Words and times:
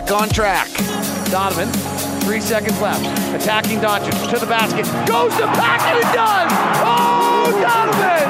back 0.00 0.12
on 0.12 0.28
track. 0.28 0.68
Donovan, 1.30 1.68
three 2.22 2.40
seconds 2.40 2.80
left. 2.80 3.04
Attacking 3.34 3.80
Doncic 3.80 4.30
to 4.30 4.38
the 4.38 4.46
basket. 4.46 4.84
Goes 5.06 5.34
to 5.36 5.46
pack 5.46 5.80
and 5.82 5.98
it 5.98 6.10
does! 6.14 6.50
Oh, 6.84 7.50
Donovan! 7.60 8.26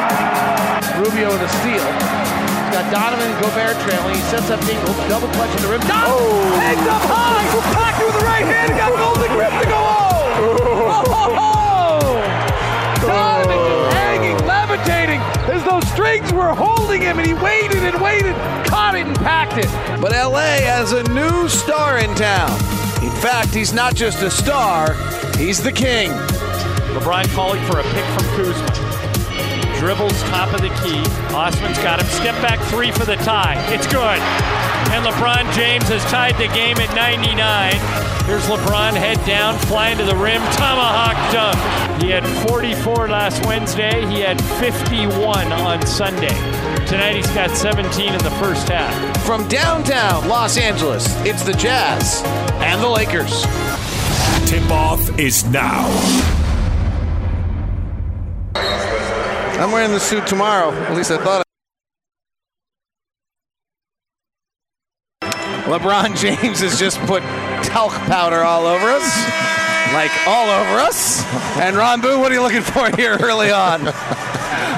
Rubio 1.02 1.32
with 1.32 1.42
a 1.42 1.48
steal. 1.60 1.84
He's 1.84 2.74
got 2.74 2.90
Donovan 2.90 3.30
and 3.30 3.42
Gobert 3.42 3.76
trailing. 3.86 4.14
He 4.14 4.20
sets 4.22 4.50
up 4.50 4.60
Ingles, 4.68 4.96
double 5.08 5.28
clutch 5.28 5.50
at 5.50 5.60
the 5.60 5.68
rim. 5.68 5.80
Donovan 5.80 6.10
oh. 6.10 6.60
hangs 6.60 6.86
up 6.86 7.02
high. 7.02 7.40
Packed 7.74 8.04
with 8.04 8.14
the 8.18 8.24
right 8.24 8.44
hand. 8.44 8.76
Got 8.76 8.92
golden 8.98 9.30
grip 9.32 9.50
to 9.50 9.66
go 9.66 9.76
home. 9.76 10.30
Oh, 10.70 11.04
oh, 11.06 11.30
oh. 11.38 12.26
Donovan 13.06 13.58
just 13.58 13.96
hanging, 13.96 14.36
levitating 14.46 15.39
those 15.70 15.88
strings 15.92 16.32
were 16.32 16.52
holding 16.52 17.00
him, 17.00 17.18
and 17.18 17.26
he 17.26 17.34
waited 17.34 17.78
and 17.78 18.00
waited, 18.02 18.34
caught 18.66 18.94
it 18.96 19.06
and 19.06 19.16
packed 19.16 19.56
it. 19.56 19.70
But 20.00 20.12
LA 20.12 20.58
has 20.66 20.92
a 20.92 21.02
new 21.10 21.48
star 21.48 21.98
in 21.98 22.12
town. 22.16 22.50
In 23.02 23.10
fact, 23.22 23.54
he's 23.54 23.72
not 23.72 23.94
just 23.94 24.22
a 24.22 24.30
star, 24.30 24.94
he's 25.36 25.62
the 25.62 25.72
king. 25.72 26.10
LeBron 26.94 27.32
calling 27.34 27.62
for 27.66 27.78
a 27.78 27.82
pick 27.84 28.04
from 28.16 28.24
Kuzma 28.36 28.79
dribbles 29.80 30.22
top 30.24 30.52
of 30.52 30.60
the 30.60 30.68
key. 30.84 31.00
Osman's 31.34 31.78
got 31.78 31.98
him. 32.00 32.06
Step 32.06 32.34
back 32.42 32.60
three 32.68 32.92
for 32.92 33.06
the 33.06 33.16
tie. 33.16 33.56
It's 33.72 33.86
good. 33.86 34.20
And 34.92 35.06
LeBron 35.06 35.50
James 35.54 35.88
has 35.88 36.04
tied 36.04 36.36
the 36.36 36.48
game 36.52 36.76
at 36.78 36.94
99. 36.94 37.72
Here's 38.26 38.44
LeBron 38.44 38.92
head 38.92 39.16
down, 39.24 39.58
flying 39.60 39.96
to 39.96 40.04
the 40.04 40.14
rim. 40.14 40.42
Tomahawk 40.52 41.16
dunk. 41.32 42.02
He 42.02 42.10
had 42.10 42.26
44 42.46 43.08
last 43.08 43.44
Wednesday. 43.46 44.06
He 44.06 44.20
had 44.20 44.38
51 44.60 45.50
on 45.50 45.86
Sunday. 45.86 46.36
Tonight 46.86 47.16
he's 47.16 47.30
got 47.30 47.50
17 47.50 48.12
in 48.12 48.18
the 48.18 48.30
first 48.32 48.68
half. 48.68 49.24
From 49.24 49.48
downtown 49.48 50.28
Los 50.28 50.58
Angeles, 50.58 51.06
it's 51.24 51.42
the 51.42 51.54
Jazz 51.54 52.22
and 52.60 52.82
the 52.82 52.88
Lakers. 52.88 53.44
Tip 54.46 54.70
off 54.70 55.18
is 55.18 55.44
now. 55.46 56.39
I'm 59.60 59.72
wearing 59.72 59.90
the 59.90 60.00
suit 60.00 60.26
tomorrow. 60.26 60.72
At 60.72 60.96
least 60.96 61.10
I 61.10 61.18
thought. 61.18 61.44
I 65.20 65.64
LeBron 65.68 66.16
James 66.16 66.60
has 66.60 66.78
just 66.78 66.98
put 67.00 67.22
talc 67.62 67.92
powder 68.08 68.42
all 68.42 68.64
over 68.64 68.88
us, 68.88 69.04
like 69.92 70.10
all 70.26 70.48
over 70.48 70.80
us. 70.80 71.22
And 71.60 71.76
Ron 71.76 72.00
Boone, 72.00 72.20
what 72.20 72.32
are 72.32 72.34
you 72.36 72.40
looking 72.40 72.62
for 72.62 72.88
here 72.96 73.18
early 73.20 73.50
on? 73.50 73.82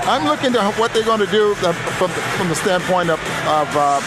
I'm 0.02 0.26
looking 0.26 0.52
to 0.54 0.72
what 0.72 0.92
they're 0.92 1.04
going 1.04 1.20
to 1.20 1.30
do 1.30 1.52
uh, 1.62 1.72
from 1.72 2.10
the, 2.10 2.20
from 2.36 2.48
the 2.48 2.56
standpoint 2.56 3.08
of, 3.08 3.20
of 3.46 3.68
uh, 3.78 4.00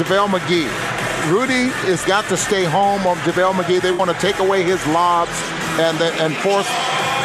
JaVale 0.00 0.28
McGee. 0.38 1.30
Rudy 1.30 1.68
has 1.84 2.02
got 2.06 2.26
to 2.30 2.36
stay 2.38 2.64
home 2.64 3.06
on 3.06 3.18
JaVale 3.18 3.52
McGee. 3.52 3.82
They 3.82 3.92
want 3.92 4.10
to 4.10 4.16
take 4.16 4.38
away 4.38 4.62
his 4.62 4.84
lobs 4.86 5.36
and, 5.78 6.00
and 6.00 6.34
force 6.36 6.68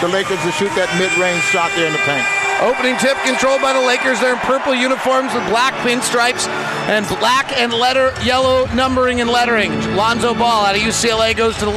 the 0.02 0.10
Lakers 0.10 0.42
to 0.44 0.52
shoot 0.52 0.76
that 0.76 0.92
mid-range 1.00 1.44
shot 1.44 1.72
there 1.78 1.88
in 1.88 1.94
the 1.94 2.00
paint. 2.00 2.39
Opening 2.62 2.98
tip 2.98 3.16
controlled 3.24 3.62
by 3.62 3.72
the 3.72 3.80
Lakers. 3.80 4.20
They're 4.20 4.34
in 4.34 4.40
purple 4.40 4.76
uniforms 4.76 5.34
with 5.34 5.48
black 5.48 5.74
pinstripes 5.76 6.46
and 6.90 7.08
black 7.08 7.58
and 7.58 7.74
letter 7.74 8.12
yellow 8.22 8.66
numbering 8.76 9.22
and 9.22 9.30
lettering. 9.30 9.72
Lonzo 9.96 10.34
Ball 10.34 10.66
out 10.66 10.76
of 10.76 10.82
UCLA 10.82 11.36
goes 11.38 11.56
to 11.60 11.66
the 11.66 11.72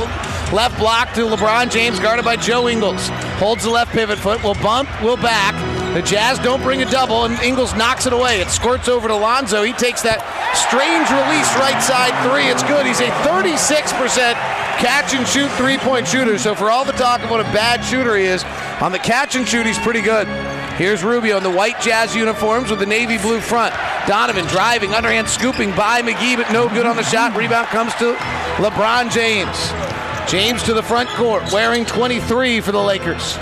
left 0.53 0.77
block 0.81 1.13
to 1.15 1.21
LeBron 1.21 1.71
James, 1.71 2.01
guarded 2.01 2.25
by 2.25 2.35
Joe 2.35 2.69
Ingles. 2.69 3.11
Holds 3.39 3.63
the 3.63 3.71
left 3.71 3.93
pivot 3.93 4.19
foot. 4.19 4.43
Will 4.43 4.55
bump. 4.55 4.89
Will 5.03 5.17
back. 5.17 5.55
The 5.95 6.03
Jazz 6.03 6.41
don't 6.41 6.63
bring 6.63 6.83
a 6.83 6.91
double, 6.91 7.27
and 7.27 7.39
Ingles 7.45 7.77
knocks 7.77 8.07
it 8.07 8.13
away. 8.13 8.41
It 8.41 8.49
squirts 8.49 8.89
over 8.89 9.07
to 9.07 9.15
Lonzo. 9.15 9.63
He 9.63 9.73
takes 9.75 10.03
that 10.03 10.19
strange 10.57 11.07
release 11.15 11.47
right 11.63 11.81
side 11.81 12.11
three. 12.27 12.51
It's 12.51 12.65
good. 12.65 12.87
He's 12.87 12.99
a 12.99 13.11
36% 13.23 14.35
catch 14.83 15.15
and 15.15 15.29
shoot 15.29 15.51
three 15.53 15.79
point 15.79 16.09
shooter. 16.09 16.39
So, 16.39 16.57
for 16.57 16.73
all 16.73 16.85
the 16.85 16.93
talk 16.93 17.23
of 17.23 17.31
what 17.31 17.39
a 17.39 17.51
bad 17.55 17.85
shooter 17.85 18.17
he 18.17 18.25
is, 18.25 18.43
on 18.81 18.91
the 18.91 18.99
catch 18.99 19.37
and 19.37 19.47
shoot, 19.47 19.65
he's 19.65 19.79
pretty 19.79 20.01
good. 20.01 20.27
Here's 20.83 21.05
Rubio 21.05 21.37
in 21.37 21.45
the 21.45 21.51
white 21.51 21.81
Jazz 21.81 22.17
uniforms 22.17 22.69
with 22.69 22.81
the 22.81 22.87
navy 22.87 23.17
blue 23.17 23.41
front. 23.41 23.73
Donovan 24.09 24.45
driving, 24.47 24.93
underhand 24.93 25.29
scooping 25.29 25.71
by 25.77 26.03
McGee, 26.03 26.37
but 26.37 26.51
no 26.51 26.69
good 26.69 26.87
on 26.87 26.97
the 26.97 27.05
shot. 27.05 27.37
Rebound 27.37 27.69
comes 27.69 27.95
to 27.95 28.15
LeBron 28.57 29.13
James. 29.13 29.71
James 30.29 30.61
to 30.65 30.75
the 30.75 30.83
front 30.83 31.09
court, 31.11 31.45
wearing 31.53 31.85
23 31.85 32.61
for 32.61 32.73
the 32.73 32.83
Lakers. 32.83 33.39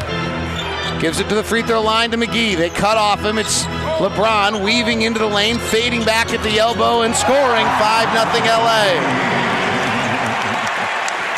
Gives 1.01 1.19
it 1.19 1.31
to 1.31 1.35
the 1.35 1.43
free 1.43 1.63
throw 1.63 1.81
line 1.81 2.11
to 2.11 2.19
McGee. 2.19 2.59
They 2.59 2.69
cut 2.69 2.99
off 2.99 3.25
him. 3.25 3.39
It's 3.39 3.65
LeBron 4.05 4.63
weaving 4.63 5.01
into 5.01 5.19
the 5.19 5.27
lane, 5.27 5.57
fading 5.57 6.05
back 6.05 6.35
at 6.35 6.43
the 6.43 6.59
elbow, 6.59 7.05
and 7.05 7.17
scoring 7.17 7.65
5 7.65 8.35
0 8.37 8.45
LA. 8.45 9.60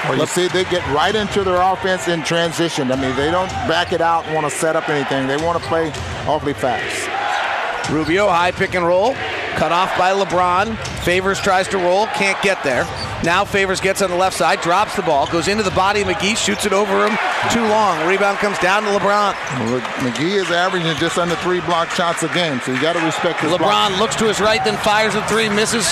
Well, 0.05 0.19
you 0.19 0.27
see, 0.27 0.49
they 0.49 0.65
get 0.65 0.87
right 0.93 1.15
into 1.15 1.45
their 1.45 1.61
offense 1.61 2.09
in 2.09 2.23
transition. 2.25 2.91
I 2.91 2.97
mean, 2.97 3.15
they 3.17 3.31
don't 3.31 3.49
back 3.69 3.93
it 3.93 4.01
out 4.01 4.25
and 4.27 4.35
want 4.35 4.51
to 4.51 4.51
set 4.51 4.75
up 4.75 4.89
anything. 4.89 5.29
They 5.29 5.37
want 5.37 5.63
to 5.63 5.69
play 5.69 5.91
awfully 6.27 6.55
fast. 6.55 7.91
Rubio, 7.91 8.29
high 8.29 8.51
pick 8.51 8.75
and 8.75 8.87
roll. 8.87 9.15
Cut 9.57 9.71
off 9.71 9.97
by 9.99 10.13
LeBron. 10.13 10.77
Favors 11.05 11.41
tries 11.41 11.69
to 11.69 11.79
roll, 11.79 12.07
can't 12.09 12.41
get 12.43 12.63
there. 12.65 12.85
Now 13.23 13.45
Favors 13.45 13.81
gets 13.81 14.03
on 14.03 14.11
the 14.11 14.17
left 14.17 14.37
side, 14.37 14.61
drops 14.61 14.97
the 14.97 15.03
ball, 15.03 15.27
goes 15.27 15.47
into 15.47 15.63
the 15.63 15.71
body 15.73 16.01
of 16.01 16.09
McGee, 16.09 16.37
shoots 16.37 16.67
it 16.67 16.73
over 16.73 17.07
him. 17.07 17.17
Too 17.53 17.63
long. 17.63 18.05
Rebound 18.09 18.39
comes 18.39 18.59
down 18.59 18.83
to 18.85 18.89
LeBron. 18.89 19.35
Well, 19.61 19.81
McGee 20.01 20.41
is 20.41 20.51
averaging 20.51 20.97
just 20.97 21.19
under 21.19 21.37
three 21.37 21.61
block 21.61 21.91
shots 21.91 22.23
a 22.23 22.29
game, 22.29 22.61
so 22.61 22.73
you 22.73 22.81
got 22.81 22.95
to 22.95 23.05
respect 23.05 23.41
his 23.41 23.53
LeBron 23.53 23.59
block. 23.59 24.01
looks 24.01 24.17
to 24.17 24.25
his 24.25 24.41
right, 24.41 24.65
then 24.65 24.77
fires 24.79 25.15
a 25.15 25.23
three, 25.29 25.49
misses 25.49 25.87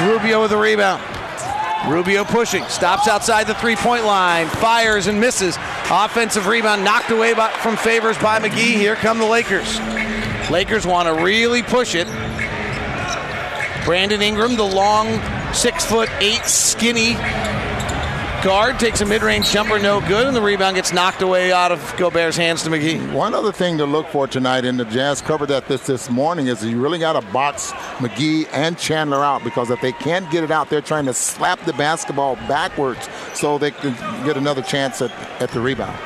Rubio 0.00 0.42
with 0.42 0.52
a 0.52 0.56
rebound. 0.56 1.02
Rubio 1.88 2.24
pushing, 2.24 2.64
stops 2.66 3.08
outside 3.08 3.46
the 3.46 3.54
three 3.54 3.76
point 3.76 4.04
line, 4.04 4.46
fires 4.46 5.08
and 5.08 5.20
misses. 5.20 5.56
Offensive 5.90 6.46
rebound 6.46 6.84
knocked 6.84 7.10
away 7.10 7.34
by, 7.34 7.50
from 7.50 7.76
favors 7.76 8.16
by 8.18 8.38
McGee. 8.38 8.76
Here 8.76 8.94
come 8.94 9.18
the 9.18 9.26
Lakers. 9.26 9.80
Lakers 10.50 10.86
want 10.86 11.08
to 11.08 11.24
really 11.24 11.62
push 11.62 11.94
it. 11.94 12.06
Brandon 13.84 14.22
Ingram, 14.22 14.56
the 14.56 14.62
long 14.62 15.20
six 15.52 15.84
foot 15.84 16.08
eight 16.20 16.44
skinny 16.44 17.14
guard 18.42 18.80
takes 18.80 19.00
a 19.00 19.06
mid-range 19.06 19.50
jumper, 19.52 19.78
no 19.78 20.00
good, 20.00 20.26
and 20.26 20.34
the 20.34 20.42
rebound 20.42 20.74
gets 20.74 20.92
knocked 20.92 21.22
away 21.22 21.52
out 21.52 21.70
of 21.70 21.94
Gobert's 21.96 22.36
hands 22.36 22.64
to 22.64 22.70
McGee. 22.70 23.12
One 23.12 23.34
other 23.34 23.52
thing 23.52 23.78
to 23.78 23.86
look 23.86 24.08
for 24.08 24.26
tonight, 24.26 24.64
and 24.64 24.78
the 24.78 24.84
Jazz 24.84 25.22
covered 25.22 25.46
that 25.46 25.68
this 25.68 25.86
this 25.86 26.10
morning, 26.10 26.48
is 26.48 26.64
you 26.64 26.80
really 26.80 26.98
got 26.98 27.12
to 27.12 27.32
box 27.32 27.70
McGee 27.98 28.48
and 28.52 28.76
Chandler 28.76 29.22
out 29.24 29.44
because 29.44 29.70
if 29.70 29.80
they 29.80 29.92
can't 29.92 30.28
get 30.30 30.42
it 30.42 30.50
out, 30.50 30.68
they're 30.70 30.80
trying 30.80 31.06
to 31.06 31.14
slap 31.14 31.64
the 31.64 31.72
basketball 31.74 32.34
backwards 32.48 33.08
so 33.32 33.58
they 33.58 33.70
can 33.70 33.94
get 34.24 34.36
another 34.36 34.62
chance 34.62 35.00
at, 35.00 35.12
at 35.40 35.50
the 35.50 35.60
rebound. 35.60 35.96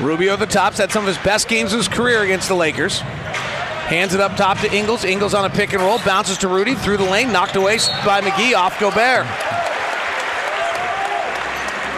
Rubio 0.00 0.36
the 0.36 0.46
tops 0.46 0.78
had 0.78 0.92
some 0.92 1.02
of 1.02 1.08
his 1.08 1.18
best 1.24 1.48
games 1.48 1.72
of 1.72 1.78
his 1.78 1.88
career 1.88 2.22
against 2.22 2.48
the 2.48 2.54
Lakers. 2.54 3.02
Hands 3.90 4.14
it 4.14 4.20
up 4.20 4.36
top 4.36 4.56
to 4.60 4.72
Ingles. 4.72 5.04
Ingles 5.04 5.34
on 5.34 5.44
a 5.44 5.50
pick 5.50 5.72
and 5.72 5.82
roll. 5.82 5.98
Bounces 5.98 6.38
to 6.38 6.48
Rudy 6.48 6.76
through 6.76 6.96
the 6.96 7.10
lane. 7.10 7.32
Knocked 7.32 7.56
away 7.56 7.76
by 8.06 8.20
McGee 8.20 8.54
off 8.54 8.78
Gobert. 8.78 9.26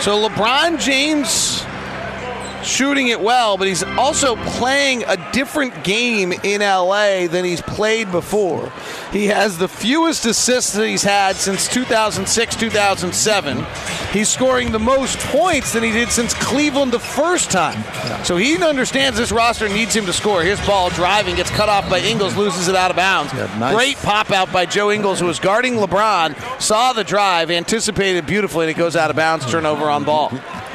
So 0.03 0.27
LeBron 0.27 0.81
James 0.81 1.62
shooting 2.63 3.09
it 3.09 3.21
well, 3.21 3.57
but 3.57 3.69
he's 3.69 3.83
also 3.83 4.37
playing 4.37 5.05
a 5.05 5.31
different 5.33 5.85
game 5.85 6.33
in 6.33 6.61
LA 6.61 7.27
than 7.27 7.45
he's 7.45 7.61
played 7.61 8.11
before. 8.11 8.73
He 9.13 9.27
has 9.27 9.59
the 9.59 9.69
fewest 9.69 10.25
assists 10.27 10.73
that 10.73 10.87
he's 10.87 11.03
had 11.03 11.37
since 11.37 11.69
2006 11.69 12.57
2007. 12.57 13.67
He's 14.13 14.29
scoring 14.29 14.73
the 14.73 14.79
most 14.79 15.19
points 15.19 15.73
than 15.73 15.83
he 15.83 15.91
did 15.91 16.11
since 16.11 16.35
Cleveland 16.35 16.93
the 16.93 16.99
first 16.99 17.51
time. 17.51 17.83
So 18.25 18.37
he 18.37 18.63
understands 18.63 19.19
this 19.19 19.33
roster 19.33 19.69
needs 19.69 19.95
him 19.95 20.07
to 20.07 20.13
score. 20.13 20.43
His 20.43 20.61
ball 20.67 20.91
driving 20.91 21.37
gets 21.37 21.51
cut 21.51 21.69
off 21.69 21.89
by 21.89 21.99
Ingles, 22.01 22.37
loses 22.37 22.69
it 22.69 22.77
out 22.77 22.91
of 22.91 22.97
bounds. 22.97 23.33
Yeah, 23.33 23.47
nice. 23.59 23.75
Great 23.75 23.97
pop 23.97 24.31
out 24.31 24.53
by 24.53 24.67
Joe 24.67 24.91
Ingles, 24.91 25.21
who 25.21 25.27
was 25.27 25.39
guarding 25.39 25.75
LeBron, 25.75 26.61
saw 26.61 26.93
the 26.93 27.05
drive, 27.05 27.51
anticipated 27.51 28.27
beautifully, 28.27 28.67
and 28.67 28.71
it 28.71 28.79
goes 28.79 28.97
out 28.97 29.11
of 29.11 29.17
bounds, 29.17 29.51
turnover 29.51 29.91
on 29.91 30.05
ball. 30.05 30.31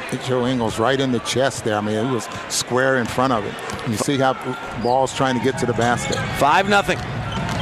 Hit 0.09 0.21
Joe 0.24 0.45
Ingles 0.48 0.80
right 0.80 1.00
in 1.00 1.12
the 1.12 1.19
chest 1.19 1.65
there. 1.65 1.77
I 1.77 1.81
mean, 1.81 1.95
it 1.95 2.12
was 2.12 2.25
square 2.50 2.98
in 2.98 3.06
front 3.06 3.33
of 3.33 3.45
it. 3.45 3.54
And 3.83 3.92
you 3.92 3.98
see 3.98 4.18
how 4.18 4.33
ball's 4.81 5.13
trying 5.13 5.38
to 5.38 5.44
get 5.44 5.57
to 5.59 5.65
the 5.65 5.74
basket. 5.74 6.15
5 6.39 6.69
nothing. 6.69 6.98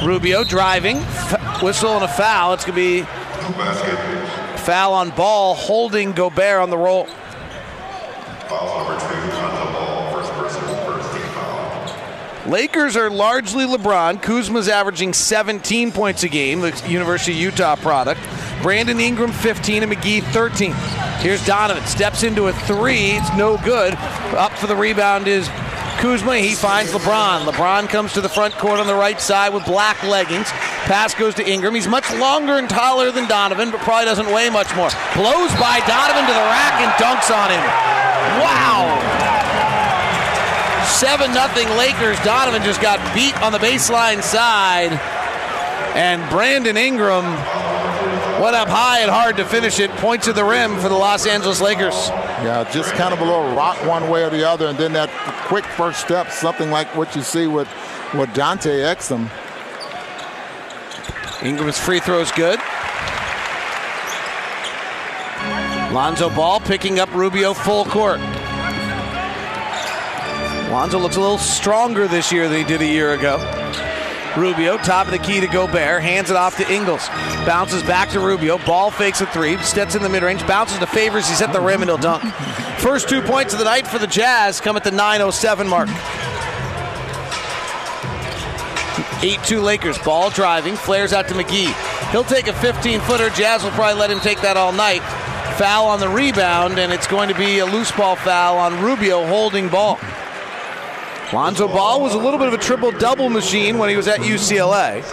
Rubio 0.06 0.44
driving, 0.44 0.98
f- 0.98 1.62
whistle 1.64 1.92
and 1.96 2.04
a 2.04 2.08
foul. 2.08 2.54
It's 2.54 2.66
going 2.66 2.76
to 2.76 3.06
be 3.06 3.08
foul 4.60 4.94
on 4.94 5.10
ball, 5.12 5.56
holding 5.56 6.12
Gobert 6.12 6.62
on 6.62 6.70
the 6.70 6.78
roll. 6.78 7.08
Lakers 12.46 12.96
are 12.96 13.10
largely 13.10 13.66
LeBron. 13.66 14.22
Kuzma's 14.22 14.70
averaging 14.70 15.14
17 15.14 15.92
points 15.92 16.24
a 16.24 16.30
game, 16.30 16.62
the 16.62 16.84
University 16.88 17.32
of 17.32 17.40
Utah 17.40 17.76
product. 17.76 18.22
Brandon 18.62 19.00
Ingram 19.00 19.32
15 19.32 19.82
and 19.84 19.92
McGee 19.92 20.24
13. 20.32 20.72
Here's 21.20 21.44
Donovan. 21.46 21.84
Steps 21.86 22.22
into 22.22 22.48
a 22.48 22.54
three. 22.54 23.12
It's 23.14 23.36
no 23.36 23.58
good. 23.58 23.96
Up 24.36 24.52
for 24.54 24.68
the 24.68 24.76
rebound 24.76 25.28
is 25.28 25.48
Kuzma. 25.98 26.38
He 26.38 26.54
finds 26.54 26.92
LeBron. 26.92 27.46
LeBron 27.52 27.90
comes 27.90 28.14
to 28.14 28.22
the 28.22 28.30
front 28.30 28.54
court 28.56 28.80
on 28.80 28.86
the 28.86 28.94
right 28.94 29.20
side 29.20 29.52
with 29.52 29.66
black 29.66 30.04
leggings. 30.04 30.48
Pass 30.86 31.16
goes 31.16 31.34
to 31.36 31.50
Ingram. 31.50 31.74
He's 31.74 31.88
much 31.88 32.12
longer 32.14 32.54
and 32.54 32.70
taller 32.70 33.12
than 33.12 33.28
Donovan, 33.28 33.72
but 33.72 33.80
probably 33.82 34.06
doesn't 34.06 34.28
weigh 34.28 34.52
much 34.52 34.70
more. 34.76 34.90
Blows 35.16 35.52
by 35.58 35.82
Donovan 35.88 36.26
to 36.28 36.34
the 36.34 36.46
rack 36.46 36.80
and 36.82 36.92
dunks 37.02 37.34
on 37.34 37.50
him. 37.50 37.64
Wow. 38.40 39.15
7 40.96 41.34
nothing 41.34 41.68
Lakers. 41.78 42.18
Donovan 42.24 42.64
just 42.64 42.82
got 42.82 43.00
beat 43.14 43.36
on 43.42 43.52
the 43.52 43.58
baseline 43.58 44.24
side. 44.24 44.94
And 45.94 46.28
Brandon 46.30 46.78
Ingram 46.78 47.26
went 48.42 48.56
up 48.56 48.70
high 48.70 49.00
and 49.02 49.12
hard 49.12 49.36
to 49.38 49.46
finish 49.46 49.80
it. 49.80 49.92
Point 49.98 50.24
to 50.24 50.32
the 50.32 50.46
rim 50.46 50.78
for 50.78 50.88
the 50.88 50.96
Los 50.96 51.28
Angeles 51.28 51.60
Lakers. 51.60 52.08
Yeah, 52.44 52.66
just 52.72 52.94
kind 52.94 53.14
of 53.14 53.20
a 53.20 53.26
little 53.26 53.54
rock 53.56 53.76
one 53.86 54.10
way 54.10 54.24
or 54.24 54.30
the 54.30 54.48
other, 54.48 54.68
and 54.68 54.78
then 54.78 54.94
that 54.94 55.10
quick 55.48 55.66
first 55.66 56.00
step, 56.00 56.32
something 56.32 56.72
like 56.72 56.96
what 56.96 57.14
you 57.14 57.24
see 57.24 57.48
with, 57.48 57.68
with 58.14 58.34
Dante 58.34 58.80
Exum. 58.80 59.30
Ingram's 61.44 61.78
free 61.78 62.00
throw 62.00 62.20
is 62.20 62.32
good. 62.32 62.60
Lonzo 65.94 66.30
Ball 66.30 66.62
picking 66.62 67.00
up 67.00 67.14
Rubio 67.14 67.54
full 67.54 67.84
court. 67.84 68.20
Lonzo 70.76 71.00
looks 71.00 71.16
a 71.16 71.22
little 71.22 71.38
stronger 71.38 72.06
this 72.06 72.34
year 72.34 72.50
than 72.50 72.58
he 72.58 72.66
did 72.66 72.82
a 72.82 72.86
year 72.86 73.14
ago. 73.14 73.38
Rubio, 74.36 74.76
top 74.76 75.06
of 75.06 75.14
the 75.14 75.20
key 75.20 75.40
to 75.40 75.48
Gobert, 75.48 76.02
hands 76.02 76.30
it 76.30 76.36
off 76.36 76.58
to 76.58 76.70
Ingles. 76.70 77.08
Bounces 77.46 77.82
back 77.84 78.10
to 78.10 78.20
Rubio. 78.20 78.58
Ball 78.58 78.92
fakes 78.92 79.22
a 79.22 79.26
three, 79.28 79.56
steps 79.60 79.96
in 79.96 80.04
the 80.04 80.10
mid 80.10 80.22
range, 80.22 80.46
bounces 80.46 80.78
to 80.80 80.86
Favors. 80.86 81.30
He's 81.30 81.42
at 81.42 81.54
the 81.54 81.62
rim 81.62 81.82
and 81.82 81.90
he'll 81.90 81.98
dunk. 81.98 82.24
First 82.80 83.08
two 83.08 83.22
points 83.22 83.54
of 83.54 83.60
the 83.60 83.64
night 83.64 83.88
for 83.88 84.00
the 84.00 84.06
Jazz 84.06 84.60
come 84.60 84.76
at 84.76 84.84
the 84.84 84.92
9.07 84.92 85.70
mark. 85.70 85.88
8 89.24 89.40
2 89.46 89.62
Lakers. 89.62 89.98
Ball 90.00 90.30
driving, 90.30 90.76
flares 90.76 91.14
out 91.14 91.30
to 91.30 91.36
McGee. 91.36 91.74
He'll 92.12 92.26
take 92.26 92.48
a 92.48 92.54
15 92.54 93.00
footer. 93.00 93.30
Jazz 93.30 93.64
will 93.64 93.72
probably 93.72 93.98
let 93.98 94.12
him 94.12 94.20
take 94.20 94.42
that 94.42 94.58
all 94.58 94.74
night. 94.74 95.04
Foul 95.58 95.88
on 95.88 96.02
the 96.02 96.10
rebound, 96.10 96.80
and 96.80 96.92
it's 96.92 97.08
going 97.08 97.30
to 97.30 97.36
be 97.36 97.60
a 97.60 97.66
loose 97.66 97.94
ball 97.94 98.18
foul 98.18 98.58
on 98.58 98.84
Rubio 98.84 99.26
holding 99.26 99.70
ball. 99.70 99.98
Lonzo 101.34 101.68
Ball 101.68 102.02
was 102.02 102.14
a 102.14 102.18
little 102.18 102.38
bit 102.38 102.48
of 102.48 102.54
a 102.54 102.58
triple 102.58 102.92
double 102.92 103.30
machine 103.30 103.78
when 103.78 103.90
he 103.90 103.98
was 103.98 104.08
at 104.08 104.20
UCLA. 104.20 105.04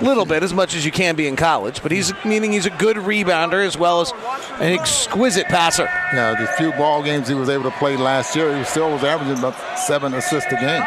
A 0.00 0.04
little 0.04 0.24
bit, 0.24 0.42
as 0.44 0.54
much 0.54 0.76
as 0.76 0.84
you 0.84 0.92
can 0.92 1.16
be 1.16 1.26
in 1.26 1.34
college, 1.34 1.82
but 1.82 1.90
he's 1.90 2.12
meaning 2.24 2.52
he's 2.52 2.66
a 2.66 2.70
good 2.70 2.96
rebounder 2.96 3.66
as 3.66 3.76
well 3.76 4.00
as 4.00 4.12
an 4.60 4.72
exquisite 4.72 5.46
passer. 5.46 5.84
Yeah, 6.12 6.36
the 6.38 6.46
few 6.56 6.70
ball 6.72 7.02
games 7.02 7.26
he 7.26 7.34
was 7.34 7.48
able 7.48 7.64
to 7.64 7.76
play 7.78 7.96
last 7.96 8.36
year, 8.36 8.56
he 8.56 8.64
still 8.64 8.92
was 8.92 9.02
averaging 9.02 9.38
about 9.38 9.56
seven 9.78 10.14
assists 10.14 10.52
a 10.52 10.56
game. 10.56 10.84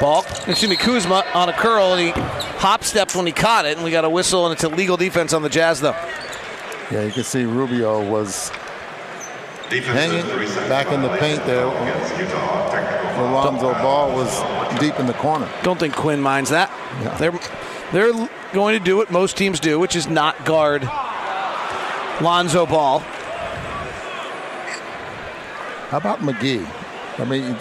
Ball, 0.00 0.24
excuse 0.46 0.68
me, 0.68 0.76
Kuzma 0.76 1.24
on 1.34 1.48
a 1.48 1.52
curl, 1.52 1.92
and 1.94 2.00
he 2.00 2.10
hop 2.58 2.82
stepped 2.82 3.14
when 3.14 3.26
he 3.26 3.32
caught 3.32 3.66
it, 3.66 3.76
and 3.76 3.84
we 3.84 3.90
got 3.90 4.04
a 4.04 4.10
whistle, 4.10 4.46
and 4.46 4.54
it's 4.54 4.64
illegal 4.64 4.96
defense 4.96 5.34
on 5.34 5.42
the 5.42 5.48
Jazz, 5.50 5.80
though. 5.80 5.96
Yeah, 6.90 7.04
you 7.04 7.12
can 7.12 7.24
see 7.24 7.44
Rubio 7.44 8.08
was 8.08 8.50
hanging 9.70 10.26
back 10.68 10.92
in 10.92 11.02
the 11.02 11.16
paint 11.18 11.44
there. 11.46 11.66
Alonzo 13.18 13.72
Ball 13.74 14.14
was 14.14 14.80
deep 14.80 14.98
in 14.98 15.06
the 15.06 15.14
corner. 15.14 15.48
Don't 15.62 15.78
think 15.78 15.94
Quin 15.94 16.20
minds 16.20 16.50
that. 16.50 16.70
Yeah. 17.02 17.16
They're 17.16 17.40
they're 17.92 18.28
going 18.52 18.78
to 18.78 18.84
do 18.84 18.96
what 18.96 19.10
most 19.10 19.36
teams 19.36 19.60
do, 19.60 19.78
which 19.78 19.96
is 19.96 20.08
not 20.08 20.44
guard 20.44 20.84
Lonzo 22.20 22.66
Ball. 22.66 23.00
How 25.88 25.96
about 25.96 26.20
McGee? 26.20 26.66
I 27.18 27.24
mean, 27.24 27.56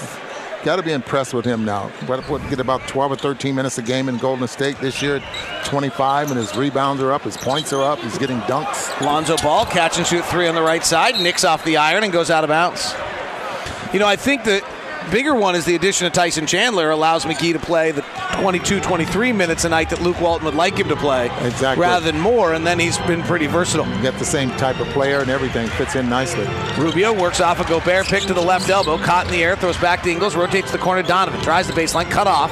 got 0.68 0.76
to 0.76 0.84
be 0.84 0.92
impressed 0.92 1.34
with 1.34 1.46
him 1.46 1.64
now. 1.64 1.88
What, 2.08 2.28
what, 2.30 2.42
get 2.50 2.60
about 2.60 2.86
12 2.90 3.14
or 3.14 3.16
13 3.16 3.56
minutes 3.56 3.78
a 3.78 3.82
game 3.82 4.10
in 4.10 4.18
Golden 4.18 4.46
State 4.50 4.78
this 4.80 5.02
year, 5.02 5.24
25, 5.64 6.30
and 6.32 6.38
his 6.38 6.54
rebounds 6.58 7.02
are 7.02 7.14
up, 7.14 7.22
his 7.22 7.38
points 7.38 7.72
are 7.72 7.82
up, 7.82 8.00
he's 8.00 8.18
getting 8.18 8.40
dunks. 8.42 9.00
Lonzo 9.00 9.38
Ball 9.38 9.66
catch 9.66 9.98
and 9.98 10.06
shoot 10.06 10.26
three 10.26 10.46
on 10.46 10.56
the 10.56 10.62
right 10.62 10.84
side, 10.84 11.22
nicks 11.22 11.46
off 11.46 11.64
the 11.64 11.78
iron 11.78 12.04
and 12.04 12.12
goes 12.12 12.30
out 12.30 12.44
of 12.44 12.50
bounds. 12.50 12.94
You 13.94 14.00
know, 14.00 14.08
I 14.08 14.18
think 14.18 14.44
the 14.44 14.62
bigger 15.12 15.34
one 15.36 15.56
is 15.56 15.66
the 15.66 15.76
addition 15.76 16.06
of 16.08 16.14
Tyson 16.14 16.46
Chandler 16.46 16.90
allows 16.92 17.26
McGee 17.26 17.54
to 17.54 17.60
play 17.60 17.92
the 17.92 18.02
22, 18.40 18.80
23 18.82 19.32
minutes 19.34 19.66
a 19.66 19.70
night 19.70 19.90
that 19.90 20.02
Luke 20.02 20.20
Walton 20.22 20.46
would 20.46 20.54
like 20.56 20.78
him 20.78 20.88
to 20.90 20.96
play, 20.96 21.26
Exactly. 21.46 21.82
rather 21.82 22.06
than 22.12 22.20
more. 22.22 22.54
And 22.54 22.66
then 22.66 22.80
he's 22.80 22.98
been 23.00 23.24
pretty 23.24 23.48
versatile. 23.48 23.88
You 23.88 24.04
got 24.04 24.18
the 24.20 24.26
same 24.26 24.50
type 24.52 24.80
of 24.80 24.88
player 24.90 25.20
and 25.22 25.30
everything 25.30 25.68
fits 25.70 25.96
in 25.96 26.10
nicely. 26.10 26.46
Rubio 26.78 27.14
works 27.14 27.40
off 27.42 27.60
a 27.60 27.68
Gobert 27.68 28.06
pick 28.08 28.24
to 28.24 28.34
the 28.34 28.42
left 28.42 28.70
elbow, 28.70 28.98
caught 28.98 29.26
in 29.26 29.32
the 29.32 29.44
air, 29.44 29.56
throws 29.56 29.78
back 29.78 30.04
to 30.04 30.10
Ingles, 30.12 30.36
rotates 30.36 30.72
the 30.72 30.78
corner. 30.78 31.02
Donovan 31.04 31.42
tries 31.42 31.68
the 31.68 31.74
baseline, 31.74 32.10
cut 32.12 32.28
off, 32.28 32.52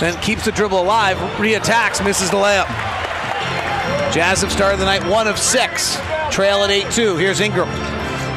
then 0.00 0.20
keeps 0.20 0.44
the 0.44 0.52
dribble 0.52 0.80
alive, 0.80 1.16
reattacks, 1.38 2.04
misses 2.04 2.30
the 2.30 2.36
layup. 2.36 2.66
Jazz 4.12 4.42
have 4.42 4.52
started 4.52 4.78
the 4.78 4.84
night 4.84 5.04
one 5.08 5.26
of 5.26 5.38
six, 5.38 5.96
trail 6.30 6.62
at 6.62 6.70
8 6.70 6.90
2. 6.92 7.16
Here's 7.16 7.40
Ingram. 7.40 7.68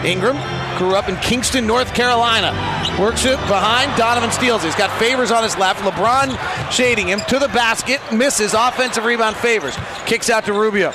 Ingram 0.06 0.36
grew 0.78 0.96
up 0.96 1.10
in 1.10 1.16
Kinston, 1.18 1.66
North 1.68 1.94
Carolina. 1.94 2.52
Works 3.00 3.26
it 3.26 3.38
behind. 3.48 3.96
Donovan 3.98 4.32
steals 4.32 4.64
it. 4.64 4.68
He's 4.68 4.76
got 4.76 4.98
favors 5.00 5.32
on 5.32 5.44
his 5.44 5.58
left. 5.58 5.82
LeBron 5.82 6.72
shading 6.72 7.08
him 7.08 7.20
to 7.28 7.40
the 7.40 7.48
basket. 7.50 8.00
Misses. 8.14 8.54
Offensive 8.54 9.06
rebound 9.06 9.36
favors. 9.36 9.76
Kicks 10.06 10.30
out 10.30 10.46
to 10.46 10.54
Rubio. 10.54 10.92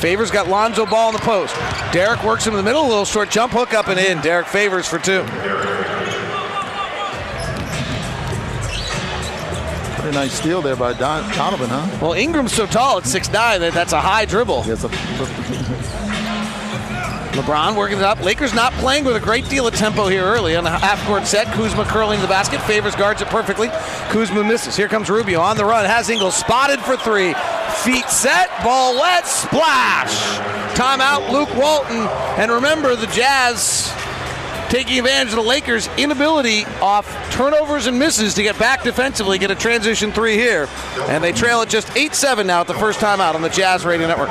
Favors 0.00 0.30
got 0.30 0.48
Lonzo 0.48 0.84
ball 0.84 1.08
in 1.08 1.14
the 1.14 1.20
post. 1.20 1.54
Derrick 1.90 2.22
works 2.24 2.46
him 2.46 2.52
in 2.52 2.58
the 2.58 2.62
middle, 2.62 2.82
a 2.82 2.88
little 2.88 3.06
short 3.06 3.30
jump 3.30 3.52
hook 3.52 3.72
up 3.72 3.88
and 3.88 3.98
in. 3.98 4.20
Derrick 4.20 4.46
favors 4.46 4.86
for 4.86 4.98
two. 4.98 5.24
Pretty 9.96 10.18
nice 10.18 10.34
steal 10.34 10.60
there 10.60 10.76
by 10.76 10.92
Don, 10.92 11.22
Donovan, 11.32 11.70
huh? 11.70 11.98
Well, 12.02 12.12
Ingram's 12.12 12.52
so 12.52 12.66
tall 12.66 12.98
at 12.98 13.04
6'9, 13.04 13.32
that 13.60 13.72
that's 13.72 13.94
a 13.94 14.00
high 14.00 14.26
dribble. 14.26 14.58
A, 14.58 14.76
LeBron 17.34 17.76
working 17.76 17.98
it 17.98 18.04
up. 18.04 18.22
Lakers 18.22 18.54
not 18.54 18.72
playing 18.74 19.04
with 19.04 19.16
a 19.16 19.20
great 19.20 19.48
deal 19.48 19.66
of 19.66 19.74
tempo 19.74 20.08
here 20.08 20.22
early 20.22 20.56
on 20.56 20.64
the 20.64 20.70
half 20.70 21.04
court 21.06 21.26
set. 21.26 21.46
Kuzma 21.48 21.84
curling 21.84 22.20
the 22.20 22.26
basket. 22.26 22.60
Favors 22.62 22.94
guards 22.94 23.20
it 23.20 23.28
perfectly. 23.28 23.68
Kuzma 24.10 24.44
misses. 24.44 24.76
Here 24.76 24.88
comes 24.88 25.10
Rubio 25.10 25.40
on 25.40 25.56
the 25.56 25.64
run. 25.64 25.84
Has 25.84 26.08
Ingles 26.08 26.36
spotted 26.36 26.80
for 26.80 26.96
three. 26.96 27.34
Feet 27.82 28.08
set. 28.08 28.50
Ball 28.62 28.94
wet. 28.94 29.26
Splash. 29.26 30.38
Timeout, 30.76 31.30
Luke 31.30 31.54
Walton. 31.56 32.06
And 32.38 32.50
remember, 32.50 32.96
the 32.96 33.06
Jazz 33.08 33.92
taking 34.68 34.98
advantage 34.98 35.28
of 35.28 35.36
the 35.36 35.48
Lakers' 35.48 35.88
inability 35.96 36.64
off 36.80 37.06
turnovers 37.30 37.86
and 37.86 37.98
misses 37.98 38.34
to 38.34 38.42
get 38.42 38.58
back 38.58 38.82
defensively, 38.82 39.38
get 39.38 39.50
a 39.50 39.54
transition 39.54 40.10
three 40.10 40.34
here. 40.34 40.68
And 41.08 41.22
they 41.22 41.32
trail 41.32 41.60
at 41.60 41.68
just 41.68 41.96
8 41.96 42.14
7 42.14 42.46
now 42.46 42.60
at 42.60 42.66
the 42.66 42.74
first 42.74 42.98
time 42.98 43.20
out 43.20 43.34
on 43.34 43.42
the 43.42 43.50
Jazz 43.50 43.84
Radio 43.84 44.08
Network. 44.08 44.30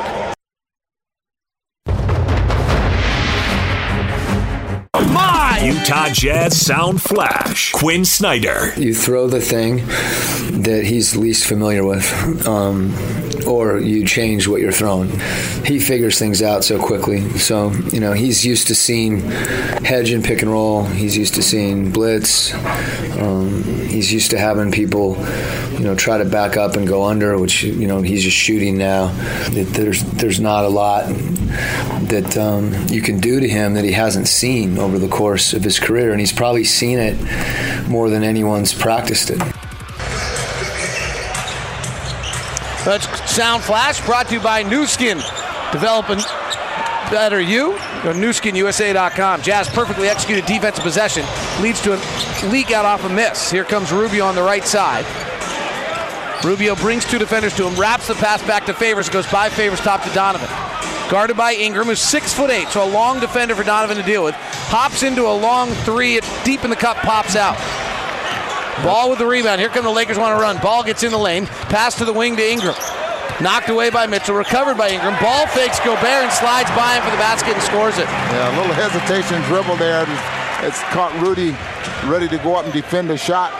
Utah 5.63 6.09
Jazz 6.09 6.59
Sound 6.59 7.01
Flash. 7.01 7.71
Quin 7.71 8.03
Snyder. 8.03 8.73
you 8.75 8.93
throw 8.93 9.27
the 9.27 9.39
thing 9.39 9.77
that 10.61 10.83
he's 10.85 11.15
least 11.15 11.45
familiar 11.45 11.85
with, 11.85 12.45
um, 12.45 12.93
or 13.47 13.79
you 13.79 14.05
change 14.05 14.45
what 14.45 14.59
you're 14.59 14.73
throwing. 14.73 15.09
He 15.63 15.79
figures 15.79 16.19
things 16.19 16.41
out 16.41 16.65
so 16.65 16.77
quickly. 16.77 17.29
So, 17.39 17.71
you 17.93 18.01
know, 18.01 18.11
he's 18.11 18.45
used 18.45 18.67
to 18.67 18.75
seeing 18.75 19.21
hedge 19.21 20.11
and 20.11 20.21
pick 20.21 20.41
and 20.41 20.51
roll. 20.51 20.83
He's 20.83 21.15
used 21.15 21.35
to 21.35 21.41
seeing 21.41 21.91
blitz. 21.91 22.53
Um, 23.17 23.63
he's 23.93 24.11
used 24.11 24.31
to 24.31 24.39
having 24.39 24.71
people, 24.71 25.15
you 25.71 25.79
know, 25.79 25.95
try 25.95 26.17
to 26.17 26.25
back 26.25 26.57
up 26.57 26.75
and 26.75 26.87
go 26.87 27.03
under, 27.03 27.37
which, 27.37 27.63
you 27.63 27.87
know, 27.87 28.01
he's 28.01 28.23
just 28.23 28.35
shooting 28.35 28.77
now. 28.77 29.07
There's, 29.51 30.03
there's 30.03 30.39
not 30.39 30.65
a 30.65 30.69
lot 30.69 31.05
that 32.09 32.35
um, 32.37 32.73
you 32.89 33.01
can 33.01 33.19
do 33.19 33.39
to 33.39 33.47
him 33.47 33.75
that 33.75 33.83
he 33.85 33.91
hasn't 33.91 34.27
seen 34.27 34.79
over 34.79 34.97
the 34.97 35.07
course 35.07 35.53
of 35.53 35.63
his 35.63 35.79
career, 35.79 36.11
and 36.11 36.19
he's 36.19 36.33
probably 36.33 36.63
seen 36.63 36.97
it 36.99 37.87
more 37.87 38.09
than 38.09 38.23
anyone's 38.23 38.73
practiced 38.73 39.29
it. 39.29 39.39
That's 42.83 43.07
Sound 43.31 43.63
Flash 43.63 44.05
brought 44.05 44.27
to 44.27 44.33
you 44.33 44.41
by 44.41 44.63
Nu 44.63 44.85
Skin. 44.85 45.19
Better 47.11 47.39
you. 47.39 47.71
Go 48.03 48.13
to 48.13 48.19
nuskinusa.com. 48.19 49.41
Jazz 49.41 49.69
perfectly 49.69 50.07
executed 50.09 50.45
defensive 50.45 50.83
possession 50.83 51.25
leads 51.61 51.81
to 51.81 51.93
a 51.93 51.97
leak 52.49 52.71
out 52.71 52.85
off 52.85 53.03
a 53.03 53.09
miss. 53.09 53.51
Here 53.51 53.63
comes 53.63 53.91
Rubio 53.91 54.25
on 54.25 54.35
the 54.35 54.41
right 54.41 54.63
side. 54.63 55.05
Rubio 56.43 56.75
brings 56.75 57.05
two 57.05 57.19
defenders 57.19 57.55
to 57.55 57.65
him, 57.65 57.79
wraps 57.79 58.07
the 58.07 58.15
pass 58.15 58.45
back 58.45 58.65
to 58.65 58.73
Favors, 58.73 59.07
goes 59.09 59.29
by 59.31 59.49
Favors 59.49 59.79
top 59.79 60.03
to 60.03 60.13
Donovan. 60.13 60.49
Guarded 61.09 61.37
by 61.37 61.53
Ingram, 61.53 61.87
who's 61.87 62.01
six 62.01 62.33
foot 62.33 62.49
eight, 62.49 62.67
so 62.69 62.83
a 62.83 62.89
long 62.89 63.19
defender 63.19 63.55
for 63.55 63.63
Donovan 63.63 63.97
to 63.97 64.03
deal 64.03 64.23
with. 64.23 64.35
Hops 64.35 65.03
into 65.03 65.27
a 65.27 65.31
long 65.31 65.69
three, 65.85 66.19
deep 66.43 66.63
in 66.63 66.69
the 66.69 66.75
cup, 66.75 66.97
pops 66.97 67.35
out. 67.35 67.55
Ball 68.83 69.09
with 69.09 69.19
the 69.19 69.25
rebound. 69.25 69.61
Here 69.61 69.69
come 69.69 69.85
the 69.85 69.91
Lakers 69.91 70.17
want 70.17 70.35
to 70.35 70.41
run. 70.41 70.57
Ball 70.57 70.83
gets 70.83 71.03
in 71.03 71.11
the 71.11 71.17
lane. 71.17 71.45
Pass 71.45 71.95
to 71.99 72.05
the 72.05 72.13
wing 72.13 72.35
to 72.35 72.51
Ingram. 72.51 72.75
Knocked 73.41 73.69
away 73.69 73.89
by 73.89 74.05
Mitchell. 74.07 74.35
Recovered 74.35 74.77
by 74.77 74.89
Ingram. 74.89 75.15
Ball 75.21 75.47
fakes 75.47 75.79
Gobert 75.79 76.03
and 76.05 76.31
slides 76.31 76.69
by 76.71 76.95
him 76.95 77.03
for 77.03 77.11
the 77.11 77.17
basket 77.17 77.53
and 77.53 77.63
scores 77.63 77.97
it. 77.97 78.05
yeah, 78.05 78.49
a 78.49 78.57
little 78.59 78.73
hesitation 78.73 79.41
dribble 79.43 79.75
there. 79.77 80.05
It's 80.65 80.81
caught 80.93 81.11
Rudy 81.21 81.55
ready 82.09 82.27
to 82.29 82.37
go 82.43 82.55
up 82.55 82.63
and 82.65 82.73
defend 82.73 83.09
the 83.09 83.17
shot. 83.17 83.51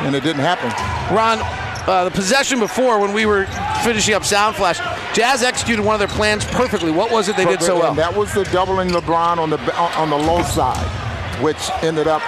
and 0.00 0.14
it 0.14 0.22
didn't 0.22 0.42
happen. 0.42 0.68
Ron, 1.14 1.38
uh, 1.88 2.04
the 2.04 2.10
possession 2.10 2.58
before 2.58 2.98
when 3.00 3.12
we 3.12 3.26
were 3.26 3.46
finishing 3.84 4.14
up 4.14 4.24
Sound 4.24 4.56
Flash, 4.56 4.78
Jazz 5.14 5.42
executed 5.42 5.84
one 5.84 5.94
of 5.94 5.98
their 6.00 6.08
plans 6.08 6.44
perfectly. 6.44 6.90
What 6.90 7.10
was 7.12 7.28
it 7.28 7.36
they 7.36 7.44
did 7.44 7.62
so 7.62 7.78
well? 7.78 7.94
That 7.94 8.14
was 8.16 8.32
the 8.34 8.44
doubling 8.44 8.90
LeBron 8.90 9.38
on 9.38 9.50
the 9.50 9.58
on 9.76 10.10
the 10.10 10.16
low 10.16 10.42
side, 10.42 10.86
which 11.42 11.70
ended 11.82 12.06
up 12.08 12.22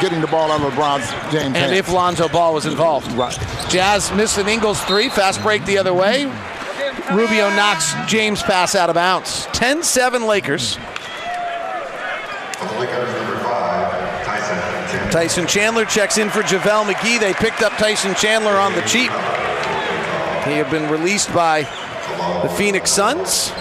getting 0.00 0.20
the 0.20 0.26
ball 0.26 0.52
out 0.52 0.60
of 0.60 0.72
LeBron's 0.72 1.10
James. 1.32 1.46
And 1.46 1.56
hands. 1.56 1.72
if 1.72 1.90
Lonzo 1.90 2.28
Ball 2.28 2.52
was 2.54 2.66
involved. 2.66 3.10
Right. 3.12 3.34
Jazz 3.68 4.12
missed 4.12 4.38
an 4.38 4.48
Ingles 4.48 4.80
three, 4.84 5.08
fast 5.08 5.42
break 5.42 5.64
the 5.64 5.78
other 5.78 5.92
way. 5.92 6.24
Rubio 7.12 7.50
knocks 7.50 7.94
James 8.06 8.42
pass 8.42 8.74
out 8.74 8.88
of 8.90 8.94
bounds. 8.94 9.46
10-7 9.46 10.26
Lakers. 10.26 10.78
Tyson 15.10 15.46
Chandler 15.46 15.84
checks 15.84 16.18
in 16.18 16.30
for 16.30 16.42
JaVale 16.42 16.92
McGee. 16.92 17.20
They 17.20 17.32
picked 17.32 17.62
up 17.62 17.72
Tyson 17.74 18.14
Chandler 18.14 18.52
on 18.52 18.74
the 18.74 18.82
cheap. 18.82 19.10
He 20.46 20.58
had 20.58 20.70
been 20.70 20.90
released 20.90 21.32
by 21.32 21.62
the 22.42 22.48
Phoenix 22.56 22.90
Suns 22.90 23.52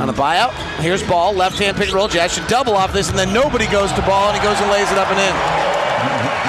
on 0.00 0.08
a 0.08 0.12
buyout. 0.12 0.52
Here's 0.80 1.02
ball, 1.02 1.34
left 1.34 1.58
hand 1.58 1.76
pick 1.76 1.86
and 1.86 1.94
roll. 1.94 2.08
Jazz 2.08 2.32
should 2.32 2.46
double 2.46 2.74
off 2.74 2.92
this, 2.92 3.08
and 3.10 3.18
then 3.18 3.32
nobody 3.32 3.66
goes 3.66 3.92
to 3.92 4.02
ball, 4.02 4.30
and 4.30 4.38
he 4.38 4.44
goes 4.44 4.58
and 4.60 4.70
lays 4.70 4.90
it 4.90 4.98
up 4.98 5.08
and 5.08 5.18
in. 5.18 5.75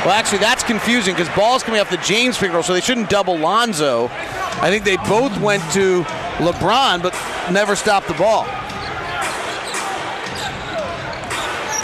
Well, 0.08 0.16
actually, 0.16 0.38
that's 0.38 0.64
confusing 0.64 1.14
because 1.14 1.28
ball's 1.36 1.64
coming 1.64 1.82
off 1.82 1.90
the 1.90 1.98
James 1.98 2.42
roll, 2.42 2.64
so 2.64 2.72
they 2.72 2.80
shouldn't 2.80 3.10
double 3.10 3.38
Lonzo. 3.38 4.06
I 4.06 4.70
think 4.70 4.86
they 4.86 4.96
both 4.96 5.38
went 5.42 5.62
to 5.74 6.04
LeBron, 6.38 7.04
but 7.04 7.14
never 7.52 7.76
stopped 7.76 8.08
the 8.08 8.14
ball. 8.14 8.46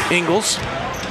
Ingles 0.10 0.58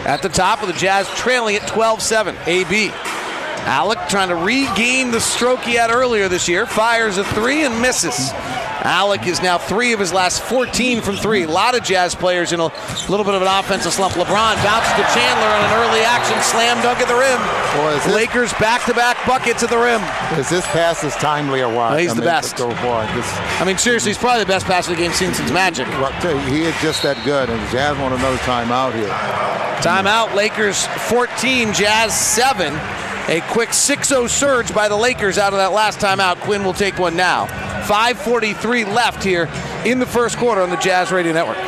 at 0.06 0.22
the 0.22 0.30
top 0.30 0.62
of 0.62 0.68
the 0.68 0.72
Jazz, 0.72 1.06
trailing 1.10 1.54
at 1.56 1.68
12 1.68 2.00
7. 2.00 2.34
AB. 2.46 2.88
Alec 2.88 3.98
trying 4.08 4.30
to 4.30 4.36
regain 4.36 5.10
the 5.10 5.20
stroke 5.20 5.60
he 5.60 5.74
had 5.74 5.90
earlier 5.90 6.30
this 6.30 6.48
year. 6.48 6.64
Fires 6.64 7.18
a 7.18 7.24
three 7.24 7.62
and 7.62 7.78
misses. 7.82 8.32
Alec 8.84 9.26
is 9.26 9.40
now 9.42 9.58
three 9.58 9.92
of 9.92 10.00
his 10.00 10.12
last 10.12 10.42
14 10.42 11.00
from 11.02 11.16
three. 11.16 11.44
A 11.44 11.48
lot 11.48 11.76
of 11.76 11.82
Jazz 11.84 12.14
players 12.14 12.52
in 12.52 12.60
a 12.60 12.66
little 13.08 13.24
bit 13.24 13.34
of 13.34 13.42
an 13.42 13.48
offensive 13.48 13.92
slump. 13.92 14.14
LeBron 14.14 14.56
bounces 14.64 14.92
to 14.94 15.02
Chandler 15.14 15.46
on 15.46 15.64
an 15.64 15.72
early 15.88 16.00
action 16.00 16.40
slam 16.42 16.82
dunk 16.82 16.98
at 17.00 17.06
the 17.08 17.14
rim. 17.14 17.38
Boy, 17.76 17.96
is 17.96 18.04
this- 18.04 18.14
Lakers 18.14 18.52
back 18.54 18.84
to 18.86 18.94
back 18.94 19.16
buckets 19.26 19.62
at 19.62 19.70
the 19.70 19.78
rim. 19.78 20.02
Is 20.38 20.48
this 20.50 20.66
pass 20.68 21.04
as 21.04 21.14
timely 21.16 21.60
or 21.62 21.68
what? 21.72 21.92
Oh, 21.92 21.96
he's 21.96 22.10
I 22.10 22.14
the 22.14 22.20
mean, 22.22 22.28
best. 22.30 22.60
Oh 22.60 22.68
boy, 22.82 23.08
this, 23.14 23.26
I 23.60 23.64
mean, 23.64 23.78
seriously, 23.78 24.10
he's 24.10 24.18
probably 24.18 24.42
the 24.44 24.48
best 24.48 24.66
passer 24.66 24.90
the 24.90 24.96
game's 24.96 25.14
seen 25.14 25.32
since 25.32 25.50
Magic. 25.52 25.86
he 25.86 26.62
is 26.62 26.74
just 26.82 27.02
that 27.04 27.22
good, 27.24 27.50
and 27.50 27.60
Jazz 27.70 27.96
want 27.98 28.14
another 28.14 28.36
timeout 28.38 28.94
here. 28.94 29.08
Timeout, 29.82 30.34
Lakers 30.34 30.86
14, 31.08 31.72
Jazz 31.72 32.18
7. 32.18 32.72
A 33.28 33.40
quick 33.52 33.72
6 33.72 34.08
0 34.08 34.26
surge 34.26 34.74
by 34.74 34.88
the 34.88 34.96
Lakers 34.96 35.38
out 35.38 35.52
of 35.52 35.58
that 35.58 35.72
last 35.72 36.00
timeout. 36.00 36.40
Quin 36.40 36.64
will 36.64 36.72
take 36.72 36.98
one 36.98 37.16
now. 37.16 37.46
5.43 37.86 38.92
left 38.92 39.22
here 39.22 39.48
in 39.84 40.00
the 40.00 40.06
first 40.06 40.36
quarter 40.38 40.60
on 40.60 40.70
the 40.70 40.76
Jazz 40.76 41.12
Radio 41.12 41.32
Network. 41.32 41.58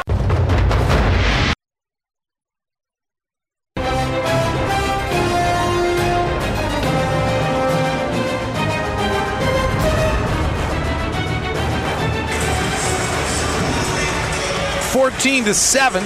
Fourteen 14.92 15.44
to 15.44 15.54
seven. 15.54 16.04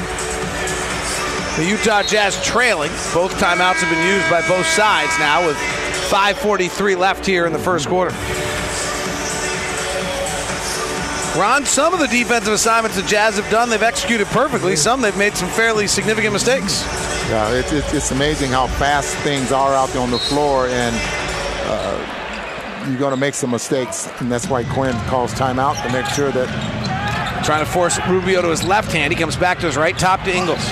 The 1.59 1.67
Utah 1.67 2.05
Jazz 2.05 2.41
trailing. 2.45 2.93
Both 3.13 3.35
timeouts 3.35 3.83
have 3.83 3.91
been 3.91 4.07
used 4.07 4.31
by 4.31 4.47
both 4.47 4.65
sides 4.65 5.11
now 5.19 5.45
with 5.45 5.57
5.43 6.09 6.97
left 6.97 7.27
here 7.27 7.47
in 7.47 7.53
the 7.53 7.59
first 7.59 7.89
quarter. 7.89 8.13
Ron, 11.37 11.67
some 11.67 11.93
of 11.93 11.99
the 11.99 12.07
defensive 12.07 12.53
assignments 12.53 12.97
the 12.97 13.03
Jazz 13.09 13.39
have 13.39 13.51
done, 13.51 13.71
they've 13.71 13.83
executed 13.83 14.29
perfectly. 14.29 14.77
Some 14.77 15.01
they've 15.01 15.17
made 15.19 15.35
some 15.35 15.49
fairly 15.49 15.89
significant 15.89 16.33
mistakes. 16.33 16.83
Yeah, 17.29 17.53
it's, 17.53 17.73
it's, 17.73 17.93
it's 17.93 18.11
amazing 18.13 18.51
how 18.51 18.69
fast 18.69 19.17
things 19.17 19.51
are 19.51 19.75
out 19.75 19.89
there 19.89 20.03
on 20.03 20.13
the 20.13 20.19
floor, 20.19 20.69
and 20.69 20.95
uh, 21.65 22.87
you're 22.89 23.01
going 23.01 23.11
to 23.11 23.21
make 23.21 23.35
some 23.35 23.51
mistakes, 23.51 24.09
and 24.21 24.31
that's 24.31 24.49
why 24.49 24.63
Quin 24.63 24.95
calls 25.09 25.35
timeout 25.35 25.83
to 25.85 25.93
make 25.93 26.07
sure 26.07 26.31
that 26.31 26.79
Trying 27.45 27.65
to 27.65 27.71
force 27.71 27.99
Rubio 28.07 28.43
to 28.43 28.49
his 28.49 28.63
left 28.63 28.93
hand. 28.93 29.11
He 29.11 29.19
comes 29.19 29.35
back 29.37 29.59
to 29.61 29.67
his 29.67 29.77
right, 29.77 29.97
top 29.99 30.23
to 30.25 30.37
Ingles. 30.37 30.63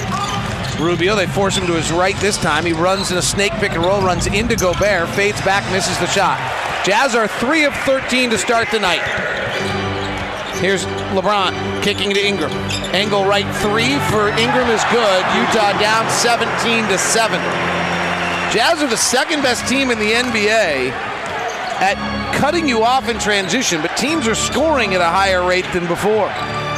Rubio, 0.78 1.14
they 1.14 1.26
force 1.26 1.56
him 1.56 1.66
to 1.66 1.74
his 1.74 1.90
right 1.90 2.16
this 2.16 2.36
time. 2.36 2.64
He 2.64 2.72
runs 2.72 3.10
in 3.10 3.18
a 3.18 3.22
snake 3.22 3.52
pick 3.54 3.72
and 3.72 3.82
roll, 3.82 4.02
runs 4.02 4.26
into 4.26 4.56
Gobert, 4.56 5.08
fades 5.10 5.40
back, 5.42 5.70
misses 5.72 5.98
the 5.98 6.06
shot. 6.06 6.38
Jazz 6.84 7.14
are 7.14 7.26
3 7.26 7.64
of 7.64 7.74
13 7.74 8.30
to 8.30 8.38
start 8.38 8.68
the 8.70 8.78
night. 8.78 9.02
Here's 10.60 10.86
LeBron 11.12 11.82
kicking 11.82 12.14
to 12.14 12.26
Ingram. 12.26 12.50
Angle 12.94 13.26
right 13.26 13.44
three 13.56 13.98
for 14.08 14.28
Ingram 14.40 14.70
is 14.70 14.82
good. 14.90 15.22
Utah 15.36 15.78
down 15.78 16.10
17 16.10 16.88
to 16.88 16.96
7. 16.96 17.38
Jazz 18.50 18.82
are 18.82 18.88
the 18.88 18.96
second 18.96 19.42
best 19.42 19.68
team 19.68 19.90
in 19.90 19.98
the 19.98 20.12
NBA 20.12 20.90
at 21.78 22.34
cutting 22.36 22.66
you 22.66 22.84
off 22.84 23.08
in 23.10 23.18
transition, 23.18 23.82
but 23.82 23.94
teams 23.98 24.26
are 24.26 24.34
scoring 24.34 24.94
at 24.94 25.02
a 25.02 25.08
higher 25.08 25.46
rate 25.46 25.66
than 25.74 25.86
before. 25.86 26.32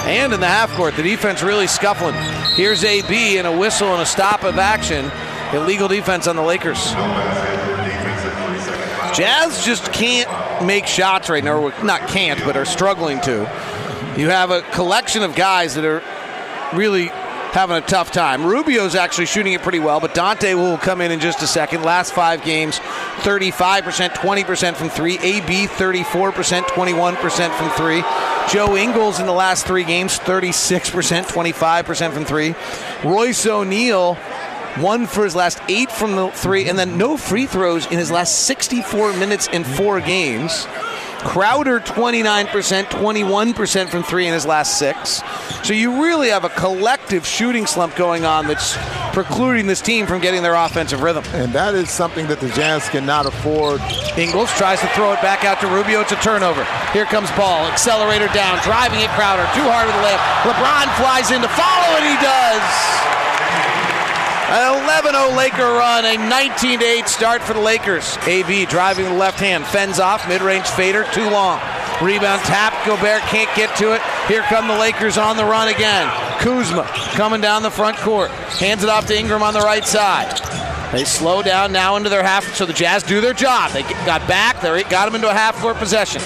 And 0.09 0.33
in 0.33 0.41
the 0.41 0.47
half 0.47 0.73
court, 0.73 0.97
the 0.97 1.03
defense 1.03 1.43
really 1.43 1.67
scuffling. 1.67 2.15
Here's 2.55 2.83
AB 2.83 3.37
and 3.37 3.47
a 3.47 3.55
whistle 3.55 3.89
and 3.89 4.01
a 4.01 4.07
stop 4.07 4.43
of 4.43 4.57
action. 4.57 5.11
Illegal 5.53 5.87
defense 5.87 6.27
on 6.27 6.35
the 6.35 6.43
Lakers. 6.43 6.83
Jazz 9.15 9.67
just 9.67 9.93
can't 9.93 10.65
make 10.65 10.87
shots 10.87 11.29
right 11.29 11.45
now, 11.45 11.69
not 11.83 12.09
can't, 12.09 12.43
but 12.45 12.57
are 12.57 12.65
struggling 12.65 13.21
to. 13.21 13.41
You 14.17 14.31
have 14.31 14.51
a 14.51 14.63
collection 14.73 15.23
of 15.23 15.35
guys 15.35 15.75
that 15.75 15.85
are 15.85 16.03
really 16.73 17.11
having 17.53 17.77
a 17.77 17.81
tough 17.83 18.11
time. 18.11 18.47
Rubio's 18.47 18.95
actually 18.95 19.27
shooting 19.27 19.53
it 19.53 19.63
pretty 19.63 19.79
well, 19.79 20.01
but 20.01 20.15
Dante 20.15 20.55
will 20.55 20.79
come 20.79 21.03
in 21.03 21.11
in 21.11 21.21
just 21.21 21.43
a 21.43 21.47
second. 21.47 21.83
Last 21.83 22.13
five 22.13 22.43
games, 22.45 22.79
35%, 23.25 24.11
20% 24.11 24.75
from 24.75 24.89
three. 24.89 25.19
AB, 25.19 25.67
34%, 25.67 26.63
21% 26.63 27.59
from 27.59 27.71
three. 27.71 28.03
Joe 28.51 28.79
Ingles 28.79 29.21
in 29.21 29.27
the 29.27 29.33
last 29.33 29.67
three 29.67 29.85
games, 29.85 30.19
36%, 30.19 31.27
25% 31.27 32.13
from 32.13 32.25
three. 32.25 32.55
Royce 33.05 33.45
O'Neale, 33.45 34.15
one 34.77 35.07
for 35.07 35.25
his 35.25 35.37
last 35.37 35.61
eight 35.69 35.93
from 35.93 36.17
the 36.17 36.31
three, 36.31 36.67
and 36.67 36.79
then 36.79 36.97
no 36.97 37.19
free 37.19 37.45
throws 37.45 37.85
in 37.87 37.99
his 37.99 38.11
last 38.11 38.47
64 38.47 39.13
minutes 39.15 39.49
in 39.49 39.65
four 39.65 40.01
games. 40.01 40.67
Crowder 41.19 41.81
29%, 41.81 42.85
21% 42.85 43.89
from 43.89 44.03
three 44.03 44.27
in 44.27 44.33
his 44.33 44.47
last 44.47 44.79
six. 44.79 45.23
So 45.65 45.73
you 45.73 46.03
really 46.03 46.29
have 46.29 46.45
a 46.45 46.49
collective 46.51 47.27
shooting 47.27 47.67
slump 47.67 47.97
going 47.97 48.25
on 48.25 48.47
that's 48.47 48.77
precluding 49.13 49.67
this 49.67 49.81
team 49.81 50.07
from 50.07 50.21
getting 50.21 50.43
their 50.43 50.55
offensive 50.55 51.03
rhythm. 51.03 51.25
and 51.35 51.53
that 51.53 51.75
is 51.75 51.91
something 51.91 52.27
that 52.29 52.41
the 52.41 52.49
Jazz 52.51 52.89
cannot 52.89 53.27
afford. 53.27 53.81
Ingles 54.17 54.51
tries 54.53 54.81
to 54.81 54.89
throw 54.89 55.13
it 55.13 55.21
back 55.21 55.45
out 55.45 55.61
to 55.61 55.67
Rubio. 55.67 56.01
It's 56.01 56.13
a 56.13 56.17
turnover. 56.17 56.65
Here 56.93 57.05
comes 57.05 57.31
ball. 57.33 57.67
Accelerator 57.67 58.29
down. 58.29 58.63
Driving 58.63 59.01
it 59.01 59.11
Crowder. 59.11 59.43
Too 59.59 59.67
hard 59.67 59.87
with 59.87 59.97
the 59.97 60.03
layup. 60.07 60.23
LeBron 60.47 60.87
flies 61.03 61.31
in 61.35 61.43
to 61.43 61.49
follow, 61.49 61.99
and 61.99 62.07
he 62.07 62.17
does. 62.23 63.18
An 64.51 64.81
11-0 64.89 65.37
Laker 65.37 65.63
run, 65.63 66.07
a 66.07 66.17
19-8 66.17 67.07
start 67.07 67.43
for 67.43 67.53
the 67.53 67.61
Lakers. 67.61 68.17
AB 68.27 68.65
driving 68.65 69.05
the 69.05 69.13
left 69.13 69.39
hand, 69.39 69.67
fends 69.67 70.01
off, 70.01 70.27
mid-range 70.27 70.67
fader, 70.69 71.05
too 71.13 71.29
long. 71.29 71.61
Rebound 72.01 72.41
tap, 72.45 72.73
Gobert 72.87 73.21
can't 73.25 73.55
get 73.55 73.77
to 73.77 73.93
it. 73.93 74.01
Here 74.27 74.41
come 74.45 74.67
the 74.67 74.79
Lakers 74.79 75.19
on 75.19 75.37
the 75.37 75.45
run 75.45 75.69
again. 75.69 76.11
Kuzma 76.39 76.85
coming 77.13 77.43
down 77.43 77.63
the 77.63 77.71
front 77.71 77.99
court, 77.99 78.31
hands 78.31 78.83
it 78.83 78.89
off 78.89 79.07
to 79.09 79.19
Ingram 79.19 79.43
on 79.43 79.53
the 79.53 79.61
right 79.61 79.85
side. 79.85 80.41
They 80.93 81.05
slow 81.05 81.43
down 81.43 81.71
now 81.71 81.97
into 81.97 82.09
their 82.09 82.23
half, 82.23 82.55
so 82.55 82.65
the 82.65 82.73
Jazz 82.73 83.03
do 83.03 83.21
their 83.21 83.35
job. 83.35 83.73
They 83.73 83.83
got 83.83 84.27
back, 84.27 84.63
they 84.63 84.83
got 84.85 85.05
them 85.05 85.15
into 85.15 85.29
a 85.29 85.35
half-court 85.35 85.77
possession. 85.77 86.23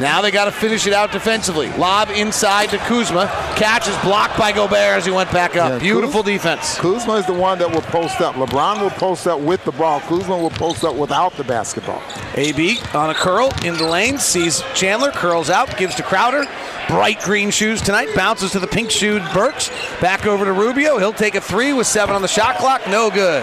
Now 0.00 0.20
they 0.22 0.30
got 0.30 0.44
to 0.44 0.52
finish 0.52 0.86
it 0.86 0.92
out 0.92 1.10
defensively. 1.10 1.68
Lob 1.72 2.10
inside 2.10 2.68
to 2.70 2.78
Kuzma. 2.78 3.26
Catch 3.56 3.88
is 3.88 3.96
blocked 3.98 4.38
by 4.38 4.52
Gobert 4.52 4.72
as 4.98 5.04
he 5.04 5.10
went 5.10 5.30
back 5.32 5.56
up. 5.56 5.70
Yeah, 5.72 5.78
Beautiful 5.78 6.22
Kuz- 6.22 6.26
defense. 6.26 6.78
Kuzma 6.78 7.14
is 7.14 7.26
the 7.26 7.32
one 7.32 7.58
that 7.58 7.70
will 7.70 7.82
post 7.82 8.20
up. 8.20 8.36
LeBron 8.36 8.80
will 8.80 8.90
post 8.90 9.26
up 9.26 9.40
with 9.40 9.64
the 9.64 9.72
ball. 9.72 10.00
Kuzma 10.00 10.36
will 10.38 10.50
post 10.50 10.84
up 10.84 10.94
without 10.94 11.32
the 11.36 11.44
basketball. 11.44 12.00
AB 12.36 12.78
on 12.94 13.10
a 13.10 13.14
curl 13.14 13.50
in 13.64 13.76
the 13.76 13.84
lane, 13.86 14.18
sees 14.18 14.62
Chandler, 14.74 15.10
curls 15.10 15.50
out, 15.50 15.76
gives 15.76 15.96
to 15.96 16.02
Crowder. 16.04 16.44
Bright 16.88 17.20
green 17.20 17.50
shoes 17.50 17.82
tonight, 17.82 18.08
bounces 18.14 18.52
to 18.52 18.60
the 18.60 18.66
pink 18.66 18.90
shoed 18.90 19.22
Burks. 19.34 19.70
Back 20.00 20.26
over 20.26 20.44
to 20.44 20.52
Rubio. 20.52 20.98
He'll 20.98 21.12
take 21.12 21.34
a 21.34 21.40
three 21.40 21.72
with 21.72 21.86
seven 21.86 22.14
on 22.14 22.22
the 22.22 22.28
shot 22.28 22.56
clock. 22.58 22.86
No 22.88 23.10
good. 23.10 23.42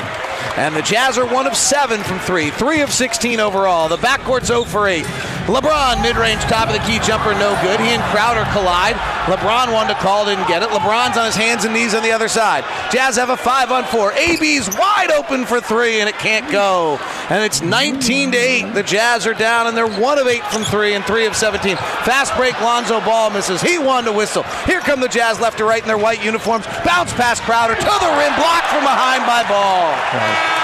And 0.58 0.74
the 0.76 0.82
Jazz 0.82 1.18
are 1.18 1.26
one 1.32 1.48
of 1.48 1.56
seven 1.56 2.02
from 2.02 2.18
three, 2.20 2.50
three 2.50 2.82
of 2.82 2.92
16 2.92 3.40
overall. 3.42 3.90
The 3.90 3.98
backcourt's 3.98 4.48
0 4.48 4.64
for 4.64 4.88
8. 4.88 5.04
LeBron, 5.46 6.02
mid 6.02 6.18
range, 6.18 6.42
top 6.44 6.68
of 6.70 6.74
the 6.74 6.82
key 6.88 6.98
jumper, 7.06 7.34
no 7.34 7.54
good. 7.62 7.80
He 7.80 7.94
and 7.94 8.02
Crowder 8.10 8.50
collide. 8.52 8.96
LeBron 9.30 9.72
wanted 9.72 9.94
to 9.94 10.00
call, 10.00 10.26
didn't 10.26 10.48
get 10.48 10.64
it. 10.64 10.70
LeBron's 10.70 11.18
on 11.18 11.26
his 11.26 11.36
hands 11.36 11.66
and 11.66 11.74
knees 11.74 11.94
on 11.94 12.02
the 12.02 12.12
other 12.12 12.28
side. 12.28 12.64
Jazz 12.92 13.16
have 13.18 13.30
a 13.30 13.38
five 13.38 13.72
on 13.72 13.84
four. 13.86 14.12
AB's 14.14 14.68
wide 14.76 15.12
open 15.12 15.46
for 15.46 15.62
three, 15.62 16.00
and 16.00 16.10
it 16.10 16.16
can't 16.16 16.52
go. 16.52 16.98
And 17.30 17.44
it's 17.44 17.62
19 17.62 18.32
to 18.32 18.38
8. 18.38 18.74
The 18.74 18.82
Jazz 18.82 19.28
are 19.28 19.36
down, 19.36 19.68
and 19.68 19.78
they're 19.78 19.88
one 19.88 20.18
of 20.18 20.28
eight 20.28 20.44
from 20.46 20.64
three 20.64 20.96
and 20.96 21.06
three 21.06 21.28
of 21.28 21.36
17. 21.36 21.78
Fast 21.78 22.36
break, 22.36 22.60
Lonzo 22.62 23.00
Ball 23.02 23.30
misses. 23.30 23.62
He 23.62 23.78
wanted 23.78 24.12
to 24.12 24.18
whistle. 24.18 24.44
Here 24.66 24.80
come 24.80 25.00
the 25.00 25.08
Jazz 25.08 25.40
left 25.40 25.60
to 25.60 25.66
right 25.66 25.82
in 25.82 25.88
their 25.88 25.98
white 25.98 26.24
uniforms. 26.26 26.66
Bounce 26.84 27.14
past 27.14 27.44
Crowder 27.44 27.76
to 27.76 27.82
the 27.82 28.12
rim, 28.18 28.34
blocked 28.36 28.68
from 28.68 28.82
behind 28.82 29.26
by 29.28 29.48
Ball. 29.48 30.55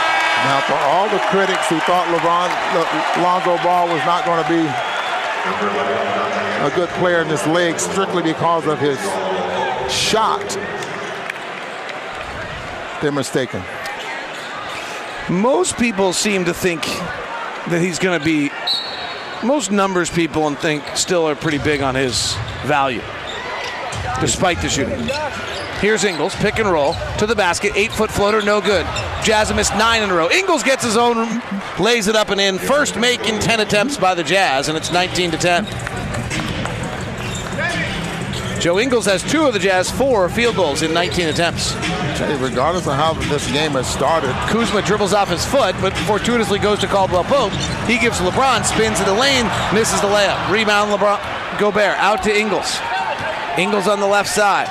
Now, 0.43 0.60
for 0.62 0.74
all 0.74 1.07
the 1.10 1.19
critics 1.29 1.67
who 1.69 1.79
thought 1.81 2.07
LeBron, 2.10 2.50
Lonzo 3.21 3.62
Ball 3.63 3.88
was 3.88 4.03
not 4.05 4.25
going 4.25 4.41
to 4.43 4.50
be 4.50 4.65
a 6.65 6.75
good 6.75 6.89
player 7.00 7.21
in 7.21 7.27
this 7.27 7.45
league 7.48 7.79
strictly 7.79 8.24
because 8.24 8.65
of 8.67 8.79
his 8.79 9.00
shot, 9.91 10.41
they're 13.01 13.12
mistaken. 13.12 13.63
Most 15.29 15.77
people 15.77 16.13
seem 16.13 16.45
to 16.45 16.53
think 16.53 16.83
that 17.69 17.79
he's 17.81 18.00
going 18.00 18.17
to 18.19 18.25
be. 18.25 18.51
Most 19.43 19.71
numbers 19.71 20.10
people 20.10 20.48
and 20.48 20.57
think 20.57 20.83
still 20.95 21.27
are 21.27 21.36
pretty 21.36 21.57
big 21.60 21.81
on 21.81 21.95
his 21.95 22.36
value, 22.65 23.01
despite 24.20 24.62
the 24.62 24.70
shooting. 24.70 25.00
Here's 25.80 26.03
Ingles, 26.03 26.36
pick 26.36 26.60
and 26.60 26.70
roll 26.70 26.94
to 27.18 27.25
the 27.25 27.36
basket, 27.36 27.72
eight 27.75 27.91
foot 27.91 28.12
floater, 28.12 28.41
no 28.41 28.62
good. 28.62 28.86
Jazz 29.24 29.51
missed 29.53 29.74
nine 29.75 30.03
in 30.03 30.12
a 30.12 30.13
row. 30.13 30.30
Ingles 30.30 30.62
gets 30.62 30.84
his 30.84 30.96
own, 30.96 31.41
lays 31.80 32.08
it 32.08 32.15
up 32.15 32.30
and 32.30 32.39
in. 32.39 32.60
First 32.60 32.98
make 32.98 33.27
in 33.27 33.39
10 33.39 33.62
attempts 33.62 33.98
by 33.98 34.13
the 34.13 34.24
Jazz, 34.24 34.68
and 34.68 34.77
it's 34.77 34.91
19 34.91 35.32
to 35.32 35.38
10. 35.38 35.65
Joe 38.62 38.77
Ingles 38.77 39.08
has 39.08 39.24
two 39.24 39.48
of 39.48 39.53
the 39.53 39.60
Jazz 39.60 39.89
four 39.89 40.30
field 40.30 40.56
goals 40.56 40.84
in 40.84 40.94
19 40.94 41.30
attempts. 41.30 41.74
Regardless 42.39 42.86
of 42.86 42.94
how 42.94 43.13
this 43.13 43.51
game 43.51 43.72
has 43.72 43.91
started, 43.91 44.30
Kuzma 44.50 44.84
dribbles 44.84 45.13
off 45.13 45.30
his 45.30 45.44
foot, 45.44 45.75
but 45.82 45.98
fortuitously 46.06 46.60
goes 46.60 46.77
to 46.77 46.86
Caldwell 46.86 47.24
Pope. 47.24 47.53
He 47.88 47.98
gives 47.98 48.20
LeBron, 48.20 48.63
spins 48.63 49.00
in 49.00 49.08
the 49.08 49.15
lane, 49.15 49.46
misses 49.74 50.00
the 50.01 50.08
layup. 50.08 50.51
Rebound 50.51 50.91
LeBron 50.91 51.58
Gobert 51.58 51.98
out 51.98 52.22
to 52.22 52.39
Ingles. 52.39 52.77
Ingles 53.58 53.88
on 53.88 54.00
the 54.00 54.08
left 54.08 54.29
side. 54.29 54.67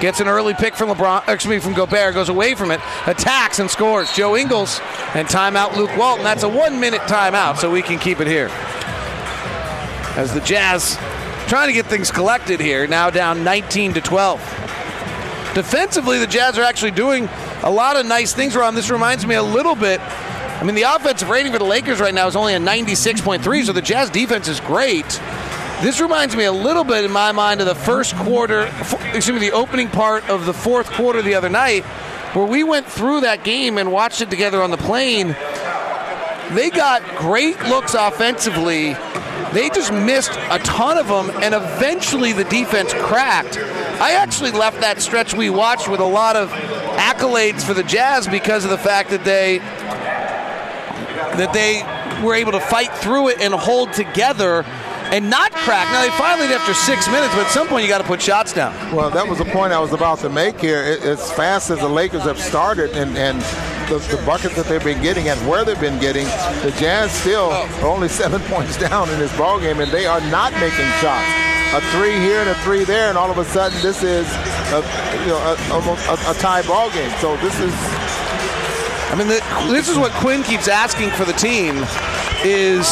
Gets 0.00 0.20
an 0.20 0.28
early 0.28 0.52
pick 0.54 0.74
from 0.74 0.88
LeBron, 0.88 1.28
excuse 1.28 1.50
me, 1.50 1.58
from 1.60 1.74
Gobert, 1.74 2.14
goes 2.14 2.28
away 2.28 2.54
from 2.54 2.70
it, 2.70 2.80
attacks 3.06 3.60
and 3.60 3.70
scores. 3.70 4.12
Joe 4.12 4.36
Ingles 4.36 4.80
and 5.14 5.28
timeout 5.28 5.76
Luke 5.76 5.96
Walton. 5.96 6.24
That's 6.24 6.42
a 6.42 6.48
one 6.48 6.80
minute 6.80 7.02
timeout, 7.02 7.58
so 7.58 7.70
we 7.70 7.82
can 7.82 7.98
keep 7.98 8.20
it 8.20 8.26
here. 8.26 8.48
As 10.16 10.34
the 10.34 10.40
Jazz 10.40 10.96
trying 11.46 11.68
to 11.68 11.72
get 11.72 11.86
things 11.86 12.10
collected 12.10 12.60
here, 12.60 12.86
now 12.86 13.10
down 13.10 13.44
19 13.44 13.94
to 13.94 14.00
12. 14.00 14.40
Defensively, 15.54 16.18
the 16.18 16.26
Jazz 16.26 16.58
are 16.58 16.62
actually 16.62 16.90
doing 16.90 17.28
a 17.62 17.70
lot 17.70 17.96
of 17.96 18.04
nice 18.04 18.34
things 18.34 18.56
around. 18.56 18.74
This 18.74 18.90
reminds 18.90 19.26
me 19.26 19.36
a 19.36 19.42
little 19.42 19.76
bit. 19.76 20.00
I 20.00 20.64
mean, 20.64 20.74
the 20.74 20.82
offensive 20.82 21.28
rating 21.28 21.52
for 21.52 21.58
the 21.58 21.64
Lakers 21.64 22.00
right 22.00 22.14
now 22.14 22.26
is 22.26 22.36
only 22.36 22.54
a 22.54 22.58
96.3, 22.58 23.64
so 23.64 23.72
the 23.72 23.82
Jazz 23.82 24.10
defense 24.10 24.48
is 24.48 24.60
great. 24.60 25.20
This 25.82 26.00
reminds 26.00 26.36
me 26.36 26.44
a 26.44 26.52
little 26.52 26.84
bit, 26.84 27.04
in 27.04 27.10
my 27.10 27.32
mind, 27.32 27.60
of 27.60 27.66
the 27.66 27.74
first 27.74 28.14
quarter, 28.14 28.72
excuse 29.12 29.32
me, 29.32 29.40
the 29.40 29.50
opening 29.50 29.88
part 29.88 30.30
of 30.30 30.46
the 30.46 30.54
fourth 30.54 30.88
quarter 30.92 31.22
the 31.22 31.34
other 31.34 31.48
night, 31.48 31.82
where 32.34 32.46
we 32.46 32.62
went 32.62 32.86
through 32.86 33.22
that 33.22 33.42
game 33.42 33.78
and 33.78 33.90
watched 33.90 34.20
it 34.20 34.30
together 34.30 34.62
on 34.62 34.70
the 34.70 34.76
plane. 34.76 35.34
They 36.52 36.70
got 36.70 37.02
great 37.16 37.60
looks 37.64 37.94
offensively. 37.94 38.92
They 39.52 39.70
just 39.70 39.92
missed 39.92 40.30
a 40.50 40.60
ton 40.60 40.98
of 40.98 41.08
them, 41.08 41.30
and 41.42 41.52
eventually 41.52 42.32
the 42.32 42.44
defense 42.44 42.94
cracked. 42.94 43.58
I 43.58 44.12
actually 44.12 44.52
left 44.52 44.82
that 44.82 45.02
stretch 45.02 45.34
we 45.34 45.50
watched 45.50 45.88
with 45.88 45.98
a 45.98 46.04
lot 46.04 46.36
of 46.36 46.50
accolades 46.50 47.64
for 47.64 47.74
the 47.74 47.82
Jazz 47.82 48.28
because 48.28 48.62
of 48.64 48.70
the 48.70 48.78
fact 48.78 49.10
that 49.10 49.24
they 49.24 49.58
that 51.38 51.52
they 51.52 51.82
were 52.24 52.34
able 52.34 52.52
to 52.52 52.60
fight 52.60 52.92
through 52.98 53.30
it 53.30 53.40
and 53.40 53.52
hold 53.52 53.92
together 53.94 54.64
and 55.12 55.28
not 55.28 55.52
crack. 55.52 55.86
Now 55.92 56.00
they 56.00 56.10
finally 56.16 56.48
did 56.48 56.56
after 56.56 56.72
six 56.72 57.06
minutes, 57.06 57.34
but 57.34 57.44
at 57.44 57.50
some 57.50 57.68
point 57.68 57.84
you 57.84 57.88
got 57.88 58.00
to 58.00 58.06
put 58.06 58.20
shots 58.20 58.52
down. 58.52 58.72
Well, 58.94 59.10
that 59.10 59.28
was 59.28 59.38
the 59.38 59.44
point 59.44 59.72
I 59.72 59.78
was 59.78 59.92
about 59.92 60.18
to 60.20 60.30
make 60.30 60.58
here. 60.58 60.82
It, 60.82 61.02
as 61.02 61.30
fast 61.32 61.70
as 61.70 61.78
the 61.80 61.88
Lakers 61.88 62.22
have 62.22 62.40
started 62.40 62.96
and, 62.96 63.16
and 63.18 63.40
the, 63.90 63.98
the, 64.16 64.22
buckets 64.24 64.56
that 64.56 64.64
they've 64.66 64.82
been 64.82 65.02
getting 65.02 65.28
and 65.28 65.38
where 65.46 65.66
they've 65.66 65.78
been 65.78 66.00
getting, 66.00 66.24
the 66.64 66.74
Jazz 66.78 67.12
still 67.12 67.50
are 67.50 67.86
only 67.86 68.08
seven 68.22 68.40
points 68.42 68.78
down 68.78 69.08
in 69.10 69.18
this 69.18 69.36
ball 69.36 69.60
game, 69.60 69.80
and 69.80 69.92
they 69.92 70.06
are 70.06 70.20
not 70.32 70.50
making 70.54 70.88
shots. 71.00 71.28
A 71.74 71.80
three 71.92 72.12
here 72.12 72.40
and 72.40 72.48
a 72.48 72.54
three 72.64 72.84
there, 72.84 73.08
and 73.10 73.18
all 73.18 73.30
of 73.30 73.38
a 73.38 73.44
sudden 73.44 73.80
this 73.82 74.02
is 74.02 74.26
a, 74.72 74.80
you 75.20 75.28
know 75.28 75.38
a, 75.38 75.72
almost 75.72 76.06
a, 76.08 76.30
a 76.30 76.34
tie 76.34 76.62
ball 76.66 76.90
game. 76.90 77.10
So 77.20 77.36
this 77.38 77.58
is 77.60 77.72
I 79.12 79.14
mean, 79.14 79.28
the, 79.28 79.42
this 79.70 79.90
is 79.90 79.98
what 79.98 80.10
Quin 80.12 80.42
keeps 80.42 80.68
asking 80.68 81.10
for 81.10 81.26
the 81.26 81.34
team 81.34 81.84
is 82.44 82.86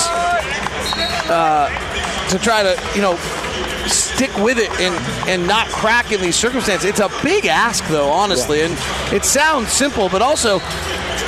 uh, 1.30 1.70
to 2.30 2.38
try 2.38 2.62
to, 2.62 2.80
you 2.94 3.02
know, 3.02 3.16
stick 3.86 4.34
with 4.38 4.58
it 4.58 4.70
and, 4.80 4.94
and 5.28 5.46
not 5.46 5.66
crack 5.68 6.12
in 6.12 6.20
these 6.20 6.36
circumstances. 6.36 6.88
It's 6.88 7.00
a 7.00 7.10
big 7.22 7.46
ask, 7.46 7.86
though, 7.88 8.08
honestly. 8.08 8.58
Yeah. 8.58 8.66
And 8.66 9.14
it 9.14 9.24
sounds 9.24 9.70
simple, 9.70 10.08
but 10.08 10.22
also 10.22 10.60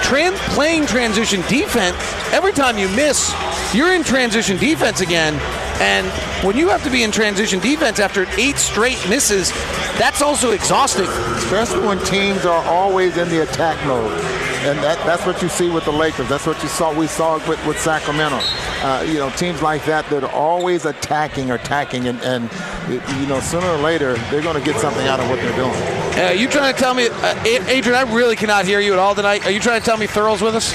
tran- 0.02 0.36
playing 0.54 0.86
transition 0.86 1.40
defense, 1.48 1.96
every 2.32 2.52
time 2.52 2.78
you 2.78 2.88
miss, 2.90 3.34
you're 3.74 3.92
in 3.94 4.04
transition 4.04 4.56
defense 4.58 5.00
again. 5.00 5.34
And 5.80 6.06
when 6.46 6.56
you 6.56 6.68
have 6.68 6.84
to 6.84 6.90
be 6.90 7.02
in 7.02 7.10
transition 7.10 7.58
defense 7.58 7.98
after 7.98 8.26
eight 8.38 8.56
straight 8.56 8.98
misses, 9.08 9.50
that's 9.98 10.22
also 10.22 10.52
exhausting. 10.52 11.06
Especially 11.06 11.84
when 11.84 11.98
teams 12.04 12.44
are 12.44 12.64
always 12.66 13.16
in 13.16 13.28
the 13.28 13.42
attack 13.42 13.84
mode 13.86 14.51
and 14.64 14.78
that, 14.78 14.96
that's 15.04 15.26
what 15.26 15.42
you 15.42 15.48
see 15.48 15.68
with 15.68 15.84
the 15.84 15.92
Lakers. 15.92 16.28
That's 16.28 16.46
what 16.46 16.62
you 16.62 16.68
saw. 16.68 16.96
We 16.96 17.08
saw 17.08 17.36
with, 17.48 17.64
with 17.66 17.80
Sacramento. 17.80 18.38
Uh, 18.82 19.04
you 19.06 19.14
know, 19.14 19.30
teams 19.30 19.60
like 19.60 19.84
that 19.86 20.08
that 20.10 20.22
are 20.22 20.32
always 20.32 20.84
attacking 20.84 21.50
attacking, 21.50 22.06
and, 22.06 22.20
and 22.22 22.44
you 22.88 23.26
know, 23.26 23.40
sooner 23.40 23.66
or 23.66 23.78
later 23.78 24.14
they're 24.30 24.42
going 24.42 24.58
to 24.58 24.64
get 24.64 24.80
something 24.80 25.06
out 25.08 25.18
of 25.18 25.28
what 25.28 25.40
they're 25.40 25.56
doing. 25.56 25.72
Uh, 26.16 26.30
you 26.30 26.48
trying 26.48 26.72
to 26.72 26.78
tell 26.78 26.94
me, 26.94 27.08
uh, 27.10 27.44
Adrian? 27.44 27.96
I 27.96 28.12
really 28.14 28.36
cannot 28.36 28.64
hear 28.64 28.78
you 28.80 28.92
at 28.92 28.98
all 28.98 29.14
tonight. 29.14 29.44
Are 29.46 29.50
you 29.50 29.60
trying 29.60 29.80
to 29.80 29.84
tell 29.84 29.96
me 29.96 30.06
Thurl's 30.06 30.42
with 30.42 30.54
us? 30.54 30.72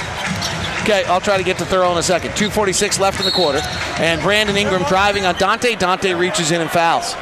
Okay, 0.82 1.04
I'll 1.04 1.20
try 1.20 1.36
to 1.36 1.44
get 1.44 1.58
to 1.58 1.64
Thurl 1.64 1.92
in 1.92 1.98
a 1.98 2.02
second. 2.02 2.30
246 2.30 2.98
left 2.98 3.20
in 3.20 3.26
the 3.26 3.32
quarter, 3.32 3.60
and 3.98 4.20
Brandon 4.20 4.56
Ingram 4.56 4.82
driving 4.84 5.24
on 5.24 5.34
Dante. 5.36 5.76
Dante 5.76 6.12
reaches 6.12 6.50
in 6.50 6.60
and 6.60 6.70
fouls. 6.70 7.14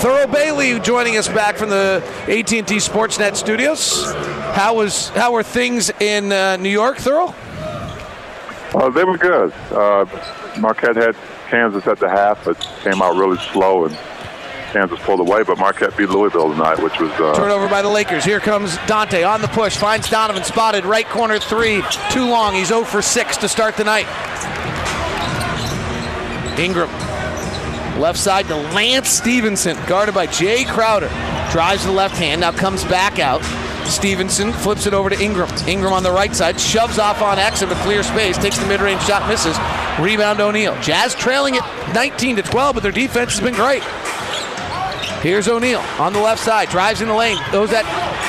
Thurl 0.00 0.30
Bailey 0.32 0.78
joining 0.80 1.16
us 1.16 1.28
back 1.28 1.56
from 1.56 1.70
the 1.70 2.02
AT&T 2.26 2.62
Sportsnet 2.62 3.36
studios. 3.36 4.12
How 4.54 4.74
was 4.74 5.08
how 5.08 5.32
were 5.32 5.42
things 5.42 5.90
in 6.00 6.30
uh, 6.30 6.56
New 6.56 6.68
York, 6.68 6.98
Thurl? 6.98 7.34
Uh, 8.72 8.88
they 8.90 9.04
were 9.04 9.18
good. 9.18 9.52
Uh, 9.72 10.06
Marquette 10.60 10.94
had 10.94 11.16
Kansas 11.48 11.86
at 11.88 11.98
the 11.98 12.08
half, 12.08 12.44
but 12.44 12.60
came 12.82 13.02
out 13.02 13.16
really 13.16 13.36
slow, 13.52 13.86
and 13.86 13.98
Kansas 14.72 15.00
pulled 15.00 15.18
away. 15.18 15.42
But 15.42 15.58
Marquette 15.58 15.96
beat 15.96 16.08
Louisville 16.08 16.52
tonight, 16.52 16.80
which 16.80 16.98
was 17.00 17.10
uh, 17.12 17.34
turnover 17.34 17.68
by 17.68 17.82
the 17.82 17.88
Lakers. 17.88 18.24
Here 18.24 18.38
comes 18.38 18.76
Dante 18.86 19.24
on 19.24 19.42
the 19.42 19.48
push, 19.48 19.76
finds 19.76 20.08
Donovan 20.08 20.44
spotted 20.44 20.84
right 20.84 21.08
corner 21.08 21.40
three, 21.40 21.82
too 22.10 22.28
long. 22.28 22.54
He's 22.54 22.68
0 22.68 22.84
for 22.84 23.02
6 23.02 23.36
to 23.38 23.48
start 23.48 23.76
the 23.76 23.84
night. 23.84 24.06
Ingram 26.58 26.88
Left 27.98 28.18
side 28.18 28.46
to 28.48 28.56
Lance 28.56 29.08
Stephenson, 29.08 29.76
guarded 29.86 30.14
by 30.14 30.26
Jae 30.26 30.66
Crowder. 30.66 31.08
Drives 31.52 31.84
the 31.84 31.92
left 31.92 32.16
hand, 32.16 32.40
now 32.40 32.50
comes 32.50 32.84
back 32.84 33.20
out. 33.20 33.40
Stephenson 33.90 34.52
flips 34.52 34.86
it 34.86 34.94
over 34.94 35.10
to 35.10 35.20
Ingram. 35.20 35.50
Ingram 35.68 35.92
on 35.92 36.02
the 36.02 36.10
right 36.10 36.34
side, 36.34 36.60
shoves 36.60 36.98
off 36.98 37.22
on 37.22 37.38
X 37.38 37.62
into 37.62 37.74
clear 37.76 38.02
space, 38.02 38.36
takes 38.36 38.58
the 38.58 38.66
mid-range 38.66 39.02
shot, 39.02 39.28
misses. 39.28 39.56
Rebound 39.98 40.40
O'Neale. 40.40 40.80
Jazz 40.82 41.14
trailing 41.14 41.54
it 41.54 41.62
19 41.94 42.36
to 42.36 42.42
12, 42.42 42.74
but 42.74 42.82
their 42.82 42.92
defense 42.92 43.32
has 43.32 43.40
been 43.40 43.54
great. 43.54 43.82
Here's 45.22 45.48
O'Neale 45.48 45.84
on 45.98 46.12
the 46.12 46.20
left 46.20 46.42
side, 46.42 46.68
drives 46.68 47.00
in 47.00 47.08
the 47.08 47.14
lane, 47.14 47.38
goes 47.50 47.72
at 47.72 47.84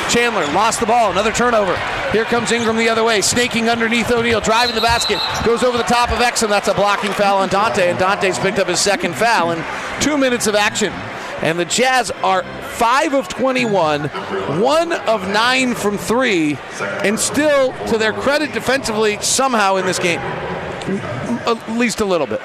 Chandler, 0.10 0.46
lost 0.54 0.80
the 0.80 0.86
ball, 0.86 1.12
another 1.12 1.32
turnover. 1.32 1.76
Here 2.12 2.24
comes 2.24 2.52
Ingram 2.52 2.78
the 2.78 2.88
other 2.88 3.04
way, 3.04 3.20
snaking 3.22 3.68
underneath 3.68 4.10
O'Neale, 4.10 4.40
driving 4.40 4.76
the 4.76 4.82
basket, 4.82 5.20
goes 5.44 5.64
over 5.64 5.78
the 5.78 5.84
top 5.84 6.12
of 6.12 6.20
Exum. 6.20 6.48
That's 6.48 6.70
a 6.70 6.74
blocking 6.74 7.12
foul 7.12 7.40
on 7.40 7.50
Dante, 7.50 7.90
and 7.90 8.00
Dante's 8.00 8.40
picked 8.40 8.60
up 8.60 8.68
his 8.68 8.80
second 8.80 9.16
foul 9.16 9.52
in 9.52 9.62
two 10.00 10.18
minutes 10.18 10.48
of 10.48 10.56
action. 10.56 10.94
And 11.42 11.60
the 11.60 11.66
Jazz 11.66 12.12
are 12.24 12.44
5 12.44 13.14
of 13.14 13.28
21, 13.28 14.06
1 14.10 14.92
of 14.94 15.28
9 15.28 15.76
from 15.76 15.98
3, 15.98 16.58
and 17.04 17.20
still, 17.20 17.74
to 17.88 17.98
their 17.98 18.14
credit 18.14 18.54
defensively, 18.54 19.18
somehow 19.22 19.76
in 19.76 19.86
this 19.86 20.00
game. 20.00 20.20
At 20.20 21.70
least 21.70 22.02
a 22.02 22.06
little 22.06 22.28
bit. 22.28 22.42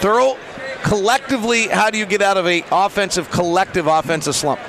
Thurl 0.00 0.36
collectively, 0.82 1.68
how 1.68 1.90
do 1.90 1.98
you 1.98 2.06
get 2.06 2.22
out 2.22 2.36
of 2.36 2.46
a 2.46 2.64
offensive 2.72 3.30
collective 3.30 3.86
offensive 3.86 4.34
slump? 4.34 4.60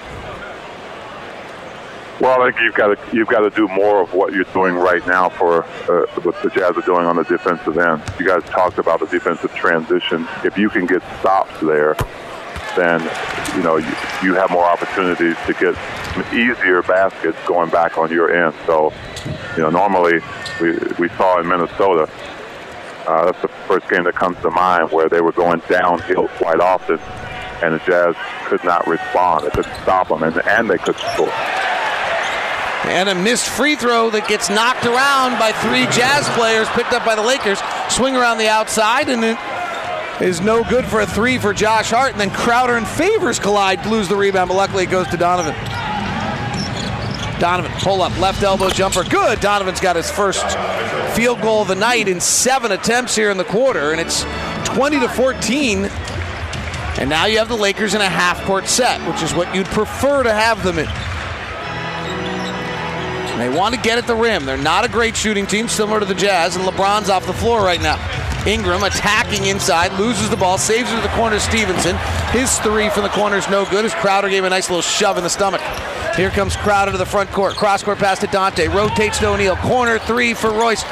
Well, 2.23 2.41
I 2.41 2.51
think 2.51 2.61
you've 2.61 2.73
got 2.73 2.87
to 2.87 2.97
you've 3.17 3.27
got 3.27 3.41
to 3.41 3.49
do 3.49 3.67
more 3.67 4.01
of 4.01 4.13
what 4.13 4.31
you're 4.31 4.45
doing 4.45 4.75
right 4.75 5.05
now 5.05 5.27
for 5.27 5.65
uh, 5.65 6.05
what 6.21 6.41
the 6.41 6.49
Jazz 6.51 6.77
are 6.77 6.81
doing 6.85 7.05
on 7.05 7.17
the 7.17 7.23
defensive 7.23 7.77
end. 7.77 8.01
You 8.17 8.25
guys 8.25 8.43
talked 8.43 8.77
about 8.77 9.01
the 9.01 9.07
defensive 9.07 9.53
transition. 9.55 10.25
If 10.45 10.57
you 10.57 10.69
can 10.69 10.85
get 10.85 11.03
stops 11.19 11.59
there, 11.59 11.97
then 12.77 13.01
you 13.57 13.61
know 13.61 13.75
you, 13.75 13.93
you 14.23 14.35
have 14.35 14.51
more 14.51 14.63
opportunities 14.63 15.35
to 15.47 15.53
get 15.53 15.75
easier 16.33 16.81
baskets 16.83 17.37
going 17.45 17.69
back 17.71 17.97
on 17.97 18.09
your 18.09 18.33
end. 18.33 18.55
So, 18.65 18.93
you 19.57 19.63
know, 19.63 19.69
normally 19.69 20.21
we 20.61 20.77
we 20.97 21.09
saw 21.17 21.41
in 21.41 21.47
Minnesota. 21.49 22.09
Uh, 23.05 23.25
that's 23.25 23.41
the 23.41 23.49
first 23.67 23.89
game 23.89 24.05
that 24.05 24.15
comes 24.15 24.39
to 24.43 24.49
mind 24.49 24.93
where 24.93 25.09
they 25.09 25.19
were 25.19 25.33
going 25.33 25.61
downhill 25.67 26.29
quite 26.37 26.61
often, 26.61 26.99
and 27.61 27.73
the 27.73 27.79
Jazz 27.79 28.15
could 28.45 28.63
not 28.63 28.87
respond. 28.87 29.43
They 29.43 29.49
couldn't 29.49 29.75
stop 29.81 30.07
them, 30.07 30.23
and, 30.23 30.37
and 30.47 30.69
they 30.69 30.77
couldn't 30.77 31.01
score. 31.11 31.33
And 32.85 33.07
a 33.07 33.15
missed 33.15 33.47
free 33.47 33.75
throw 33.75 34.09
that 34.09 34.27
gets 34.27 34.49
knocked 34.49 34.85
around 34.85 35.39
by 35.39 35.51
three 35.53 35.85
Jazz 35.95 36.27
players, 36.37 36.67
picked 36.69 36.91
up 36.91 37.05
by 37.05 37.15
the 37.15 37.21
Lakers. 37.21 37.59
Swing 37.89 38.15
around 38.15 38.37
the 38.37 38.49
outside, 38.49 39.07
and 39.07 39.23
it 39.23 39.37
is 40.21 40.41
no 40.41 40.63
good 40.63 40.85
for 40.85 41.01
a 41.01 41.07
three 41.07 41.37
for 41.37 41.53
Josh 41.53 41.91
Hart. 41.91 42.11
And 42.11 42.19
then 42.19 42.29
Crowder 42.29 42.75
and 42.75 42.85
Favors 42.85 43.39
collide, 43.39 43.85
lose 43.85 44.09
the 44.09 44.17
rebound, 44.17 44.49
but 44.49 44.55
luckily 44.55 44.83
it 44.83 44.91
goes 44.91 45.07
to 45.07 45.17
Donovan. 45.17 45.55
Donovan, 47.39 47.71
pull 47.79 48.01
up, 48.01 48.17
left 48.19 48.43
elbow 48.43 48.69
jumper, 48.69 49.03
good. 49.03 49.39
Donovan's 49.39 49.79
got 49.79 49.95
his 49.95 50.11
first 50.11 50.45
field 51.15 51.41
goal 51.41 51.61
of 51.61 51.67
the 51.67 51.75
night 51.75 52.07
in 52.07 52.19
seven 52.19 52.71
attempts 52.71 53.15
here 53.15 53.31
in 53.31 53.37
the 53.37 53.43
quarter, 53.43 53.91
and 53.91 53.99
it's 53.99 54.23
20 54.65 54.99
to 54.99 55.09
14. 55.09 55.85
And 56.99 57.09
now 57.09 57.25
you 57.25 57.39
have 57.39 57.49
the 57.49 57.57
Lakers 57.57 57.95
in 57.95 58.01
a 58.01 58.09
half 58.09 58.43
court 58.43 58.67
set, 58.67 59.01
which 59.09 59.23
is 59.23 59.33
what 59.33 59.53
you'd 59.55 59.65
prefer 59.67 60.23
to 60.23 60.33
have 60.33 60.63
them 60.63 60.79
in. 60.79 60.87
They 63.37 63.49
want 63.49 63.73
to 63.73 63.81
get 63.81 63.97
at 63.97 64.05
the 64.05 64.15
rim. 64.15 64.45
They're 64.45 64.57
not 64.57 64.85
a 64.85 64.89
great 64.89 65.15
shooting 65.15 65.47
team, 65.47 65.67
similar 65.67 65.99
to 65.99 66.05
the 66.05 66.13
Jazz, 66.13 66.55
and 66.55 66.65
LeBron's 66.65 67.09
off 67.09 67.25
the 67.25 67.33
floor 67.33 67.63
right 67.63 67.81
now. 67.81 67.97
Ingram 68.45 68.83
attacking 68.83 69.45
inside, 69.45 69.91
loses 69.93 70.29
the 70.29 70.37
ball, 70.37 70.57
saves 70.57 70.91
it 70.91 70.95
to 70.95 71.01
the 71.01 71.13
corner. 71.15 71.39
Stephenson. 71.39 71.95
His 72.31 72.59
three 72.59 72.89
from 72.89 73.03
the 73.03 73.09
corner 73.09 73.37
is 73.37 73.49
no 73.49 73.65
good 73.65 73.85
as 73.85 73.93
Crowder 73.95 74.29
gave 74.29 74.43
a 74.43 74.49
nice 74.49 74.69
little 74.69 74.81
shove 74.81 75.17
in 75.17 75.23
the 75.23 75.29
stomach. 75.29 75.61
Here 76.15 76.29
comes 76.29 76.55
Crowder 76.55 76.91
to 76.91 76.97
the 76.97 77.05
front 77.05 77.31
court. 77.31 77.55
Cross 77.55 77.83
court 77.83 77.97
pass 77.97 78.19
to 78.19 78.27
Dante. 78.27 78.67
Rotates 78.67 79.17
to 79.19 79.29
O'Neale. 79.29 79.55
Corner 79.57 79.97
three 79.97 80.33
for 80.33 80.51
Royce. 80.51 80.83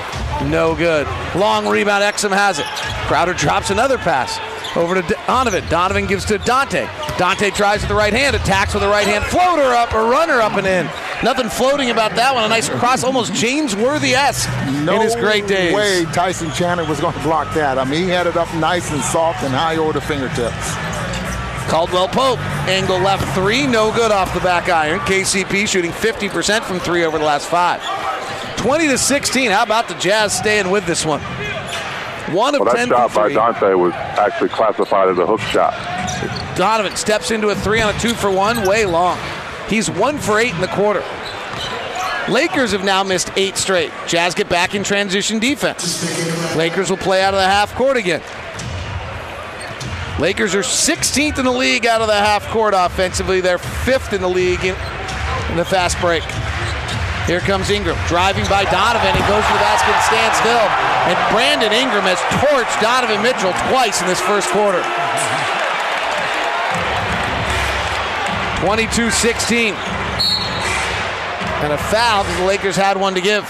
No 0.43 0.75
good. 0.75 1.07
Long 1.35 1.67
rebound. 1.67 2.03
Exum 2.03 2.31
has 2.31 2.57
it. 2.57 2.65
Crowder 3.07 3.33
drops 3.33 3.69
another 3.69 3.97
pass 3.97 4.39
over 4.75 4.99
to 4.99 5.15
Donovan. 5.27 5.67
Donovan 5.67 6.07
gives 6.07 6.25
to 6.25 6.37
Dante. 6.39 6.87
Dante 7.17 7.51
tries 7.51 7.81
with 7.81 7.89
the 7.89 7.95
right 7.95 8.13
hand, 8.13 8.35
attacks 8.35 8.73
with 8.73 8.81
the 8.81 8.89
right 8.89 9.05
hand, 9.05 9.23
floater 9.25 9.73
up, 9.75 9.93
a 9.93 10.01
runner 10.01 10.39
up 10.41 10.53
and 10.53 10.65
in. 10.65 10.89
Nothing 11.23 11.49
floating 11.49 11.91
about 11.91 12.15
that 12.15 12.33
one. 12.33 12.43
A 12.43 12.49
nice 12.49 12.67
cross, 12.67 13.03
almost 13.03 13.33
James 13.33 13.75
Worthy 13.75 14.15
esque 14.15 14.49
no 14.83 14.95
in 14.95 15.01
his 15.01 15.15
great 15.15 15.45
days. 15.45 15.73
way 15.73 16.05
Tyson 16.05 16.51
Chandler 16.51 16.85
was 16.85 16.99
going 16.99 17.13
to 17.13 17.21
block 17.21 17.53
that. 17.53 17.77
I 17.77 17.83
mean, 17.83 18.03
he 18.03 18.09
had 18.09 18.25
it 18.25 18.37
up 18.37 18.51
nice 18.55 18.91
and 18.91 19.01
soft 19.03 19.43
and 19.43 19.53
high 19.53 19.77
over 19.77 19.93
the 19.93 20.01
fingertips. 20.01 20.75
Caldwell 21.69 22.07
Pope, 22.07 22.39
angle 22.67 22.97
left 22.99 23.23
three, 23.35 23.67
no 23.67 23.93
good 23.93 24.11
off 24.11 24.33
the 24.33 24.39
back 24.39 24.67
iron. 24.67 24.99
KCP 25.01 25.67
shooting 25.67 25.91
50% 25.91 26.63
from 26.63 26.79
three 26.79 27.03
over 27.03 27.19
the 27.19 27.23
last 27.23 27.47
five. 27.47 27.81
20 28.57 28.87
to 28.87 28.97
16. 28.97 29.51
How 29.51 29.63
about 29.63 29.87
the 29.87 29.93
Jazz 29.95 30.35
staying 30.35 30.71
with 30.71 30.85
this 30.87 31.05
one? 31.05 31.21
One 32.33 32.55
of 32.55 32.61
well, 32.61 32.73
that 32.73 32.77
10 32.77 32.89
shot 32.89 33.13
by. 33.13 33.31
Dante 33.31 33.73
was 33.73 33.93
actually 33.93 34.49
classified 34.49 35.09
as 35.09 35.17
a 35.17 35.25
hook 35.25 35.39
shot. 35.39 35.73
Donovan 36.57 36.95
steps 36.95 37.31
into 37.31 37.49
a 37.49 37.55
three 37.55 37.81
on 37.81 37.93
a 37.93 37.99
two 37.99 38.13
for 38.13 38.31
one, 38.31 38.67
way 38.67 38.85
long. 38.85 39.17
He's 39.71 39.89
one 39.89 40.17
for 40.17 40.37
eight 40.37 40.53
in 40.53 40.59
the 40.59 40.67
quarter. 40.67 41.01
Lakers 42.29 42.73
have 42.73 42.83
now 42.83 43.03
missed 43.03 43.31
eight 43.37 43.55
straight. 43.55 43.89
Jazz 44.05 44.35
get 44.35 44.49
back 44.49 44.75
in 44.75 44.83
transition 44.83 45.39
defense. 45.39 46.03
Lakers 46.57 46.89
will 46.89 46.97
play 46.97 47.23
out 47.23 47.33
of 47.33 47.39
the 47.39 47.47
half 47.47 47.73
court 47.75 47.95
again. 47.95 48.21
Lakers 50.19 50.53
are 50.53 50.61
16th 50.61 51.39
in 51.39 51.45
the 51.45 51.51
league 51.51 51.85
out 51.85 52.01
of 52.01 52.07
the 52.07 52.19
half 52.19 52.45
court 52.49 52.73
offensively. 52.75 53.39
They're 53.39 53.57
fifth 53.57 54.11
in 54.11 54.19
the 54.19 54.27
league 54.27 54.59
in, 54.59 54.75
in 55.49 55.55
the 55.55 55.63
fast 55.63 55.97
break. 56.01 56.23
Here 57.25 57.39
comes 57.39 57.69
Ingram, 57.69 57.97
driving 58.09 58.43
by 58.51 58.65
Donovan. 58.65 59.15
He 59.15 59.23
goes 59.23 59.39
to 59.39 59.53
the 59.55 59.63
basket 59.63 59.95
and 59.95 60.03
stands 60.03 60.35
still. 60.35 60.67
And 61.07 61.15
Brandon 61.31 61.71
Ingram 61.71 62.03
has 62.11 62.19
torched 62.43 62.75
Donovan 62.83 63.23
Mitchell 63.23 63.55
twice 63.71 64.01
in 64.01 64.07
this 64.07 64.19
first 64.19 64.49
quarter. 64.49 64.83
22 68.61 69.09
16. 69.09 69.73
And 69.73 71.73
a 71.73 71.77
foul 71.77 72.23
because 72.23 72.39
the 72.39 72.45
Lakers 72.45 72.75
had 72.75 72.95
one 72.95 73.15
to 73.15 73.21
give. 73.21 73.43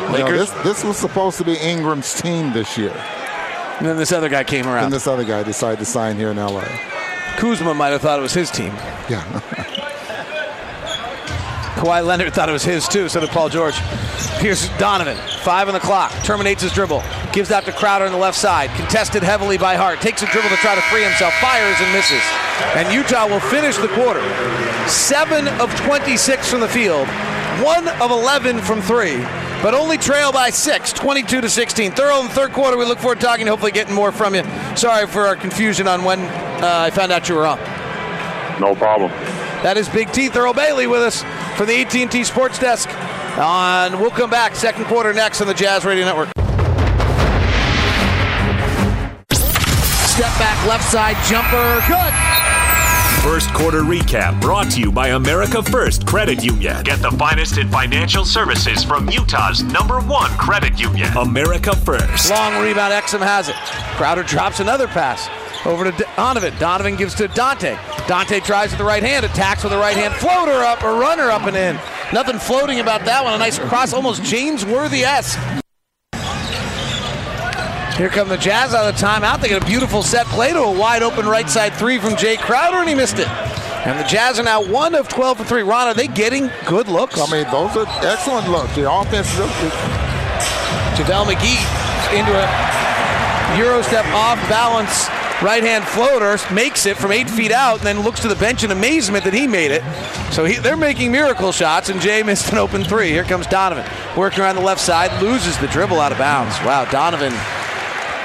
You 0.00 0.08
know, 0.08 0.24
Lakers. 0.24 0.50
this, 0.50 0.64
this 0.64 0.84
was 0.84 0.96
supposed 0.96 1.38
to 1.38 1.44
be 1.44 1.54
Ingram's 1.54 2.20
team 2.20 2.52
this 2.52 2.76
year. 2.76 2.90
And 3.78 3.86
then 3.86 3.96
this 3.96 4.10
other 4.10 4.28
guy 4.28 4.42
came 4.42 4.66
around. 4.66 4.84
And 4.84 4.92
this 4.92 5.06
other 5.06 5.24
guy 5.24 5.44
decided 5.44 5.78
to 5.78 5.84
sign 5.84 6.16
here 6.16 6.32
in 6.32 6.36
LA. 6.36 6.64
Kuzma 7.36 7.74
might 7.74 7.90
have 7.90 8.00
thought 8.00 8.18
it 8.18 8.22
was 8.22 8.34
his 8.34 8.50
team. 8.50 8.74
Yeah. 9.08 9.74
Kawhi 11.78 12.04
Leonard 12.04 12.34
thought 12.34 12.48
it 12.48 12.52
was 12.52 12.64
his 12.64 12.88
too, 12.88 13.08
so 13.08 13.20
did 13.20 13.30
Paul 13.30 13.48
George. 13.48 13.78
Here's 14.42 14.68
Donovan, 14.78 15.16
five 15.42 15.68
on 15.68 15.74
the 15.74 15.80
clock, 15.80 16.10
terminates 16.24 16.60
his 16.60 16.72
dribble, 16.72 17.04
gives 17.32 17.52
out 17.52 17.66
to 17.66 17.72
Crowder 17.72 18.04
on 18.04 18.10
the 18.10 18.18
left 18.18 18.36
side, 18.36 18.68
contested 18.70 19.22
heavily 19.22 19.58
by 19.58 19.76
Hart, 19.76 20.00
takes 20.00 20.20
a 20.22 20.26
dribble 20.26 20.48
to 20.48 20.56
try 20.56 20.74
to 20.74 20.80
free 20.90 21.04
himself, 21.04 21.32
fires 21.34 21.76
and 21.78 21.92
misses. 21.92 22.22
And 22.74 22.92
Utah 22.92 23.28
will 23.28 23.38
finish 23.38 23.76
the 23.76 23.86
quarter. 23.94 24.20
Seven 24.88 25.46
of 25.60 25.72
26 25.86 26.50
from 26.50 26.58
the 26.58 26.68
field, 26.68 27.06
one 27.62 27.86
of 28.02 28.10
11 28.10 28.58
from 28.58 28.82
three, 28.82 29.18
but 29.62 29.72
only 29.72 29.98
trail 29.98 30.32
by 30.32 30.50
six, 30.50 30.92
22 30.92 31.42
to 31.42 31.48
16. 31.48 31.92
Thurl 31.92 32.22
in 32.22 32.26
the 32.26 32.34
third 32.34 32.52
quarter. 32.52 32.76
We 32.76 32.86
look 32.86 32.98
forward 32.98 33.20
to 33.20 33.26
talking, 33.26 33.46
hopefully 33.46 33.70
getting 33.70 33.94
more 33.94 34.10
from 34.10 34.34
you. 34.34 34.42
Sorry 34.74 35.06
for 35.06 35.26
our 35.26 35.36
confusion 35.36 35.86
on 35.86 36.02
when 36.02 36.18
uh, 36.20 36.60
I 36.62 36.90
found 36.90 37.12
out 37.12 37.28
you 37.28 37.36
were 37.36 37.46
on. 37.46 37.58
No 38.60 38.74
problem. 38.74 39.12
That 39.62 39.76
is 39.76 39.88
Big 39.88 40.10
T 40.10 40.28
Thurl 40.28 40.54
Bailey 40.54 40.88
with 40.88 41.02
us 41.02 41.24
for 41.58 41.66
the 41.66 41.80
AT&T 41.80 42.22
Sports 42.22 42.56
Desk. 42.60 42.88
And 43.36 44.00
we'll 44.00 44.10
come 44.10 44.30
back 44.30 44.54
second 44.54 44.84
quarter 44.84 45.12
next 45.12 45.40
on 45.40 45.48
the 45.48 45.54
Jazz 45.54 45.84
Radio 45.84 46.04
Network. 46.04 46.28
Step 49.28 50.32
back 50.38 50.66
left 50.66 50.84
side 50.84 51.16
jumper. 51.26 51.82
Good. 51.88 52.14
First 53.24 53.52
quarter 53.52 53.82
recap 53.82 54.40
brought 54.40 54.70
to 54.70 54.80
you 54.80 54.92
by 54.92 55.08
America 55.08 55.60
First 55.60 56.06
Credit 56.06 56.44
Union. 56.44 56.82
Get 56.84 57.02
the 57.02 57.10
finest 57.10 57.58
in 57.58 57.68
financial 57.68 58.24
services 58.24 58.84
from 58.84 59.10
Utah's 59.10 59.64
number 59.64 60.00
one 60.00 60.30
credit 60.38 60.80
union, 60.80 61.14
America 61.16 61.74
First. 61.74 62.30
Long 62.30 62.62
rebound. 62.62 62.92
Exum 62.94 63.20
has 63.20 63.48
it. 63.48 63.56
Crowder 63.96 64.22
drops 64.22 64.60
another 64.60 64.86
pass 64.86 65.28
over 65.64 65.90
to 65.90 66.06
Donovan. 66.16 66.54
Donovan 66.58 66.96
gives 66.96 67.14
to 67.16 67.28
Dante. 67.28 67.76
Dante 68.06 68.40
tries 68.40 68.70
with 68.70 68.78
the 68.78 68.84
right 68.84 69.02
hand, 69.02 69.24
attacks 69.24 69.62
with 69.62 69.72
the 69.72 69.78
right 69.78 69.96
hand, 69.96 70.14
floater 70.14 70.62
up, 70.64 70.82
a 70.82 70.92
runner 70.92 71.30
up 71.30 71.42
and 71.42 71.56
in. 71.56 71.78
Nothing 72.12 72.38
floating 72.38 72.80
about 72.80 73.04
that 73.04 73.24
one. 73.24 73.34
A 73.34 73.38
nice 73.38 73.58
cross, 73.58 73.92
almost 73.92 74.22
James 74.22 74.64
Worthy 74.64 75.04
esque. 75.04 75.38
Here 77.96 78.08
come 78.08 78.28
the 78.28 78.36
Jazz 78.36 78.74
out 78.74 78.88
of 78.88 78.98
the 78.98 79.04
timeout. 79.04 79.40
They 79.40 79.48
get 79.48 79.62
a 79.62 79.66
beautiful 79.66 80.04
set 80.04 80.26
play 80.26 80.52
to 80.52 80.60
a 80.60 80.78
wide 80.78 81.02
open 81.02 81.26
right 81.26 81.48
side 81.50 81.74
three 81.74 81.98
from 81.98 82.12
Jae 82.12 82.38
Crowder, 82.38 82.76
and 82.76 82.88
he 82.88 82.94
missed 82.94 83.18
it. 83.18 83.28
And 83.28 83.98
the 83.98 84.04
Jazz 84.04 84.38
are 84.38 84.44
now 84.44 84.62
one 84.62 84.94
of 84.94 85.08
12 85.08 85.38
for 85.38 85.44
three. 85.44 85.62
Ron, 85.62 85.88
are 85.88 85.94
they 85.94 86.06
getting 86.06 86.50
good 86.66 86.88
looks? 86.88 87.18
I 87.18 87.30
mean, 87.30 87.50
those 87.50 87.76
are 87.76 87.86
excellent 88.06 88.48
looks. 88.48 88.74
The 88.76 88.90
offense 88.90 89.26
is 89.32 89.38
JaVale 90.98 91.34
McGee 91.34 92.18
into 92.18 92.32
a 92.32 93.58
Euro 93.58 93.82
step 93.82 94.06
off 94.14 94.38
balance 94.48 95.08
right 95.42 95.62
hand 95.62 95.84
floater, 95.84 96.36
makes 96.52 96.86
it 96.86 96.96
from 96.96 97.12
eight 97.12 97.30
feet 97.30 97.52
out, 97.52 97.78
and 97.78 97.86
then 97.86 98.00
looks 98.00 98.20
to 98.20 98.28
the 98.28 98.34
bench 98.36 98.64
in 98.64 98.70
amazement 98.70 99.24
that 99.24 99.34
he 99.34 99.46
made 99.46 99.70
it. 99.70 99.82
So 100.32 100.44
he, 100.44 100.54
they're 100.56 100.76
making 100.76 101.12
miracle 101.12 101.52
shots, 101.52 101.88
and 101.88 102.00
Jae 102.00 102.24
missed 102.24 102.50
an 102.52 102.58
open 102.58 102.84
three. 102.84 103.08
Here 103.10 103.24
comes 103.24 103.46
Donovan, 103.46 103.86
working 104.16 104.40
around 104.40 104.56
the 104.56 104.62
left 104.62 104.80
side, 104.80 105.22
loses 105.22 105.56
the 105.58 105.68
dribble 105.68 106.00
out 106.00 106.12
of 106.12 106.18
bounds. 106.18 106.54
Wow, 106.64 106.84
Donovan, 106.90 107.32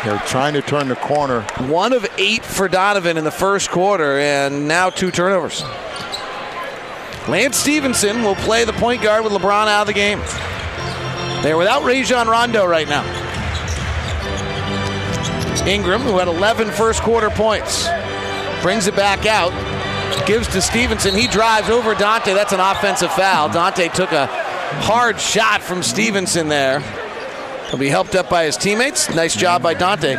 They're 0.03 0.19
trying 0.27 0.53
to 0.55 0.61
turn 0.61 0.89
the 0.89 0.95
corner. 0.95 1.41
one 1.67 1.93
of 1.93 2.05
eight 2.17 2.43
for 2.43 2.67
Donovan 2.67 3.17
in 3.17 3.23
the 3.23 3.31
first 3.31 3.69
quarter, 3.69 4.17
and 4.19 4.67
now 4.67 4.89
two 4.89 5.11
turnovers. 5.11 5.63
Lance 7.29 7.55
Stephenson 7.55 8.21
will 8.23 8.35
play 8.35 8.65
the 8.65 8.73
point 8.73 9.01
guard 9.01 9.23
with 9.23 9.31
LeBron 9.31 9.67
out 9.67 9.81
of 9.81 9.87
the 9.87 9.93
game. 9.93 10.19
They're 11.41 11.57
without 11.57 11.83
Rajon 11.83 12.27
Rondo 12.27 12.65
right 12.65 12.87
now. 12.87 13.03
Ingram, 15.61 16.01
who 16.01 16.17
had 16.17 16.27
11 16.27 16.71
first 16.71 17.01
quarter 17.01 17.29
points, 17.29 17.87
brings 18.61 18.87
it 18.87 18.95
back 18.95 19.25
out, 19.25 19.51
gives 20.25 20.47
to 20.49 20.61
Stephenson. 20.61 21.15
He 21.15 21.27
drives 21.27 21.69
over 21.69 21.93
Dante. 21.95 22.33
That's 22.33 22.53
an 22.53 22.59
offensive 22.59 23.11
foul. 23.13 23.49
Dante 23.49 23.89
took 23.89 24.11
a 24.11 24.27
hard 24.27 25.19
shot 25.19 25.61
from 25.61 25.83
Stephenson 25.83 26.47
there. 26.47 26.81
He'll 27.69 27.79
be 27.79 27.89
helped 27.89 28.13
up 28.13 28.29
by 28.29 28.45
his 28.45 28.55
teammates. 28.55 29.09
Nice 29.15 29.35
job 29.35 29.63
by 29.63 29.73
Dante. 29.73 30.15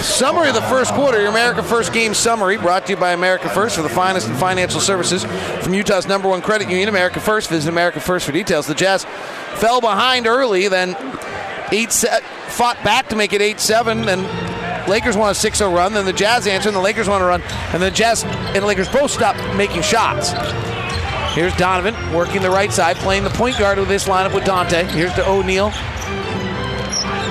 Summary 0.00 0.50
of 0.50 0.54
the 0.54 0.62
first 0.62 0.92
quarter, 0.92 1.18
your 1.18 1.30
America 1.30 1.62
First 1.62 1.92
game 1.92 2.12
summary, 2.12 2.58
brought 2.58 2.84
to 2.86 2.92
you 2.92 2.98
by 2.98 3.12
America 3.12 3.48
First 3.48 3.76
for 3.76 3.82
the 3.82 3.88
finest 3.88 4.28
in 4.28 4.34
financial 4.34 4.80
services 4.80 5.24
from 5.62 5.72
Utah's 5.72 6.06
number 6.06 6.28
one 6.28 6.42
credit 6.42 6.68
union, 6.68 6.88
America 6.88 7.18
First. 7.18 7.48
Visit 7.48 7.70
America 7.70 7.98
First 7.98 8.26
for 8.26 8.32
details. 8.32 8.66
The 8.66 8.74
Jazz 8.74 9.06
fell 9.54 9.80
behind 9.80 10.26
early, 10.26 10.68
then 10.68 10.94
eight 11.72 11.92
set, 11.92 12.22
fought 12.22 12.82
back 12.84 13.08
to 13.08 13.16
make 13.16 13.32
it 13.32 13.40
8 13.40 13.58
7, 13.58 14.08
and 14.08 14.57
Lakers 14.88 15.16
want 15.16 15.36
a 15.36 15.38
6 15.38 15.58
0 15.58 15.72
run. 15.72 15.92
Then 15.92 16.04
the 16.04 16.12
Jazz 16.12 16.46
answer, 16.46 16.68
and 16.68 16.76
the 16.76 16.80
Lakers 16.80 17.08
want 17.08 17.20
to 17.20 17.26
run. 17.26 17.42
And 17.72 17.82
the 17.82 17.90
Jazz 17.90 18.24
and 18.24 18.56
the 18.56 18.66
Lakers 18.66 18.88
both 18.88 19.10
stop 19.10 19.36
making 19.56 19.82
shots. 19.82 20.32
Here's 21.34 21.54
Donovan 21.56 21.94
working 22.12 22.42
the 22.42 22.50
right 22.50 22.72
side, 22.72 22.96
playing 22.96 23.22
the 23.24 23.30
point 23.30 23.58
guard 23.58 23.78
with 23.78 23.88
this 23.88 24.08
lineup 24.08 24.34
with 24.34 24.44
Dante. 24.44 24.84
Here's 24.86 25.14
to 25.14 25.28
O'Neale. 25.28 25.72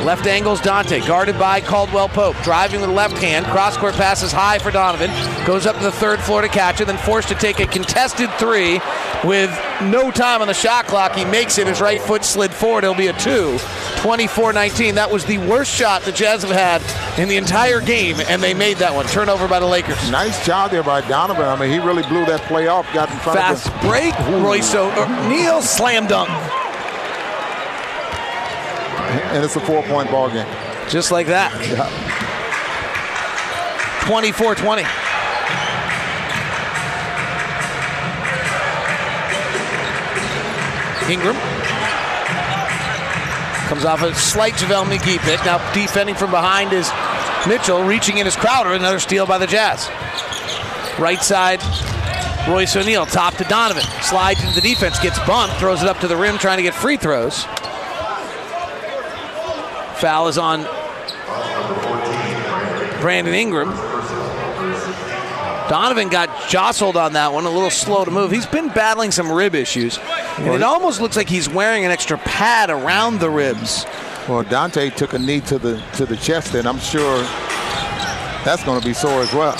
Left 0.07 0.25
angles 0.25 0.61
Dante, 0.61 1.05
guarded 1.05 1.37
by 1.37 1.59
Caldwell 1.59 2.07
Pope. 2.07 2.37
Driving 2.41 2.79
with 2.79 2.89
the 2.89 2.95
left 2.95 3.17
hand. 3.17 3.45
Cross 3.47 3.75
court 3.75 3.93
passes 3.95 4.31
high 4.31 4.57
for 4.57 4.71
Donovan. 4.71 5.11
Goes 5.45 5.65
up 5.65 5.75
to 5.75 5.83
the 5.83 5.91
third 5.91 6.21
floor 6.21 6.41
to 6.41 6.47
catch 6.47 6.79
it, 6.79 6.85
then 6.85 6.97
forced 6.97 7.27
to 7.27 7.35
take 7.35 7.59
a 7.59 7.67
contested 7.67 8.31
three 8.35 8.79
with 9.25 9.51
no 9.81 10.09
time 10.09 10.39
on 10.39 10.47
the 10.47 10.53
shot 10.53 10.87
clock. 10.87 11.13
He 11.13 11.25
makes 11.25 11.57
it. 11.57 11.67
His 11.67 11.81
right 11.81 11.99
foot 11.99 12.23
slid 12.23 12.53
forward. 12.53 12.85
It'll 12.85 12.95
be 12.95 13.07
a 13.07 13.19
two. 13.19 13.59
24 13.97 14.53
19. 14.53 14.95
That 14.95 15.11
was 15.11 15.25
the 15.25 15.39
worst 15.39 15.75
shot 15.75 16.03
the 16.03 16.13
Jazz 16.13 16.41
have 16.43 16.51
had 16.51 17.19
in 17.19 17.27
the 17.27 17.35
entire 17.35 17.81
game, 17.81 18.15
and 18.29 18.41
they 18.41 18.53
made 18.53 18.77
that 18.77 18.95
one. 18.95 19.07
Turnover 19.07 19.45
by 19.49 19.59
the 19.59 19.67
Lakers. 19.67 20.09
Nice 20.09 20.45
job 20.45 20.71
there 20.71 20.83
by 20.83 21.01
Donovan. 21.01 21.43
I 21.43 21.59
mean, 21.59 21.69
he 21.69 21.79
really 21.79 22.03
blew 22.03 22.25
that 22.27 22.39
play 22.43 22.67
off, 22.67 22.85
got 22.93 23.11
in 23.11 23.17
front 23.17 23.39
Fast 23.39 23.67
of 23.67 23.73
the 23.73 23.79
break. 23.89 24.17
Royce 24.41 24.73
O'Neale 24.73 25.61
slam 25.61 26.07
dunk. 26.07 26.29
And 29.33 29.43
it's 29.43 29.55
a 29.55 29.59
four-point 29.59 30.09
ball 30.09 30.29
game. 30.29 30.47
Just 30.89 31.11
like 31.11 31.27
that. 31.27 31.51
Yeah. 31.67 31.87
24 34.07 34.55
20. 34.55 34.83
Ingram 41.11 41.35
comes 43.67 43.83
off 43.83 44.01
a 44.01 44.15
slight 44.15 44.53
JaVale 44.53 44.85
McGee 44.85 45.19
pick. 45.19 45.43
Now 45.45 45.57
defending 45.73 46.15
from 46.15 46.31
behind 46.31 46.71
is 46.71 46.89
Mitchell, 47.47 47.83
reaching 47.83 48.17
in 48.17 48.25
his 48.25 48.35
Crowder. 48.35 48.73
Another 48.73 48.99
steal 48.99 49.25
by 49.25 49.37
the 49.37 49.47
Jazz. 49.47 49.89
Right 50.97 51.21
side, 51.21 51.61
Royce 52.49 52.75
O'Neale, 52.75 53.05
top 53.05 53.35
to 53.35 53.43
Donovan. 53.43 53.83
Slides 54.01 54.41
into 54.41 54.55
the 54.55 54.61
defense, 54.61 54.99
gets 54.99 55.19
bumped, 55.19 55.57
throws 55.57 55.83
it 55.83 55.89
up 55.89 55.99
to 55.99 56.07
the 56.07 56.15
rim, 56.15 56.37
trying 56.37 56.57
to 56.57 56.63
get 56.63 56.73
free 56.73 56.97
throws. 56.97 57.45
Foul 59.99 60.27
is 60.27 60.37
on 60.37 60.61
Brandon 63.01 63.33
Ingram. 63.33 63.69
Donovan 65.69 66.07
got 66.09 66.49
jostled 66.49 66.95
on 66.95 67.13
that 67.13 67.33
one, 67.33 67.45
a 67.45 67.49
little 67.49 67.69
slow 67.69 68.05
to 68.05 68.11
move. 68.11 68.31
He's 68.31 68.45
been 68.45 68.69
battling 68.69 69.11
some 69.11 69.29
rib 69.31 69.53
issues, 69.53 69.99
and 70.37 70.53
it 70.53 70.63
almost 70.63 71.01
looks 71.01 71.17
like 71.17 71.27
he's 71.27 71.49
wearing 71.49 71.83
an 71.83 71.91
extra 71.91 72.17
pad 72.19 72.69
around 72.69 73.19
the 73.19 73.29
ribs. 73.29 73.85
Well, 74.29 74.43
Dante 74.43 74.89
took 74.91 75.13
a 75.13 75.19
knee 75.19 75.41
to 75.41 75.57
the 75.57 75.81
to 75.93 76.05
the 76.05 76.15
chest, 76.15 76.53
and 76.53 76.67
I'm 76.67 76.79
sure 76.79 77.21
that's 78.45 78.63
going 78.63 78.79
to 78.79 78.85
be 78.85 78.93
sore 78.93 79.21
as 79.21 79.33
well. 79.33 79.57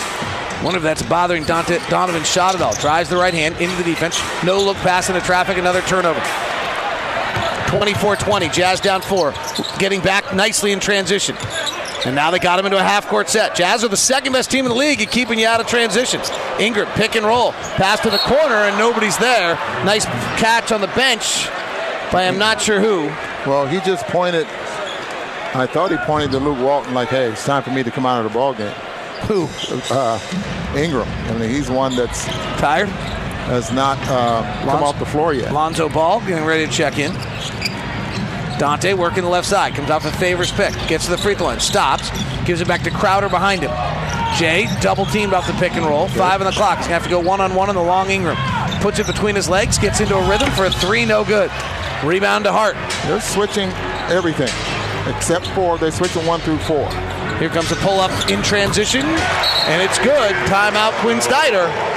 Wonder 0.63 0.77
if 0.77 0.83
that's 0.83 1.03
bothering 1.03 1.43
Dante, 1.43 1.79
Donovan's 1.89 2.29
shot 2.29 2.55
at 2.55 2.61
all. 2.61 2.73
Drives 2.75 3.09
the 3.09 3.17
right 3.17 3.33
hand 3.33 3.55
into 3.61 3.75
the 3.75 3.83
defense. 3.83 4.19
No 4.43 4.63
look 4.63 4.77
pass 4.77 5.09
into 5.09 5.21
traffic. 5.21 5.57
Another 5.57 5.81
turnover. 5.81 6.21
24-20. 7.67 8.51
Jazz 8.51 8.79
down 8.79 9.01
four. 9.01 9.33
Getting 9.79 10.01
back 10.01 10.35
nicely 10.35 10.71
in 10.71 10.79
transition. 10.79 11.35
And 12.05 12.15
now 12.15 12.31
they 12.31 12.39
got 12.39 12.59
him 12.59 12.65
into 12.65 12.77
a 12.77 12.83
half 12.83 13.07
court 13.07 13.29
set. 13.29 13.55
Jazz 13.55 13.83
are 13.83 13.87
the 13.87 13.97
second 13.97 14.33
best 14.33 14.49
team 14.49 14.65
in 14.65 14.69
the 14.69 14.77
league 14.77 15.01
at 15.01 15.11
keeping 15.11 15.39
you 15.39 15.47
out 15.47 15.59
of 15.59 15.67
transitions. 15.67 16.29
Ingram, 16.59 16.87
pick 16.93 17.15
and 17.15 17.25
roll. 17.25 17.51
Pass 17.51 17.99
to 18.01 18.09
the 18.09 18.19
corner, 18.19 18.55
and 18.55 18.77
nobody's 18.77 19.17
there. 19.17 19.55
Nice 19.83 20.05
catch 20.39 20.71
on 20.71 20.81
the 20.81 20.87
bench 20.87 21.47
by 22.11 22.27
I'm 22.27 22.37
not 22.37 22.61
sure 22.61 22.79
who. 22.79 23.07
Well, 23.49 23.65
he 23.67 23.79
just 23.81 24.05
pointed. 24.07 24.45
I 25.53 25.65
thought 25.65 25.91
he 25.91 25.97
pointed 25.97 26.31
to 26.31 26.39
Luke 26.39 26.59
Walton 26.59 26.93
like, 26.93 27.09
"Hey, 27.09 27.31
it's 27.31 27.45
time 27.45 27.63
for 27.63 27.71
me 27.71 27.83
to 27.83 27.91
come 27.91 28.05
out 28.05 28.23
of 28.23 28.31
the 28.31 28.37
ball 28.37 28.53
game." 28.53 28.73
Who? 29.27 29.47
Uh, 29.91 30.19
Ingram. 30.75 31.07
I 31.29 31.37
mean, 31.37 31.49
he's 31.49 31.69
one 31.69 31.95
that's 31.95 32.25
Tired? 32.59 32.89
has 33.47 33.71
not 33.71 33.97
uh, 34.07 34.43
come 34.63 34.83
off 34.83 34.99
the 34.99 35.05
floor 35.05 35.33
yet. 35.33 35.53
Lonzo 35.53 35.89
Ball 35.89 36.19
getting 36.21 36.45
ready 36.45 36.65
to 36.65 36.71
check 36.71 36.99
in. 36.99 37.13
Dante 38.59 38.93
working 38.93 39.23
the 39.23 39.29
left 39.29 39.47
side. 39.47 39.75
Comes 39.75 39.89
off 39.89 40.05
a 40.05 40.11
favors 40.11 40.51
pick. 40.51 40.73
Gets 40.87 41.05
to 41.05 41.11
the 41.11 41.17
free 41.17 41.35
throw 41.35 41.47
line. 41.47 41.59
Stops. 41.59 42.09
Gives 42.45 42.61
it 42.61 42.67
back 42.67 42.81
to 42.83 42.91
Crowder 42.91 43.29
behind 43.29 43.63
him. 43.63 43.71
Jae 44.37 44.67
double 44.81 45.05
teamed 45.05 45.33
off 45.33 45.47
the 45.47 45.53
pick 45.53 45.73
and 45.73 45.85
roll. 45.85 46.07
Five 46.07 46.41
on 46.41 46.47
the 46.47 46.53
clock. 46.53 46.77
He's 46.77 46.87
going 46.87 46.99
to 46.99 47.01
have 47.01 47.03
to 47.03 47.09
go 47.09 47.19
one 47.19 47.41
on 47.41 47.55
one 47.55 47.69
on 47.69 47.75
the 47.75 47.81
long 47.81 48.09
Ingram. 48.09 48.37
Puts 48.81 48.99
it 48.99 49.07
between 49.07 49.35
his 49.35 49.49
legs. 49.49 49.77
Gets 49.77 49.99
into 49.99 50.15
a 50.15 50.29
rhythm 50.29 50.49
for 50.51 50.65
a 50.65 50.71
three. 50.71 51.05
No 51.05 51.23
good. 51.23 51.51
Rebound 52.03 52.43
to 52.45 52.51
Hart. 52.51 52.75
They're 53.07 53.21
switching 53.21 53.69
everything 54.09 54.49
except 55.07 55.47
for 55.47 55.77
they're 55.77 55.91
switching 55.91 56.25
one 56.25 56.39
through 56.41 56.59
four. 56.59 56.87
Here 57.39 57.49
comes 57.49 57.71
a 57.71 57.75
pull 57.77 57.99
up 57.99 58.11
in 58.29 58.41
transition. 58.41 59.05
And 59.05 59.81
it's 59.81 59.99
good. 59.99 60.33
Timeout 60.47 60.91
Quin 61.01 61.21
Snyder. 61.21 61.96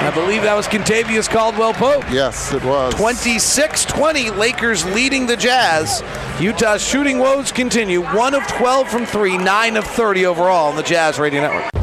I 0.00 0.12
believe 0.14 0.42
that 0.42 0.54
was 0.54 0.68
Kentavious 0.68 1.28
Caldwell 1.28 1.74
Pope. 1.74 2.04
Yes, 2.10 2.52
it 2.52 2.62
was. 2.64 2.94
26 2.94 3.84
20, 3.84 4.30
Lakers 4.30 4.84
leading 4.86 5.26
the 5.26 5.36
Jazz. 5.36 6.02
Utah's 6.40 6.82
shooting 6.82 7.18
woes 7.18 7.50
continue. 7.50 8.02
1 8.02 8.34
of 8.34 8.46
12 8.46 8.88
from 8.88 9.04
3, 9.04 9.36
9 9.38 9.76
of 9.76 9.84
30 9.84 10.26
overall 10.26 10.68
on 10.68 10.76
the 10.76 10.84
Jazz 10.84 11.18
Radio 11.18 11.40
Network. 11.40 11.77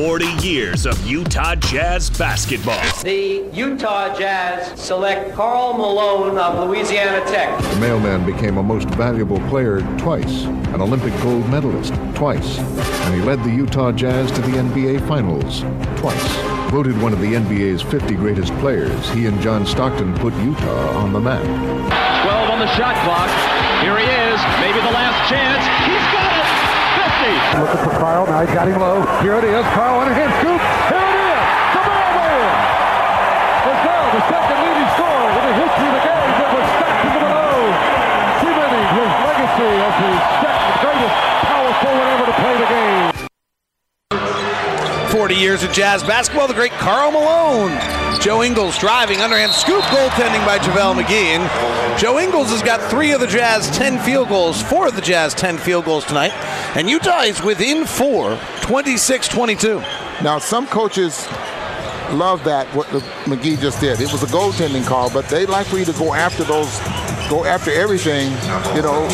Forty 0.00 0.32
years 0.42 0.86
of 0.86 1.06
Utah 1.06 1.54
Jazz 1.56 2.08
basketball. 2.08 2.80
The 3.02 3.46
Utah 3.52 4.16
Jazz 4.18 4.80
select 4.80 5.34
Karl 5.34 5.74
Malone 5.74 6.38
of 6.38 6.66
Louisiana 6.66 7.22
Tech. 7.26 7.62
The 7.62 7.76
mailman 7.80 8.24
became 8.24 8.56
a 8.56 8.62
most 8.62 8.88
valuable 8.88 9.38
player 9.50 9.82
twice, 9.98 10.44
an 10.72 10.80
Olympic 10.80 11.12
gold 11.20 11.46
medalist 11.50 11.92
twice, 12.14 12.56
and 12.60 13.14
he 13.14 13.20
led 13.20 13.44
the 13.44 13.50
Utah 13.50 13.92
Jazz 13.92 14.32
to 14.32 14.40
the 14.40 14.56
NBA 14.56 15.06
Finals 15.06 15.60
twice. 16.00 16.70
Voted 16.70 16.98
one 17.02 17.12
of 17.12 17.20
the 17.20 17.34
NBA's 17.34 17.82
50 17.82 18.14
greatest 18.14 18.54
players, 18.54 19.10
he 19.10 19.26
and 19.26 19.38
John 19.42 19.66
Stockton 19.66 20.14
put 20.14 20.32
Utah 20.36 20.96
on 20.96 21.12
the 21.12 21.20
map. 21.20 21.44
12 21.44 22.50
on 22.50 22.58
the 22.58 22.74
shot 22.74 22.96
clock. 23.04 23.28
Here 23.82 23.98
he 23.98 24.04
is. 24.04 24.40
Maybe 24.64 24.80
the 24.80 24.94
last 24.96 25.28
chance. 25.28 25.62
He's 25.84 26.12
got 26.14 26.14
it. 26.14 26.19
50. 27.20 27.60
Looking 27.60 27.84
for 27.84 27.92
Karl. 28.00 28.26
Now 28.26 28.40
he's 28.40 28.54
got 28.54 28.66
him 28.66 28.80
low. 28.80 29.04
Here 29.20 29.36
it 29.36 29.44
is. 29.44 29.64
Karl 29.76 30.00
underhand 30.00 30.32
scoop. 30.40 30.60
Here 30.88 31.04
it 31.04 31.20
is. 31.20 31.44
Jamal 31.76 32.08
Moore. 32.16 32.48
Is 33.60 33.80
now 33.84 34.04
the 34.16 34.22
second 34.24 34.58
leading 34.64 34.88
scorer 34.96 35.28
in 35.28 35.44
the 35.44 35.56
history 35.60 35.84
of 35.84 35.94
the 36.00 36.04
game 36.08 36.32
that 36.40 36.50
was 36.56 36.64
Stockton 36.80 37.12
to 37.12 37.20
Malone. 37.20 37.76
Cementing 38.40 38.86
his 38.96 39.10
legacy 39.20 39.68
as 39.84 39.94
the 40.00 40.12
second 40.40 40.72
greatest 40.80 41.16
power 41.44 41.72
forward 41.84 42.08
ever 42.08 42.24
to 42.24 42.36
play 42.40 42.56
the 42.56 42.68
game. 42.72 43.12
40 45.12 45.34
years 45.34 45.62
of 45.62 45.72
Jazz 45.72 46.02
basketball, 46.02 46.48
the 46.48 46.54
great 46.54 46.72
Karl 46.72 47.10
Malone. 47.12 47.99
Joe 48.20 48.42
Ingles 48.42 48.76
driving, 48.76 49.22
underhand 49.22 49.50
scoop 49.52 49.82
goaltending 49.84 50.44
by 50.44 50.58
JaVale 50.58 51.02
McGee. 51.02 51.38
And 51.38 51.98
Joe 51.98 52.18
Ingles 52.18 52.50
has 52.50 52.62
got 52.62 52.78
three 52.90 53.12
of 53.12 53.20
the 53.20 53.26
Jazz 53.26 53.70
10 53.70 53.98
field 54.00 54.28
goals, 54.28 54.60
four 54.62 54.88
of 54.88 54.94
the 54.94 55.00
Jazz 55.00 55.32
10 55.32 55.56
field 55.56 55.86
goals 55.86 56.04
tonight. 56.04 56.32
And 56.76 56.90
Utah 56.90 57.22
is 57.22 57.42
within 57.42 57.86
four, 57.86 58.38
26 58.60 59.26
22. 59.28 59.78
Now, 60.22 60.38
some 60.38 60.66
coaches 60.66 61.26
love 62.12 62.44
that 62.44 62.66
what 62.74 62.86
the 62.90 62.98
McGee 63.24 63.58
just 63.58 63.80
did. 63.80 64.00
It 64.02 64.12
was 64.12 64.22
a 64.22 64.26
goaltending 64.26 64.86
call, 64.86 65.10
but 65.10 65.26
they 65.28 65.46
like 65.46 65.66
for 65.66 65.78
you 65.78 65.86
to 65.86 65.92
go 65.94 66.12
after 66.12 66.44
those, 66.44 66.78
go 67.30 67.46
after 67.46 67.70
everything, 67.70 68.32
you 68.76 68.82
know, 68.82 69.08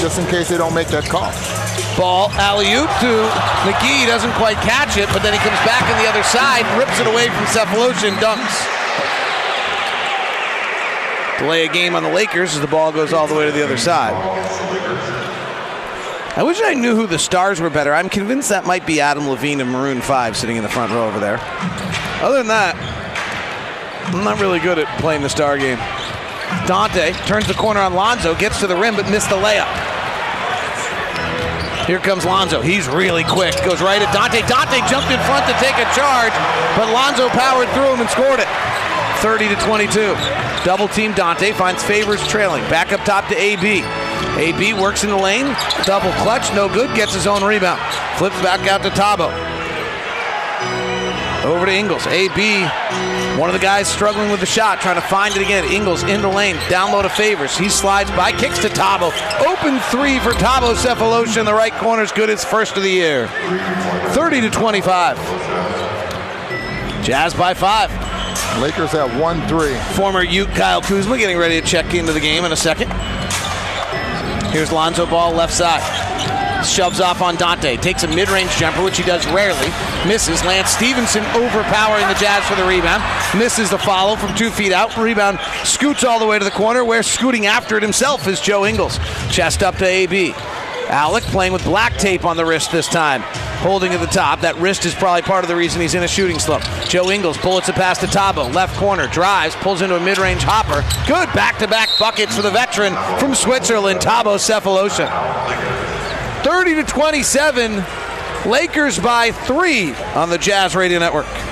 just 0.00 0.18
in 0.18 0.26
case 0.26 0.48
they 0.48 0.58
don't 0.58 0.74
make 0.74 0.88
that 0.88 1.04
call. 1.04 1.30
Ball 1.96 2.30
alley 2.32 2.72
oop 2.72 2.88
to 3.00 3.12
McGee, 3.68 4.06
doesn't 4.06 4.32
quite 4.32 4.56
catch 4.58 4.96
it, 4.96 5.08
but 5.12 5.22
then 5.22 5.32
he 5.32 5.38
comes 5.38 5.58
back 5.66 5.82
on 5.82 6.02
the 6.02 6.08
other 6.08 6.22
side, 6.22 6.64
rips 6.78 6.98
it 6.98 7.06
away 7.06 7.28
from 7.28 7.44
Sefolosha 7.46 8.08
and 8.08 8.16
dunks. 8.16 8.56
Delay 11.38 11.66
a 11.66 11.72
game 11.72 11.94
on 11.94 12.02
the 12.02 12.08
Lakers 12.08 12.54
as 12.54 12.60
the 12.60 12.66
ball 12.66 12.92
goes 12.92 13.12
all 13.12 13.26
the 13.26 13.34
way 13.34 13.46
to 13.46 13.52
the 13.52 13.62
other 13.62 13.76
side. 13.76 14.14
I 16.34 16.42
wish 16.44 16.62
I 16.62 16.72
knew 16.72 16.96
who 16.96 17.06
the 17.06 17.18
stars 17.18 17.60
were 17.60 17.68
better. 17.68 17.92
I'm 17.92 18.08
convinced 18.08 18.48
that 18.48 18.64
might 18.64 18.86
be 18.86 19.00
Adam 19.00 19.28
Levine 19.28 19.60
of 19.60 19.68
Maroon 19.68 20.00
5 20.00 20.36
sitting 20.36 20.56
in 20.56 20.62
the 20.62 20.68
front 20.68 20.92
row 20.92 21.06
over 21.06 21.20
there. 21.20 21.38
Other 22.22 22.38
than 22.38 22.46
that, 22.46 22.74
I'm 24.14 24.24
not 24.24 24.40
really 24.40 24.60
good 24.60 24.78
at 24.78 24.86
playing 24.98 25.20
the 25.20 25.28
star 25.28 25.58
game. 25.58 25.78
Dante 26.66 27.12
turns 27.26 27.46
the 27.46 27.54
corner 27.54 27.80
on 27.80 27.94
Lonzo, 27.94 28.34
gets 28.34 28.60
to 28.60 28.66
the 28.66 28.76
rim, 28.76 28.96
but 28.96 29.10
missed 29.10 29.28
the 29.28 29.36
layup. 29.36 29.91
Here 31.86 31.98
comes 31.98 32.24
Lonzo. 32.24 32.60
He's 32.60 32.86
really 32.86 33.24
quick. 33.24 33.54
Goes 33.64 33.82
right 33.82 34.00
at 34.00 34.12
Dante. 34.14 34.46
Dante 34.46 34.78
jumped 34.86 35.10
in 35.10 35.18
front 35.26 35.46
to 35.50 35.54
take 35.58 35.74
a 35.74 35.88
charge, 35.94 36.32
but 36.78 36.86
Lonzo 36.94 37.28
powered 37.30 37.68
through 37.74 37.94
him 37.94 38.00
and 38.00 38.10
scored 38.10 38.38
it. 38.38 38.46
30 39.18 39.48
to 39.50 39.56
22. 39.66 40.14
Double 40.64 40.86
team 40.86 41.12
Dante 41.12 41.52
finds 41.52 41.82
Favors 41.82 42.26
trailing. 42.28 42.62
Back 42.70 42.92
up 42.92 43.00
top 43.04 43.28
to 43.28 43.36
AB. 43.36 43.82
AB 44.38 44.74
works 44.74 45.02
in 45.02 45.10
the 45.10 45.16
lane. 45.16 45.46
Double 45.84 46.12
clutch, 46.22 46.52
no 46.54 46.68
good. 46.68 46.94
Gets 46.94 47.14
his 47.14 47.26
own 47.26 47.42
rebound. 47.42 47.80
Flips 48.16 48.40
back 48.42 48.66
out 48.68 48.82
to 48.82 48.90
Thabo. 48.90 49.30
Over 51.44 51.66
to 51.66 51.72
Ingles. 51.72 52.06
AB, 52.06 52.62
one 53.38 53.48
of 53.48 53.54
the 53.54 53.60
guys 53.60 53.88
struggling 53.88 54.30
with 54.30 54.40
the 54.40 54.46
shot, 54.46 54.80
trying 54.80 54.96
to 54.96 55.00
find 55.00 55.34
it 55.34 55.42
again. 55.42 55.64
Ingles 55.72 56.02
in 56.02 56.20
the 56.20 56.28
lane. 56.28 56.56
Down 56.68 56.92
low 56.92 57.02
to 57.02 57.08
Favors. 57.08 57.56
He 57.56 57.68
slides 57.68 58.10
by, 58.10 58.32
kicks 58.32 58.58
to 58.60 58.68
Thabo. 58.68 59.10
Open 59.46 59.78
three 59.90 60.18
for 60.18 60.32
Thabo 60.32 60.74
Sefolosha 60.74 61.38
in 61.38 61.46
the 61.46 61.54
right 61.54 61.72
corner 61.72 62.02
is 62.02 62.12
good. 62.12 62.28
His 62.28 62.44
first 62.44 62.76
of 62.76 62.82
the 62.82 62.90
year. 62.90 63.28
30 64.12 64.42
to 64.42 64.50
25. 64.50 65.16
Jazz 67.04 67.34
by 67.34 67.54
five. 67.54 67.90
Lakers 68.60 68.94
at 68.94 69.18
1 69.18 69.48
3. 69.48 69.74
Former 69.94 70.22
Ute 70.22 70.50
Kyle 70.50 70.82
Kuzma 70.82 71.16
getting 71.16 71.38
ready 71.38 71.60
to 71.60 71.66
check 71.66 71.94
into 71.94 72.12
the 72.12 72.20
game 72.20 72.44
in 72.44 72.52
a 72.52 72.56
second. 72.56 72.92
Here's 74.52 74.70
Lonzo 74.70 75.06
Ball 75.06 75.32
left 75.32 75.54
side. 75.54 76.01
Shoves 76.64 77.00
off 77.00 77.20
on 77.20 77.36
Dante. 77.36 77.76
Takes 77.76 78.02
a 78.04 78.08
mid 78.08 78.28
range 78.30 78.50
jumper, 78.56 78.82
which 78.82 78.96
he 78.96 79.02
does 79.02 79.26
rarely. 79.26 79.68
Misses. 80.06 80.42
Lance 80.44 80.70
Stephenson 80.70 81.24
overpowering 81.34 82.06
the 82.08 82.14
Jazz 82.14 82.44
for 82.46 82.54
the 82.54 82.64
rebound. 82.64 83.02
Misses 83.38 83.70
the 83.70 83.78
follow 83.78 84.16
from 84.16 84.34
two 84.34 84.50
feet 84.50 84.72
out. 84.72 84.96
Rebound 84.96 85.38
scoots 85.64 86.04
all 86.04 86.18
the 86.18 86.26
way 86.26 86.38
to 86.38 86.44
the 86.44 86.50
corner, 86.50 86.84
where 86.84 87.02
scooting 87.02 87.46
after 87.46 87.76
it 87.76 87.82
himself 87.82 88.26
is 88.26 88.40
Joe 88.40 88.64
Ingles. 88.64 88.98
Chest 89.30 89.62
up 89.62 89.76
to 89.76 89.86
AB. 89.86 90.34
Alec 90.88 91.24
playing 91.24 91.52
with 91.52 91.64
black 91.64 91.94
tape 91.94 92.24
on 92.24 92.36
the 92.36 92.44
wrist 92.44 92.70
this 92.70 92.86
time. 92.86 93.22
Holding 93.62 93.92
at 93.92 94.00
the 94.00 94.06
top. 94.06 94.40
That 94.40 94.56
wrist 94.56 94.84
is 94.84 94.94
probably 94.94 95.22
part 95.22 95.44
of 95.44 95.48
the 95.48 95.56
reason 95.56 95.80
he's 95.80 95.94
in 95.94 96.02
a 96.02 96.08
shooting 96.08 96.38
slump. 96.38 96.64
Joe 96.88 97.10
Ingles 97.10 97.38
bullets 97.38 97.68
it 97.68 97.76
past 97.76 98.00
to 98.00 98.06
Thabo. 98.06 98.52
Left 98.52 98.76
corner. 98.76 99.06
Drives. 99.06 99.54
Pulls 99.56 99.82
into 99.82 99.96
a 99.96 100.00
mid 100.00 100.18
range 100.18 100.42
hopper. 100.42 100.82
Good 101.06 101.32
back 101.34 101.58
to 101.58 101.68
back 101.68 101.88
buckets 101.98 102.36
for 102.36 102.42
the 102.42 102.50
veteran 102.50 102.94
from 103.18 103.34
Switzerland, 103.34 104.00
Thabo 104.00 104.36
Sefolosha. 104.36 105.71
30 106.42 106.74
to 106.74 106.84
27. 106.84 107.84
Lakers 108.50 108.98
by 108.98 109.30
three 109.30 109.94
on 110.14 110.28
the 110.28 110.38
Jazz 110.38 110.74
Radio 110.74 110.98
Network. 110.98 111.51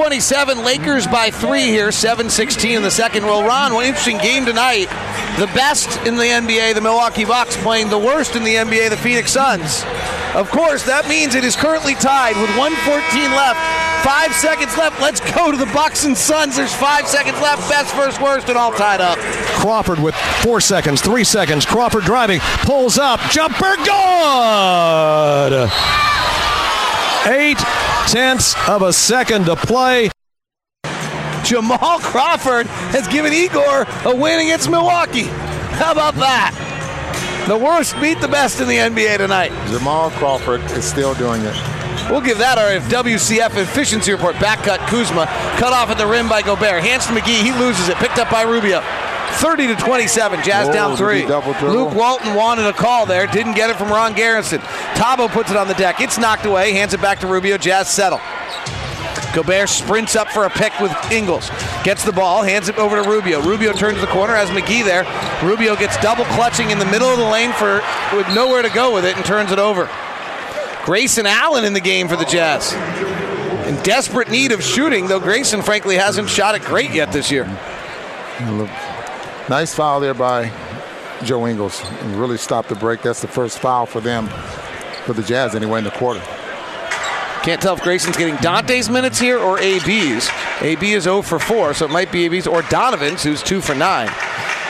Thirty 0.00 0.16
to 0.16 0.26
twenty-seven, 0.26 0.64
Lakers 0.64 1.06
by 1.06 1.30
three 1.30 1.64
here. 1.64 1.88
7-16 1.88 2.76
in 2.76 2.82
the 2.82 2.90
second. 2.90 3.24
Well, 3.24 3.42
Ron, 3.46 3.74
one 3.74 3.84
interesting 3.84 4.16
game 4.16 4.46
tonight. 4.46 4.88
The 5.38 5.46
best 5.54 5.94
in 6.06 6.16
the 6.16 6.24
NBA, 6.24 6.74
the 6.74 6.80
Milwaukee 6.80 7.26
Bucks, 7.26 7.54
playing 7.58 7.90
the 7.90 7.98
worst 7.98 8.34
in 8.34 8.42
the 8.42 8.54
NBA, 8.54 8.88
the 8.88 8.96
Phoenix 8.96 9.32
Suns. 9.32 9.84
Of 10.34 10.50
course, 10.50 10.84
that 10.84 11.06
means 11.06 11.34
it 11.34 11.44
is 11.44 11.54
currently 11.54 11.94
tied 11.96 12.34
with 12.40 12.48
114 12.56 13.30
left. 13.36 13.60
Five 14.02 14.32
seconds 14.34 14.74
left. 14.78 15.00
Let's 15.02 15.20
go 15.36 15.50
to 15.50 15.56
the 15.58 15.66
Bucks 15.66 16.06
and 16.06 16.16
Suns. 16.16 16.56
There's 16.56 16.74
five 16.74 17.06
seconds 17.06 17.38
left. 17.42 17.68
Best 17.68 17.94
first, 17.94 18.22
worst, 18.22 18.48
and 18.48 18.56
all 18.56 18.72
tied 18.72 19.02
up. 19.02 19.18
Crawford 19.60 20.00
with 20.00 20.14
four 20.40 20.62
seconds, 20.62 21.02
three 21.02 21.24
seconds. 21.24 21.66
Crawford 21.66 22.04
driving, 22.04 22.40
pulls 22.64 22.96
up, 22.98 23.20
jumper, 23.30 23.76
good. 23.84 25.70
Eight 27.26 27.58
tenths 28.06 28.56
of 28.66 28.80
a 28.80 28.92
second 28.92 29.44
to 29.44 29.54
play. 29.54 30.10
Jamal 31.44 31.98
Crawford 31.98 32.66
has 32.92 33.06
given 33.08 33.32
Igor 33.32 33.86
a 34.04 34.16
win 34.16 34.40
against 34.40 34.70
Milwaukee. 34.70 35.24
How 35.76 35.92
about 35.92 36.14
that? 36.14 36.56
The 37.46 37.58
worst 37.58 38.00
beat 38.00 38.20
the 38.20 38.28
best 38.28 38.60
in 38.60 38.68
the 38.68 38.76
NBA 38.76 39.18
tonight. 39.18 39.50
Jamal 39.68 40.10
Crawford 40.12 40.62
is 40.72 40.84
still 40.84 41.14
doing 41.14 41.42
it. 41.42 41.54
We'll 42.10 42.20
give 42.20 42.38
that 42.38 42.58
our 42.58 42.80
WCF 42.88 43.56
efficiency 43.56 44.12
report. 44.12 44.38
Back 44.40 44.60
cut 44.64 44.80
Kuzma, 44.88 45.26
cut 45.58 45.72
off 45.72 45.90
at 45.90 45.98
the 45.98 46.06
rim 46.06 46.28
by 46.28 46.42
Gobert. 46.42 46.82
Hands 46.82 47.04
to 47.06 47.12
McGee, 47.12 47.42
he 47.42 47.52
loses 47.52 47.88
it. 47.88 47.96
Picked 47.98 48.18
up 48.18 48.30
by 48.30 48.42
Rubio. 48.42 48.80
30 49.38 49.68
to 49.68 49.76
27, 49.76 50.42
Jazz 50.42 50.66
Whoa, 50.66 50.72
down 50.72 50.96
three. 50.96 51.22
he 51.22 51.26
double 51.26 51.52
dribble? 51.54 51.74
Luke 51.74 51.94
Walton 51.94 52.34
wanted 52.34 52.66
a 52.66 52.72
call 52.72 53.06
there, 53.06 53.26
didn't 53.26 53.54
get 53.54 53.70
it 53.70 53.76
from 53.76 53.88
Ron 53.88 54.14
Garretson. 54.14 54.58
Thabo 54.94 55.28
puts 55.28 55.50
it 55.50 55.56
on 55.56 55.68
the 55.68 55.74
deck. 55.74 56.00
It's 56.00 56.18
knocked 56.18 56.44
away, 56.44 56.72
hands 56.72 56.94
it 56.94 57.00
back 57.00 57.20
to 57.20 57.26
Rubio. 57.26 57.56
Jazz 57.58 57.88
settle. 57.88 58.20
Gobert 59.34 59.68
sprints 59.68 60.16
up 60.16 60.28
for 60.28 60.44
a 60.44 60.50
pick 60.50 60.78
with 60.80 60.92
Ingles. 61.12 61.50
Gets 61.84 62.04
the 62.04 62.12
ball, 62.12 62.42
hands 62.42 62.68
it 62.68 62.76
over 62.78 63.00
to 63.00 63.08
Rubio. 63.08 63.40
Rubio 63.40 63.72
turns 63.72 64.00
the 64.00 64.08
corner, 64.08 64.34
has 64.34 64.48
McGee 64.50 64.84
there. 64.84 65.04
Rubio 65.48 65.76
gets 65.76 65.96
double 66.02 66.24
clutching 66.24 66.70
in 66.70 66.78
the 66.78 66.84
middle 66.84 67.08
of 67.08 67.18
the 67.18 67.24
lane 67.24 67.52
for 67.52 67.80
with 68.14 68.26
nowhere 68.34 68.62
to 68.62 68.70
go 68.70 68.92
with 68.92 69.04
it 69.04 69.16
and 69.16 69.24
turns 69.24 69.52
it 69.52 69.58
over. 69.58 69.88
Grayson 70.84 71.26
Allen 71.26 71.64
in 71.64 71.74
the 71.74 71.80
game 71.80 72.08
for 72.08 72.16
the 72.16 72.24
Jazz. 72.24 72.72
In 73.68 73.80
desperate 73.84 74.30
need 74.30 74.50
of 74.50 74.64
shooting, 74.64 75.06
though 75.06 75.20
Grayson 75.20 75.62
frankly 75.62 75.96
hasn't 75.96 76.28
shot 76.28 76.56
it 76.56 76.62
great 76.62 76.90
yet 76.90 77.12
this 77.12 77.30
year. 77.30 77.44
Mm-hmm. 77.44 78.89
Nice 79.50 79.74
foul 79.74 79.98
there 79.98 80.14
by 80.14 80.48
Joe 81.24 81.44
Ingles. 81.48 81.82
And 81.84 82.14
really 82.14 82.38
stopped 82.38 82.68
the 82.68 82.76
break. 82.76 83.02
That's 83.02 83.20
the 83.20 83.26
first 83.26 83.58
foul 83.58 83.84
for 83.84 84.00
them, 84.00 84.28
for 85.04 85.12
the 85.12 85.24
Jazz 85.24 85.56
anyway, 85.56 85.78
in 85.78 85.84
the 85.84 85.90
quarter. 85.90 86.20
Can't 87.42 87.60
tell 87.60 87.74
if 87.74 87.82
Grayson's 87.82 88.16
getting 88.16 88.36
Dante's 88.36 88.88
minutes 88.88 89.18
here 89.18 89.40
or 89.40 89.58
AB's. 89.58 90.30
AB 90.60 90.92
is 90.92 91.02
0 91.02 91.22
for 91.22 91.40
4, 91.40 91.74
so 91.74 91.86
it 91.86 91.90
might 91.90 92.12
be 92.12 92.26
AB's 92.26 92.46
or 92.46 92.62
Donovan's, 92.62 93.24
who's 93.24 93.42
2 93.42 93.60
for 93.60 93.74
9. 93.74 94.08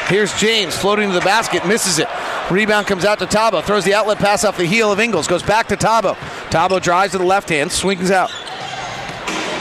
Here's 0.07 0.33
James 0.41 0.75
floating 0.75 1.09
to 1.09 1.15
the 1.15 1.21
basket, 1.21 1.67
misses 1.67 1.99
it. 1.99 2.09
Rebound 2.51 2.87
comes 2.87 3.05
out 3.05 3.19
to 3.19 3.27
Thabo, 3.27 3.63
throws 3.63 3.85
the 3.85 3.93
outlet 3.93 4.17
pass 4.17 4.47
off 4.47 4.57
the 4.57 4.65
heel 4.65 4.91
of 4.91 4.99
Ingles, 4.99 5.29
goes 5.29 5.43
back 5.43 5.69
to 5.69 5.77
Thabo. 5.77 6.15
Thabo 6.49 6.81
drives 6.81 7.13
to 7.13 7.19
the 7.19 7.25
left 7.25 7.51
hand, 7.51 7.71
swings 7.71 8.11
out. 8.11 8.31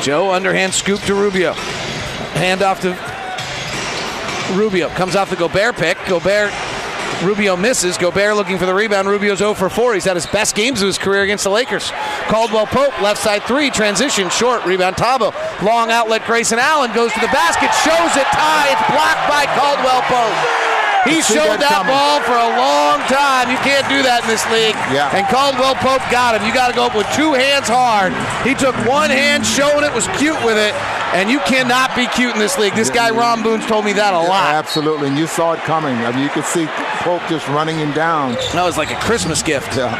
Joe 0.02 0.32
underhand 0.32 0.74
scoop 0.74 1.02
to 1.02 1.14
Rubio. 1.14 1.52
Hand 2.36 2.62
off 2.62 2.80
to 2.82 3.09
Rubio. 4.54 4.90
Comes 4.90 5.16
off 5.16 5.30
the 5.30 5.36
Gobert 5.36 5.76
pick. 5.76 5.98
Gobert, 6.08 6.52
Rubio 7.22 7.56
misses. 7.56 7.98
Gobert 7.98 8.36
looking 8.36 8.58
for 8.58 8.66
the 8.66 8.74
rebound. 8.74 9.08
Rubio's 9.08 9.40
0 9.40 9.54
for 9.54 9.70
4. 9.70 9.94
He's 9.94 10.06
had 10.06 10.16
his 10.16 10.26
best 10.28 10.56
games 10.56 10.82
of 10.82 10.88
his 10.88 10.98
career 10.98 11.24
against 11.24 11.44
the 11.44 11.50
Lakers. 11.50 11.92
Caldwell 12.28 12.66
Pope, 12.66 13.00
left 13.02 13.22
side 13.22 13.44
three, 13.44 13.70
transition, 13.70 14.30
short, 14.30 14.66
rebound 14.66 14.96
Thabo. 14.96 15.34
Long 15.62 15.92
outlet, 15.92 16.24
Grayson 16.26 16.60
Allen 16.60 16.94
goes 16.94 17.12
to 17.14 17.20
the 17.20 17.28
basket, 17.28 17.74
shows 17.84 18.16
it, 18.16 18.28
tie. 18.32 18.72
It's 18.72 18.92
blocked 18.92 19.28
by 19.30 19.46
Caldwell 19.56 20.02
Pope. 20.04 20.69
He 21.08 21.24
showed 21.24 21.64
that 21.64 21.64
that 21.64 21.88
ball 21.88 22.20
for 22.28 22.36
a 22.36 22.52
long 22.60 23.00
time. 23.08 23.48
You 23.48 23.60
can't 23.64 23.88
do 23.88 24.04
that 24.04 24.24
in 24.24 24.30
this 24.30 24.44
league. 24.52 24.76
Yeah. 24.92 25.08
And 25.16 25.24
Caldwell 25.32 25.76
Pope 25.80 26.04
got 26.12 26.36
him. 26.36 26.44
You 26.44 26.54
got 26.54 26.68
to 26.68 26.76
go 26.76 26.86
up 26.92 26.96
with 26.96 27.08
two 27.16 27.32
hands 27.32 27.72
hard. 27.72 28.12
He 28.44 28.52
took 28.52 28.76
one 28.84 29.10
hand, 29.10 29.48
showing 29.48 29.88
it, 29.88 29.94
was 29.96 30.12
cute 30.20 30.38
with 30.44 30.60
it, 30.60 30.76
and 31.16 31.32
you 31.32 31.40
cannot 31.48 31.96
be 31.96 32.08
cute 32.12 32.36
in 32.36 32.40
this 32.40 32.58
league. 32.60 32.76
This 32.76 32.90
guy 32.90 33.12
Ron 33.12 33.44
Boone's 33.44 33.66
told 33.66 33.86
me 33.86 33.94
that 33.94 34.14
a 34.14 34.20
lot. 34.20 34.52
Absolutely, 34.54 35.08
and 35.08 35.18
you 35.18 35.28
saw 35.28 35.54
it 35.54 35.64
coming. 35.64 35.96
I 36.04 36.12
mean, 36.12 36.24
you 36.24 36.30
could 36.30 36.46
see 36.46 36.68
Pope 37.00 37.24
just 37.30 37.48
running 37.48 37.80
him 37.80 37.94
down. 37.94 38.36
That 38.52 38.68
was 38.68 38.78
like 38.78 38.92
a 38.92 39.00
Christmas 39.00 39.42
gift. 39.42 39.78
Yeah. 39.78 39.96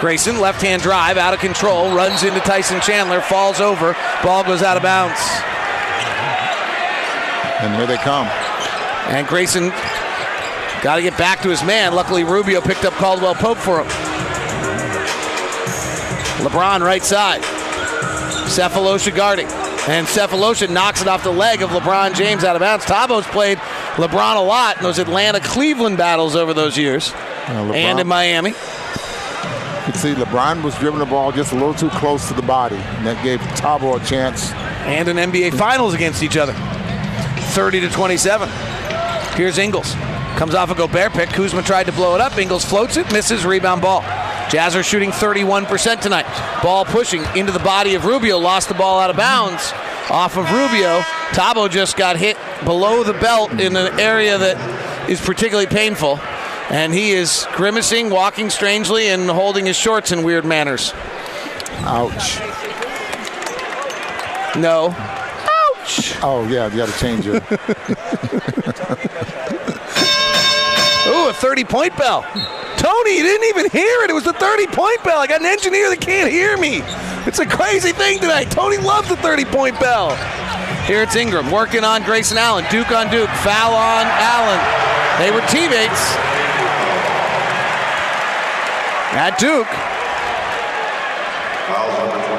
Grayson, 0.00 0.40
left 0.40 0.60
hand 0.62 0.82
drive, 0.82 1.16
out 1.16 1.34
of 1.34 1.40
control, 1.40 1.94
runs 1.94 2.24
into 2.24 2.40
Tyson 2.40 2.80
Chandler, 2.80 3.20
falls 3.20 3.60
over, 3.60 3.94
ball 4.22 4.42
goes 4.42 4.62
out 4.62 4.76
of 4.76 4.82
bounds. 4.82 5.20
And 7.62 7.76
here 7.76 7.86
they 7.86 7.98
come. 7.98 8.26
And 9.06 9.26
Grayson 9.26 9.70
got 10.82 10.96
to 10.96 11.02
get 11.02 11.16
back 11.16 11.40
to 11.42 11.48
his 11.48 11.62
man. 11.64 11.94
Luckily, 11.94 12.24
Rubio 12.24 12.60
picked 12.60 12.84
up 12.84 12.92
Caldwell 12.94 13.34
Pope 13.34 13.58
for 13.58 13.80
him. 13.82 13.86
LeBron 16.44 16.80
right 16.80 17.02
side. 17.04 17.40
Sefolosha 18.48 19.14
guarding. 19.14 19.46
And 19.88 20.06
Sefolosha 20.06 20.68
knocks 20.70 21.00
it 21.02 21.08
off 21.08 21.22
the 21.24 21.32
leg 21.32 21.62
of 21.62 21.70
LeBron 21.70 22.14
James 22.14 22.44
out 22.44 22.56
of 22.56 22.60
bounds. 22.60 22.84
Thabo's 22.84 23.26
played 23.26 23.58
LeBron 23.96 24.36
a 24.36 24.40
lot 24.40 24.76
in 24.76 24.82
those 24.82 24.98
Atlanta 24.98 25.40
Cleveland 25.40 25.98
battles 25.98 26.36
over 26.36 26.54
those 26.54 26.76
years. 26.78 27.12
Uh, 27.12 27.64
LeBron- 27.64 27.74
and 27.74 28.00
in 28.00 28.06
Miami. 28.06 28.50
You 28.50 28.54
can 29.92 29.94
see 29.94 30.14
LeBron 30.14 30.62
was 30.62 30.76
dribbling 30.76 31.00
the 31.00 31.06
ball 31.10 31.32
just 31.32 31.50
a 31.52 31.54
little 31.54 31.74
too 31.74 31.90
close 31.90 32.28
to 32.28 32.34
the 32.34 32.42
body, 32.42 32.76
and 32.76 33.06
that 33.06 33.20
gave 33.24 33.40
Thabo 33.40 34.00
a 34.00 34.04
chance. 34.06 34.52
and 34.86 35.08
an 35.08 35.16
NBA 35.16 35.54
Finals 35.58 35.94
against 35.94 36.22
each 36.22 36.36
other. 36.36 36.52
30 37.52 37.80
to 37.80 37.88
27. 37.90 38.48
Here's 39.36 39.58
Ingles. 39.58 39.94
Comes 40.42 40.56
off 40.56 40.72
a 40.72 40.74
Gobert 40.74 41.12
pick. 41.12 41.28
Kuzma 41.28 41.62
tried 41.62 41.86
to 41.86 41.92
blow 41.92 42.16
it 42.16 42.20
up. 42.20 42.36
Ingles 42.36 42.64
floats 42.64 42.96
it, 42.96 43.12
misses, 43.12 43.46
rebound 43.46 43.80
ball. 43.80 44.00
Jazz 44.50 44.74
are 44.74 44.82
shooting 44.82 45.12
31% 45.12 46.00
tonight. 46.00 46.26
Ball 46.64 46.84
pushing 46.84 47.22
into 47.36 47.52
the 47.52 47.60
body 47.60 47.94
of 47.94 48.06
Rubio. 48.06 48.38
Lost 48.38 48.66
the 48.66 48.74
ball 48.74 48.98
out 48.98 49.08
of 49.08 49.16
bounds 49.16 49.72
off 50.10 50.36
of 50.36 50.50
Rubio. 50.50 50.98
Thabo 51.30 51.70
just 51.70 51.96
got 51.96 52.16
hit 52.16 52.36
below 52.64 53.04
the 53.04 53.12
belt 53.12 53.52
in 53.52 53.76
an 53.76 54.00
area 54.00 54.36
that 54.36 55.08
is 55.08 55.20
particularly 55.20 55.68
painful. 55.68 56.18
And 56.70 56.92
he 56.92 57.12
is 57.12 57.46
grimacing, 57.52 58.10
walking 58.10 58.50
strangely, 58.50 59.10
and 59.10 59.30
holding 59.30 59.66
his 59.66 59.76
shorts 59.76 60.10
in 60.10 60.24
weird 60.24 60.44
manners. 60.44 60.92
Ouch. 61.84 62.40
No. 64.56 64.88
Ouch. 64.88 66.16
Oh, 66.20 66.48
yeah, 66.50 66.66
you 66.66 66.78
got 66.78 66.88
to 66.88 66.98
change 66.98 67.28
it. 67.28 67.44
A 71.32 71.34
30 71.34 71.64
point 71.64 71.96
bell. 71.96 72.20
Tony, 72.76 73.16
you 73.16 73.22
didn't 73.22 73.48
even 73.48 73.70
hear 73.70 74.02
it. 74.04 74.10
It 74.10 74.12
was 74.12 74.24
the 74.24 74.34
30 74.34 74.66
point 74.66 75.02
bell. 75.02 75.18
I 75.18 75.26
got 75.26 75.40
an 75.40 75.46
engineer 75.46 75.88
that 75.88 75.98
can't 75.98 76.30
hear 76.30 76.58
me. 76.58 76.82
It's 77.26 77.38
a 77.38 77.46
crazy 77.46 77.92
thing 77.92 78.18
tonight. 78.18 78.50
Tony 78.50 78.76
loves 78.76 79.08
the 79.08 79.16
30 79.16 79.46
point 79.46 79.80
bell. 79.80 80.14
Here 80.84 81.02
it's 81.02 81.16
Ingram 81.16 81.50
working 81.50 81.84
on 81.84 82.02
Grayson 82.02 82.36
Allen. 82.36 82.66
Duke 82.70 82.92
on 82.92 83.10
Duke. 83.10 83.30
Foul 83.40 83.72
on 83.72 84.04
Allen. 84.04 84.60
They 85.16 85.30
were 85.30 85.40
teammates. 85.48 86.04
At 89.16 89.38
Duke. 89.38 89.91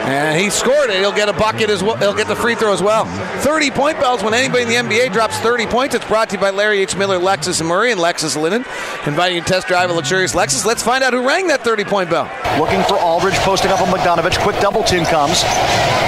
And 0.05 0.37
he 0.37 0.49
scored 0.49 0.89
it. 0.89 0.97
He'll 0.99 1.13
get 1.13 1.29
a 1.29 1.33
bucket 1.33 1.69
as 1.69 1.81
well. 1.81 1.95
He'll 1.95 2.13
get 2.13 2.27
the 2.27 2.35
free 2.35 2.55
throw 2.55 2.73
as 2.73 2.83
well. 2.83 3.05
30 3.41 3.71
point 3.71 3.99
bells 4.01 4.21
when 4.21 4.33
anybody 4.33 4.63
in 4.63 4.67
the 4.67 4.75
NBA 4.75 5.13
drops 5.13 5.37
30 5.37 5.65
points. 5.67 5.95
It's 5.95 6.05
brought 6.05 6.29
to 6.29 6.35
you 6.35 6.41
by 6.41 6.49
Larry 6.49 6.79
H. 6.79 6.97
Miller, 6.97 7.17
Lexus 7.17 7.61
and 7.61 7.69
Murray, 7.69 7.91
and 7.91 8.01
Lexus 8.01 8.39
Lindon. 8.39 8.65
Inviting 9.07 9.37
you 9.37 9.41
to 9.41 9.47
test 9.47 9.67
drive 9.67 9.89
a 9.89 9.93
luxurious 9.93 10.33
Lexus. 10.33 10.65
Let's 10.65 10.83
find 10.83 11.05
out 11.05 11.13
who 11.13 11.25
rang 11.25 11.47
that 11.47 11.63
30 11.63 11.85
point 11.85 12.09
bell. 12.09 12.29
Looking 12.59 12.83
for 12.83 12.99
Aldridge, 12.99 13.35
posting 13.35 13.71
up 13.71 13.79
on 13.79 13.87
Bogdanovich. 13.87 14.37
Quick 14.43 14.59
double 14.59 14.83
team 14.83 15.05
comes. 15.05 15.41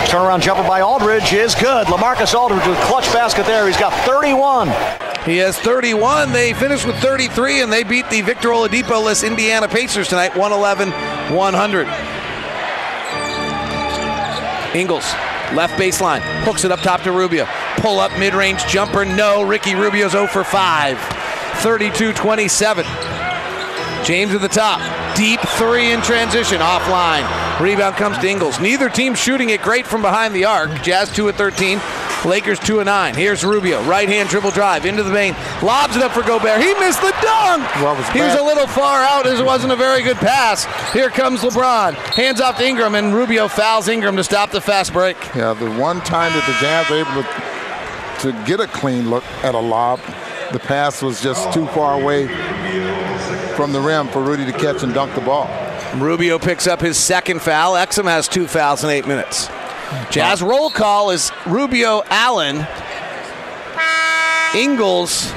Turnaround 0.10 0.41
jumper 0.41 0.68
by 0.68 0.82
Aldridge 0.82 1.32
is 1.32 1.56
good. 1.56 1.88
LaMarcus 1.88 2.34
Aldridge 2.36 2.68
with 2.68 2.78
clutch 2.82 3.06
basket 3.14 3.46
there. 3.46 3.66
He's 3.66 3.78
got 3.78 3.93
31. 4.06 4.68
He 5.26 5.38
has 5.38 5.58
31. 5.58 6.34
They 6.34 6.54
finished 6.54 6.86
with 6.86 6.98
33, 6.98 7.62
and 7.62 7.72
they 7.72 7.84
beat 7.84 8.10
the 8.10 8.22
Victor 8.22 8.50
Oladipo-less 8.50 9.24
Indiana 9.24 9.68
Pacers 9.68 10.10
tonight, 10.10 10.36
111 10.36 10.91
100. 11.36 12.14
Ingles, 14.76 15.05
left 15.53 15.80
baseline, 15.80 16.19
hooks 16.43 16.65
it 16.65 16.71
up 16.71 16.82
top 16.82 17.01
to 17.03 17.11
Rubio. 17.11 17.47
Pull 17.78 17.99
up 17.99 18.11
mid 18.19 18.34
range 18.34 18.65
jumper, 18.65 19.05
no. 19.05 19.41
Ricky 19.43 19.73
Rubio's 19.73 20.11
0 20.11 20.28
for 20.28 20.43
5. 20.43 20.99
32 21.61 22.13
27. 22.13 22.86
James 24.03 24.34
at 24.36 24.41
the 24.41 24.47
top. 24.47 24.82
Deep 25.15 25.39
three 25.39 25.91
in 25.91 26.01
transition, 26.01 26.59
offline. 26.59 27.23
Rebound 27.59 27.95
comes 27.95 28.17
to 28.17 28.28
Ingles. 28.28 28.59
Neither 28.59 28.89
team 28.89 29.15
shooting 29.15 29.49
it 29.49 29.61
great 29.61 29.88
from 29.88 30.01
behind 30.01 30.36
the 30.36 30.45
arc. 30.45 30.69
Jazz 30.84 31.09
2 31.15 31.30
at 31.30 31.36
13. 31.36 31.80
Lakers 32.26 32.59
2 32.59 32.80
and 32.80 32.88
9. 32.88 33.15
Here's 33.15 33.43
Rubio. 33.43 33.84
Right 33.84 34.09
hand 34.09 34.30
dribble 34.30 34.51
drive 34.51 34.86
into 34.86 35.03
the 35.03 35.11
lane. 35.11 35.36
Lobs 35.61 35.95
it 35.95 36.03
up 36.03 36.11
for 36.11 36.23
Gobert. 36.23 36.61
He 36.61 36.73
missed 36.76 37.01
the 37.01 37.11
dunk. 37.21 37.63
Well, 37.76 37.95
he 38.11 38.21
was 38.21 38.36
a 38.36 38.43
little 38.43 38.67
far 38.67 39.01
out 39.03 39.26
as 39.28 39.39
it 39.39 39.45
wasn't 39.45 39.71
a 39.73 39.76
very 39.76 40.01
good 40.01 40.17
pass. 40.17 40.65
Here 40.93 41.09
comes 41.09 41.41
LeBron. 41.41 41.93
Hands 42.15 42.41
off 42.41 42.57
to 42.57 42.67
Ingram, 42.67 42.95
and 42.95 43.13
Rubio 43.13 43.47
fouls 43.47 43.88
Ingram 43.88 44.15
to 44.17 44.23
stop 44.23 44.51
the 44.51 44.61
fast 44.61 44.93
break. 44.93 45.17
Yeah, 45.36 45.53
the 45.53 45.71
one 45.71 46.01
time 46.01 46.34
that 46.34 46.45
the 46.47 46.53
Jazz 46.59 46.89
were 46.89 46.97
able 46.97 47.23
to, 47.23 48.32
to 48.32 48.45
get 48.45 48.59
a 48.59 48.67
clean 48.67 49.09
look 49.09 49.23
at 49.43 49.55
a 49.55 49.59
lob, 49.59 49.99
the 50.51 50.59
pass 50.59 51.01
was 51.01 51.21
just 51.21 51.53
too 51.53 51.67
far 51.67 51.99
away 51.99 52.28
from 53.55 53.71
the 53.71 53.80
rim 53.80 54.07
for 54.09 54.21
Rudy 54.21 54.45
to 54.45 54.51
catch 54.51 54.84
and 54.84 54.93
dunk 54.93 55.13
the 55.15 55.21
ball. 55.21 55.49
Rubio 55.95 56.38
picks 56.39 56.67
up 56.67 56.82
his 56.82 56.97
second 56.97 57.41
foul. 57.41 57.73
Exum 57.73 58.05
has 58.05 58.28
two 58.28 58.47
fouls 58.47 58.84
in 58.84 58.89
eight 58.89 59.07
minutes. 59.07 59.49
Jazz 60.09 60.41
roll 60.41 60.69
call 60.69 61.11
is 61.11 61.31
Rubio 61.45 62.01
Allen. 62.09 62.65
Ingles. 64.55 65.31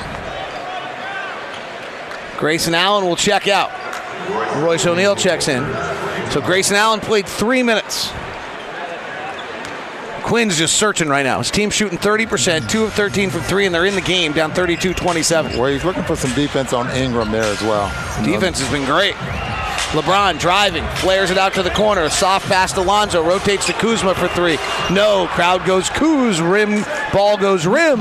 Grayson 2.38 2.74
Allen 2.74 3.05
will 3.05 3.16
check 3.16 3.49
out. 3.49 3.70
Royce 4.62 4.86
O'Neale 4.86 5.16
checks 5.16 5.49
in. 5.49 5.64
So 6.30 6.40
Grayson 6.40 6.76
Allen 6.76 7.01
played 7.01 7.26
three 7.26 7.62
minutes. 7.62 8.11
Quin's 10.22 10.59
just 10.59 10.76
searching 10.76 11.09
right 11.09 11.22
now. 11.22 11.38
His 11.38 11.51
team's 11.51 11.74
shooting 11.74 11.96
30%, 11.96 12.68
2 12.68 12.84
of 12.84 12.92
13 12.92 13.30
from 13.30 13.40
3, 13.40 13.66
and 13.66 13.74
they're 13.74 13.86
in 13.86 13.94
the 13.94 14.03
game 14.03 14.32
down 14.32 14.53
32 14.53 14.92
27. 14.92 15.59
Well, 15.59 15.72
he's 15.72 15.84
looking 15.84 16.03
for 16.03 16.16
some 16.16 16.34
defense 16.34 16.72
on 16.72 16.86
Ingram 16.90 17.32
there 17.32 17.44
as 17.44 17.62
well. 17.62 17.88
Defense 18.24 18.61
has 18.61 18.70
been 18.70 18.84
great. 18.84 19.14
LeBron 19.93 20.39
driving, 20.39 20.84
flares 20.97 21.30
it 21.30 21.39
out 21.39 21.55
to 21.55 21.62
the 21.62 21.70
corner. 21.70 22.11
Soft 22.11 22.47
pass 22.47 22.72
to 22.72 22.82
Lonzo, 22.82 23.24
rotates 23.24 23.66
to 23.66 23.72
Kuzma 23.72 24.14
for 24.14 24.28
three. 24.28 24.59
No, 24.91 25.26
crowd 25.30 25.64
goes 25.64 25.89
Kuz, 25.89 26.41
rim, 26.41 26.84
ball 27.11 27.39
goes 27.39 27.66
rim. 27.66 28.01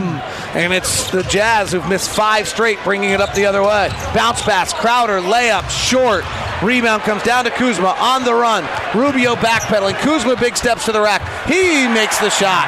And 0.54 0.74
it's 0.74 1.10
the 1.12 1.24
Jazz 1.24 1.72
who've 1.72 1.88
missed 1.88 2.10
five 2.10 2.48
straight, 2.48 2.78
bringing 2.84 3.12
it 3.12 3.22
up 3.22 3.34
the 3.34 3.46
other 3.46 3.64
way. 3.64 3.90
Bounce 4.14 4.42
pass, 4.42 4.74
Crowder, 4.74 5.22
layup, 5.22 5.70
short. 5.70 6.26
Rebound 6.62 7.04
comes 7.04 7.24
down 7.24 7.46
to 7.46 7.52
Kuzma 7.52 7.96
on 8.00 8.26
the 8.26 8.34
run. 8.34 8.64
Rubio 8.94 9.36
backpedaling. 9.36 9.94
Kuzma 10.00 10.36
big 10.36 10.58
steps 10.58 10.86
to 10.86 10.92
the 10.92 11.02
rack. 11.02 11.22
He 11.48 11.88
makes 11.88 12.18
the 12.20 12.30
shot. 12.30 12.68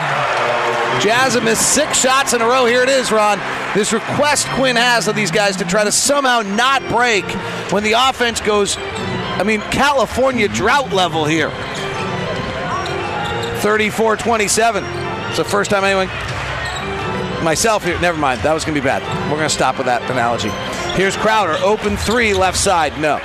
Jazz 1.01 1.33
have 1.33 1.43
missed 1.43 1.73
six 1.73 1.99
shots 1.99 2.33
in 2.33 2.41
a 2.41 2.45
row. 2.45 2.65
Here 2.65 2.83
it 2.83 2.89
is, 2.89 3.11
Ron. 3.11 3.39
This 3.73 3.93
request 3.93 4.47
Quin 4.49 4.75
has 4.75 5.07
of 5.07 5.15
these 5.15 5.31
guys 5.31 5.55
to 5.57 5.65
try 5.65 5.83
to 5.83 5.91
somehow 5.91 6.41
not 6.41 6.85
break 6.89 7.25
when 7.71 7.83
the 7.83 7.93
offense 7.93 8.41
goes, 8.41 8.75
I 9.39 9.43
mean, 9.43 9.61
California 9.71 10.49
drought 10.49 10.91
level 10.91 11.23
here. 11.23 11.49
34 13.61 14.17
27. 14.17 14.83
It's 14.83 15.37
the 15.37 15.45
first 15.45 15.71
time 15.71 15.85
anyone. 15.85 16.07
Myself 17.43 17.85
here. 17.85 17.97
Never 18.01 18.17
mind. 18.17 18.41
That 18.41 18.53
was 18.53 18.65
going 18.65 18.75
to 18.75 18.81
be 18.81 18.85
bad. 18.85 19.01
We're 19.31 19.37
going 19.37 19.47
to 19.47 19.55
stop 19.55 19.77
with 19.77 19.85
that 19.85 20.01
analogy. 20.11 20.49
Here's 20.97 21.15
Crowder. 21.15 21.53
Open 21.63 21.95
three, 21.95 22.33
left 22.33 22.57
side. 22.57 22.99
No. 22.99 23.21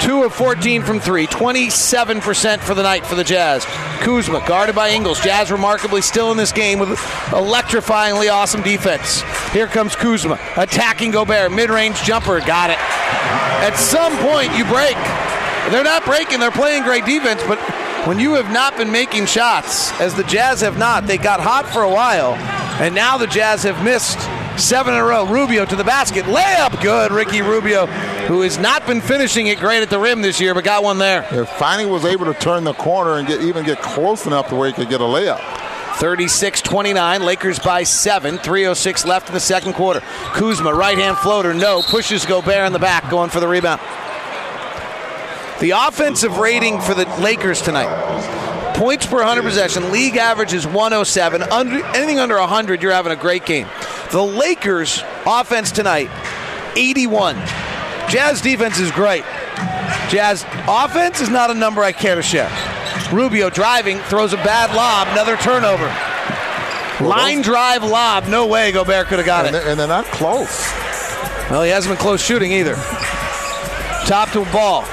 2 0.00 0.24
of 0.24 0.34
14 0.34 0.82
from 0.82 0.98
3, 0.98 1.28
27% 1.28 2.58
for 2.58 2.74
the 2.74 2.82
night 2.82 3.06
for 3.06 3.14
the 3.14 3.22
Jazz. 3.22 3.64
Kuzma 4.00 4.44
guarded 4.48 4.74
by 4.74 4.90
Ingles. 4.90 5.20
Jazz 5.20 5.52
remarkably 5.52 6.02
still 6.02 6.32
in 6.32 6.36
this 6.36 6.50
game 6.50 6.80
with 6.80 6.88
electrifyingly 7.28 8.32
awesome 8.32 8.62
defense. 8.62 9.22
Here 9.52 9.68
comes 9.68 9.94
Kuzma 9.94 10.40
attacking 10.56 11.12
Gobert. 11.12 11.52
Mid 11.52 11.70
range 11.70 12.02
jumper. 12.02 12.40
Got 12.40 12.70
it. 12.70 12.78
At 13.62 13.76
some 13.76 14.16
point, 14.18 14.50
you 14.58 14.64
break. 14.64 14.96
They're 15.70 15.84
not 15.84 16.04
breaking, 16.04 16.40
they're 16.40 16.50
playing 16.50 16.82
great 16.82 17.04
defense, 17.06 17.40
but 17.46 17.58
when 18.08 18.18
you 18.18 18.34
have 18.34 18.52
not 18.52 18.76
been 18.76 18.90
making 18.90 19.26
shots, 19.26 19.92
as 20.00 20.14
the 20.16 20.24
Jazz 20.24 20.60
have 20.62 20.76
not, 20.76 21.06
they 21.06 21.16
got 21.16 21.38
hot 21.38 21.66
for 21.68 21.82
a 21.82 21.88
while, 21.88 22.34
and 22.82 22.92
now 22.92 23.16
the 23.16 23.28
Jazz 23.28 23.62
have 23.62 23.84
missed 23.84 24.18
seven 24.60 24.94
in 24.94 25.00
a 25.00 25.04
row. 25.04 25.26
Rubio 25.26 25.64
to 25.64 25.76
the 25.76 25.84
basket. 25.84 26.24
Layup 26.24 26.82
good. 26.82 27.12
Ricky 27.12 27.40
Rubio, 27.40 27.86
who 28.26 28.40
has 28.40 28.58
not 28.58 28.84
been 28.86 29.00
finishing 29.00 29.46
it 29.46 29.58
great 29.60 29.82
at 29.82 29.90
the 29.90 29.98
rim 29.98 30.22
this 30.22 30.40
year, 30.40 30.54
but 30.54 30.64
got 30.64 30.82
one 30.82 30.98
there. 30.98 31.22
Finally 31.46 31.88
was 31.88 32.04
able 32.04 32.26
to 32.26 32.34
turn 32.34 32.64
the 32.64 32.74
corner 32.74 33.18
and 33.18 33.28
get 33.28 33.42
even 33.42 33.64
get 33.64 33.80
close 33.80 34.26
enough 34.26 34.48
to 34.48 34.56
where 34.56 34.66
he 34.66 34.74
could 34.74 34.88
get 34.88 35.00
a 35.00 35.04
layup. 35.04 35.40
36 35.96 36.62
29. 36.62 37.22
Lakers 37.22 37.58
by 37.58 37.82
seven. 37.82 38.38
3.06 38.38 39.06
left 39.06 39.28
in 39.28 39.34
the 39.34 39.40
second 39.40 39.74
quarter. 39.74 40.00
Kuzma, 40.34 40.74
right 40.74 40.98
hand 40.98 41.16
floater. 41.18 41.54
No. 41.54 41.82
Pushes 41.82 42.26
Gobert 42.26 42.66
in 42.66 42.72
the 42.72 42.78
back, 42.78 43.10
going 43.10 43.30
for 43.30 43.40
the 43.40 43.48
rebound. 43.48 43.80
The 45.60 45.70
offensive 45.70 46.38
rating 46.38 46.80
for 46.80 46.94
the 46.94 47.04
Lakers 47.20 47.62
tonight 47.62 48.32
points 48.74 49.06
per 49.06 49.18
100 49.18 49.42
possession. 49.42 49.92
League 49.92 50.16
average 50.16 50.52
is 50.52 50.66
107. 50.66 51.42
Under, 51.42 51.84
anything 51.94 52.18
under 52.18 52.38
100, 52.38 52.82
you're 52.82 52.92
having 52.92 53.12
a 53.12 53.16
great 53.16 53.46
game. 53.46 53.68
The 54.10 54.22
Lakers' 54.22 55.02
offense 55.24 55.70
tonight, 55.70 56.10
81. 56.76 57.36
Jazz 58.08 58.40
defense 58.40 58.78
is 58.78 58.90
great. 58.90 59.24
Jazz 60.08 60.44
offense 60.66 61.20
is 61.20 61.28
not 61.28 61.50
a 61.50 61.54
number 61.54 61.82
I 61.82 61.92
care 61.92 62.16
to 62.16 62.22
share. 62.22 62.50
Rubio 63.12 63.50
driving, 63.50 63.98
throws 64.00 64.32
a 64.32 64.36
bad 64.38 64.74
lob, 64.74 65.08
another 65.08 65.36
turnover. 65.36 65.86
Line 67.06 67.42
drive 67.42 67.82
lob, 67.82 68.26
no 68.28 68.46
way 68.46 68.72
Gobert 68.72 69.08
could 69.08 69.18
have 69.18 69.26
got 69.26 69.46
and 69.46 69.54
it. 69.54 69.60
They're, 69.60 69.70
and 69.70 69.80
they're 69.80 69.88
not 69.88 70.04
close. 70.06 70.70
Well, 71.50 71.62
he 71.62 71.70
hasn't 71.70 71.92
been 71.94 72.00
close 72.02 72.22
shooting 72.22 72.52
either. 72.52 72.74
Top 74.06 74.30
to 74.30 74.42
a 74.42 74.52
ball. 74.52 74.84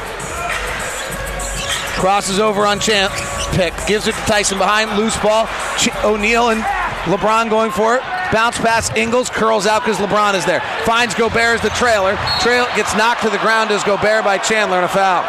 Crosses 2.00 2.40
over 2.40 2.66
on 2.66 2.80
Champ. 2.80 3.14
Pick. 3.52 3.74
Gives 3.88 4.08
it 4.08 4.16
to 4.16 4.22
Tyson 4.22 4.58
behind. 4.58 4.98
Loose 4.98 5.18
ball. 5.18 5.48
Ch- 5.78 5.94
O'Neale 6.04 6.50
and 6.50 6.62
LeBron 7.06 7.50
going 7.50 7.72
for 7.72 7.96
it. 7.96 8.02
Bounce 8.32 8.58
pass. 8.58 8.96
Ingles 8.96 9.30
curls 9.30 9.66
out 9.66 9.84
because 9.84 9.98
LeBron 9.98 10.36
is 10.36 10.46
there. 10.46 10.62
Finds 10.86 11.16
Gobert 11.16 11.56
as 11.56 11.62
the 11.62 11.70
trailer. 11.72 12.18
Trail 12.42 12.68
gets 12.76 12.96
knocked 12.96 13.24
to 13.24 13.30
the 13.30 13.40
ground 13.40 13.72
as 13.72 13.84
Gobert 13.84 14.24
by 14.24 14.38
Chandler 14.38 14.78
and 14.78 14.86
a 14.86 14.90
foul. 14.90 15.24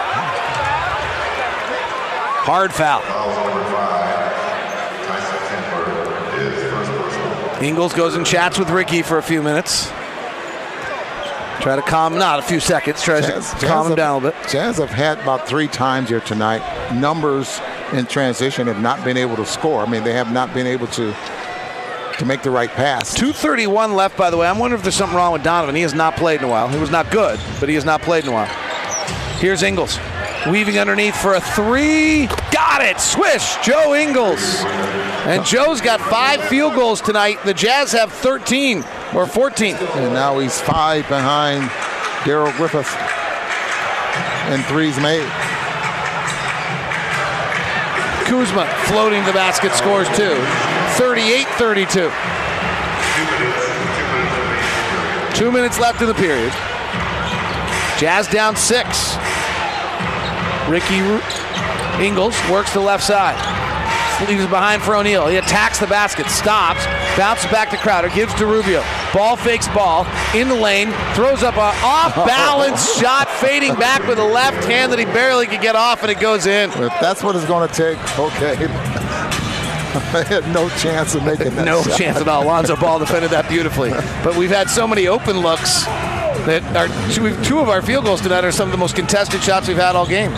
Hard 2.42 2.72
foul. 2.72 3.02
Ingles 7.62 7.92
goes 7.92 8.14
and 8.14 8.24
chats 8.26 8.58
with 8.58 8.70
Ricky 8.70 9.02
for 9.02 9.18
a 9.18 9.22
few 9.22 9.42
minutes. 9.42 9.90
Try 11.60 11.76
to 11.76 11.82
calm, 11.82 12.16
not 12.16 12.38
a 12.38 12.42
few 12.42 12.58
seconds. 12.58 13.02
Try 13.02 13.20
to 13.20 13.40
calm 13.60 13.88
him 13.88 13.96
down 13.96 14.12
a 14.12 14.18
little 14.24 14.30
bit. 14.40 14.48
Jazz 14.48 14.78
have 14.78 14.88
had 14.88 15.20
about 15.20 15.46
three 15.46 15.68
times 15.68 16.08
here 16.08 16.20
tonight. 16.20 16.62
Numbers 16.94 17.60
in 17.92 18.06
transition 18.06 18.66
have 18.66 18.80
not 18.80 19.04
been 19.04 19.18
able 19.18 19.36
to 19.36 19.44
score. 19.44 19.82
I 19.82 19.90
mean, 19.90 20.02
they 20.02 20.14
have 20.14 20.32
not 20.32 20.54
been 20.54 20.66
able 20.66 20.86
to 20.88 21.14
to 22.18 22.26
make 22.26 22.42
the 22.42 22.50
right 22.50 22.70
pass. 22.70 23.14
231 23.14 23.94
left, 23.94 24.16
by 24.16 24.30
the 24.30 24.36
way. 24.36 24.46
I'm 24.46 24.58
wondering 24.58 24.78
if 24.78 24.84
there's 24.84 24.94
something 24.94 25.16
wrong 25.16 25.32
with 25.32 25.42
Donovan. 25.42 25.74
He 25.74 25.82
has 25.82 25.94
not 25.94 26.16
played 26.16 26.40
in 26.40 26.46
a 26.46 26.48
while. 26.48 26.68
He 26.68 26.78
was 26.78 26.90
not 26.90 27.10
good, 27.10 27.40
but 27.58 27.68
he 27.68 27.74
has 27.74 27.84
not 27.84 28.02
played 28.02 28.24
in 28.24 28.30
a 28.30 28.32
while. 28.32 28.46
Here's 29.38 29.62
Ingles. 29.62 29.98
Weaving 30.48 30.78
underneath 30.78 31.14
for 31.20 31.34
a 31.34 31.40
three. 31.40 32.26
Got 32.50 32.82
it. 32.82 32.98
Swish. 32.98 33.56
Joe 33.62 33.94
Ingles. 33.94 34.62
And 35.26 35.44
Joe's 35.44 35.82
got 35.82 36.00
five 36.00 36.42
field 36.44 36.74
goals 36.74 37.02
tonight. 37.02 37.38
The 37.44 37.52
Jazz 37.52 37.92
have 37.92 38.10
13 38.10 38.82
or 39.14 39.26
14. 39.26 39.74
And 39.76 40.14
now 40.14 40.38
he's 40.38 40.58
five 40.58 41.06
behind 41.08 41.70
Darrell 42.24 42.52
Griffith. 42.52 42.90
And 44.48 44.64
threes 44.64 44.96
made. 44.98 45.28
Kuzma 48.24 48.66
floating 48.86 49.22
the 49.26 49.32
basket 49.32 49.72
scores 49.74 50.08
two. 50.16 50.36
38 50.96 51.46
32. 51.58 52.10
Two 55.34 55.52
minutes 55.52 55.78
left 55.78 56.00
in 56.00 56.06
the 56.06 56.14
period. 56.14 56.52
Jazz 57.98 58.26
down 58.28 58.56
six. 58.56 59.19
Ricky 60.70 60.98
Ingles 62.02 62.36
works 62.50 62.72
the 62.72 62.80
left 62.80 63.02
side. 63.04 63.36
Leaves 64.28 64.46
behind 64.46 64.82
for 64.82 64.94
O'Neale. 64.96 65.26
He 65.28 65.36
attacks 65.36 65.78
the 65.80 65.86
basket, 65.86 66.26
stops, 66.26 66.84
bounces 67.16 67.50
back 67.50 67.70
to 67.70 67.76
Crowder, 67.78 68.08
gives 68.10 68.34
to 68.34 68.44
Rubio. 68.46 68.84
Ball 69.14 69.34
fakes 69.34 69.66
ball 69.68 70.06
in 70.34 70.48
the 70.48 70.54
lane, 70.54 70.92
throws 71.14 71.42
up 71.42 71.56
a 71.56 71.72
off 71.84 72.14
balance 72.14 72.96
shot, 73.00 73.28
fading 73.28 73.74
back 73.76 74.06
with 74.06 74.18
a 74.18 74.24
left 74.24 74.62
hand 74.66 74.92
that 74.92 74.98
he 74.98 75.06
barely 75.06 75.46
could 75.46 75.62
get 75.62 75.74
off, 75.74 76.02
and 76.02 76.10
it 76.10 76.20
goes 76.20 76.46
in. 76.46 76.70
If 76.70 76.92
that's 77.00 77.22
what 77.24 77.34
it's 77.34 77.46
going 77.46 77.66
to 77.66 77.74
take, 77.74 77.96
okay. 78.18 78.56
I 79.90 80.22
had 80.22 80.46
no 80.52 80.68
chance 80.76 81.14
of 81.14 81.24
making 81.24 81.56
that 81.56 81.64
No 81.64 81.82
shot. 81.82 81.98
chance 81.98 82.18
at 82.18 82.28
all. 82.28 82.44
Lonzo 82.44 82.76
Ball 82.76 82.98
defended 83.00 83.30
that 83.32 83.48
beautifully. 83.48 83.90
But 84.22 84.36
we've 84.36 84.50
had 84.50 84.68
so 84.70 84.86
many 84.86 85.08
open 85.08 85.40
looks 85.40 85.84
that 86.46 86.62
we've, 87.20 87.42
two 87.44 87.58
of 87.58 87.68
our 87.68 87.82
field 87.82 88.04
goals 88.04 88.20
tonight 88.20 88.44
are 88.44 88.52
some 88.52 88.68
of 88.68 88.72
the 88.72 88.78
most 88.78 88.94
contested 88.94 89.42
shots 89.42 89.66
we've 89.66 89.76
had 89.76 89.96
all 89.96 90.06
game. 90.06 90.30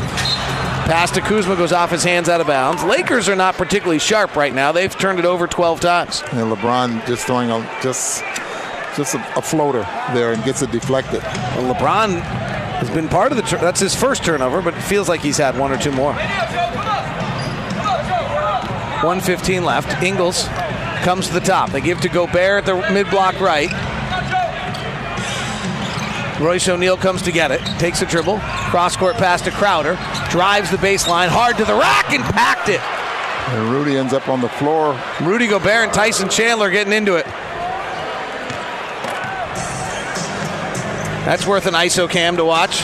Pass 0.87 1.11
to 1.13 1.21
Kuzma 1.21 1.57
goes 1.57 1.73
off 1.73 1.91
his 1.91 2.03
hands 2.03 2.29
out 2.29 2.41
of 2.41 2.47
bounds. 2.49 2.83
Lakers 2.83 3.29
are 3.29 3.37
not 3.37 3.55
particularly 3.55 3.99
sharp 3.99 4.35
right 4.37 4.53
now. 4.53 4.73
They've 4.73 4.95
turned 4.97 5.19
it 5.19 5.25
over 5.25 5.47
12 5.47 5.81
times. 5.81 6.23
And 6.33 6.53
LeBron 6.53 7.07
just 7.07 7.25
throwing 7.27 7.51
a 7.51 7.61
just 7.83 8.23
just 8.97 9.15
a, 9.15 9.39
a 9.39 9.43
floater 9.43 9.87
there 10.13 10.33
and 10.33 10.45
gets 10.45 10.61
it 10.61 10.71
deflected. 10.71 11.23
Well, 11.23 11.73
LeBron 11.75 12.21
has 12.21 12.91
been 12.91 13.09
part 13.09 13.33
of 13.33 13.37
the. 13.39 13.43
Tur- 13.45 13.59
that's 13.59 13.81
his 13.81 13.95
first 13.95 14.25
turnover, 14.25 14.61
but 14.61 14.75
it 14.75 14.81
feels 14.83 15.09
like 15.09 15.21
he's 15.21 15.39
had 15.39 15.57
one 15.57 15.71
or 15.73 15.79
two 15.79 15.93
more. 15.93 16.15
115 19.03 19.65
left. 19.65 20.03
Ingles 20.03 20.47
comes 21.03 21.29
to 21.29 21.33
the 21.35 21.41
top. 21.41 21.71
They 21.71 21.81
give 21.81 22.01
to 22.03 22.09
Gobert 22.09 22.65
at 22.65 22.67
the 22.67 22.93
mid 22.93 23.09
block 23.09 23.41
right. 23.41 23.71
Royce 26.41 26.69
O'Neale 26.69 26.97
comes 26.97 27.23
to 27.23 27.31
get 27.33 27.53
it, 27.53 27.61
takes 27.79 28.03
a 28.03 28.07
dribble, 28.07 28.39
cross 28.41 28.97
court 28.97 29.15
pass 29.15 29.43
to 29.43 29.53
Crowder, 29.53 29.95
drives 30.33 30.71
the 30.71 30.79
baseline 30.79 31.29
hard 31.29 31.59
to 31.59 31.65
the 31.65 31.75
rack 31.75 32.11
and 32.11 32.25
packed 32.25 32.71
it. 32.71 32.81
And 33.53 33.71
Rudy 33.71 33.99
ends 33.99 34.15
up 34.15 34.29
on 34.31 34.41
the 34.41 34.49
floor. 34.49 34.99
Rudy 35.21 35.47
Gobert 35.47 35.85
and 35.85 35.93
Tyson 35.93 36.31
Chandler 36.31 36.71
getting 36.71 36.95
into 36.95 37.17
it. 37.17 37.27
That's 41.27 41.47
worth 41.47 41.67
an 41.67 41.75
ISO 41.75 42.09
cam 42.09 42.39
to 42.39 42.47
watch. 42.47 42.83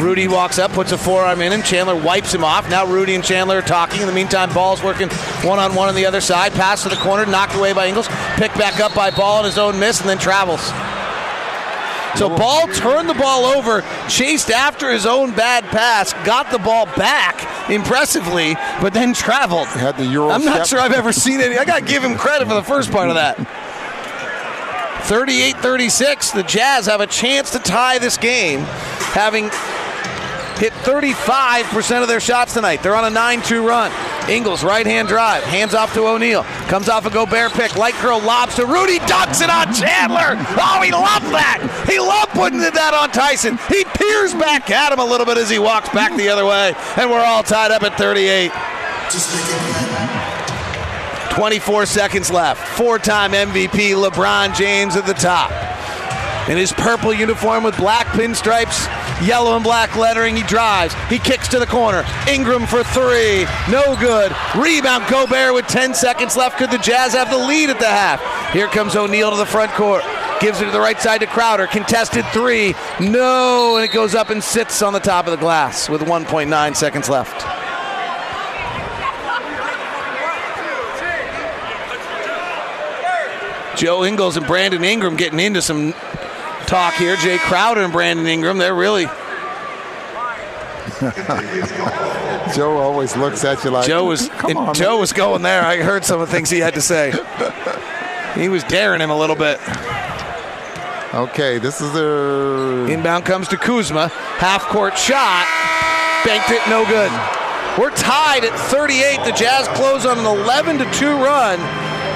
Rudy 0.00 0.28
walks 0.28 0.58
up, 0.58 0.72
puts 0.72 0.92
a 0.92 0.98
forearm 0.98 1.42
in 1.42 1.52
him. 1.52 1.62
Chandler 1.62 1.94
wipes 1.94 2.32
him 2.32 2.42
off. 2.42 2.70
Now 2.70 2.86
Rudy 2.86 3.14
and 3.14 3.22
Chandler 3.22 3.58
are 3.58 3.62
talking. 3.62 4.00
In 4.00 4.06
the 4.06 4.12
meantime, 4.14 4.52
Ball's 4.54 4.82
working 4.82 5.10
one 5.44 5.58
on 5.58 5.74
one 5.74 5.90
on 5.90 5.94
the 5.94 6.06
other 6.06 6.22
side. 6.22 6.52
Pass 6.52 6.84
to 6.84 6.88
the 6.88 6.96
corner, 6.96 7.26
knocked 7.26 7.54
away 7.54 7.74
by 7.74 7.86
Ingles. 7.86 8.08
Picked 8.36 8.56
back 8.56 8.80
up 8.80 8.94
by 8.94 9.10
Ball 9.10 9.40
on 9.40 9.44
his 9.44 9.58
own 9.58 9.78
miss, 9.78 10.00
and 10.00 10.08
then 10.08 10.18
travels. 10.18 10.72
So 12.16 12.28
Ball 12.28 12.66
turned 12.68 13.08
the 13.08 13.14
ball 13.14 13.44
over, 13.44 13.82
chased 14.08 14.50
after 14.50 14.90
his 14.90 15.06
own 15.06 15.32
bad 15.34 15.64
pass, 15.64 16.12
got 16.24 16.50
the 16.50 16.58
ball 16.58 16.86
back 16.96 17.70
impressively, 17.70 18.54
but 18.80 18.92
then 18.94 19.12
traveled. 19.12 19.68
Had 19.68 19.96
the 19.96 20.06
Euro 20.06 20.30
I'm 20.30 20.44
not 20.44 20.66
step. 20.66 20.66
sure 20.66 20.80
I've 20.80 20.92
ever 20.92 21.12
seen 21.12 21.40
it. 21.40 21.52
I 21.58 21.64
got 21.64 21.80
to 21.80 21.84
give 21.84 22.02
him 22.02 22.16
credit 22.16 22.48
for 22.48 22.54
the 22.54 22.62
first 22.62 22.90
part 22.90 23.08
of 23.08 23.14
that. 23.16 23.36
38 25.08 25.56
36, 25.58 26.32
the 26.32 26.42
Jazz 26.42 26.86
have 26.86 27.00
a 27.00 27.06
chance 27.06 27.50
to 27.52 27.58
tie 27.58 27.98
this 27.98 28.18
game, 28.18 28.60
having 29.14 29.48
hit 30.58 30.72
35% 30.72 32.02
of 32.02 32.08
their 32.08 32.20
shots 32.20 32.54
tonight. 32.54 32.82
They're 32.82 32.96
on 32.96 33.04
a 33.04 33.10
9 33.10 33.42
2 33.42 33.66
run. 33.66 33.92
Ingles, 34.28 34.62
right 34.62 34.86
hand 34.86 35.08
drive, 35.08 35.42
hands 35.44 35.72
off 35.74 35.94
to 35.94 36.06
O'Neale. 36.06 36.42
Comes 36.68 36.88
off 36.88 37.06
a 37.06 37.10
Gobert 37.10 37.52
pick. 37.52 37.76
Light 37.76 37.94
curl 37.94 38.20
lobs 38.20 38.56
to 38.56 38.66
Rudy, 38.66 38.98
dunks 39.00 39.40
it 39.42 39.48
on 39.48 39.72
Chandler. 39.72 40.36
Oh, 40.60 40.82
he 40.82 40.92
loved 40.92 41.32
that. 41.32 41.86
He 41.88 41.98
loved 41.98 42.32
putting 42.32 42.58
that 42.58 42.92
on 42.94 43.10
Tyson. 43.10 43.58
He 43.68 43.84
peers 43.84 44.34
back 44.34 44.70
at 44.70 44.92
him 44.92 44.98
a 44.98 45.04
little 45.04 45.24
bit 45.24 45.38
as 45.38 45.48
he 45.48 45.58
walks 45.58 45.88
back 45.90 46.14
the 46.16 46.28
other 46.28 46.44
way. 46.44 46.74
And 46.96 47.10
we're 47.10 47.24
all 47.24 47.42
tied 47.42 47.70
up 47.70 47.82
at 47.82 47.96
38. 47.96 48.52
24 51.34 51.86
seconds 51.86 52.30
left. 52.30 52.66
Four 52.76 52.98
time 52.98 53.32
MVP 53.32 53.94
LeBron 53.94 54.56
James 54.56 54.96
at 54.96 55.06
the 55.06 55.14
top. 55.14 55.50
In 56.48 56.56
his 56.56 56.72
purple 56.72 57.12
uniform 57.12 57.62
with 57.62 57.76
black 57.76 58.06
pinstripes, 58.08 58.86
yellow 59.22 59.54
and 59.54 59.64
black 59.64 59.96
lettering, 59.96 60.36
he 60.36 60.42
drives. 60.44 60.94
He 61.08 61.18
kicks 61.18 61.48
to 61.48 61.58
the 61.58 61.66
corner. 61.66 62.04
Ingram 62.28 62.66
for 62.66 62.82
three. 62.82 63.44
No 63.70 63.96
good. 63.98 64.34
Rebound 64.56 65.04
Gobert 65.08 65.54
with 65.54 65.66
10 65.66 65.94
seconds 65.94 66.36
left. 66.36 66.58
Could 66.58 66.70
the 66.70 66.78
Jazz 66.78 67.12
have 67.14 67.30
the 67.30 67.38
lead 67.38 67.70
at 67.70 67.78
the 67.78 67.86
half? 67.86 68.20
Here 68.52 68.68
comes 68.68 68.96
O'Neale 68.96 69.30
to 69.30 69.36
the 69.36 69.46
front 69.46 69.72
court. 69.72 70.02
Gives 70.40 70.60
it 70.60 70.66
to 70.66 70.70
the 70.70 70.80
right 70.80 71.00
side 71.00 71.20
to 71.20 71.26
Crowder. 71.26 71.66
Contested 71.66 72.24
three. 72.32 72.74
No. 73.00 73.76
And 73.76 73.84
it 73.84 73.92
goes 73.92 74.14
up 74.14 74.30
and 74.30 74.42
sits 74.42 74.82
on 74.82 74.92
the 74.92 75.00
top 75.00 75.26
of 75.26 75.32
the 75.32 75.36
glass 75.36 75.88
with 75.88 76.02
1.9 76.02 76.76
seconds 76.76 77.08
left. 77.08 77.44
Joe 83.76 84.04
Ingles 84.04 84.36
and 84.36 84.44
Brandon 84.44 84.82
Ingram 84.82 85.14
getting 85.14 85.38
into 85.38 85.62
some 85.62 85.94
talk 86.68 86.94
here. 86.94 87.16
Jae 87.16 87.38
Crowder 87.38 87.82
and 87.82 87.92
Brandon 87.92 88.26
Ingram, 88.26 88.58
they're 88.58 88.74
really. 88.74 89.04
Joe 92.54 92.78
always 92.78 93.16
looks 93.16 93.44
at 93.44 93.62
you 93.64 93.70
like 93.70 93.86
Joe 93.86 94.04
was 94.04 94.28
on, 94.28 94.74
Joe 94.74 94.92
man." 94.92 95.00
was 95.00 95.12
going 95.12 95.42
there. 95.42 95.64
I 95.64 95.76
heard 95.76 96.04
some 96.04 96.20
of 96.20 96.28
the 96.28 96.34
things 96.34 96.50
he 96.50 96.58
had 96.58 96.74
to 96.74 96.80
say. 96.80 97.12
He 98.34 98.48
was 98.48 98.64
daring 98.64 99.00
him 99.00 99.10
a 99.10 99.16
little 99.16 99.36
bit. 99.36 99.60
Okay, 101.14 101.58
this 101.58 101.80
is 101.80 101.92
the 101.92 102.88
Inbound 102.90 103.24
comes 103.24 103.48
to 103.48 103.56
Kuzma. 103.56 104.08
Half 104.08 104.64
court 104.64 104.98
shot. 104.98 105.46
Banked 106.24 106.50
it, 106.50 106.60
no 106.68 106.84
good. 106.86 107.10
We're 107.78 107.94
tied 107.96 108.44
at 108.44 108.58
38. 108.70 109.24
The 109.24 109.32
Jazz 109.32 109.68
close 109.68 110.04
on 110.04 110.18
an 110.18 110.26
11 110.26 110.78
to 110.78 110.92
2 110.92 111.06
run, 111.06 111.60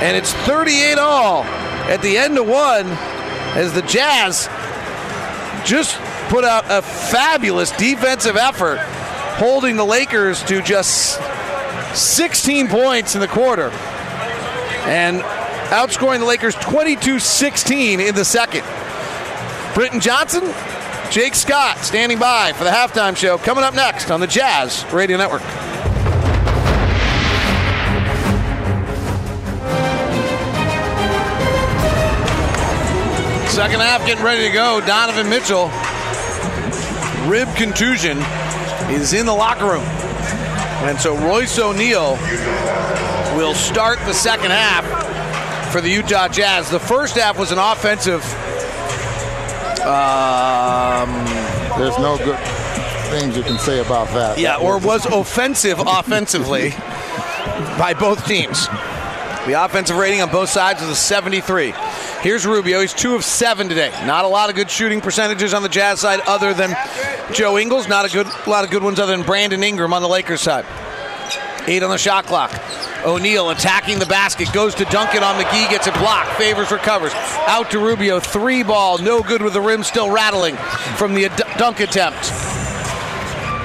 and 0.02 0.16
it's 0.16 0.32
38 0.32 0.98
all 0.98 1.44
at 1.88 2.02
the 2.02 2.18
end 2.18 2.38
of 2.38 2.46
one 2.46 2.86
as 3.54 3.72
the 3.72 3.82
Jazz 3.82 4.48
just 5.68 5.98
put 6.28 6.44
out 6.44 6.64
a 6.68 6.82
fabulous 6.82 7.70
defensive 7.72 8.36
effort, 8.36 8.78
holding 9.36 9.76
the 9.76 9.84
Lakers 9.84 10.42
to 10.44 10.62
just 10.62 11.20
16 11.94 12.68
points 12.68 13.14
in 13.14 13.20
the 13.20 13.28
quarter 13.28 13.70
and 14.88 15.22
outscoring 15.70 16.18
the 16.18 16.24
Lakers 16.24 16.54
22 16.56 17.18
16 17.18 18.00
in 18.00 18.14
the 18.14 18.24
second. 18.24 18.64
Britton 19.74 20.00
Johnson, 20.00 20.42
Jake 21.10 21.34
Scott 21.34 21.78
standing 21.78 22.18
by 22.18 22.52
for 22.52 22.64
the 22.64 22.70
halftime 22.70 23.16
show 23.16 23.38
coming 23.38 23.64
up 23.64 23.74
next 23.74 24.10
on 24.10 24.20
the 24.20 24.26
Jazz 24.26 24.84
Radio 24.92 25.16
Network. 25.16 25.42
Second 33.52 33.80
half 33.80 34.06
getting 34.06 34.24
ready 34.24 34.46
to 34.46 34.52
go. 34.52 34.80
Donovan 34.80 35.28
Mitchell, 35.28 35.66
rib 37.30 37.54
contusion, 37.54 38.16
is 38.90 39.12
in 39.12 39.26
the 39.26 39.34
locker 39.34 39.66
room. 39.66 39.84
And 40.88 40.98
so 40.98 41.14
Royce 41.18 41.58
O'Neale 41.58 42.16
will 43.36 43.52
start 43.52 43.98
the 44.06 44.14
second 44.14 44.52
half 44.52 45.70
for 45.70 45.82
the 45.82 45.90
Utah 45.90 46.28
Jazz. 46.28 46.70
The 46.70 46.80
first 46.80 47.16
half 47.16 47.38
was 47.38 47.52
an 47.52 47.58
offensive. 47.58 48.22
Um, 49.84 51.12
There's 51.78 51.98
no 51.98 52.16
good 52.16 52.38
things 53.10 53.36
you 53.36 53.42
can 53.42 53.58
say 53.58 53.80
about 53.80 54.08
that. 54.14 54.38
yeah, 54.38 54.56
or 54.56 54.78
was 54.78 55.04
offensive 55.04 55.78
offensively 55.86 56.70
by 57.78 57.94
both 57.98 58.26
teams. 58.26 58.66
The 59.46 59.62
offensive 59.62 59.96
rating 59.98 60.22
on 60.22 60.30
both 60.30 60.48
sides 60.48 60.80
was 60.80 60.88
a 60.88 60.96
73. 60.96 61.74
Here's 62.22 62.46
Rubio. 62.46 62.80
He's 62.80 62.94
two 62.94 63.16
of 63.16 63.24
seven 63.24 63.68
today. 63.68 63.90
Not 64.06 64.24
a 64.24 64.28
lot 64.28 64.48
of 64.48 64.54
good 64.54 64.70
shooting 64.70 65.00
percentages 65.00 65.52
on 65.52 65.64
the 65.64 65.68
Jazz 65.68 65.98
side, 65.98 66.20
other 66.20 66.54
than 66.54 66.76
Joe 67.32 67.58
Ingles. 67.58 67.88
Not 67.88 68.04
a 68.04 68.12
good, 68.12 68.28
a 68.28 68.48
lot 68.50 68.62
of 68.64 68.70
good 68.70 68.84
ones, 68.84 69.00
other 69.00 69.16
than 69.16 69.26
Brandon 69.26 69.60
Ingram 69.64 69.92
on 69.92 70.02
the 70.02 70.08
Lakers 70.08 70.40
side. 70.40 70.64
Eight 71.66 71.82
on 71.82 71.90
the 71.90 71.98
shot 71.98 72.26
clock. 72.26 72.52
O'Neale 73.04 73.50
attacking 73.50 73.98
the 73.98 74.06
basket, 74.06 74.52
goes 74.52 74.72
to 74.76 74.84
Duncan 74.84 75.24
on 75.24 75.34
McGee, 75.34 75.68
gets 75.68 75.88
it 75.88 75.94
blocked, 75.94 76.30
favors, 76.34 76.70
recovers. 76.70 77.12
Out 77.48 77.72
to 77.72 77.80
Rubio, 77.80 78.20
three 78.20 78.62
ball, 78.62 78.98
no 78.98 79.20
good 79.22 79.42
with 79.42 79.52
the 79.54 79.60
rim 79.60 79.82
still 79.82 80.08
rattling 80.08 80.54
from 80.96 81.14
the 81.14 81.26
ad- 81.26 81.58
dunk 81.58 81.80
attempt. 81.80 82.20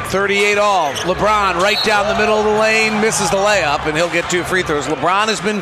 38 0.09 0.57
all. 0.57 0.93
LeBron 0.93 1.61
right 1.61 1.77
down 1.83 2.07
the 2.07 2.19
middle 2.19 2.37
of 2.39 2.45
the 2.45 2.59
lane, 2.59 2.99
misses 3.01 3.29
the 3.29 3.37
layup, 3.37 3.85
and 3.85 3.95
he'll 3.95 4.09
get 4.09 4.27
two 4.31 4.43
free 4.43 4.63
throws. 4.63 4.87
LeBron 4.87 5.27
has 5.27 5.41
been 5.41 5.61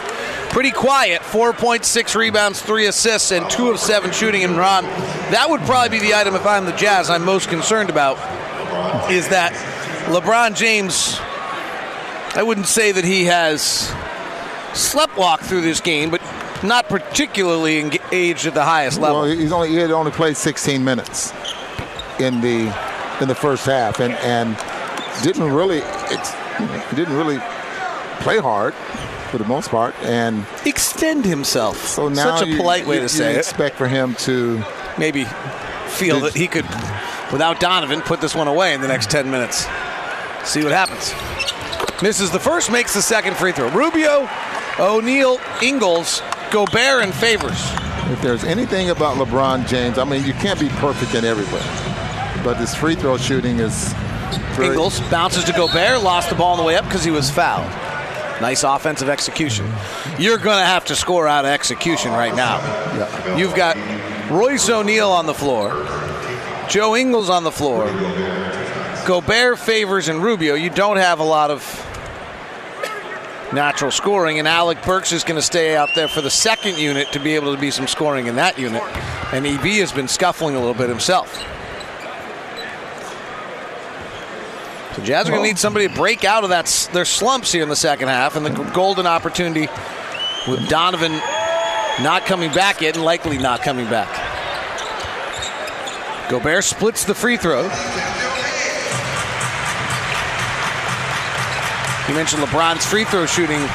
pretty 0.55 0.71
quiet 0.71 1.21
4.6 1.21 2.15
rebounds, 2.15 2.61
three 2.61 2.85
assists, 2.85 3.33
and 3.33 3.49
two 3.49 3.71
of 3.71 3.77
seven 3.77 4.13
shooting. 4.13 4.45
And 4.45 4.55
Ron, 4.55 4.85
that 4.85 5.47
would 5.49 5.59
probably 5.63 5.89
be 5.89 5.99
the 5.99 6.13
item 6.13 6.33
if 6.33 6.45
I'm 6.45 6.63
the 6.63 6.71
Jazz 6.71 7.09
I'm 7.09 7.25
most 7.25 7.49
concerned 7.49 7.89
about 7.89 8.15
is 9.11 9.27
that 9.27 9.51
LeBron 10.05 10.55
James, 10.55 11.17
I 12.37 12.41
wouldn't 12.41 12.67
say 12.67 12.93
that 12.93 13.03
he 13.03 13.25
has 13.25 13.91
sleptwalked 14.71 15.41
through 15.41 15.59
this 15.59 15.81
game, 15.81 16.09
but 16.09 16.21
not 16.63 16.87
particularly 16.87 17.79
engaged 17.79 18.45
at 18.45 18.53
the 18.53 18.63
highest 18.63 18.97
level. 18.97 19.23
Well, 19.23 19.29
he's 19.29 19.51
only 19.51 19.67
he 19.71 19.75
had 19.75 19.91
only 19.91 20.11
played 20.11 20.37
16 20.37 20.81
minutes 20.85 21.33
in 22.17 22.39
the 22.39 22.73
in 23.19 23.27
the 23.27 23.35
first 23.35 23.65
half, 23.65 23.99
and 23.99 24.13
and 24.13 24.55
didn't 25.21 25.51
really 25.51 25.81
didn't 26.95 27.17
really 27.17 27.39
play 28.21 28.37
hard 28.37 28.73
for 29.35 29.43
the 29.43 29.49
most 29.49 29.69
part, 29.69 29.93
and 30.03 30.45
extend 30.65 31.25
himself. 31.25 31.85
So 31.87 32.07
now 32.07 32.37
such 32.37 32.43
a 32.47 32.51
you- 32.51 32.55
polite 32.57 32.87
way 32.87 32.95
you- 32.95 32.99
to 33.01 33.03
you 33.05 33.09
say 33.09 33.33
it. 33.33 33.37
expect 33.39 33.77
for 33.77 33.85
him 33.87 34.15
to 34.19 34.63
maybe 34.97 35.27
feel 35.87 36.21
that 36.21 36.33
he 36.33 36.47
could, 36.47 36.65
without 37.33 37.59
Donovan, 37.59 38.01
put 38.01 38.21
this 38.21 38.33
one 38.33 38.47
away 38.47 38.73
in 38.73 38.79
the 38.81 38.87
next 38.87 39.09
10 39.09 39.29
minutes. 39.29 39.67
See 40.45 40.63
what 40.63 40.71
happens. 40.71 41.13
Misses 42.01 42.31
the 42.31 42.39
first, 42.39 42.71
makes 42.71 42.93
the 42.93 43.01
second 43.01 43.35
free 43.35 43.51
throw. 43.51 43.67
Rubio, 43.71 44.29
O'Neale, 44.79 45.37
Ingles, 45.61 46.21
Gobert, 46.51 47.03
and 47.03 47.13
Favors. 47.13 47.61
If 48.11 48.21
there's 48.21 48.45
anything 48.45 48.89
about 48.89 49.17
LeBron 49.17 49.67
James, 49.67 49.97
I 49.97 50.05
mean, 50.05 50.23
you 50.25 50.33
can't 50.35 50.59
be 50.59 50.69
perfect 50.69 51.13
in 51.13 51.25
everywhere, 51.25 51.63
but 52.43 52.55
his 52.55 52.73
free 52.73 52.95
throw 52.95 53.17
shooting 53.17 53.59
is 53.59 53.93
very, 54.55 54.67
Ingles 54.67 55.01
bounces 55.11 55.43
to 55.45 55.51
Gobert, 55.51 56.01
lost 56.03 56.29
the 56.29 56.35
ball 56.35 56.53
on 56.53 56.57
the 56.57 56.63
way 56.63 56.77
up 56.77 56.85
because 56.85 57.03
he 57.03 57.11
was 57.11 57.29
fouled. 57.29 57.69
Nice 58.41 58.63
offensive 58.63 59.09
execution. 59.09 59.65
You're 60.19 60.37
going 60.37 60.59
to 60.59 60.65
have 60.65 60.85
to 60.85 60.95
score 60.95 61.27
out 61.27 61.45
of 61.45 61.51
execution 61.51 62.11
right 62.11 62.35
now. 62.35 63.37
You've 63.37 63.55
got 63.55 63.77
Royce 64.29 64.69
O'Neale 64.69 65.11
on 65.11 65.25
the 65.25 65.33
floor, 65.33 65.71
Joe 66.69 66.95
Ingles 66.95 67.29
on 67.29 67.43
the 67.43 67.51
floor, 67.51 67.85
Gobert, 69.05 69.59
Favors, 69.59 70.07
and 70.07 70.21
Rubio. 70.21 70.55
You 70.55 70.69
don't 70.69 70.97
have 70.97 71.19
a 71.19 71.23
lot 71.23 71.51
of 71.51 71.61
natural 73.53 73.91
scoring, 73.91 74.39
and 74.39 74.47
Alec 74.47 74.83
Burks 74.83 75.11
is 75.11 75.23
going 75.23 75.39
to 75.39 75.45
stay 75.45 75.75
out 75.75 75.89
there 75.95 76.07
for 76.07 76.21
the 76.21 76.29
second 76.29 76.77
unit 76.77 77.11
to 77.13 77.19
be 77.19 77.35
able 77.35 77.53
to 77.55 77.61
be 77.61 77.71
some 77.71 77.87
scoring 77.87 78.27
in 78.27 78.35
that 78.35 78.59
unit. 78.59 78.81
And 79.31 79.45
EB 79.45 79.79
has 79.79 79.91
been 79.91 80.07
scuffling 80.07 80.55
a 80.55 80.59
little 80.59 80.73
bit 80.73 80.89
himself. 80.89 81.41
So 84.95 85.03
Jazz 85.03 85.27
are 85.27 85.31
going 85.31 85.43
to 85.43 85.47
need 85.49 85.59
somebody 85.59 85.89
to 85.89 85.93
break 85.93 86.23
out 86.23 86.45
of 86.45 86.51
that 86.51 86.89
their 86.93 87.03
slumps 87.03 87.51
here 87.51 87.63
in 87.63 87.67
the 87.67 87.75
second 87.75 88.07
half, 88.07 88.37
and 88.37 88.45
the 88.45 88.63
golden 88.71 89.05
opportunity 89.05 89.67
with 90.47 90.69
Donovan 90.69 91.11
not 92.01 92.25
coming 92.25 92.49
back 92.53 92.79
yet 92.79 92.95
and 92.95 93.03
likely 93.03 93.37
not 93.37 93.61
coming 93.61 93.89
back. 93.89 94.09
Gobert 96.29 96.63
splits 96.63 97.03
the 97.03 97.13
free 97.13 97.35
throw. 97.35 97.63
You 102.07 102.15
mentioned 102.15 102.41
LeBron's 102.43 102.85
free 102.85 103.03
throw 103.03 103.25
shooting. 103.25 103.67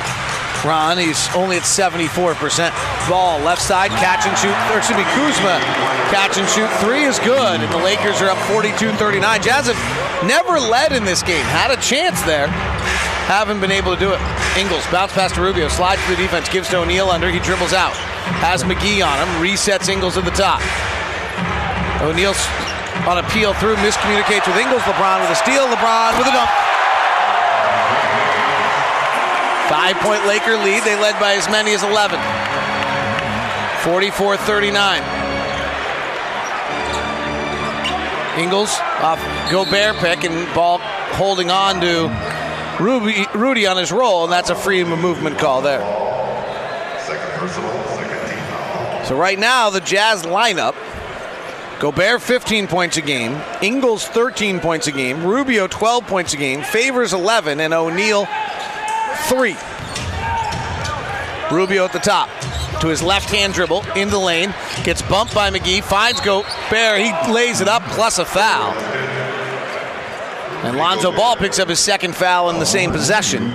Ron, 0.64 0.96
he's 0.98 1.28
only 1.34 1.56
at 1.56 1.62
74%. 1.62 2.70
Ball 3.08 3.40
left 3.40 3.60
side, 3.60 3.90
catch 3.90 4.26
and 4.26 4.36
shoot. 4.38 4.56
Or 4.72 4.78
excuse 4.78 4.96
me, 4.96 5.04
Kuzma, 5.12 5.60
catch 6.08 6.38
and 6.38 6.48
shoot 6.48 6.70
three 6.80 7.04
is 7.04 7.18
good, 7.18 7.60
and 7.60 7.72
the 7.72 7.78
Lakers 7.78 8.22
are 8.22 8.30
up 8.30 8.38
42-39. 8.48 9.42
Jazz 9.42 9.66
have 9.66 10.09
never 10.26 10.58
led 10.58 10.92
in 10.92 11.04
this 11.04 11.22
game. 11.22 11.44
Had 11.46 11.70
a 11.70 11.80
chance 11.80 12.20
there, 12.22 12.48
haven't 13.26 13.60
been 13.60 13.70
able 13.72 13.94
to 13.94 14.00
do 14.00 14.12
it. 14.12 14.20
Ingles 14.58 14.86
bounce 14.90 15.12
pass 15.12 15.32
to 15.32 15.40
Rubio, 15.40 15.68
slides 15.68 16.02
to 16.04 16.10
the 16.10 16.16
defense, 16.16 16.48
gives 16.48 16.68
to 16.70 16.78
O'Neale 16.78 17.10
under. 17.10 17.30
He 17.30 17.38
dribbles 17.40 17.72
out, 17.72 17.94
has 18.42 18.64
McGee 18.64 19.04
on 19.04 19.16
him, 19.18 19.28
resets 19.42 19.88
Ingles 19.88 20.16
at 20.16 20.24
the 20.24 20.32
top. 20.32 20.60
O'Neale 22.02 22.34
on 23.06 23.18
a 23.18 23.26
peel 23.30 23.54
through, 23.54 23.76
miscommunicates 23.76 24.46
with 24.46 24.56
Ingles. 24.56 24.82
LeBron 24.82 25.20
with 25.20 25.30
a 25.30 25.34
steal. 25.36 25.64
LeBron 25.68 26.18
with 26.18 26.26
a 26.28 26.32
dunk. 26.32 26.50
Five 29.68 29.96
point 30.02 30.26
Laker 30.26 30.56
lead. 30.56 30.82
They 30.82 30.98
led 31.00 31.18
by 31.20 31.34
as 31.34 31.48
many 31.48 31.72
as 31.72 31.82
11. 31.82 32.18
44 33.84 34.36
39. 34.36 35.19
Ingles 38.40 38.78
off 39.00 39.20
Gobert 39.50 39.96
pick 39.96 40.24
and 40.24 40.52
ball 40.54 40.78
holding 41.12 41.50
on 41.50 41.80
to 41.82 42.08
Ruby, 42.82 43.26
Rudy 43.34 43.66
on 43.66 43.76
his 43.76 43.92
roll, 43.92 44.24
and 44.24 44.32
that's 44.32 44.48
a 44.48 44.54
free 44.54 44.82
movement 44.82 45.38
call 45.38 45.60
there. 45.60 45.80
So 49.04 49.16
right 49.16 49.38
now, 49.38 49.68
the 49.68 49.80
Jazz 49.80 50.22
lineup 50.22 50.74
Gobert 51.80 52.22
15 52.22 52.66
points 52.66 52.96
a 52.96 53.02
game, 53.02 53.38
Ingles 53.60 54.06
13 54.06 54.60
points 54.60 54.86
a 54.86 54.92
game, 54.92 55.24
Rubio 55.24 55.66
12 55.66 56.06
points 56.06 56.32
a 56.32 56.38
game, 56.38 56.62
Favors 56.62 57.12
11, 57.12 57.60
and 57.60 57.74
O'Neale 57.74 58.26
3. 59.28 59.56
Rubio 61.50 61.84
at 61.84 61.92
the 61.92 61.98
top 61.98 62.30
to 62.80 62.88
his 62.88 63.02
left 63.02 63.30
hand 63.30 63.54
dribble 63.54 63.84
in 63.96 64.10
the 64.10 64.18
lane, 64.18 64.54
gets 64.84 65.02
bumped 65.02 65.34
by 65.34 65.50
McGee, 65.50 65.82
finds 65.82 66.20
Gobert, 66.20 67.00
he 67.00 67.32
lays 67.32 67.60
it 67.60 67.68
up 67.68 67.82
plus 67.84 68.18
a 68.18 68.24
foul. 68.24 68.72
And 70.64 70.76
Lonzo 70.76 71.10
Ball 71.12 71.36
picks 71.36 71.58
up 71.58 71.68
his 71.68 71.78
second 71.80 72.14
foul 72.14 72.50
in 72.50 72.58
the 72.58 72.66
same 72.66 72.90
possession. 72.90 73.48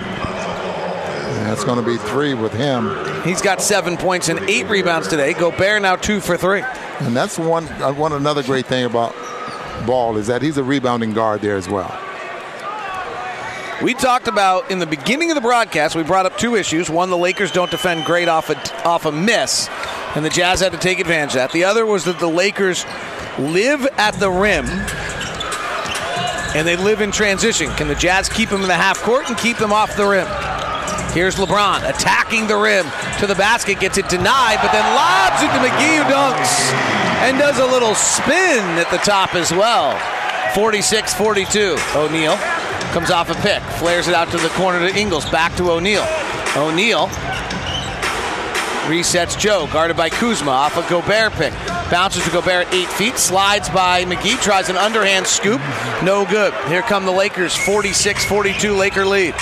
That's 1.45 1.63
going 1.63 1.78
to 1.78 1.86
be 1.86 1.97
three 1.97 2.34
with 2.34 2.53
him. 2.53 2.95
He's 3.23 3.41
got 3.41 3.61
seven 3.61 3.97
points 3.97 4.30
and 4.30 4.39
eight 4.49 4.67
rebounds 4.67 5.07
today. 5.07 5.34
Gobert 5.34 5.82
now 5.84 5.95
two 5.95 6.19
for 6.19 6.36
three. 6.36 6.63
And 7.01 7.15
that's 7.15 7.38
one 7.38 7.67
uh, 7.82 7.93
one 7.93 8.13
another 8.13 8.41
great 8.41 8.65
thing 8.65 8.86
about 8.86 9.13
Ball 9.86 10.17
is 10.17 10.28
that 10.28 10.41
he's 10.41 10.57
a 10.57 10.63
rebounding 10.63 11.13
guard 11.13 11.41
there 11.41 11.55
as 11.55 11.69
well. 11.69 12.05
We 13.84 13.93
talked 13.93 14.30
about 14.30 14.71
in 14.71 14.80
the 14.80 14.86
beginning 14.86 15.32
of 15.32 15.36
the 15.36 15.41
broadcast, 15.41 15.95
we 15.95 16.03
brought 16.03 16.26
up 16.26 16.38
two 16.38 16.55
issues. 16.55 16.89
One, 16.89 17.09
the 17.09 17.17
Lakers 17.17 17.51
don't 17.51 17.69
defend 17.69 18.05
great 18.05 18.30
off 18.30 18.49
a, 18.49 18.88
off 18.88 19.05
a 19.05 19.11
miss, 19.11 19.69
and 20.15 20.23
the 20.23 20.30
Jazz 20.30 20.61
had 20.61 20.71
to 20.71 20.78
take 20.78 20.99
advantage 20.99 21.32
of 21.32 21.36
that. 21.36 21.51
The 21.51 21.65
other 21.65 21.86
was 21.86 22.05
that 22.05 22.17
the 22.17 22.30
Lakers 22.30 22.86
live 23.38 23.86
at 23.97 24.11
the 24.15 24.32
rim 24.32 24.65
and 26.55 26.65
they 26.65 26.78
live 26.78 27.01
in 27.01 27.11
transition. 27.11 27.69
Can 27.71 27.89
the 27.89 27.95
Jazz 27.95 28.30
keep 28.30 28.47
them 28.47 28.61
in 28.61 28.69
the 28.69 28.76
half 28.76 29.01
court 29.01 29.28
and 29.28 29.38
keep 29.38 29.57
them 29.57 29.73
off 29.73 29.97
the 29.97 30.05
rim? 30.05 30.28
Here's 31.11 31.36
LeBron 31.36 31.88
attacking 31.88 32.47
the 32.47 32.55
rim 32.55 32.86
to 33.19 33.28
the 33.28 33.36
basket, 33.36 33.82
gets 33.82 33.97
it 33.97 34.07
denied, 34.07 34.59
but 34.61 34.71
then 34.71 34.86
lobs 34.95 35.43
it 35.43 35.51
to 35.51 35.59
McGee 35.59 35.97
who 35.97 36.13
dunks 36.13 36.71
and 37.28 37.38
does 37.38 37.59
a 37.59 37.65
little 37.65 37.93
spin 37.93 38.63
at 38.80 38.89
the 38.89 38.97
top 38.97 39.36
as 39.36 39.51
well. 39.51 39.99
46 40.55 41.13
42. 41.13 41.76
O'Neale 41.93 42.39
comes 42.95 43.11
off 43.11 43.29
a 43.29 43.35
pick, 43.41 43.61
flares 43.77 44.07
it 44.07 44.13
out 44.13 44.31
to 44.31 44.37
the 44.37 44.47
corner 44.51 44.79
to 44.79 44.97
Ingles, 44.97 45.29
back 45.29 45.53
to 45.57 45.69
O'Neale. 45.69 46.07
O'Neale 46.55 47.07
resets 48.87 49.37
Joe, 49.37 49.67
guarded 49.73 49.97
by 49.97 50.09
Kuzma 50.09 50.49
off 50.49 50.77
a 50.77 50.89
Gobert 50.89 51.33
pick. 51.33 51.51
Bounces 51.91 52.23
to 52.23 52.31
Gobert 52.31 52.67
at 52.67 52.73
eight 52.73 52.87
feet, 52.87 53.17
slides 53.17 53.67
by 53.67 54.05
McGee, 54.05 54.41
tries 54.41 54.69
an 54.69 54.77
underhand 54.77 55.27
scoop, 55.27 55.59
no 56.03 56.25
good. 56.25 56.53
Here 56.69 56.83
come 56.83 57.03
the 57.03 57.11
Lakers, 57.11 57.53
46 57.53 58.23
42 58.23 58.73
Laker 58.73 59.05
lead. 59.05 59.33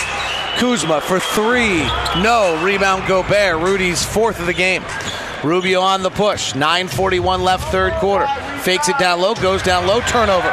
Kuzma 0.58 1.00
for 1.02 1.20
three, 1.20 1.84
no. 2.24 2.60
Rebound 2.66 3.08
Gobert, 3.08 3.62
Rudy's 3.62 4.04
fourth 4.04 4.40
of 4.40 4.48
the 4.48 4.54
game. 4.54 4.84
Rubio 5.44 5.80
on 5.80 6.02
the 6.02 6.10
push, 6.10 6.54
9.41 6.54 7.42
left, 7.44 7.72
third 7.72 7.94
quarter. 7.94 8.26
Fakes 8.62 8.90
it 8.90 8.98
down 8.98 9.22
low, 9.22 9.36
goes 9.36 9.62
down 9.62 9.86
low, 9.86 10.02
turnover. 10.02 10.50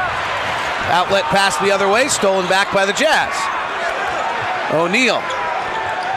Outlet 0.88 1.24
pass 1.24 1.56
the 1.58 1.70
other 1.70 1.88
way, 1.88 2.08
stolen 2.08 2.48
back 2.48 2.72
by 2.72 2.84
the 2.86 2.92
Jazz. 2.92 3.32
O'Neale 4.72 5.22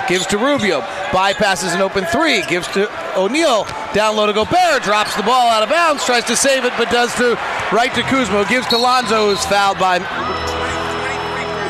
gives 0.08 0.26
to 0.28 0.38
Rubio, 0.38 0.82
bypasses 1.12 1.74
an 1.76 1.82
open 1.82 2.06
three, 2.06 2.42
gives 2.48 2.68
to 2.70 2.90
O'Neale, 3.18 3.66
down 3.94 4.16
low 4.16 4.26
to 4.28 4.34
Gobert, 4.34 4.84
drops 4.84 5.16
the 5.16 5.24
ball 5.24 5.48
out 5.50 5.64
of 5.64 5.70
bounds, 5.70 6.04
tries 6.06 6.26
to 6.26 6.36
save 6.36 6.66
it, 6.66 6.74
but 6.78 6.90
does 6.92 7.14
to 7.16 7.36
right 7.72 7.94
to 7.96 8.02
Kuzma, 8.04 8.46
gives 8.50 8.68
to 8.68 8.78
Lonzo, 8.78 9.30
who's 9.30 9.44
fouled 9.46 9.80
by. 9.80 10.00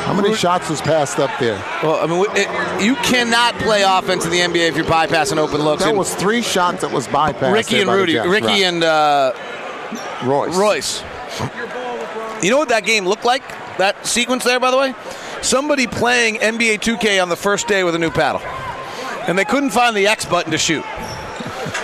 How 0.04 0.12
many 0.12 0.34
shots 0.34 0.68
was 0.68 0.80
passed 0.82 1.18
up 1.18 1.30
there? 1.40 1.56
Well, 1.82 1.96
I 2.02 2.06
mean, 2.06 2.24
it, 2.36 2.82
you 2.84 2.94
cannot 2.96 3.54
play 3.54 3.82
offense 3.82 4.24
in 4.26 4.30
the 4.30 4.40
NBA 4.40 4.68
if 4.68 4.76
you're 4.76 4.84
bypassing 4.84 5.38
open 5.38 5.62
looks. 5.62 5.82
That 5.82 5.90
And 5.90 5.98
was 5.98 6.14
three 6.14 6.42
shots 6.42 6.82
that 6.82 6.90
was 6.90 7.06
bypassed. 7.08 7.52
Ricky 7.52 7.80
and 7.80 7.90
Rudy. 7.90 8.18
Ricky 8.18 8.46
Right. 8.46 8.62
and 8.64 8.84
uh, 8.84 9.32
Royce. 10.24 10.54
Royce. 10.56 11.02
You 12.42 12.50
know 12.50 12.58
what 12.58 12.68
that 12.68 12.84
game 12.84 13.06
looked 13.06 13.24
like? 13.24 13.46
That 13.78 14.06
sequence 14.06 14.44
there, 14.44 14.60
by 14.60 14.70
the 14.70 14.76
way? 14.76 14.94
Somebody 15.42 15.86
playing 15.86 16.36
NBA 16.36 16.80
2K 16.80 17.22
on 17.22 17.28
the 17.28 17.36
first 17.36 17.68
day 17.68 17.84
with 17.84 17.94
a 17.94 17.98
new 17.98 18.10
paddle. 18.10 18.40
And 19.28 19.38
they 19.38 19.44
couldn't 19.44 19.70
find 19.70 19.96
the 19.96 20.06
X 20.06 20.24
button 20.24 20.52
to 20.52 20.58
shoot. 20.58 20.84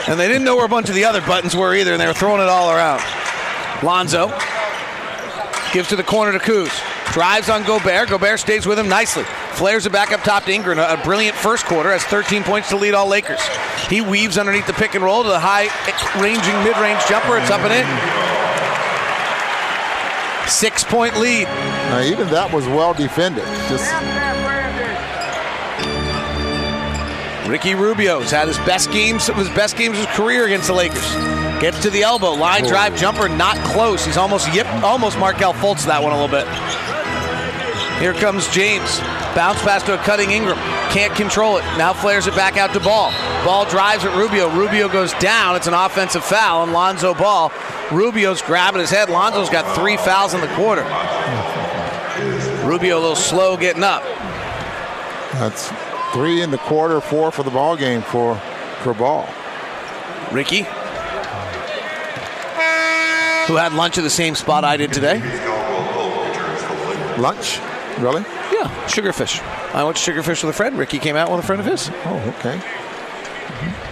And 0.09 0.19
they 0.19 0.29
didn't 0.29 0.45
know 0.45 0.57
where 0.57 0.67
a 0.67 0.69
bunch 0.69 0.89
of 0.89 0.95
the 0.95 1.05
other 1.05 1.21
buttons 1.21 1.55
were 1.55 1.75
either, 1.75 1.93
and 1.93 2.01
they 2.01 2.07
were 2.07 2.15
throwing 2.15 2.41
it 2.41 2.49
all 2.49 2.71
around. 2.71 3.03
Lonzo 3.83 4.29
gives 5.73 5.89
to 5.89 5.97
the 5.97 6.03
corner 6.03 6.33
to 6.33 6.39
Kuz. 6.39 6.71
Drives 7.13 7.49
on 7.49 7.65
Gobert. 7.65 8.09
Gobert 8.09 8.39
stays 8.39 8.67
with 8.67 8.79
him 8.79 8.89
nicely. 8.89 9.25
Flares 9.53 9.85
it 9.85 9.93
back 9.93 10.13
up 10.13 10.21
top 10.21 10.45
to 10.45 10.53
Ingram. 10.53 10.79
A 10.79 11.01
brilliant 11.03 11.37
first 11.37 11.65
quarter. 11.65 11.91
Has 11.91 12.05
13 12.05 12.45
points 12.45 12.69
to 12.69 12.77
lead 12.77 12.95
all 12.95 13.09
Lakers. 13.09 13.41
He 13.89 14.01
weaves 14.01 14.39
underneath 14.39 14.67
the 14.67 14.73
pick 14.73 14.95
and 14.95 15.03
roll 15.03 15.23
to 15.23 15.29
the 15.29 15.41
high 15.41 15.67
ranging 16.23 16.55
mid 16.63 16.77
range 16.79 17.05
jumper. 17.09 17.37
It's 17.37 17.51
up 17.51 17.61
and 17.63 17.73
in. 17.73 18.40
Six 20.51 20.85
point 20.85 21.17
lead. 21.19 21.45
Now, 21.45 22.01
even 22.03 22.29
that 22.29 22.53
was 22.53 22.67
well 22.67 22.93
defended. 22.93 23.45
Just 23.69 23.91
Ricky 27.49 27.75
Rubio's 27.75 28.31
had 28.31 28.49
his 28.49 28.59
best 28.59 28.93
games 28.93 29.27
his 29.29 29.49
best 29.51 29.77
games 29.77 29.99
of 29.99 30.07
his 30.07 30.17
career 30.17 30.47
against 30.47 30.67
the 30.67 30.75
Lakers. 30.75 31.03
Gets 31.61 31.83
to 31.83 31.91
the 31.91 32.03
elbow, 32.03 32.33
line 32.33 32.65
drive 32.65 32.97
jumper, 32.97 33.29
not 33.29 33.57
close. 33.67 34.05
He's 34.05 34.17
almost 34.17 34.53
yip, 34.53 34.67
almost 34.83 35.19
Markelle 35.19 35.55
Fultz 35.55 35.87
that 35.87 36.03
one 36.03 36.13
a 36.13 36.21
little 36.21 36.29
bit. 36.29 36.47
Here 38.01 38.15
comes 38.15 38.49
James. 38.49 38.99
Bounce 39.37 39.61
pass 39.61 39.83
to 39.83 39.93
a 39.93 39.99
cutting 39.99 40.31
Ingram. 40.31 40.57
Can't 40.91 41.15
control 41.15 41.59
it. 41.59 41.63
Now 41.77 41.93
flares 41.93 42.27
it 42.27 42.35
back 42.35 42.57
out 42.57 42.73
to 42.73 42.81
Ball. 42.81 43.13
Ball 43.45 43.67
drives 43.67 44.07
at 44.07 44.17
Rubio. 44.17 44.49
Rubio 44.49 44.89
goes 44.89 45.13
down. 45.15 45.55
It's 45.55 45.67
an 45.67 45.75
offensive 45.75 46.25
foul 46.25 46.63
on 46.63 46.73
Lonzo 46.73 47.13
Ball. 47.13 47.53
Rubio's 47.93 48.41
grabbing 48.41 48.81
his 48.81 48.89
head. 48.89 49.11
Lonzo's 49.11 49.51
got 49.51 49.77
three 49.77 49.99
fouls 49.99 50.33
in 50.33 50.41
the 50.41 50.49
quarter. 50.55 50.83
Rubio 52.67 52.99
a 52.99 53.01
little 53.01 53.15
slow 53.15 53.59
getting 53.59 53.85
up. 53.85 54.03
That's 55.35 55.71
three 56.15 56.41
in 56.41 56.51
the 56.51 56.59
quarter, 56.59 57.03
four 57.03 57.31
for 57.31 57.43
the 57.43 57.51
ball 57.51 57.77
game 57.77 58.01
for 58.01 58.37
for 58.83 58.95
Ball. 58.95 59.29
Ricky, 60.33 60.63
who 63.47 63.57
had 63.57 63.73
lunch 63.75 63.99
at 63.99 64.05
the 64.05 64.11
same 64.11 64.35
spot 64.35 64.65
I 64.65 64.77
did 64.77 64.93
today. 64.93 65.19
Lunch? 67.19 67.61
Really? 68.01 68.23
Yeah, 68.53 68.87
Sugarfish. 68.87 69.43
I 69.75 69.85
went 69.85 69.97
to 69.97 70.13
Sugarfish 70.13 70.43
with 70.43 70.51
a 70.51 70.57
friend. 70.57 70.79
Ricky 70.79 70.99
came 70.99 71.17
out 71.17 71.31
with 71.31 71.41
a 71.41 71.43
friend 71.43 71.61
of 71.61 71.67
his. 71.67 71.91
Oh, 72.07 72.35
okay. 72.39 72.57
Mm-hmm. 72.57 73.91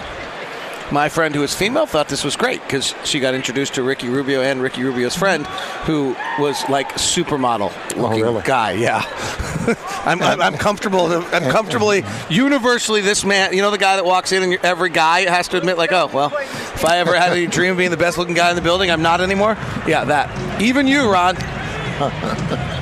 My 0.94 1.10
friend, 1.10 1.34
who 1.34 1.42
is 1.42 1.54
female, 1.54 1.84
thought 1.84 2.08
this 2.08 2.24
was 2.24 2.34
great 2.34 2.62
because 2.62 2.94
she 3.04 3.20
got 3.20 3.34
introduced 3.34 3.74
to 3.74 3.82
Ricky 3.82 4.08
Rubio 4.08 4.40
and 4.40 4.62
Ricky 4.62 4.82
Rubio's 4.82 5.14
friend, 5.14 5.46
who 5.84 6.16
was 6.38 6.66
like 6.70 6.94
supermodel 6.94 7.70
oh, 7.96 8.00
looking 8.00 8.22
really? 8.22 8.42
guy. 8.42 8.72
Yeah, 8.72 9.02
I'm, 10.06 10.22
I'm, 10.22 10.40
I'm 10.40 10.54
comfortable. 10.54 11.12
I'm 11.12 11.24
comfortably, 11.50 12.04
universally, 12.30 13.02
this 13.02 13.22
man. 13.22 13.52
You 13.52 13.60
know, 13.60 13.70
the 13.70 13.76
guy 13.76 13.96
that 13.96 14.06
walks 14.06 14.32
in 14.32 14.42
and 14.42 14.54
every 14.64 14.88
guy 14.88 15.28
has 15.28 15.48
to 15.48 15.58
admit, 15.58 15.76
like, 15.76 15.92
oh, 15.92 16.10
well, 16.12 16.32
if 16.34 16.86
I 16.86 16.98
ever 16.98 17.14
had 17.14 17.32
any 17.32 17.46
dream 17.58 17.72
of 17.72 17.76
being 17.78 17.90
the 17.90 17.98
best 17.98 18.16
looking 18.16 18.34
guy 18.34 18.48
in 18.48 18.56
the 18.56 18.62
building, 18.62 18.90
I'm 18.90 19.02
not 19.02 19.20
anymore. 19.20 19.58
Yeah, 19.86 20.04
that. 20.04 20.62
Even 20.62 20.86
you, 20.86 21.10
Ron. 21.10 21.36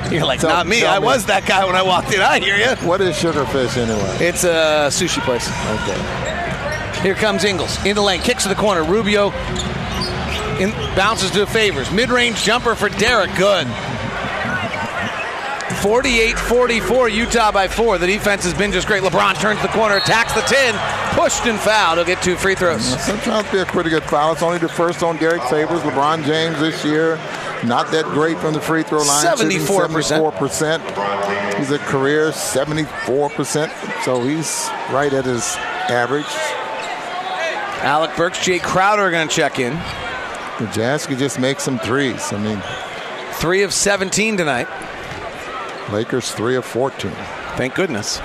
You're 0.11 0.25
like, 0.25 0.39
Tell- 0.39 0.49
not 0.49 0.67
me. 0.67 0.85
I 0.85 0.99
me. 0.99 1.05
was 1.05 1.25
that 1.25 1.45
guy 1.45 1.65
when 1.65 1.75
I 1.75 1.81
walked 1.83 2.13
in. 2.13 2.21
I 2.21 2.39
hear 2.39 2.55
you. 2.57 2.75
What 2.87 3.01
is 3.01 3.15
Sugarfish 3.15 3.77
anyway? 3.77 4.25
It's 4.25 4.43
a 4.43 4.87
sushi 4.89 5.21
place. 5.21 5.47
Okay. 5.81 7.01
Here 7.01 7.15
comes 7.15 7.43
Ingles 7.43 7.83
in 7.85 7.95
the 7.95 8.01
lane, 8.01 8.21
kicks 8.21 8.43
to 8.43 8.49
the 8.49 8.55
corner. 8.55 8.83
Rubio 8.83 9.27
in, 10.59 10.71
bounces 10.95 11.29
to 11.31 11.45
favors. 11.45 11.91
Mid-range 11.91 12.43
jumper 12.43 12.73
for 12.75 12.89
Derrick. 12.89 13.29
Good. 13.37 13.67
48-44, 15.81 17.13
Utah 17.13 17.51
by 17.51 17.67
four. 17.67 17.97
The 17.97 18.07
defense 18.07 18.43
has 18.45 18.53
been 18.53 18.71
just 18.71 18.87
great. 18.87 19.03
LeBron 19.03 19.39
turns 19.39 19.61
the 19.61 19.67
corner, 19.67 19.97
attacks 19.97 20.33
the 20.33 20.41
10, 20.41 20.73
pushed 21.15 21.45
and 21.45 21.59
fouled. 21.59 21.97
He'll 21.97 22.05
get 22.07 22.21
two 22.23 22.35
free 22.35 22.55
throws. 22.55 22.83
Sometimes 23.03 23.49
be 23.51 23.59
a 23.59 23.65
pretty 23.65 23.89
good 23.89 24.03
foul. 24.03 24.33
It's 24.33 24.41
only 24.41 24.57
the 24.57 24.69
first 24.69 25.03
on 25.03 25.17
Derrick 25.17 25.43
Favors. 25.43 25.81
LeBron 25.81 26.23
James 26.25 26.59
this 26.59 26.83
year, 26.83 27.17
not 27.65 27.91
that 27.91 28.05
great 28.05 28.37
from 28.37 28.53
the 28.53 28.61
free 28.61 28.83
throw 28.83 28.99
line. 28.99 29.25
74%. 29.25 30.31
74%. 30.31 31.57
He's 31.57 31.71
a 31.71 31.79
career 31.79 32.31
74%. 32.31 34.03
So 34.03 34.23
he's 34.23 34.69
right 34.91 35.11
at 35.13 35.25
his 35.25 35.55
average. 35.89 36.25
Alec 37.83 38.15
Burks, 38.15 38.39
Jae 38.39 38.61
Crowder 38.61 39.03
are 39.03 39.11
going 39.11 39.27
to 39.27 39.33
check 39.33 39.59
in. 39.59 39.73
The 40.59 40.69
Jazz 40.73 41.05
could 41.05 41.19
just 41.19 41.39
make 41.39 41.59
some 41.59 41.77
threes. 41.79 42.33
I 42.33 42.37
mean, 42.39 42.61
Three 43.33 43.61
of 43.61 43.71
17 43.71 44.35
tonight. 44.35 44.67
Lakers 45.91 46.31
three 46.31 46.55
of 46.55 46.65
14. 46.65 47.11
Thank 47.55 47.75
goodness. 47.75 48.19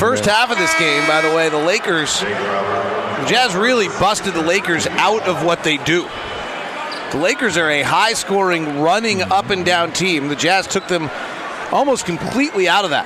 First 0.00 0.24
half 0.24 0.50
of 0.50 0.56
this 0.56 0.74
game, 0.78 1.06
by 1.06 1.20
the 1.20 1.28
way, 1.36 1.50
the 1.50 1.58
Lakers, 1.58 2.20
the 2.20 3.26
Jazz 3.28 3.54
really 3.54 3.88
busted 4.00 4.32
the 4.32 4.40
Lakers 4.40 4.86
out 4.86 5.28
of 5.28 5.44
what 5.44 5.62
they 5.62 5.76
do. 5.76 6.08
The 7.12 7.18
Lakers 7.18 7.58
are 7.58 7.68
a 7.68 7.82
high 7.82 8.14
scoring, 8.14 8.80
running 8.80 9.20
up 9.20 9.50
and 9.50 9.62
down 9.62 9.92
team. 9.92 10.28
The 10.28 10.36
Jazz 10.36 10.66
took 10.66 10.88
them 10.88 11.10
almost 11.70 12.06
completely 12.06 12.66
out 12.66 12.84
of 12.84 12.92
that. 12.92 13.04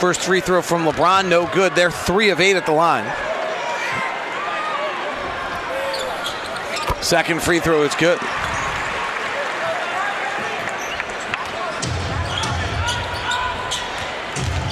First 0.00 0.20
free 0.20 0.40
throw 0.40 0.62
from 0.62 0.84
LeBron, 0.84 1.28
no 1.28 1.46
good. 1.54 1.76
They're 1.76 1.92
three 1.92 2.30
of 2.30 2.40
eight 2.40 2.56
at 2.56 2.66
the 2.66 2.72
line. 2.72 3.04
Second 7.04 7.40
free 7.40 7.60
throw 7.60 7.84
is 7.84 7.94
good. 7.94 8.18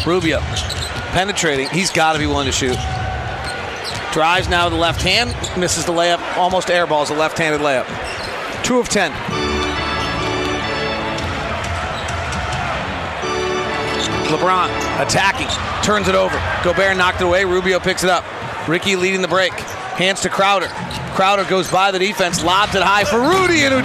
Rubio 0.05 0.41
penetrating. 1.15 1.69
He's 1.69 1.91
got 1.91 2.15
to 2.15 2.19
be 2.19 2.27
willing 2.27 2.47
to 2.47 2.53
shoot. 2.53 2.77
Drives 4.13 4.49
now 4.49 4.67
with 4.67 4.73
the 4.73 4.79
left 4.79 5.01
hand, 5.01 5.31
misses 5.59 5.87
the 5.87 5.93
layup, 5.93 6.21
almost 6.37 6.69
airballs 6.69 7.11
a 7.11 7.15
left 7.15 7.39
handed 7.39 7.61
layup. 7.61 7.87
Two 8.65 8.81
of 8.81 8.89
10. 8.89 9.13
LeBron 14.29 14.69
attacking, 15.01 15.47
turns 15.85 16.09
it 16.09 16.17
over. 16.17 16.37
Gobert 16.65 16.97
knocked 16.97 17.21
it 17.21 17.25
away. 17.25 17.45
Rubio 17.45 17.79
picks 17.79 18.03
it 18.03 18.11
up. 18.11 18.25
Ricky 18.69 18.97
leading 18.97 19.23
the 19.23 19.29
break. 19.29 19.53
Hands 19.53 20.21
to 20.23 20.29
Crowder. 20.29 20.69
Crowder 21.15 21.45
goes 21.45 21.71
by 21.71 21.93
the 21.93 22.01
defense, 22.01 22.43
lobs 22.43 22.75
it 22.75 22.83
high 22.83 23.05
for 23.05 23.21
Rudy, 23.21 23.63
and 23.63 23.85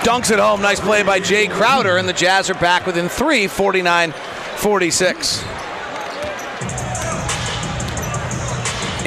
dunks 0.00 0.30
it 0.30 0.38
home. 0.38 0.62
Nice 0.62 0.80
play 0.80 1.02
by 1.02 1.20
Jae 1.20 1.50
Crowder, 1.50 1.98
and 1.98 2.08
the 2.08 2.14
Jazz 2.14 2.48
are 2.48 2.54
back 2.54 2.86
within 2.86 3.10
three, 3.10 3.46
49 3.46 4.12
46. 4.12 5.57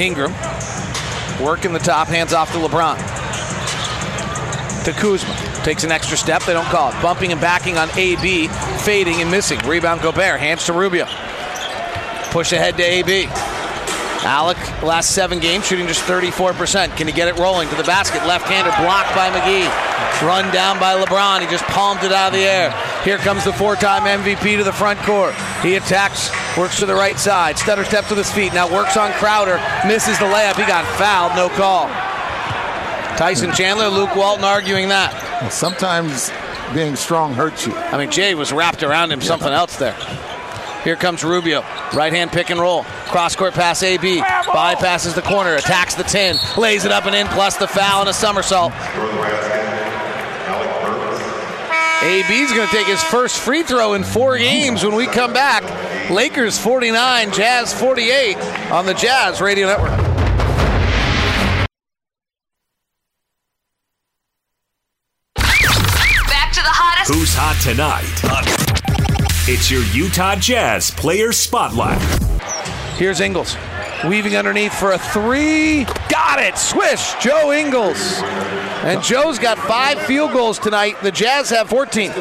Ingram 0.02 0.34
working 1.42 1.74
the 1.74 1.80
top, 1.80 2.08
hands 2.08 2.34
off 2.34 2.52
to 2.52 2.58
LeBron. 2.58 2.98
To 4.86 4.92
Kuzma. 4.94 5.36
Takes 5.64 5.84
an 5.84 5.92
extra 5.92 6.18
step, 6.18 6.42
they 6.44 6.54
don't 6.54 6.66
call 6.66 6.92
it. 6.92 7.00
Bumping 7.04 7.32
and 7.32 7.40
backing 7.40 7.78
on 7.78 7.88
AB, 7.96 8.48
fading 8.80 9.22
and 9.22 9.30
missing. 9.30 9.60
Rebound 9.60 10.02
Gobert, 10.02 10.40
hands 10.40 10.66
to 10.66 10.74
Rubio. 10.74 11.06
Push 12.32 12.52
ahead 12.52 12.78
to 12.78 12.84
AB. 12.84 13.28
Alec, 14.24 14.58
last 14.82 15.12
seven 15.12 15.40
games, 15.40 15.68
shooting 15.68 15.88
just 15.88 16.02
34%. 16.04 16.96
Can 16.96 17.08
he 17.08 17.14
get 17.14 17.28
it 17.28 17.38
rolling 17.38 17.70
to 17.70 17.76
the 17.76 17.84
basket? 17.84 18.26
Left-hander 18.26 18.72
blocked 18.82 19.14
by 19.16 19.30
McGee. 19.30 19.66
Run 20.26 20.52
down 20.54 20.80
by 20.80 20.94
LeBron. 20.96 21.42
He 21.42 21.48
just 21.48 21.64
palmed 21.66 22.04
it 22.04 22.12
out 22.12 22.28
of 22.28 22.34
the 22.34 22.46
air. 22.46 22.72
Here 23.04 23.18
comes 23.18 23.46
the 23.46 23.54
four-time 23.54 24.04
MVP 24.04 24.58
to 24.58 24.64
the 24.64 24.74
front 24.74 25.00
court. 25.00 25.34
He 25.62 25.76
attacks, 25.76 26.30
works 26.58 26.80
to 26.80 26.86
the 26.86 26.96
right 26.96 27.18
side. 27.18 27.58
Stutter 27.58 27.86
steps 27.86 28.10
with 28.10 28.18
his 28.18 28.32
feet. 28.32 28.54
Now 28.54 28.72
works 28.72 28.98
on 28.98 29.12
Crowder. 29.14 29.58
Misses 29.88 30.18
the 30.20 30.26
layup. 30.26 30.56
He 30.56 30.66
got 30.66 30.86
fouled. 30.98 31.36
No 31.36 31.50
call. 31.50 31.88
Tyson 33.18 33.52
Chandler, 33.52 33.88
Luke 33.88 34.16
Walton 34.16 34.44
arguing 34.44 34.90
that. 34.90 35.14
Well, 35.42 35.52
sometimes 35.52 36.32
being 36.74 36.96
strong 36.96 37.34
hurts 37.34 37.68
you. 37.68 37.74
I 37.76 37.98
mean, 37.98 38.10
Jae 38.10 38.34
was 38.34 38.52
wrapped 38.52 38.84
around 38.84 39.12
him 39.12 39.22
something 39.22 39.52
else 39.52 39.76
there. 39.78 39.96
Here 40.84 40.96
comes 40.96 41.24
Rubio. 41.24 41.62
Right 41.94 42.12
hand 42.12 42.32
pick 42.32 42.50
and 42.50 42.60
roll. 42.60 42.84
Cross 42.84 43.36
court 43.36 43.54
pass 43.54 43.84
AB. 43.84 44.20
Bypasses 44.22 45.14
the 45.14 45.22
corner. 45.22 45.56
Attacks 45.56 45.94
the 45.94 46.04
10. 46.04 46.38
Lays 46.58 46.86
it 46.86 46.92
up 46.92 47.06
and 47.06 47.16
in, 47.16 47.28
plus 47.28 47.58
the 47.58 47.68
foul 47.68 48.02
and 48.02 48.10
a 48.10 48.14
somersault. 48.14 48.74
AB's 52.04 52.52
going 52.52 52.68
to 52.68 52.74
take 52.74 52.88
his 52.88 53.04
first 53.04 53.38
free 53.38 53.62
throw 53.62 53.94
in 53.94 54.04
four 54.04 54.40
games 54.40 54.84
when 54.84 54.96
we 54.96 55.06
come 55.06 55.34
back. 55.34 55.62
Lakers 56.12 56.58
49, 56.60 57.32
Jazz 57.32 57.74
48 57.74 58.38
on 58.70 58.86
the 58.86 58.94
Jazz 58.94 59.40
Radio 59.40 59.66
Network. 59.68 59.92
Back 65.36 66.52
to 66.52 66.60
the 66.60 66.70
hottest. 66.70 67.14
Who's 67.14 67.34
hot 67.34 67.58
tonight? 67.64 68.04
It's 69.48 69.72
your 69.72 69.84
Utah 69.94 70.36
Jazz 70.36 70.92
Player 70.92 71.32
Spotlight. 71.32 72.02
Here's 72.98 73.22
Ingles. 73.22 73.56
Weaving 74.06 74.36
underneath 74.36 74.78
for 74.78 74.92
a 74.92 74.98
three. 74.98 75.86
Got 76.10 76.42
it. 76.42 76.58
Swish. 76.58 77.14
Joe 77.22 77.54
Ingles. 77.54 78.20
And 78.84 79.02
Joe's 79.02 79.40
got 79.40 79.58
five 79.58 79.98
field 80.02 80.34
goals 80.34 80.60
tonight. 80.60 80.96
The 81.02 81.12
Jazz 81.12 81.50
have 81.52 81.70
14. 81.70 82.12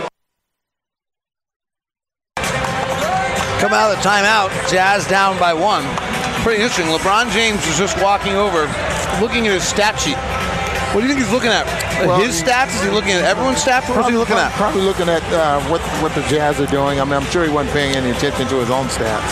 Come 3.60 3.72
out 3.74 3.92
of 3.92 4.02
the 4.02 4.08
timeout. 4.08 4.48
Jazz 4.70 5.06
down 5.06 5.38
by 5.38 5.52
one. 5.52 5.84
Pretty 6.42 6.62
interesting. 6.62 6.86
LeBron 6.86 7.30
James 7.30 7.60
is 7.66 7.76
just 7.76 8.00
walking 8.02 8.32
over, 8.32 8.64
looking 9.20 9.46
at 9.46 9.52
his 9.52 9.64
stat 9.64 10.00
sheet. 10.00 10.16
What 10.94 11.02
do 11.02 11.06
you 11.06 11.12
think 11.12 11.20
he's 11.20 11.32
looking 11.32 11.50
at? 11.52 11.68
his 12.18 12.42
stats? 12.42 12.74
Is 12.74 12.82
he 12.82 12.88
looking 12.88 13.12
at 13.12 13.22
everyone's 13.22 13.62
stats? 13.62 13.86
What 13.88 13.98
was 13.98 14.08
he 14.08 14.16
looking 14.16 14.36
at? 14.36 14.50
Probably 14.52 14.80
looking 14.80 15.08
at 15.08 15.22
uh, 15.30 15.60
what 15.68 15.80
what 16.02 16.14
the 16.14 16.22
Jazz 16.22 16.58
are 16.58 16.66
doing. 16.66 16.98
I 17.00 17.04
mean, 17.04 17.12
I'm 17.12 17.24
sure 17.30 17.44
he 17.44 17.50
wasn't 17.50 17.74
paying 17.74 17.94
any 17.94 18.10
attention 18.10 18.48
to 18.48 18.56
his 18.56 18.70
own 18.70 18.86
stats. 18.86 19.28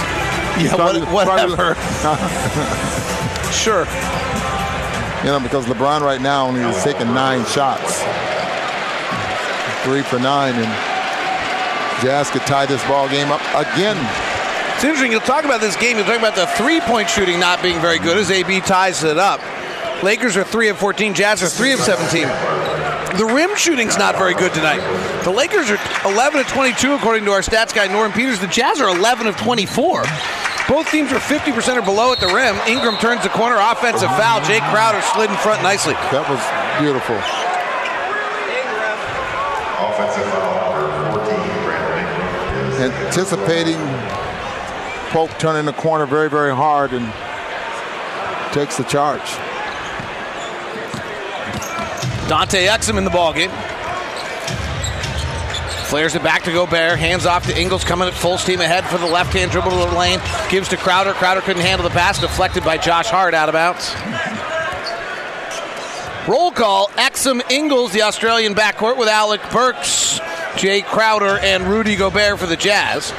Yeah, 0.62 0.76
Probably- 0.76 1.00
what, 1.08 1.26
whatever. 1.26 1.74
sure. 3.50 3.86
You 5.24 5.32
know, 5.32 5.40
because 5.40 5.64
LeBron 5.66 6.02
right 6.02 6.20
now 6.20 6.46
only 6.46 6.60
is 6.60 6.82
taking 6.84 7.08
nine 7.14 7.44
shots, 7.46 8.02
three 9.82 10.02
for 10.02 10.18
nine, 10.20 10.54
and 10.54 10.87
Jazz 12.02 12.30
could 12.30 12.42
tie 12.42 12.66
this 12.66 12.82
ball 12.84 13.08
game 13.08 13.30
up 13.30 13.40
again. 13.54 13.96
It's 14.74 14.84
interesting. 14.84 15.10
You'll 15.10 15.20
talk 15.20 15.44
about 15.44 15.60
this 15.60 15.76
game. 15.76 15.96
You'll 15.96 16.06
talk 16.06 16.18
about 16.18 16.36
the 16.36 16.46
three-point 16.46 17.08
shooting 17.10 17.40
not 17.40 17.62
being 17.62 17.80
very 17.80 17.98
good 17.98 18.16
as 18.16 18.30
AB 18.30 18.60
ties 18.60 19.02
it 19.02 19.18
up. 19.18 19.40
Lakers 20.02 20.36
are 20.36 20.44
three 20.44 20.68
of 20.68 20.78
14. 20.78 21.14
Jazz 21.14 21.42
are 21.42 21.48
three 21.48 21.72
of 21.72 21.80
17. 21.80 22.28
The 23.18 23.24
rim 23.24 23.56
shooting's 23.56 23.98
not 23.98 24.16
very 24.16 24.34
good 24.34 24.54
tonight. 24.54 24.78
The 25.24 25.30
Lakers 25.30 25.70
are 25.70 25.78
11 26.04 26.40
of 26.40 26.46
22 26.46 26.92
according 26.94 27.24
to 27.24 27.32
our 27.32 27.40
stats 27.40 27.74
guy 27.74 27.88
Norm 27.88 28.12
Peters. 28.12 28.38
The 28.38 28.46
Jazz 28.46 28.80
are 28.80 28.88
11 28.96 29.26
of 29.26 29.36
24. 29.38 30.04
Both 30.68 30.90
teams 30.90 31.10
are 31.10 31.18
50% 31.18 31.78
or 31.78 31.82
below 31.82 32.12
at 32.12 32.20
the 32.20 32.28
rim. 32.28 32.54
Ingram 32.68 32.98
turns 32.98 33.22
the 33.24 33.30
corner, 33.30 33.56
offensive 33.58 34.10
foul. 34.14 34.40
Jake 34.44 34.62
Crowder 34.70 35.00
slid 35.14 35.30
in 35.30 35.36
front 35.38 35.62
nicely. 35.62 35.94
That 36.12 36.28
was 36.28 36.38
beautiful. 36.78 37.16
Offensive 39.80 40.28
foul 40.30 40.54
number 40.60 41.24
14, 41.24 41.64
Brandon 41.64 42.04
Ingram. 42.04 42.67
Anticipating 42.78 43.78
Pope 45.10 45.30
turning 45.38 45.64
the 45.64 45.72
corner 45.72 46.06
very, 46.06 46.28
very 46.28 46.54
hard 46.54 46.92
and 46.92 47.04
takes 48.52 48.76
the 48.76 48.84
charge. 48.84 49.22
Dante 52.28 52.66
Exum 52.66 52.98
in 52.98 53.04
the 53.04 53.10
ballgame. 53.10 53.50
Flares 55.86 56.14
it 56.14 56.22
back 56.22 56.42
to 56.42 56.52
Gobert. 56.52 56.98
Hands 56.98 57.24
off 57.24 57.46
to 57.46 57.58
Ingles 57.58 57.84
coming 57.84 58.06
at 58.06 58.12
full 58.12 58.36
steam 58.36 58.60
ahead 58.60 58.84
for 58.84 58.98
the 58.98 59.06
left 59.06 59.32
hand 59.32 59.50
dribble 59.50 59.70
to 59.70 59.76
the 59.76 59.96
lane. 59.96 60.20
Gives 60.50 60.68
to 60.68 60.76
Crowder. 60.76 61.14
Crowder 61.14 61.40
couldn't 61.40 61.62
handle 61.62 61.88
the 61.88 61.94
pass. 61.94 62.20
Deflected 62.20 62.62
by 62.62 62.76
Josh 62.76 63.06
Hart 63.06 63.32
out 63.32 63.48
of 63.48 63.54
bounds. 63.54 63.94
Roll 66.28 66.50
call. 66.50 66.88
Exum 66.88 67.40
Ingles, 67.50 67.92
the 67.92 68.02
Australian 68.02 68.54
backcourt 68.54 68.98
with 68.98 69.08
Alec 69.08 69.40
Burks, 69.50 70.17
Jae 70.58 70.84
Crowder, 70.84 71.38
and 71.38 71.62
Rudy 71.62 71.94
Gobert 71.94 72.40
for 72.40 72.46
the 72.46 72.56
Jazz. 72.56 73.12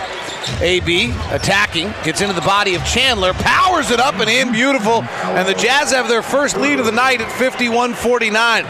AB 0.60 1.12
attacking, 1.32 1.94
gets 2.04 2.20
into 2.20 2.34
the 2.34 2.42
body 2.42 2.76
of 2.76 2.84
Chandler, 2.84 3.34
powers 3.34 3.92
it 3.92 4.00
up 4.02 4.16
and 4.16 4.30
in, 4.30 4.52
beautiful. 4.52 5.04
And 5.04 5.48
the 5.48 5.54
Jazz 5.54 5.92
have 5.92 6.10
their 6.10 6.22
first 6.22 6.58
lead 6.58 6.80
of 6.80 6.86
the 6.86 6.92
night 6.92 7.22
at 7.22 7.32
51 7.32 7.94
49. 7.94 8.66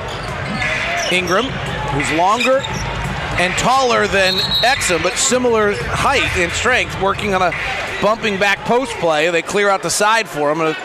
Ingram, 1.11 1.45
who's 1.45 2.11
longer 2.15 2.59
and 3.39 3.51
taller 3.53 4.05
than 4.05 4.35
Exum, 4.35 5.01
but 5.01 5.13
similar 5.13 5.73
height 5.73 6.37
and 6.37 6.51
strength, 6.51 7.01
working 7.01 7.33
on 7.33 7.41
a 7.41 7.51
bumping 8.03 8.37
back 8.37 8.59
post 8.65 8.91
play. 8.97 9.31
They 9.31 9.41
clear 9.41 9.69
out 9.69 9.81
the 9.81 9.89
side 9.89 10.29
for 10.29 10.51
him. 10.51 10.75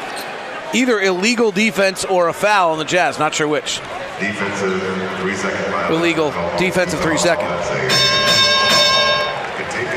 Either 0.72 1.00
illegal 1.00 1.52
defense 1.52 2.06
or 2.06 2.28
a 2.28 2.32
foul 2.32 2.72
on 2.72 2.78
the 2.78 2.86
Jazz. 2.86 3.18
Not 3.18 3.34
sure 3.34 3.46
which. 3.46 3.78
Defensive 4.20 5.20
three 5.20 5.34
second 5.34 5.72
violation. 5.72 5.94
Illegal 5.94 6.30
defensive 6.58 7.00
three 7.00 7.18
second. 7.18 7.48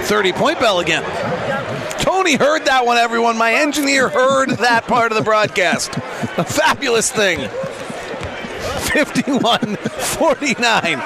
30 0.05 0.34
point 0.34 0.59
bell 0.59 0.80
again. 0.80 1.03
Tony 1.99 2.36
heard 2.36 2.65
that 2.65 2.86
one, 2.86 2.97
everyone. 2.97 3.38
My 3.38 3.53
engineer 3.53 4.09
heard 4.09 4.49
that 4.51 4.86
part 4.86 5.11
of 5.11 5.18
the 5.18 5.24
broadcast. 5.24 5.95
A 6.38 6.43
fabulous 6.43 7.11
thing. 7.11 7.49
51 8.93 9.76
49. 9.76 11.01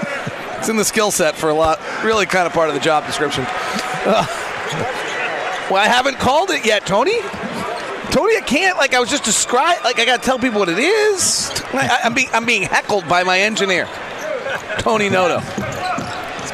It's 0.58 0.70
in 0.70 0.78
the 0.78 0.86
skill 0.86 1.10
set 1.10 1.36
for 1.36 1.50
a 1.50 1.56
lot, 1.56 1.80
really 2.04 2.28
kind 2.28 2.46
of 2.46 2.54
part 2.54 2.70
of 2.70 2.76
the 2.76 2.80
job 2.80 3.06
description. 3.08 3.46
Uh, 3.48 4.26
well, 5.72 5.84
I 5.84 5.88
haven't 5.88 6.20
called 6.20 6.52
it 6.52 6.66
yet, 6.66 6.86
Tony. 6.86 7.20
Tony, 8.12 8.36
I 8.36 8.42
can't. 8.46 8.78
Like 8.78 8.94
I 8.94 9.00
was 9.00 9.10
just 9.10 9.24
describing. 9.24 9.84
Like 9.84 10.00
I 10.00 10.06
got 10.06 10.22
to 10.22 10.26
tell 10.26 10.38
people 10.38 10.60
what 10.60 10.70
it 10.70 10.80
is. 10.80 11.50
I, 11.74 12.00
am 12.04 12.14
being 12.14 12.30
I'm 12.34 12.46
being 12.46 12.64
heckled 12.64 13.08
by 13.08 13.24
my 13.24 13.40
engineer, 13.40 13.88
Tony 14.80 15.10
Noto. 15.10 15.40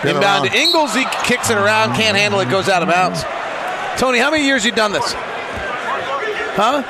Inbound 0.03 0.23
around. 0.23 0.49
to 0.49 0.57
Ingles. 0.57 0.93
He 0.93 1.05
kicks 1.25 1.49
it 1.49 1.57
around. 1.57 1.95
Can't 1.95 2.15
handle 2.15 2.39
it. 2.39 2.49
Goes 2.49 2.69
out 2.69 2.83
of 2.83 2.89
bounds. 2.89 3.23
Tony, 3.99 4.19
how 4.19 4.29
many 4.29 4.45
years 4.45 4.63
you 4.63 4.71
done 4.71 4.93
this? 4.93 5.13
Huh? 6.55 6.83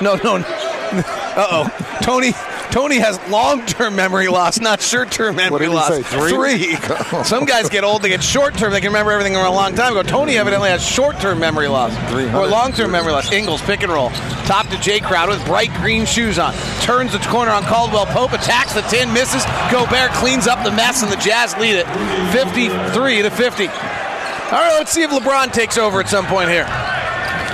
No, 0.00 0.16
no. 0.16 0.44
Uh 1.30 1.46
oh. 1.48 1.98
Tony. 2.02 2.32
Tony 2.70 2.98
has 2.98 3.18
long-term 3.28 3.96
memory 3.96 4.28
loss, 4.28 4.60
not 4.60 4.80
short-term 4.80 5.36
memory 5.36 5.50
What 5.50 5.58
did 5.58 5.68
he 5.70 5.74
loss. 5.74 5.88
say, 5.88 6.02
three? 6.02 6.76
Oh. 7.12 7.22
Some 7.24 7.44
guys 7.44 7.68
get 7.68 7.82
old; 7.82 8.02
they 8.02 8.08
get 8.08 8.22
short-term. 8.22 8.72
They 8.72 8.80
can 8.80 8.88
remember 8.88 9.10
everything 9.10 9.32
from 9.34 9.44
a 9.44 9.50
long 9.50 9.74
time 9.74 9.92
ago. 9.92 10.02
Tony 10.02 10.38
evidently 10.38 10.68
has 10.70 10.84
short-term 10.86 11.40
memory 11.40 11.66
loss 11.66 11.92
or 12.34 12.46
long-term 12.46 12.90
memory 12.92 13.12
loss. 13.12 13.32
Ingles 13.32 13.60
pick 13.62 13.82
and 13.82 13.90
roll, 13.90 14.10
top 14.46 14.68
to 14.68 14.76
Jae 14.76 15.02
Crowder 15.02 15.32
with 15.32 15.44
bright 15.46 15.72
green 15.74 16.06
shoes 16.06 16.38
on. 16.38 16.54
Turns 16.82 17.12
the 17.12 17.18
corner 17.18 17.50
on 17.50 17.64
Caldwell 17.64 18.06
Pope, 18.06 18.32
attacks 18.32 18.74
the 18.74 18.82
tin, 18.82 19.12
misses. 19.12 19.44
Gobert 19.72 20.12
cleans 20.12 20.46
up 20.46 20.62
the 20.64 20.70
mess, 20.70 21.02
and 21.02 21.10
the 21.10 21.16
Jazz 21.16 21.56
lead 21.56 21.74
it, 21.76 21.86
53 22.32 23.22
to 23.22 23.30
50. 23.30 23.66
All 23.66 23.72
right, 23.72 24.74
let's 24.78 24.92
see 24.92 25.02
if 25.02 25.10
LeBron 25.10 25.52
takes 25.52 25.78
over 25.78 26.00
at 26.00 26.08
some 26.08 26.26
point 26.26 26.48
here. 26.50 26.66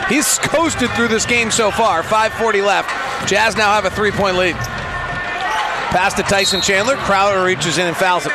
He's 0.08 0.38
coasted 0.38 0.90
through 0.90 1.08
this 1.08 1.26
game 1.26 1.50
so 1.50 1.70
far. 1.70 2.02
5:40 2.02 2.62
left. 2.64 2.90
Jazz 3.28 3.56
now 3.56 3.72
have 3.72 3.86
a 3.86 3.90
three-point 3.90 4.36
lead. 4.36 4.56
Pass 5.96 6.12
to 6.12 6.22
Tyson 6.22 6.60
Chandler. 6.60 6.94
Crowder 6.96 7.42
reaches 7.42 7.78
in 7.78 7.86
and 7.86 7.96
fouls 7.96 8.24
him. 8.24 8.32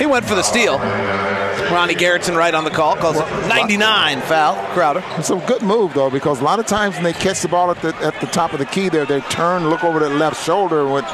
He 0.00 0.06
went 0.06 0.26
for 0.26 0.34
the 0.34 0.42
steal. 0.42 0.78
Ronnie 0.78 1.94
Garretson 1.94 2.34
right 2.34 2.52
on 2.52 2.64
the 2.64 2.70
call. 2.70 2.96
Calls 2.96 3.18
it 3.18 3.48
99 3.48 4.20
foul. 4.22 4.56
Crowder. 4.74 5.04
It's 5.16 5.30
a 5.30 5.36
good 5.46 5.62
move 5.62 5.94
though, 5.94 6.10
because 6.10 6.40
a 6.40 6.44
lot 6.44 6.58
of 6.58 6.66
times 6.66 6.96
when 6.96 7.04
they 7.04 7.12
catch 7.12 7.40
the 7.40 7.46
ball 7.46 7.70
at 7.70 7.80
the 7.82 7.94
at 7.98 8.20
the 8.20 8.26
top 8.26 8.52
of 8.52 8.58
the 8.58 8.66
key, 8.66 8.88
there 8.88 9.06
they 9.06 9.20
turn, 9.20 9.70
look 9.70 9.84
over 9.84 10.00
their 10.00 10.08
left 10.08 10.44
shoulder 10.44 10.88
with 10.88 11.04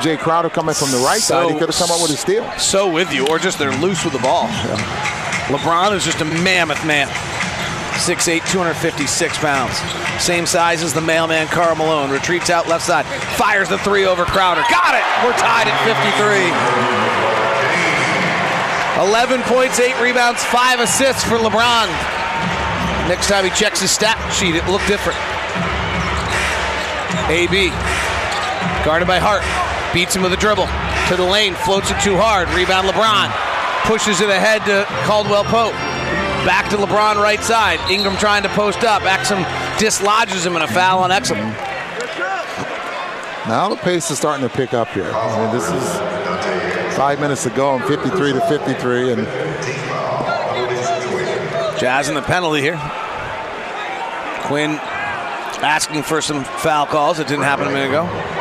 Jae 0.00 0.18
Crowder 0.18 0.48
coming 0.48 0.74
from 0.74 0.90
the 0.90 0.96
right 0.96 1.20
side. 1.20 1.50
He 1.50 1.58
could 1.58 1.68
have 1.68 1.76
come 1.76 1.90
up 1.90 2.00
with 2.00 2.12
a 2.12 2.16
steal. 2.16 2.50
So 2.52 2.90
with 2.90 3.12
you, 3.12 3.28
or 3.28 3.38
just 3.38 3.58
they're 3.58 3.76
loose 3.76 4.04
with 4.04 4.14
the 4.14 4.20
ball. 4.20 4.48
LeBron 5.48 5.94
is 5.94 6.02
just 6.02 6.22
a 6.22 6.24
mammoth 6.24 6.82
man. 6.86 7.08
6'8", 7.94 8.46
256 8.50 9.38
pounds. 9.38 9.76
Same 10.22 10.46
size 10.46 10.82
as 10.82 10.92
the 10.92 11.00
mailman 11.00 11.46
Karl 11.48 11.76
Malone. 11.76 12.10
Retreats 12.10 12.50
out 12.50 12.68
left 12.68 12.84
side. 12.84 13.06
Fires 13.36 13.68
the 13.68 13.78
three 13.78 14.04
over 14.04 14.24
Crowder. 14.24 14.62
Got 14.70 14.94
it! 14.94 15.04
We're 15.24 15.36
tied 15.38 15.68
at 15.68 15.78
53. 15.86 16.84
11 19.08 19.42
points, 19.42 19.80
8 19.80 20.00
rebounds, 20.00 20.44
5 20.44 20.80
assists 20.80 21.24
for 21.24 21.36
LeBron. 21.36 21.88
Next 23.08 23.28
time 23.28 23.44
he 23.44 23.50
checks 23.50 23.80
his 23.80 23.90
stat 23.90 24.16
sheet, 24.32 24.54
it 24.54 24.66
looked 24.66 24.86
different. 24.86 25.18
AB. 27.28 27.70
Guarded 28.84 29.08
by 29.08 29.18
Hart. 29.18 29.42
Beats 29.94 30.14
him 30.14 30.22
with 30.22 30.32
a 30.32 30.36
dribble. 30.36 30.66
To 31.08 31.16
the 31.16 31.24
lane. 31.24 31.54
Floats 31.54 31.90
it 31.90 32.00
too 32.00 32.16
hard. 32.16 32.48
Rebound 32.50 32.88
LeBron. 32.88 33.32
Pushes 33.88 34.20
it 34.20 34.28
ahead 34.28 34.64
to 34.66 34.84
Caldwell 35.04 35.44
Pope. 35.44 35.74
Back 36.44 36.68
to 36.70 36.76
LeBron 36.76 37.16
right 37.16 37.42
side. 37.42 37.80
Ingram 37.90 38.16
trying 38.16 38.42
to 38.42 38.48
post 38.50 38.84
up. 38.84 39.02
Exum 39.02 39.44
dislodges 39.78 40.44
him 40.44 40.54
and 40.54 40.64
a 40.64 40.68
foul 40.68 41.00
on 41.00 41.10
Exum. 41.10 41.38
Now 43.48 43.68
the 43.68 43.76
pace 43.76 44.10
is 44.10 44.18
starting 44.18 44.46
to 44.46 44.54
pick 44.54 44.74
up 44.74 44.88
here. 44.88 45.10
I 45.10 45.44
mean, 45.44 45.54
this 45.54 45.70
is 45.70 46.96
five 46.96 47.20
minutes 47.20 47.46
ago, 47.46 47.76
and 47.76 47.84
53 47.84 48.32
to 48.32 48.40
53, 48.40 49.12
and 49.12 49.26
Jazz 51.78 52.08
in 52.08 52.14
the 52.14 52.22
penalty 52.22 52.60
here. 52.60 52.78
Quin 54.44 54.70
asking 55.62 56.02
for 56.02 56.20
some 56.20 56.44
foul 56.44 56.86
calls. 56.86 57.18
It 57.18 57.26
didn't 57.26 57.44
happen 57.44 57.66
a 57.66 57.70
minute 57.70 57.88
ago. 57.88 58.33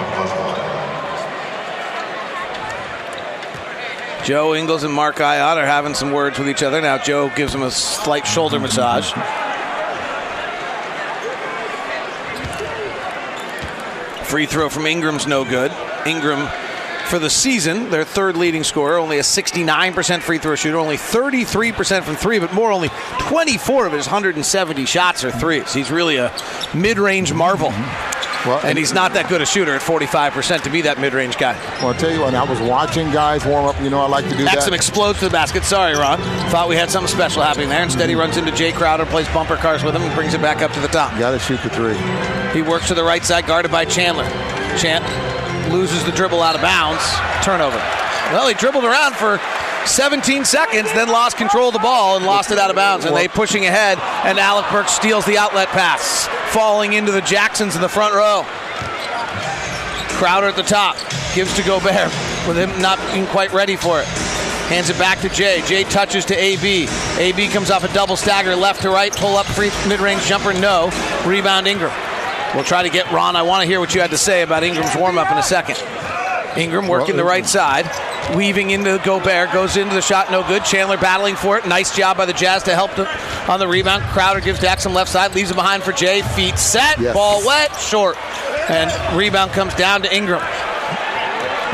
Joe 4.23 4.55
Ingles 4.55 4.83
and 4.83 4.93
Mark 4.93 5.17
Iot 5.17 5.57
are 5.57 5.65
having 5.65 5.93
some 5.93 6.13
words 6.13 6.39
with 6.39 6.47
each 6.47 6.63
other. 6.63 6.79
Now 6.79 6.97
Joe 6.97 7.29
gives 7.35 7.53
him 7.53 7.61
a 7.61 7.69
slight 7.69 8.25
shoulder 8.25 8.57
massage. 8.57 9.11
Free 14.25 14.45
throw 14.45 14.69
from 14.69 14.85
Ingram's 14.85 15.27
no 15.27 15.43
good. 15.43 15.73
Ingram, 16.05 16.47
for 17.09 17.19
the 17.19 17.29
season, 17.29 17.89
their 17.89 18.05
third 18.05 18.37
leading 18.37 18.63
scorer, 18.63 18.97
only 18.97 19.19
a 19.19 19.23
69% 19.23 20.21
free 20.21 20.39
throw 20.39 20.55
shooter, 20.55 20.77
only 20.77 20.95
33% 20.95 22.03
from 22.03 22.15
three, 22.15 22.39
but 22.39 22.53
more, 22.53 22.71
only 22.71 22.89
24 23.19 23.85
of 23.85 23.91
his 23.91 24.07
170 24.07 24.85
shots 24.85 25.25
are 25.25 25.31
threes. 25.31 25.73
He's 25.73 25.91
really 25.91 26.15
a 26.15 26.33
mid 26.73 26.97
range 26.97 27.33
marvel. 27.33 27.71
Well, 28.45 28.59
and 28.63 28.77
he's 28.77 28.93
not 28.93 29.13
that 29.13 29.29
good 29.29 29.41
a 29.41 29.45
shooter 29.45 29.73
at 29.73 29.81
45% 29.81 30.63
to 30.63 30.69
be 30.69 30.81
that 30.81 30.99
mid 30.99 31.13
range 31.13 31.37
guy. 31.37 31.53
well, 31.79 31.87
I'll 31.87 31.93
tell 31.93 32.11
you 32.11 32.21
what. 32.21 32.33
I 32.33 32.43
was 32.43 32.59
watching 32.59 33.09
guys 33.11 33.45
warm 33.45 33.65
up. 33.65 33.79
You 33.81 33.89
know, 33.89 34.01
I 34.01 34.07
like 34.07 34.27
to 34.29 34.35
do 34.35 34.45
Exum 34.45 34.65
that. 34.65 34.73
explodes 34.73 35.19
to 35.19 35.25
the 35.25 35.31
basket. 35.31 35.63
Sorry, 35.63 35.93
Ron. 35.95 36.19
Thought 36.49 36.67
we 36.67 36.75
had 36.75 36.89
something 36.91 37.13
special 37.13 37.41
happening 37.41 37.69
there. 37.69 37.81
Instead, 37.83 38.09
he 38.09 38.15
runs 38.15 38.35
into 38.37 38.51
Jay 38.51 38.71
Crowder, 38.73 39.05
plays 39.05 39.27
bumper 39.29 39.55
cars 39.55 39.83
with 39.83 39.95
him, 39.95 40.01
and 40.01 40.13
brings 40.13 40.33
it 40.33 40.41
back 40.41 40.61
up 40.61 40.71
to 40.73 40.79
the 40.81 40.87
top. 40.89 41.17
Got 41.17 41.31
to 41.31 41.39
shoot 41.39 41.61
the 41.63 41.69
three. 41.69 41.95
He 42.53 42.61
works 42.61 42.87
to 42.89 42.93
the 42.93 43.03
right 43.03 43.23
side, 43.23 43.47
guarded 43.47 43.71
by 43.71 43.85
Chandler. 43.85 44.25
Chan- 44.77 45.03
loses 45.71 46.03
the 46.03 46.11
dribble 46.11 46.41
out 46.41 46.55
of 46.55 46.61
bounds. 46.61 47.01
Turnover. 47.43 47.77
Well, 48.31 48.47
he 48.47 48.53
dribbled 48.53 48.83
around 48.83 49.13
for 49.15 49.37
17 49.85 50.45
seconds, 50.45 50.91
then 50.93 51.09
lost 51.09 51.37
control 51.37 51.67
of 51.67 51.73
the 51.73 51.79
ball 51.79 52.15
and 52.15 52.25
lost 52.25 52.51
it 52.51 52.57
out 52.57 52.69
of 52.69 52.75
bounds. 52.75 53.05
And 53.05 53.15
they 53.15 53.27
pushing 53.27 53.65
ahead, 53.65 53.99
and 54.25 54.39
Alec 54.39 54.65
Burks 54.71 54.93
steals 54.93 55.25
the 55.25 55.37
outlet 55.37 55.67
pass, 55.69 56.27
falling 56.53 56.93
into 56.93 57.11
the 57.11 57.21
Jacksons 57.21 57.75
in 57.75 57.81
the 57.81 57.89
front 57.89 58.13
row. 58.13 58.43
Crowder 60.17 60.47
at 60.47 60.55
the 60.55 60.63
top 60.63 60.95
gives 61.35 61.53
to 61.55 61.63
Gobert 61.63 62.11
with 62.47 62.57
him 62.57 62.81
not 62.81 62.97
being 63.11 63.25
quite 63.27 63.51
ready 63.51 63.75
for 63.75 63.99
it. 63.99 64.07
Hands 64.69 64.89
it 64.89 64.97
back 64.97 65.19
to 65.19 65.27
Jae. 65.27 65.59
Jae 65.59 65.89
touches 65.89 66.23
to 66.25 66.35
AB. 66.35 66.87
AB 67.17 67.47
comes 67.49 67.69
off 67.69 67.83
a 67.83 67.93
double 67.93 68.15
stagger 68.15 68.55
left 68.55 68.81
to 68.83 68.89
right, 68.89 69.11
pull 69.11 69.35
up 69.35 69.45
free 69.45 69.71
mid 69.87 69.99
range 69.99 70.23
jumper, 70.25 70.53
no. 70.53 70.89
Rebound 71.25 71.67
Ingram. 71.67 71.91
We'll 72.55 72.63
try 72.63 72.83
to 72.83 72.89
get 72.89 73.11
Ron. 73.11 73.35
I 73.35 73.41
want 73.41 73.63
to 73.63 73.67
hear 73.67 73.79
what 73.79 73.93
you 73.93 74.01
had 74.01 74.11
to 74.11 74.17
say 74.17 74.41
about 74.43 74.63
Ingram's 74.63 74.95
warm 74.95 75.17
up 75.17 75.31
in 75.31 75.37
a 75.37 75.43
second. 75.43 75.77
Ingram 76.57 76.87
working 76.87 77.17
the 77.17 77.23
right 77.23 77.45
side, 77.45 77.85
weaving 78.35 78.71
into 78.71 78.99
Gobert, 79.03 79.51
goes 79.51 79.77
into 79.77 79.93
the 79.93 80.01
shot, 80.01 80.31
no 80.31 80.43
good. 80.47 80.63
Chandler 80.65 80.97
battling 80.97 81.35
for 81.35 81.57
it. 81.57 81.67
Nice 81.67 81.95
job 81.95 82.17
by 82.17 82.25
the 82.25 82.33
Jazz 82.33 82.63
to 82.63 82.73
help 82.75 82.97
on 83.49 83.59
the 83.59 83.67
rebound. 83.67 84.03
Crowder 84.05 84.39
gives 84.39 84.59
Exum 84.59 84.93
left 84.93 85.11
side, 85.11 85.35
leaves 85.35 85.51
it 85.51 85.55
behind 85.55 85.83
for 85.83 85.91
Jae. 85.91 86.23
Feet 86.35 86.57
set, 86.57 86.99
Yes. 86.99 87.13
ball 87.13 87.45
wet, 87.45 87.75
short. 87.79 88.17
And 88.69 88.91
rebound 89.17 89.51
comes 89.51 89.73
down 89.75 90.01
to 90.03 90.15
Ingram. 90.15 90.41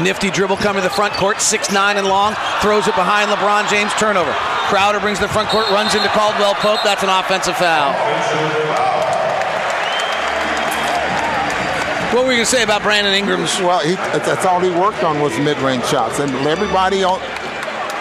Nifty 0.02 0.32
dribble 0.32 0.58
coming 0.58 0.82
to 0.82 0.88
the 0.88 0.93
front 0.95 1.14
court, 1.14 1.41
6'9 1.41 1.97
and 1.97 2.08
long, 2.08 2.34
throws 2.62 2.88
it 2.88 2.95
behind 2.95 3.30
LeBron 3.30 3.70
James, 3.70 3.91
turnover. 3.95 4.34
Crowder 4.70 5.00
brings 5.00 5.20
the 5.20 5.28
front 5.28 5.50
court, 5.50 5.70
runs 5.72 5.93
into 5.93 6.08
Caldwell 6.10 6.54
Pope. 6.56 6.80
That's 6.84 7.04
an 7.04 7.10
offensive 7.10 7.58
foul. 7.58 7.93
What 12.14 12.26
were 12.26 12.32
you 12.32 12.38
going 12.38 12.45
to 12.45 12.45
say 12.47 12.64
about 12.64 12.82
Brandon 12.82 13.14
Ingram's? 13.14 13.55
Well, 13.60 13.82
he, 13.82 13.93
that's 13.93 14.43
all 14.43 14.60
he 14.60 14.72
worked 14.72 15.03
on 15.03 15.20
was 15.22 15.38
mid-range 15.38 15.86
shots, 15.86 16.20
and 16.20 16.32
everybody 16.47 17.03
on. 17.03 17.22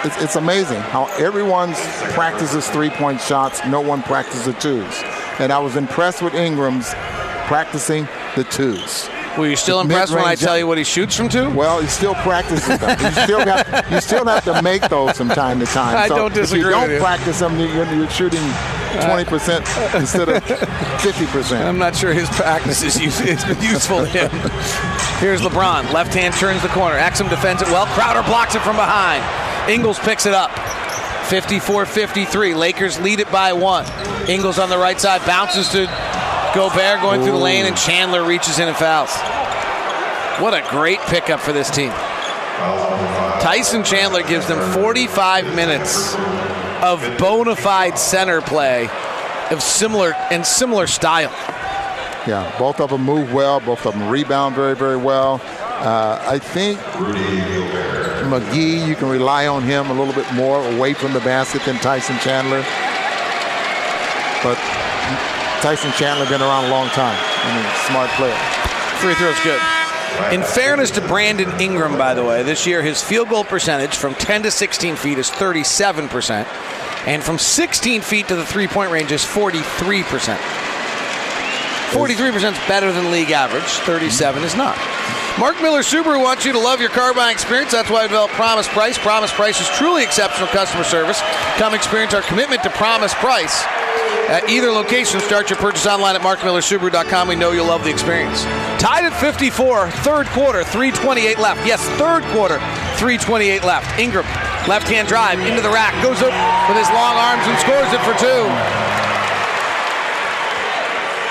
It's, 0.03 0.17
it's 0.23 0.37
amazing 0.37 0.81
how 0.81 1.07
everyone 1.19 1.75
practices 2.15 2.67
three-point 2.71 3.21
shots. 3.21 3.61
No 3.67 3.83
one 3.83 4.03
practices 4.03 4.47
the 4.47 4.55
twos, 4.55 5.03
and 5.39 5.53
I 5.53 5.59
was 5.59 5.77
impressed 5.77 6.23
with 6.23 6.33
Ingram's 6.33 6.89
practicing 7.49 8.09
the 8.35 8.45
twos. 8.45 9.11
Were 9.37 9.47
you 9.47 9.57
still 9.57 9.81
impressed 9.81 10.15
when 10.15 10.25
I 10.25 10.37
tell 10.37 10.57
you 10.59 10.67
what 10.67 10.79
he 10.79 10.85
shoots 10.85 11.15
from 11.15 11.29
two? 11.29 11.51
Well, 11.51 11.81
he 11.81 11.87
still 11.87 12.15
practices 12.15 12.79
them. 12.79 12.99
You 13.01 13.11
still 13.13 13.45
got 13.45 13.91
you 13.91 14.01
still 14.01 14.25
have 14.25 14.43
to 14.45 14.63
make 14.63 14.89
those 14.89 15.19
from 15.19 15.29
time 15.29 15.61
to 15.61 15.67
time. 15.67 15.97
I 15.99 16.09
So 16.09 16.17
don't 16.17 16.35
disagree 16.35 16.61
If 16.61 16.65
you 16.65 16.71
don't 16.71 16.99
practice 16.99 17.41
them, 17.41 17.59
you're, 17.59 17.93
you're 17.95 18.09
shooting 18.11 18.41
20 19.05 19.25
percent 19.25 19.65
instead 19.95 20.29
of 20.29 20.43
50 21.03 21.27
percent. 21.27 21.65
I'm 21.65 21.79
not 21.79 21.95
sure 21.97 22.13
his 22.13 22.29
practice 22.31 22.83
is 22.83 23.01
use, 23.01 23.21
it's 23.21 23.45
been 23.45 23.61
useful 23.63 23.99
to 23.99 24.07
him. 24.07 24.31
Here's 25.19 25.41
LeBron. 25.41 25.93
Left 25.93 26.15
hand 26.15 26.35
turns 26.35 26.63
the 26.63 26.69
corner. 26.69 26.97
Exum 26.97 27.29
defends 27.29 27.63
it 27.63 27.69
well. 27.69 27.87
Crowder 27.87 28.23
blocks 28.23 28.55
it 28.55 28.63
from 28.63 28.77
behind. 28.77 29.23
Ingles 29.71 29.99
picks 29.99 30.27
it 30.27 30.35
up. 30.35 30.51
54-53. 31.29 32.57
Lakers 32.57 32.99
lead 33.01 33.21
it 33.21 33.31
by 33.31 33.53
one. 33.53 33.85
Ingles 34.29 34.59
on 34.59 34.71
the 34.71 34.79
right 34.79 34.99
side 34.99 35.25
bounces 35.27 35.69
to 35.71 35.87
Gobert 36.55 37.03
going 37.03 37.23
through 37.23 37.33
the 37.33 37.39
lane, 37.39 37.67
and 37.67 37.77
Chandler 37.77 38.25
reaches 38.25 38.59
in 38.59 38.69
and 38.69 38.77
fouls. 38.77 39.15
What 40.41 40.55
a 40.55 40.67
great 40.71 41.01
pickup 41.01 41.41
for 41.41 41.53
this 41.53 41.69
team. 41.69 41.91
Tyson 43.41 43.85
Chandler 43.85 44.23
gives 44.23 44.47
them 44.47 44.59
45 44.73 45.55
minutes 45.55 46.15
of 46.83 47.19
bona 47.19 47.57
fide 47.57 47.99
center 47.99 48.41
play 48.41 48.89
of 49.51 49.63
similar 49.63 50.15
and 50.31 50.45
similar 50.45 50.87
style. 50.87 51.31
Yeah, 52.27 52.55
both 52.59 52.81
of 52.81 52.91
them 52.91 53.03
move 53.03 53.33
well. 53.33 53.61
Both 53.61 53.87
of 53.87 53.95
them 53.95 54.09
rebound 54.09 54.55
very, 54.55 54.77
very 54.77 54.97
well. 54.97 55.41
Uh, 55.81 56.23
I 56.27 56.39
think 56.39 56.79
McGee, 58.29 58.87
you 58.87 58.95
can 58.95 59.09
rely 59.09 59.47
on 59.47 59.63
him 59.63 59.91
a 59.91 59.95
little 59.95 60.13
bit 60.13 60.31
more 60.35 60.63
away 60.75 60.93
from 60.93 61.13
the 61.15 61.21
basket 61.21 61.63
than 61.65 61.77
Tyson 61.77 62.19
Chandler. 62.19 62.65
But 64.43 64.59
Tyson 65.63 65.91
Chandler 65.93 66.27
been 66.29 66.43
around 66.43 66.67
a 66.67 66.71
long 66.71 66.89
time. 66.89 67.17
I 67.17 67.57
mean, 67.57 67.67
smart 67.87 68.11
player. 68.11 68.37
Free 69.01 69.15
throw's 69.15 69.41
good. 69.43 69.88
In 70.33 70.43
fairness 70.43 70.91
to 70.91 71.01
Brandon 71.01 71.49
Ingram, 71.59 71.97
by 71.97 72.13
the 72.13 72.23
way, 72.23 72.43
this 72.43 72.67
year 72.67 72.83
his 72.83 73.03
field 73.03 73.31
goal 73.31 73.45
percentage 73.45 73.97
from 73.97 74.15
10 74.15 74.43
to 74.43 74.51
16 74.51 74.97
feet 74.97 75.17
is 75.17 75.31
37%, 75.31 76.45
and 77.07 77.23
from 77.23 77.39
16 77.39 78.03
feet 78.03 78.29
to 78.29 78.37
the 78.37 78.45
three 78.45 78.67
point 78.67 78.91
range 78.91 79.11
is 79.11 79.25
43%. 79.25 80.37
43% 81.89 82.53
is 82.53 82.69
better 82.69 82.93
than 82.93 83.11
league 83.11 83.31
average, 83.31 83.63
37 83.63 84.43
is 84.43 84.55
not. 84.55 84.77
Mark 85.39 85.63
Miller 85.63 85.81
Subaru 85.81 86.21
wants 86.21 86.45
you 86.45 86.53
to 86.53 86.59
love 86.59 86.81
your 86.81 86.91
car 86.91 87.15
buying 87.15 87.33
experience. 87.33 87.73
That's 87.73 87.89
why 87.89 88.01
I 88.01 88.07
developed 88.09 88.35
Promise 88.35 88.69
Price. 88.69 88.99
Promise 88.99 89.33
Price 89.33 89.61
is 89.61 89.69
truly 89.79 90.03
exceptional 90.03 90.49
customer 90.49 90.85
service. 90.85 91.21
Come 91.57 91.75
experience 91.75 92.13
our 92.13 92.23
commitment 92.23 92.63
to 92.65 92.71
Promise 92.71 93.15
Price. 93.15 93.65
At 94.29 94.51
either 94.51 94.71
location, 94.71 95.21
start 95.21 95.49
your 95.49 95.59
purchase 95.59 95.87
online 95.87 96.17
at 96.17 96.23
markmillersubaru.com. 96.23 97.29
We 97.29 97.37
know 97.37 97.53
you'll 97.53 97.67
love 97.67 97.85
the 97.85 97.91
experience. 97.91 98.45
Tied 98.79 99.05
at 99.05 99.21
54, 99.21 99.91
third 100.07 100.27
quarter, 100.29 100.63
328 100.63 101.39
left. 101.39 101.67
Yes, 101.67 101.83
third 101.99 102.23
quarter, 102.31 102.59
328 102.95 103.65
left. 103.65 103.99
Ingram, 103.99 104.25
left 104.69 104.87
hand 104.87 105.09
drive 105.09 105.41
into 105.41 105.61
the 105.61 105.69
rack, 105.69 105.93
goes 106.01 106.23
up 106.23 106.31
with 106.69 106.79
his 106.79 106.89
long 106.95 107.17
arms 107.19 107.43
and 107.43 107.59
scores 107.59 107.91
it 107.91 107.99
for 108.07 108.15
two. 108.23 108.47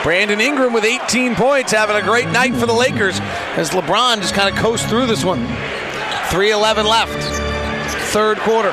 Brandon 0.04 0.42
Ingram 0.42 0.74
with 0.74 0.84
18 0.84 1.36
points, 1.36 1.72
having 1.72 1.96
a 1.96 2.02
great 2.02 2.28
night 2.30 2.54
for 2.54 2.66
the 2.66 2.74
Lakers 2.74 3.20
as 3.56 3.72
LeBron 3.72 4.22
just 4.22 4.34
kind 4.34 4.54
of 4.54 4.62
coasts 4.62 4.88
through 4.90 5.06
this 5.06 5.24
one. 5.24 5.46
3:11 6.30 6.86
left. 6.86 7.18
Third 8.12 8.40
quarter. 8.40 8.72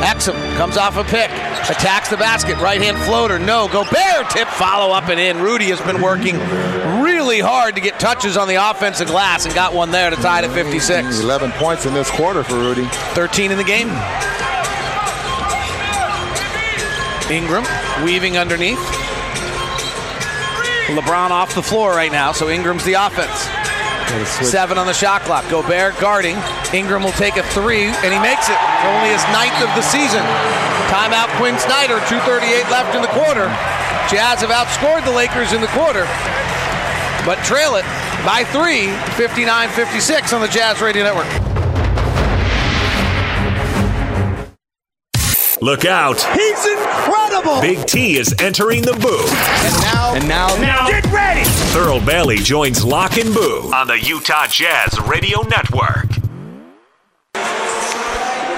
Exum 0.00 0.34
comes 0.56 0.76
off 0.76 0.96
a 0.96 1.04
pick, 1.04 1.30
attacks 1.30 2.08
the 2.08 2.16
basket, 2.16 2.56
right 2.58 2.80
hand 2.80 2.98
floater, 2.98 3.38
no. 3.38 3.68
Gobert 3.68 4.30
tip, 4.30 4.48
follow 4.48 4.94
up 4.94 5.08
and 5.08 5.18
in. 5.20 5.40
Rudy 5.40 5.70
has 5.70 5.80
been 5.80 6.02
working 6.02 6.38
really 7.24 7.40
hard 7.40 7.74
to 7.74 7.80
get 7.80 7.98
touches 7.98 8.36
on 8.36 8.48
the 8.48 8.56
offensive 8.56 9.08
glass 9.08 9.46
and 9.46 9.54
got 9.54 9.72
one 9.72 9.90
there 9.90 10.10
to 10.10 10.16
tie 10.16 10.40
it 10.40 10.44
at 10.44 10.52
56. 10.52 11.20
11 11.20 11.52
points 11.52 11.86
in 11.86 11.94
this 11.94 12.10
quarter 12.10 12.44
for 12.44 12.52
Rudy. 12.52 12.84
13 13.16 13.50
in 13.50 13.56
the 13.56 13.64
game. 13.64 13.88
Ingram 17.32 17.64
weaving 18.04 18.36
underneath. 18.36 18.76
LeBron 20.92 21.30
off 21.32 21.54
the 21.54 21.62
floor 21.62 21.92
right 21.92 22.12
now, 22.12 22.32
so 22.32 22.50
Ingram's 22.50 22.84
the 22.84 22.92
offense. 22.92 23.48
Seven 24.44 24.76
on 24.76 24.84
the 24.86 24.92
shot 24.92 25.22
clock. 25.22 25.48
Gobert 25.48 25.98
guarding. 25.98 26.36
Ingram 26.74 27.02
will 27.02 27.16
take 27.16 27.38
a 27.38 27.42
three, 27.56 27.88
and 27.88 28.12
he 28.12 28.20
makes 28.20 28.52
it. 28.52 28.60
Only 28.84 29.16
his 29.16 29.24
ninth 29.32 29.56
of 29.64 29.72
the 29.72 29.80
season. 29.80 30.20
Timeout 30.92 31.32
Quin 31.40 31.58
Snyder. 31.58 31.96
2.38 32.04 32.68
left 32.68 32.94
in 32.94 33.00
the 33.00 33.08
quarter. 33.16 33.48
Jazz 34.12 34.44
have 34.44 34.52
outscored 34.52 35.02
the 35.06 35.10
Lakers 35.10 35.54
in 35.54 35.62
the 35.62 35.72
quarter, 35.72 36.04
but 37.24 37.36
trail 37.44 37.76
it 37.76 37.84
by 38.24 38.44
three, 38.52 38.88
59 39.16 39.68
56 39.70 40.32
on 40.32 40.40
the 40.40 40.48
Jazz 40.48 40.80
Radio 40.80 41.02
Network. 41.04 41.26
Look 45.60 45.84
out. 45.86 46.20
He's 46.34 46.66
incredible. 46.66 47.60
Big 47.62 47.86
T 47.86 48.18
is 48.18 48.34
entering 48.38 48.82
the 48.82 48.92
booth. 48.92 49.30
And 49.32 49.82
now, 49.82 50.14
and 50.14 50.28
now, 50.28 50.56
Now- 50.56 50.88
get 50.88 51.06
ready. 51.10 51.40
Thurl 51.72 52.04
Bailey 52.04 52.36
joins 52.36 52.84
Locke 52.84 53.16
and 53.16 53.32
Boo 53.32 53.70
on 53.74 53.86
the 53.86 53.98
Utah 53.98 54.46
Jazz 54.46 54.98
Radio 55.00 55.40
Network. 55.42 56.13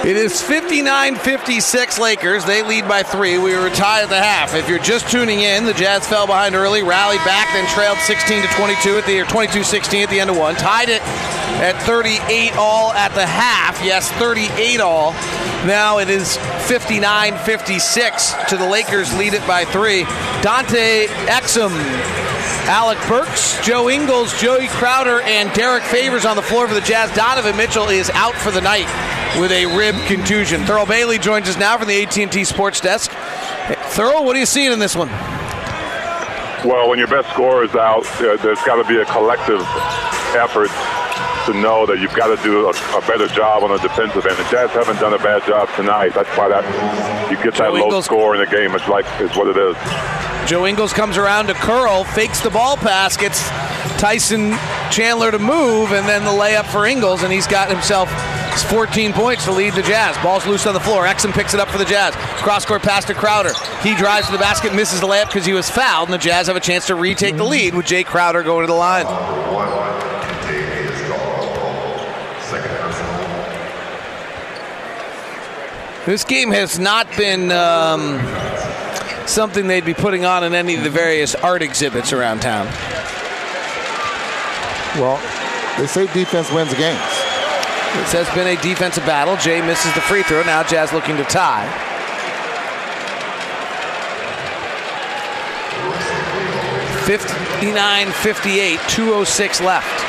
It 0.06 0.16
is 0.16 0.40
59 0.40 1.16
56 1.16 1.98
Lakers. 1.98 2.44
They 2.44 2.62
lead 2.62 2.86
by 2.86 3.02
three. 3.02 3.38
We 3.38 3.56
were 3.56 3.70
tied 3.70 4.04
at 4.04 4.08
the 4.08 4.14
half. 4.14 4.54
If 4.54 4.68
you're 4.68 4.78
just 4.78 5.10
tuning 5.10 5.40
in, 5.40 5.64
the 5.64 5.74
Jazz 5.74 6.06
fell 6.06 6.28
behind 6.28 6.54
early, 6.54 6.84
rallied 6.84 7.24
back, 7.24 7.52
then 7.52 7.68
trailed 7.74 7.98
16 7.98 8.42
to 8.42 8.48
22 8.54 8.98
at 8.98 9.04
the 9.04 9.18
or 9.18 9.24
22 9.24 9.64
16 9.64 10.04
at 10.04 10.08
the 10.08 10.20
end 10.20 10.30
of 10.30 10.36
one. 10.36 10.54
Tied 10.54 10.90
it 10.90 11.02
at 11.02 11.74
38 11.82 12.56
all 12.56 12.92
at 12.92 13.12
the 13.16 13.26
half. 13.26 13.84
Yes, 13.84 14.08
38 14.12 14.78
all. 14.78 15.10
Now 15.66 15.98
it 15.98 16.08
is 16.08 16.36
59 16.68 17.36
56 17.38 18.34
to 18.50 18.56
the 18.56 18.68
Lakers, 18.68 19.12
lead 19.18 19.34
it 19.34 19.44
by 19.44 19.64
three. 19.64 20.04
Dante 20.40 21.08
Exum. 21.26 22.25
Alec 22.68 22.98
Burks, 23.08 23.64
Joe 23.64 23.88
Ingles, 23.88 24.38
Joey 24.40 24.68
Crowder, 24.68 25.20
and 25.20 25.52
Derrick 25.52 25.84
Favors 25.84 26.24
on 26.24 26.36
the 26.36 26.42
floor 26.42 26.66
for 26.66 26.74
the 26.74 26.80
Jazz. 26.80 27.14
Donovan 27.14 27.56
Mitchell 27.56 27.88
is 27.88 28.10
out 28.10 28.34
for 28.34 28.50
the 28.50 28.60
night 28.60 28.86
with 29.40 29.52
a 29.52 29.66
rib 29.76 29.94
contusion. 30.06 30.62
Thurl 30.62 30.86
Bailey 30.88 31.18
joins 31.18 31.48
us 31.48 31.56
now 31.56 31.78
from 31.78 31.88
the 31.88 32.02
AT&T 32.02 32.44
Sports 32.44 32.80
Desk. 32.80 33.10
Thurl, 33.10 34.24
what 34.24 34.36
are 34.36 34.38
you 34.38 34.46
seeing 34.46 34.72
in 34.72 34.78
this 34.78 34.96
one? 34.96 35.08
Well, 36.64 36.88
when 36.88 36.98
your 36.98 37.08
best 37.08 37.28
scorer 37.30 37.64
is 37.64 37.74
out, 37.74 38.04
there's 38.18 38.62
got 38.62 38.82
to 38.82 38.88
be 38.88 38.96
a 38.96 39.04
collective 39.04 39.60
effort 40.34 40.70
to 41.46 41.54
know 41.54 41.86
that 41.86 41.98
you've 41.98 42.14
got 42.14 42.34
to 42.34 42.42
do 42.42 42.66
a, 42.66 42.70
a 42.70 43.00
better 43.06 43.26
job 43.28 43.62
on 43.62 43.70
the 43.70 43.78
defensive 43.78 44.26
end. 44.26 44.36
The 44.36 44.48
Jazz 44.50 44.70
haven't 44.70 45.00
done 45.00 45.14
a 45.14 45.18
bad 45.18 45.44
job 45.46 45.68
tonight. 45.76 46.14
That's 46.14 46.28
why 46.36 46.48
that 46.48 46.64
you 47.30 47.36
get 47.36 47.54
that 47.54 47.70
Joe 47.70 47.72
low 47.72 47.84
Ingles- 47.84 48.04
score 48.04 48.34
in 48.34 48.40
the 48.40 48.50
game. 48.50 48.74
It's 48.74 48.88
like 48.88 49.06
it's 49.20 49.36
what 49.36 49.48
it 49.48 49.56
is. 49.56 49.76
Joe 50.48 50.66
Ingles 50.66 50.92
comes 50.92 51.16
around 51.16 51.48
to 51.48 51.54
curl, 51.54 52.04
fakes 52.04 52.40
the 52.40 52.50
ball 52.50 52.76
pass, 52.76 53.16
gets 53.16 53.48
Tyson 53.98 54.52
Chandler 54.90 55.30
to 55.32 55.38
move, 55.40 55.90
and 55.92 56.06
then 56.06 56.24
the 56.24 56.30
layup 56.30 56.66
for 56.66 56.86
Ingles, 56.86 57.24
and 57.24 57.32
he's 57.32 57.46
got 57.48 57.68
himself 57.68 58.08
14 58.70 59.12
points 59.12 59.44
to 59.44 59.52
lead 59.52 59.74
the 59.74 59.82
Jazz. 59.82 60.16
Ball's 60.22 60.46
loose 60.46 60.66
on 60.66 60.74
the 60.74 60.80
floor. 60.80 61.04
Exum 61.04 61.32
picks 61.32 61.52
it 61.52 61.60
up 61.60 61.68
for 61.68 61.78
the 61.78 61.84
Jazz. 61.84 62.14
Cross 62.42 62.64
court 62.66 62.82
pass 62.82 63.04
to 63.06 63.14
Crowder. 63.14 63.52
He 63.82 63.94
drives 63.96 64.26
to 64.26 64.32
the 64.32 64.38
basket, 64.38 64.74
misses 64.74 65.00
the 65.00 65.06
layup 65.06 65.26
because 65.26 65.44
he 65.44 65.52
was 65.52 65.68
fouled, 65.68 66.08
and 66.08 66.14
the 66.14 66.18
Jazz 66.18 66.46
have 66.46 66.56
a 66.56 66.60
chance 66.60 66.86
to 66.86 66.94
retake 66.94 67.36
the 67.36 67.44
lead 67.44 67.74
with 67.74 67.86
Jae 67.86 68.04
Crowder 68.04 68.42
going 68.42 68.62
to 68.62 68.66
the 68.66 68.78
line. 68.78 69.06
This 76.06 76.22
game 76.22 76.52
has 76.52 76.78
not 76.78 77.08
been 77.16 77.50
um, 77.50 78.20
something 79.26 79.66
they'd 79.66 79.84
be 79.84 79.92
putting 79.92 80.24
on 80.24 80.44
in 80.44 80.54
any 80.54 80.76
of 80.76 80.84
the 80.84 80.88
various 80.88 81.34
art 81.34 81.62
exhibits 81.62 82.12
around 82.12 82.42
town. 82.42 82.66
Well, 85.00 85.18
they 85.76 85.88
say 85.88 86.06
defense 86.14 86.52
wins 86.52 86.72
games. 86.74 87.00
This 87.98 88.12
has 88.12 88.32
been 88.36 88.46
a 88.46 88.62
defensive 88.62 89.04
battle. 89.04 89.34
Jae 89.34 89.66
misses 89.66 89.92
the 89.94 90.00
free 90.00 90.22
throw. 90.22 90.44
Now 90.44 90.62
Jazz 90.62 90.92
looking 90.92 91.16
to 91.16 91.24
tie. 91.24 91.66
Fifty-nine, 97.04 98.12
fifty-eight, 98.12 98.78
206 98.90 99.60
left. 99.60 100.04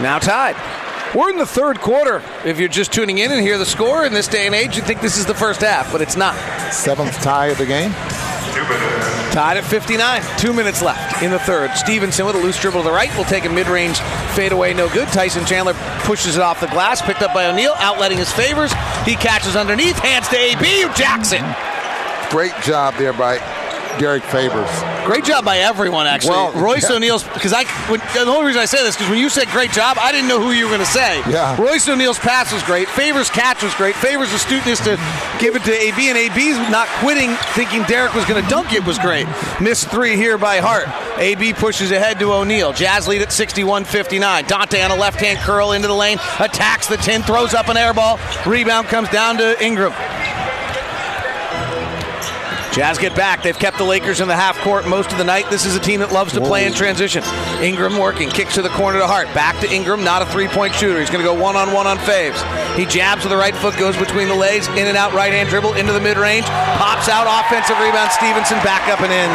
Now 0.00 0.18
tied. 0.18 0.71
We're 1.14 1.28
in 1.28 1.36
the 1.36 1.46
third 1.46 1.80
quarter. 1.80 2.22
If 2.44 2.58
you're 2.58 2.70
just 2.70 2.90
tuning 2.90 3.18
in 3.18 3.30
and 3.30 3.40
hear 3.42 3.58
the 3.58 3.66
score 3.66 4.06
in 4.06 4.14
this 4.14 4.28
day 4.28 4.46
and 4.46 4.54
age, 4.54 4.76
you 4.76 4.82
think 4.82 5.02
this 5.02 5.18
is 5.18 5.26
the 5.26 5.34
first 5.34 5.60
half, 5.60 5.92
but 5.92 6.00
it's 6.00 6.16
not. 6.16 6.34
Seventh 6.72 7.20
tie 7.20 7.48
of 7.48 7.58
the 7.58 7.66
game. 7.66 7.90
Tied 9.32 9.58
at 9.58 9.64
59. 9.64 10.22
Two 10.38 10.54
minutes 10.54 10.80
left 10.80 11.22
in 11.22 11.30
the 11.30 11.38
third. 11.38 11.70
Stephenson 11.74 12.24
with 12.24 12.34
a 12.34 12.38
loose 12.38 12.58
dribble 12.58 12.82
to 12.82 12.88
the 12.88 12.94
right 12.94 13.14
will 13.16 13.24
take 13.24 13.44
a 13.44 13.48
mid-range 13.48 13.98
fadeaway, 14.34 14.72
no 14.72 14.88
good. 14.88 15.08
Tyson 15.08 15.44
Chandler 15.44 15.74
pushes 16.04 16.36
it 16.36 16.42
off 16.42 16.60
the 16.60 16.66
glass, 16.68 17.02
picked 17.02 17.22
up 17.22 17.34
by 17.34 17.46
O'Neale, 17.46 17.74
outletting 17.74 18.16
his 18.16 18.32
favors. 18.32 18.72
He 19.04 19.14
catches 19.14 19.54
underneath, 19.54 19.98
hands 19.98 20.28
to 20.28 20.36
AB 20.36 20.94
Jackson. 20.94 21.44
Great 22.30 22.54
job 22.62 22.94
there 22.96 23.12
by 23.12 23.36
Derrick 23.98 24.22
Favors. 24.24 24.91
Great 25.04 25.24
job 25.24 25.44
by 25.44 25.58
everyone, 25.58 26.06
actually. 26.06 26.30
Well, 26.30 26.52
Royce 26.52 26.88
yeah. 26.88 26.96
O'Neale's 26.96 27.24
because 27.24 27.52
I 27.52 27.64
when, 27.90 28.00
the 28.14 28.30
only 28.30 28.46
reason 28.46 28.62
I 28.62 28.66
say 28.66 28.82
this 28.84 28.96
because 28.96 29.10
when 29.10 29.18
you 29.18 29.28
said 29.28 29.48
great 29.48 29.72
job, 29.72 29.96
I 30.00 30.12
didn't 30.12 30.28
know 30.28 30.40
who 30.40 30.52
you 30.52 30.64
were 30.64 30.70
going 30.70 30.84
to 30.84 30.86
say. 30.86 31.18
Yeah. 31.28 31.60
Royce 31.60 31.88
O'Neale's 31.88 32.18
pass 32.18 32.52
was 32.52 32.62
great. 32.62 32.88
Favors 32.88 33.28
catch 33.28 33.62
was 33.62 33.74
great. 33.74 33.96
Favors 33.96 34.32
astuteness 34.32 34.78
to 34.80 34.96
give 35.40 35.56
it 35.56 35.64
to 35.64 35.72
AB 35.72 36.08
and 36.08 36.18
AB's 36.18 36.70
not 36.70 36.86
quitting, 37.00 37.34
thinking 37.54 37.82
Derrick 37.84 38.14
was 38.14 38.24
going 38.26 38.42
to 38.42 38.48
dunk 38.48 38.72
it 38.72 38.84
was 38.84 38.98
great. 38.98 39.26
Missed 39.60 39.88
three 39.88 40.16
here 40.16 40.38
by 40.38 40.58
Hart. 40.58 40.88
AB 41.18 41.54
pushes 41.54 41.90
ahead 41.90 42.18
to 42.20 42.32
O'Neale. 42.32 42.72
Jazz 42.72 43.08
lead 43.08 43.22
at 43.22 43.28
61-59. 43.28 44.46
Dante 44.46 44.82
on 44.82 44.90
a 44.90 44.96
left-hand 44.96 45.38
curl 45.40 45.72
into 45.72 45.88
the 45.88 45.94
lane, 45.94 46.18
attacks 46.38 46.86
the 46.86 46.96
tin, 46.96 47.22
throws 47.22 47.54
up 47.54 47.68
an 47.68 47.76
air 47.76 47.92
ball. 47.92 48.18
Rebound 48.46 48.86
comes 48.86 49.08
down 49.10 49.36
to 49.38 49.62
Ingram. 49.62 49.92
Jazz 52.72 52.96
get 52.96 53.14
back. 53.14 53.42
They've 53.42 53.58
kept 53.58 53.76
the 53.76 53.84
Lakers 53.84 54.22
in 54.22 54.28
the 54.28 54.34
half 54.34 54.58
court 54.60 54.88
most 54.88 55.12
of 55.12 55.18
the 55.18 55.24
night. 55.24 55.50
This 55.50 55.66
is 55.66 55.76
a 55.76 55.80
team 55.80 56.00
that 56.00 56.10
loves 56.10 56.32
to 56.32 56.40
play 56.40 56.64
in 56.64 56.72
transition. 56.72 57.22
Ingram 57.60 57.98
working, 57.98 58.30
kicks 58.30 58.54
to 58.54 58.62
the 58.62 58.70
corner 58.70 58.98
to 58.98 59.06
Hart. 59.06 59.26
Back 59.34 59.60
to 59.60 59.70
Ingram, 59.70 60.02
not 60.02 60.22
a 60.22 60.26
three 60.26 60.48
point 60.48 60.74
shooter. 60.74 60.98
He's 60.98 61.10
going 61.10 61.22
to 61.22 61.30
go 61.30 61.38
one 61.38 61.54
on 61.54 61.72
one 61.72 61.86
on 61.86 61.98
Faves. 61.98 62.40
He 62.74 62.86
jabs 62.86 63.24
with 63.24 63.30
the 63.30 63.36
right 63.36 63.54
foot, 63.54 63.76
goes 63.76 63.96
between 63.98 64.28
the 64.28 64.34
legs, 64.34 64.68
in 64.68 64.88
and 64.88 64.96
out 64.96 65.12
right 65.12 65.32
hand 65.32 65.50
dribble 65.50 65.74
into 65.74 65.92
the 65.92 66.00
mid 66.00 66.16
range, 66.16 66.46
pops 66.46 67.10
out, 67.10 67.28
offensive 67.28 67.78
rebound. 67.78 68.10
Stephenson 68.10 68.56
back 68.64 68.88
up 68.88 69.00
and 69.02 69.12
in. 69.12 69.28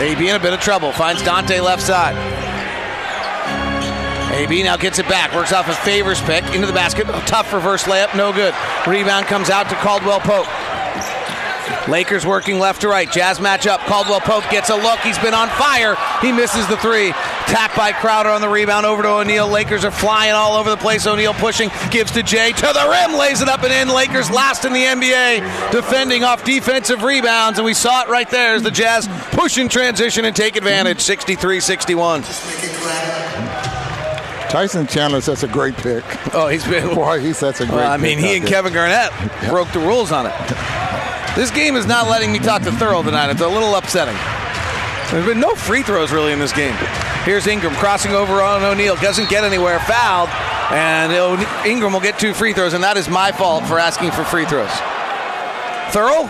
AB 0.00 0.28
in 0.28 0.36
a 0.36 0.40
bit 0.40 0.52
of 0.52 0.60
trouble. 0.60 0.92
Finds 0.92 1.22
Dante 1.22 1.60
left 1.60 1.82
side. 1.82 2.14
AB 4.40 4.62
now 4.62 4.78
gets 4.78 4.98
it 4.98 5.06
back, 5.06 5.34
works 5.34 5.52
off 5.52 5.66
his 5.66 5.76
favors 5.78 6.18
pick 6.22 6.42
into 6.54 6.66
the 6.66 6.72
basket. 6.72 7.06
A 7.10 7.20
tough 7.26 7.52
reverse 7.52 7.84
layup, 7.84 8.16
no 8.16 8.32
good. 8.32 8.54
Rebound 8.86 9.26
comes 9.26 9.50
out 9.50 9.68
to 9.68 9.74
Caldwell 9.76 10.20
Pope. 10.20 10.46
Lakers 11.88 12.24
working 12.24 12.58
left 12.58 12.80
to 12.80 12.88
right. 12.88 13.10
Jazz 13.10 13.38
matchup. 13.38 13.78
Caldwell 13.80 14.20
Pope 14.20 14.44
gets 14.50 14.70
a 14.70 14.76
look. 14.76 14.98
He's 15.00 15.18
been 15.18 15.34
on 15.34 15.48
fire. 15.50 15.94
He 16.22 16.32
misses 16.32 16.66
the 16.68 16.78
three. 16.78 17.10
Tap 17.46 17.76
by 17.76 17.92
Crowder 17.92 18.30
on 18.30 18.40
the 18.40 18.48
rebound 18.48 18.86
over 18.86 19.02
to 19.02 19.08
O'Neale. 19.08 19.48
Lakers 19.48 19.84
are 19.84 19.90
flying 19.90 20.32
all 20.32 20.56
over 20.56 20.70
the 20.70 20.76
place. 20.76 21.06
O'Neale 21.06 21.34
pushing, 21.34 21.70
gives 21.90 22.12
to 22.12 22.20
Jae 22.20 22.54
to 22.54 22.72
the 22.72 22.88
rim, 22.90 23.18
lays 23.18 23.42
it 23.42 23.48
up 23.48 23.62
and 23.62 23.72
in. 23.72 23.94
Lakers 23.94 24.30
last 24.30 24.64
in 24.64 24.72
the 24.72 24.84
NBA, 24.84 25.70
defending 25.70 26.24
off 26.24 26.44
defensive 26.44 27.02
rebounds. 27.02 27.58
And 27.58 27.66
we 27.66 27.74
saw 27.74 28.02
it 28.02 28.08
right 28.08 28.28
there 28.30 28.54
as 28.54 28.62
the 28.62 28.70
Jazz 28.70 29.06
push 29.32 29.58
in 29.58 29.68
transition 29.68 30.24
and 30.24 30.34
take 30.34 30.56
advantage 30.56 31.00
63 31.00 31.60
61. 31.60 32.22
Tyson 34.50 34.86
Chandler 34.86 35.20
sets 35.20 35.44
a 35.44 35.48
great 35.48 35.76
pick. 35.76 36.04
Oh, 36.34 36.48
he's 36.48 36.66
been. 36.66 36.94
Boy, 36.94 37.20
he 37.20 37.32
sets 37.32 37.60
a 37.60 37.66
great. 37.66 37.76
Well, 37.76 37.90
I 37.92 37.96
mean, 37.96 38.18
pick 38.18 38.26
he 38.26 38.36
and 38.36 38.44
there. 38.44 38.50
Kevin 38.50 38.72
Garnett 38.72 39.12
broke 39.48 39.70
the 39.72 39.78
rules 39.78 40.10
on 40.10 40.26
it. 40.26 40.32
This 41.36 41.52
game 41.52 41.76
is 41.76 41.86
not 41.86 42.08
letting 42.08 42.32
me 42.32 42.40
talk 42.40 42.62
to 42.62 42.70
Thurl 42.70 43.04
tonight. 43.04 43.30
It's 43.30 43.40
a 43.40 43.48
little 43.48 43.76
upsetting. 43.76 44.16
There's 45.12 45.24
been 45.24 45.40
no 45.40 45.54
free 45.54 45.82
throws 45.82 46.10
really 46.10 46.32
in 46.32 46.40
this 46.40 46.52
game. 46.52 46.74
Here's 47.24 47.46
Ingram 47.46 47.74
crossing 47.74 48.12
over 48.12 48.42
on 48.42 48.64
O'Neale. 48.64 48.96
Doesn't 48.96 49.30
get 49.30 49.44
anywhere. 49.44 49.78
Fouled. 49.80 50.28
And 50.72 51.12
Ingram 51.66 51.92
will 51.92 52.00
get 52.00 52.18
two 52.18 52.34
free 52.34 52.52
throws, 52.52 52.74
and 52.74 52.82
that 52.82 52.96
is 52.96 53.08
my 53.08 53.32
fault 53.32 53.64
for 53.66 53.78
asking 53.78 54.10
for 54.10 54.24
free 54.24 54.46
throws. 54.46 54.70
Thurl? 55.90 56.28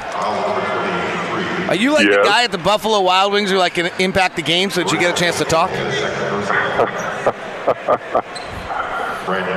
Are 1.68 1.74
you 1.74 1.92
like 1.92 2.08
the 2.08 2.22
guy 2.24 2.44
at 2.44 2.50
the 2.50 2.58
Buffalo 2.58 3.00
Wild 3.00 3.32
Wings 3.32 3.50
who 3.50 3.56
like 3.56 3.74
can 3.74 3.90
impact 3.98 4.36
the 4.36 4.42
game 4.42 4.70
so 4.70 4.82
that 4.82 4.92
you 4.92 4.98
get 4.98 5.14
a 5.14 5.18
chance 5.18 5.38
to 5.38 5.44
talk? 5.44 5.70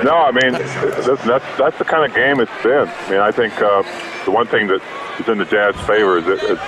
No, 0.04 0.16
I 0.18 0.32
mean 0.32 0.54
listen, 0.54 1.28
that's 1.28 1.58
that's 1.58 1.78
the 1.80 1.86
kind 1.86 2.06
of 2.06 2.14
game 2.14 2.40
it's 2.40 2.52
been. 2.62 2.88
I 2.88 3.10
mean, 3.10 3.20
I 3.20 3.32
think 3.32 3.60
uh, 3.60 3.82
the 4.24 4.30
one 4.30 4.46
thing 4.46 4.68
that 4.68 4.82
is 5.20 5.28
in 5.28 5.40
the 5.40 5.46
Jazz 5.46 5.76
favor 5.88 6.20
is 6.20 6.26
that 6.26 6.60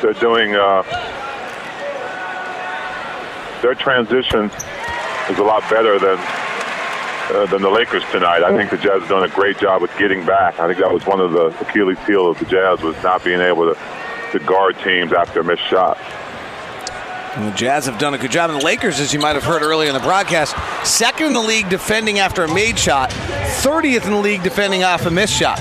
they're 0.00 0.14
doing 0.14 0.54
uh, 0.54 0.82
their 3.60 3.74
transition 3.74 4.50
is 5.28 5.38
a 5.38 5.42
lot 5.42 5.68
better 5.68 5.98
than 5.98 6.16
uh, 6.18 7.46
than 7.50 7.60
the 7.60 7.70
Lakers 7.70 8.04
tonight. 8.10 8.42
I 8.42 8.56
think 8.56 8.70
the 8.70 8.78
Jazz 8.78 9.00
have 9.00 9.08
done 9.08 9.24
a 9.24 9.28
great 9.28 9.58
job 9.58 9.82
with 9.82 9.96
getting 9.98 10.24
back. 10.24 10.58
I 10.60 10.66
think 10.68 10.78
that 10.78 10.92
was 10.92 11.04
one 11.04 11.20
of 11.20 11.32
the 11.32 11.48
Achilles' 11.60 11.98
heel 12.06 12.30
of 12.30 12.38
the 12.38 12.46
Jazz 12.46 12.80
was 12.80 12.96
not 13.02 13.22
being 13.22 13.40
able 13.40 13.74
to 13.74 13.78
to 14.32 14.38
guard 14.38 14.78
teams 14.78 15.12
after 15.12 15.42
missed 15.42 15.66
shot. 15.68 15.98
And 17.34 17.50
the 17.50 17.56
Jazz 17.56 17.86
have 17.86 17.98
done 17.98 18.12
a 18.12 18.18
good 18.18 18.30
job. 18.30 18.50
And 18.50 18.60
the 18.60 18.64
Lakers, 18.64 19.00
as 19.00 19.14
you 19.14 19.18
might 19.18 19.34
have 19.36 19.44
heard 19.44 19.62
earlier 19.62 19.88
in 19.88 19.94
the 19.94 20.00
broadcast, 20.00 20.54
second 20.86 21.28
in 21.28 21.32
the 21.32 21.40
league 21.40 21.68
defending 21.70 22.18
after 22.18 22.44
a 22.44 22.52
made 22.52 22.78
shot, 22.78 23.10
30th 23.10 24.04
in 24.04 24.10
the 24.10 24.18
league 24.18 24.42
defending 24.42 24.84
off 24.84 25.06
a 25.06 25.10
missed 25.10 25.32
shot. 25.32 25.58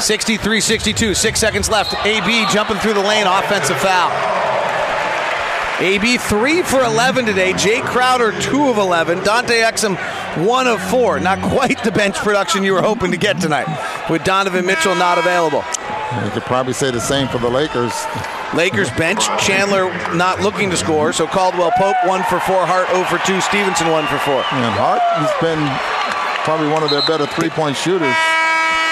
63 0.00 0.60
62, 0.60 1.14
six 1.14 1.40
seconds 1.40 1.68
left. 1.68 1.94
AB 2.06 2.46
jumping 2.52 2.76
through 2.76 2.94
the 2.94 3.00
lane, 3.00 3.26
offensive 3.26 3.76
foul. 3.78 4.10
AB 5.80 6.16
three 6.18 6.62
for 6.62 6.80
11 6.84 7.26
today. 7.26 7.52
Jae 7.54 7.82
Crowder 7.82 8.30
two 8.40 8.68
of 8.68 8.78
11. 8.78 9.24
Dante 9.24 9.60
Exum 9.62 9.96
one 10.46 10.68
of 10.68 10.80
four. 10.90 11.18
Not 11.18 11.42
quite 11.42 11.82
the 11.82 11.90
bench 11.90 12.16
production 12.16 12.62
you 12.62 12.72
were 12.72 12.82
hoping 12.82 13.10
to 13.10 13.16
get 13.16 13.40
tonight, 13.40 13.66
with 14.08 14.22
Donovan 14.22 14.64
Mitchell 14.64 14.94
not 14.94 15.18
available. 15.18 15.64
You 16.24 16.30
could 16.30 16.44
probably 16.44 16.72
say 16.72 16.92
the 16.92 17.00
same 17.00 17.26
for 17.26 17.38
the 17.38 17.50
Lakers. 17.50 17.92
Lakers 18.54 18.90
bench. 18.92 19.24
Chandler 19.40 19.88
not 20.14 20.40
looking 20.40 20.70
to 20.70 20.76
score, 20.76 21.12
so 21.12 21.26
Caldwell 21.26 21.72
Pope 21.72 21.96
one 22.04 22.22
for 22.24 22.38
four. 22.40 22.66
Hart 22.66 22.88
0 22.90 23.04
for 23.04 23.18
two. 23.26 23.40
Stephenson 23.40 23.88
one 23.88 24.06
for 24.06 24.18
four. 24.18 24.44
And 24.52 24.74
Hart 24.76 25.00
has 25.16 25.32
been 25.40 25.60
probably 26.44 26.68
one 26.68 26.82
of 26.82 26.90
their 26.90 27.02
better 27.06 27.26
three-point 27.26 27.76
shooters. 27.76 28.14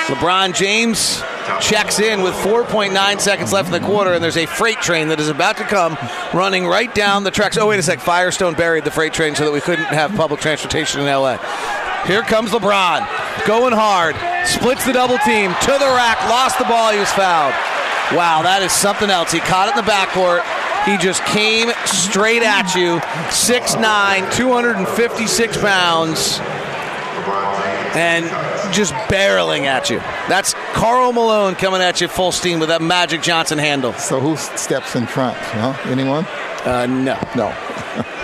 LeBron 0.06 0.54
James 0.54 1.22
checks 1.60 2.00
in 2.00 2.22
with 2.22 2.34
4.9 2.34 3.20
seconds 3.20 3.52
left 3.52 3.66
in 3.66 3.72
the 3.72 3.86
quarter, 3.86 4.14
and 4.14 4.24
there's 4.24 4.36
a 4.36 4.46
freight 4.46 4.80
train 4.80 5.08
that 5.08 5.20
is 5.20 5.28
about 5.28 5.56
to 5.58 5.64
come 5.64 5.96
running 6.32 6.66
right 6.66 6.92
down 6.94 7.22
the 7.22 7.30
tracks. 7.30 7.56
Oh, 7.58 7.68
wait 7.68 7.78
a 7.78 7.82
sec. 7.82 8.00
Firestone 8.00 8.54
buried 8.54 8.84
the 8.84 8.90
freight 8.90 9.12
train 9.12 9.34
so 9.34 9.44
that 9.44 9.52
we 9.52 9.60
couldn't 9.60 9.84
have 9.86 10.14
public 10.16 10.40
transportation 10.40 11.00
in 11.00 11.06
LA. 11.06 11.36
Here 12.06 12.22
comes 12.22 12.50
LeBron, 12.50 13.06
going 13.46 13.74
hard, 13.74 14.16
splits 14.46 14.86
the 14.86 14.92
double 14.92 15.18
team 15.18 15.54
to 15.62 15.72
the 15.72 15.92
rack, 15.94 16.18
lost 16.30 16.58
the 16.58 16.64
ball, 16.64 16.92
he 16.92 16.98
was 16.98 17.12
fouled. 17.12 17.54
Wow, 18.12 18.42
that 18.42 18.62
is 18.62 18.72
something 18.72 19.08
else. 19.10 19.30
He 19.32 19.38
caught 19.40 19.68
it 19.68 19.76
in 19.78 19.84
the 19.84 19.90
backcourt. 19.90 20.42
He 20.84 20.96
just 20.98 21.22
came 21.26 21.70
straight 21.86 22.42
at 22.42 22.74
you. 22.74 22.98
6'9, 23.30 24.34
256 24.34 25.56
pounds. 25.58 26.40
and 27.94 28.24
just 28.74 28.92
barreling 29.10 29.62
at 29.64 29.90
you. 29.90 29.98
That's 30.28 30.54
Karl 30.72 31.12
Malone 31.12 31.54
coming 31.54 31.80
at 31.82 32.00
you 32.00 32.08
full 32.08 32.32
steam 32.32 32.58
with 32.60 32.68
that 32.70 32.80
Magic 32.82 33.20
Johnson 33.22 33.58
handle. 33.58 33.92
So 33.94 34.20
who 34.20 34.36
steps 34.36 34.96
in 34.96 35.06
front? 35.06 35.36
Huh? 35.36 35.76
Anyone? 35.90 36.24
Uh, 36.64 36.86
no. 36.86 37.18
No. 37.36 37.54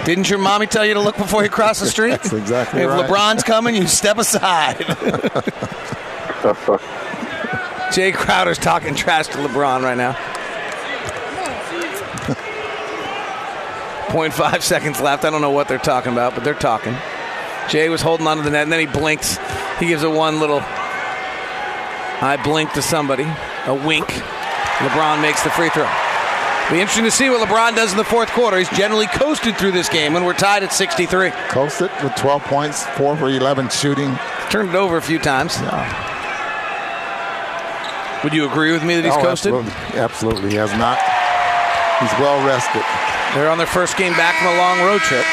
Didn't 0.05 0.31
your 0.31 0.39
mommy 0.39 0.67
tell 0.67 0.85
you 0.87 0.95
to 0.95 1.01
look 1.01 1.17
before 1.17 1.43
you 1.43 1.51
cross 1.51 1.81
the 1.81 1.87
street? 1.91 2.11
That's 2.11 2.33
exactly 2.33 2.83
if 2.83 2.89
right. 2.89 3.09
LeBron's 3.09 3.43
coming, 3.43 3.75
you 3.75 3.87
step 3.87 4.19
aside. 4.19 4.77
Jae 7.97 8.13
Crowder's 8.13 8.59
talking 8.59 8.95
trash 8.95 9.29
to 9.29 9.39
LeBron 9.39 9.83
right 9.83 9.97
now. 9.97 10.13
0.5 14.13 14.61
seconds 14.61 15.01
left. 15.01 15.25
I 15.25 15.31
don't 15.31 15.41
know 15.41 15.51
what 15.51 15.67
they're 15.67 15.79
talking 15.79 16.13
about, 16.13 16.35
but 16.35 16.45
they're 16.45 16.53
talking. 16.53 16.93
Jae 17.69 17.89
was 17.89 18.03
holding 18.03 18.27
onto 18.27 18.43
the 18.43 18.51
net, 18.51 18.65
and 18.65 18.71
then 18.71 18.81
he 18.81 18.87
blinks. 18.87 19.39
He 19.81 19.87
gives 19.87 20.03
a 20.03 20.11
one 20.11 20.41
little 20.41 20.61
I 22.21 22.39
blink 22.45 22.75
to 22.75 22.83
somebody, 22.83 23.25
a 23.65 23.75
wink. 23.75 24.05
LeBron 24.05 25.23
makes 25.23 25.43
the 25.43 25.49
free 25.49 25.71
throw. 25.71 25.89
Be 26.71 26.81
interesting 26.81 27.05
to 27.05 27.11
see 27.11 27.31
what 27.31 27.49
LeBron 27.49 27.77
does 27.77 27.93
in 27.93 27.97
the 27.97 28.05
fourth 28.05 28.29
quarter. 28.29 28.59
He's 28.59 28.69
generally 28.77 29.07
coasted 29.07 29.57
through 29.57 29.73
this 29.73 29.89
game, 29.89 30.17
and 30.17 30.27
we're 30.27 30.35
tied 30.35 30.63
at 30.63 30.71
63. 30.71 31.31
Coasted 31.49 31.91
with 32.03 32.15
12 32.17 32.43
points, 32.43 32.85
4 32.89 33.17
for 33.17 33.31
11 33.31 33.71
shooting. 33.71 34.19
Turned 34.51 34.69
it 34.69 34.75
over 34.75 34.99
a 34.99 35.03
few 35.03 35.19
times. 35.19 35.57
Would 38.27 38.35
you 38.35 38.51
agree 38.51 38.73
with 38.73 38.83
me 38.83 38.97
that 38.97 39.05
he's 39.05 39.15
Oh, 39.15 39.23
coasted? 39.23 39.55
Absolutely. 39.55 40.01
absolutely. 40.01 40.51
He 40.51 40.57
has 40.57 40.73
not. 40.73 40.99
He's 42.01 42.11
well 42.19 42.45
rested. 42.45 42.83
They're 43.37 43.49
on 43.49 43.57
their 43.57 43.69
first 43.69 43.97
game 43.97 44.15
back 44.15 44.35
from 44.43 44.49
a 44.49 44.59
long 44.59 44.81
road 44.81 45.01
trip. 45.03 45.25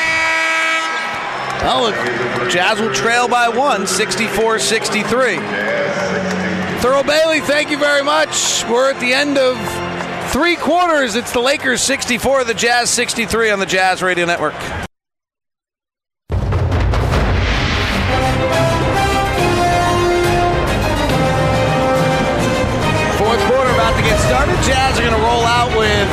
Well, 1.63 1.85
the 1.89 2.49
Jazz 2.51 2.79
will 2.79 2.93
trail 2.93 3.27
by 3.27 3.49
one, 3.49 3.87
64 3.87 4.59
63. 4.59 5.37
Thurl 6.83 7.03
Bailey, 7.03 7.39
thank 7.41 7.71
you 7.71 7.79
very 7.79 8.03
much. 8.03 8.63
We're 8.69 8.91
at 8.91 8.99
the 8.99 9.11
end 9.11 9.39
of 9.39 9.57
three 10.31 10.55
quarters. 10.55 11.15
It's 11.15 11.31
the 11.31 11.39
Lakers 11.39 11.81
64, 11.81 12.43
the 12.43 12.53
Jazz 12.53 12.91
63 12.91 13.49
on 13.49 13.57
the 13.57 13.65
Jazz 13.65 14.03
Radio 14.03 14.27
Network. 14.27 14.53
Started. 24.33 24.63
Jazz 24.63 24.97
are 24.97 25.03
going 25.03 25.13
to 25.13 25.21
roll 25.21 25.45
out 25.45 25.69
with 25.77 26.09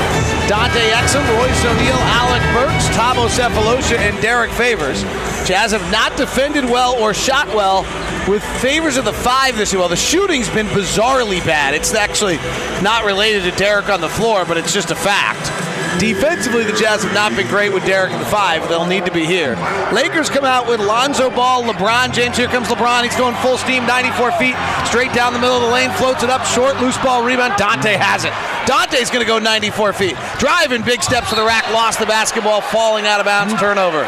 Dante 0.46 0.90
Exum, 0.90 1.24
Royce 1.38 1.64
O'Neale, 1.64 2.04
Alec 2.20 2.42
Burks, 2.52 2.86
Thabo 2.88 3.30
Sefolosha, 3.30 3.96
and 3.96 4.20
Derrick 4.20 4.50
Favors. 4.50 5.04
Jazz 5.48 5.72
have 5.72 5.90
not 5.90 6.14
defended 6.18 6.66
well 6.66 7.02
or 7.02 7.14
shot 7.14 7.48
well 7.48 7.80
with 8.28 8.44
Favors 8.60 8.98
of 8.98 9.06
the 9.06 9.12
five 9.14 9.56
this 9.56 9.72
year. 9.72 9.80
Well, 9.80 9.88
the 9.88 9.96
shooting's 9.96 10.50
been 10.50 10.66
bizarrely 10.66 11.42
bad. 11.46 11.72
It's 11.72 11.94
actually 11.94 12.36
not 12.82 13.06
related 13.06 13.50
to 13.50 13.52
Derrick 13.52 13.88
on 13.88 14.02
the 14.02 14.10
floor, 14.10 14.44
but 14.44 14.58
it's 14.58 14.74
just 14.74 14.90
a 14.90 14.96
fact. 14.96 15.69
Defensively, 15.98 16.64
the 16.64 16.72
Jazz 16.72 17.02
have 17.02 17.12
not 17.12 17.34
been 17.34 17.48
great 17.48 17.72
with 17.72 17.84
Derrick 17.84 18.12
at 18.12 18.18
the 18.18 18.30
five. 18.30 18.66
They'll 18.68 18.86
need 18.86 19.04
to 19.06 19.12
be 19.12 19.26
here. 19.26 19.56
Lakers 19.92 20.30
come 20.30 20.44
out 20.44 20.68
with 20.68 20.78
Lonzo 20.78 21.30
Ball, 21.30 21.64
LeBron 21.64 22.14
James. 22.14 22.36
Here 22.36 22.46
comes 22.46 22.68
LeBron. 22.68 23.02
He's 23.02 23.16
going 23.16 23.34
full 23.36 23.58
steam, 23.58 23.84
94 23.86 24.32
feet, 24.32 24.54
straight 24.86 25.12
down 25.12 25.32
the 25.32 25.40
middle 25.40 25.56
of 25.56 25.62
the 25.62 25.68
lane, 25.68 25.90
floats 25.92 26.22
it 26.22 26.30
up, 26.30 26.46
short, 26.46 26.80
loose 26.80 26.96
ball, 26.98 27.24
rebound. 27.24 27.54
Dante 27.56 27.96
has 27.96 28.24
it. 28.24 28.32
Dante's 28.66 29.10
going 29.10 29.24
to 29.24 29.28
go 29.28 29.38
94 29.38 29.92
feet. 29.92 30.16
Driving 30.38 30.82
big 30.82 31.02
steps 31.02 31.30
to 31.30 31.34
the 31.34 31.44
rack, 31.44 31.68
lost 31.72 31.98
the 31.98 32.06
basketball, 32.06 32.60
falling 32.60 33.04
out 33.04 33.18
of 33.18 33.26
bounds, 33.26 33.52
turnover. 33.58 34.04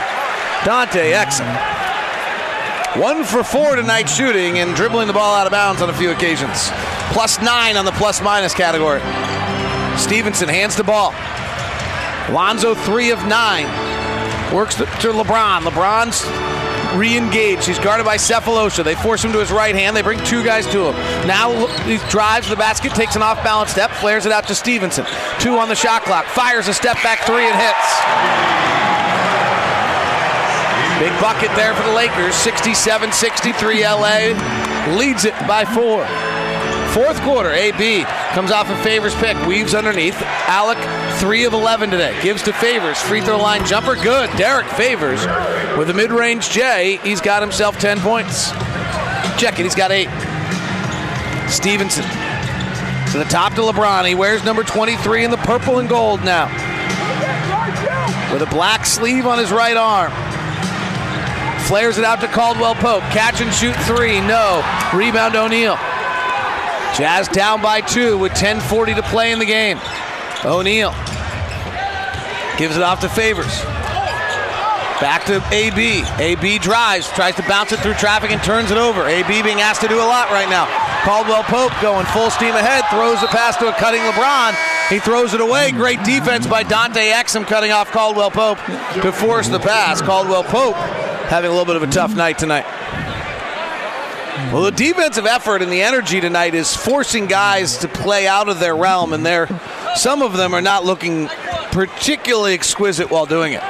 Dante 0.65 1.13
excellent. 1.13 1.59
One 2.97 3.25
for 3.25 3.43
four 3.43 3.75
tonight 3.75 4.09
shooting 4.09 4.59
and 4.59 4.77
dribbling 4.77 5.09
the 5.09 5.15
ball 5.15 5.35
out 5.35 5.47
of 5.47 5.51
bounds 5.51 5.83
on 5.83 5.91
a 5.91 5.95
few 5.95 6.11
occasions. 6.11 6.71
Plus 7.11 7.41
nine 7.41 7.77
on 7.77 7.85
the 7.85 7.93
plus 7.93 8.23
minus 8.23 8.55
category. 8.55 9.01
Stephenson 9.99 10.49
hands 10.49 10.77
the 10.77 10.85
ball. 10.85 11.13
Lonzo 12.31 12.74
three 12.74 13.11
of 13.11 13.24
nine. 13.27 13.66
Works 14.55 14.77
to 14.77 14.85
LeBron. 14.85 15.62
LeBron's 15.62 16.23
re-engaged. 16.97 17.65
He's 17.66 17.78
guarded 17.78 18.05
by 18.05 18.16
Sefolosha. 18.16 18.85
They 18.85 18.94
force 18.94 19.24
him 19.24 19.32
to 19.32 19.40
his 19.40 19.51
right 19.51 19.74
hand. 19.74 19.97
They 19.97 20.03
bring 20.03 20.23
two 20.24 20.44
guys 20.44 20.66
to 20.69 20.93
him. 20.93 21.27
Now 21.27 21.66
he 21.85 21.99
drives 22.11 22.49
the 22.49 22.57
basket, 22.57 22.93
takes 22.93 23.16
an 23.16 23.23
off-balance 23.23 23.70
step, 23.70 23.90
flares 23.90 24.27
it 24.27 24.32
out 24.32 24.47
to 24.49 24.55
Stephenson. 24.55 25.07
Two 25.40 25.57
on 25.59 25.69
the 25.69 25.74
shot 25.74 26.03
clock. 26.03 26.27
Fires 26.27 26.69
a 26.69 26.74
step 26.74 26.97
back 27.03 27.20
three 27.27 27.47
and 27.47 27.57
hits. 27.57 27.86
Big 31.01 31.20
bucket 31.20 31.51
there 31.57 31.74
for 31.74 31.82
the 31.82 31.94
Lakers. 31.94 32.35
67-63 32.35 33.82
LA 33.82 34.97
leads 34.97 35.24
it 35.24 35.35
by 35.49 35.65
four. 35.65 36.07
Fourth 36.93 37.19
quarter, 37.23 37.51
AB 37.51 38.05
comes 38.35 38.51
off 38.51 38.69
a 38.69 38.77
Favors 38.82 39.14
pick, 39.14 39.35
weaves 39.47 39.74
underneath. 39.74 40.20
Alec, 40.20 40.77
3 41.20 41.44
of 41.44 41.55
11 41.55 41.89
today. 41.89 42.14
Gives 42.23 42.43
to 42.43 42.52
Favors. 42.52 43.01
Free 43.01 43.23
throw 43.23 43.39
line 43.39 43.64
jumper, 43.64 43.94
good. 43.94 44.28
Derrick 44.36 44.66
Favors 44.66 45.24
with 45.78 45.89
a 45.89 45.94
mid 45.94 46.12
range 46.12 46.51
J. 46.51 46.98
He's 47.02 47.23
got 47.23 47.40
himself 47.40 47.78
10 47.78 47.98
points. 48.01 48.51
Check 49.39 49.59
it, 49.59 49.62
he's 49.62 49.74
got 49.74 49.90
8. 49.90 50.06
Stephenson 51.48 52.05
to 53.12 53.19
the 53.19 53.24
top 53.24 53.55
to 53.55 53.62
LeBron. 53.62 54.06
He 54.06 54.14
wears 54.14 54.44
number 54.44 54.62
23 54.62 55.24
in 55.24 55.31
the 55.31 55.39
purple 55.39 55.78
and 55.78 55.89
gold 55.89 56.23
now. 56.23 56.48
With 58.35 58.43
a 58.43 58.51
black 58.51 58.85
sleeve 58.85 59.27
on 59.27 59.39
his 59.39 59.51
right 59.51 59.78
arm. 59.78 60.12
Flares 61.62 61.97
it 61.97 62.05
out 62.05 62.20
to 62.20 62.28
Caldwell 62.28 62.74
Pope. 62.74 63.02
Catch 63.12 63.40
and 63.40 63.51
shoot 63.55 63.77
three. 63.86 64.20
No. 64.20 64.62
Rebound 64.93 65.36
O'Neale. 65.36 65.78
Jazz 66.97 67.28
down 67.28 67.62
by 67.62 67.81
two 67.81 68.19
with 68.19 68.32
10.40 68.32 68.97
to 68.97 69.02
play 69.02 69.32
in 69.32 69.39
the 69.39 69.47
game. 69.47 69.78
O'Neale 70.44 70.93
gives 72.59 72.77
it 72.77 72.82
off 72.82 73.01
to 73.01 73.09
Favors. 73.09 73.62
Back 75.01 75.24
to 75.27 75.43
AB. 75.51 76.05
AB 76.19 76.59
drives, 76.59 77.09
tries 77.09 77.35
to 77.36 77.43
bounce 77.48 77.73
it 77.73 77.81
through 77.81 77.94
traffic 77.94 78.31
and 78.31 78.43
turns 78.43 78.70
it 78.70 78.78
over. 78.78 79.06
AB 79.06 79.43
being 79.43 79.60
asked 79.60 79.81
to 79.81 79.89
do 79.89 79.97
a 79.97 80.05
lot 80.05 80.31
right 80.31 80.48
now. 80.48 80.66
Caldwell 81.02 81.43
Pope 81.43 81.73
going 81.82 82.06
full 82.06 82.31
steam 82.31 82.55
ahead, 82.55 82.85
throws 82.90 83.20
the 83.20 83.27
pass 83.27 83.56
to 83.56 83.69
a 83.69 83.73
cutting 83.73 84.02
LeBron. 84.02 84.55
He 84.89 85.01
throws 85.01 85.35
it 85.35 85.40
away. 85.40 85.73
Great 85.73 86.05
defense 86.05 86.47
by 86.47 86.62
Dante 86.62 87.10
Exum 87.10 87.47
cutting 87.47 87.73
off 87.73 87.90
Caldwell 87.90 88.31
Pope 88.31 88.59
to 89.02 89.10
force 89.10 89.48
the 89.48 89.59
pass. 89.59 90.01
Caldwell 90.01 90.44
Pope 90.44 90.77
having 91.27 91.51
a 91.51 91.52
little 91.52 91.66
bit 91.66 91.77
of 91.77 91.82
a 91.82 91.90
tough 91.90 92.14
night 92.14 92.39
tonight. 92.39 92.66
Well, 94.51 94.63
the 94.63 94.71
defensive 94.71 95.27
effort 95.27 95.61
and 95.61 95.71
the 95.71 95.83
energy 95.83 96.21
tonight 96.21 96.55
is 96.55 96.75
forcing 96.75 97.27
guys 97.27 97.77
to 97.79 97.89
play 97.89 98.27
out 98.27 98.49
of 98.49 98.61
their 98.61 98.75
realm, 98.75 99.13
and 99.13 99.27
they're, 99.27 99.47
some 99.95 100.23
of 100.23 100.37
them 100.37 100.55
are 100.55 100.63
not 100.63 100.85
looking 100.85 101.29
particularly 101.71 102.55
exquisite 102.55 103.11
while 103.11 103.27
doing 103.27 103.53
it. 103.53 103.63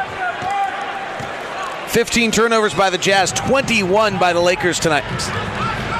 15 1.89 2.30
turnovers 2.30 2.74
by 2.74 2.90
the 2.90 2.98
Jazz, 2.98 3.32
21 3.32 4.18
by 4.18 4.32
the 4.32 4.40
Lakers 4.40 4.78
tonight. 4.78 5.02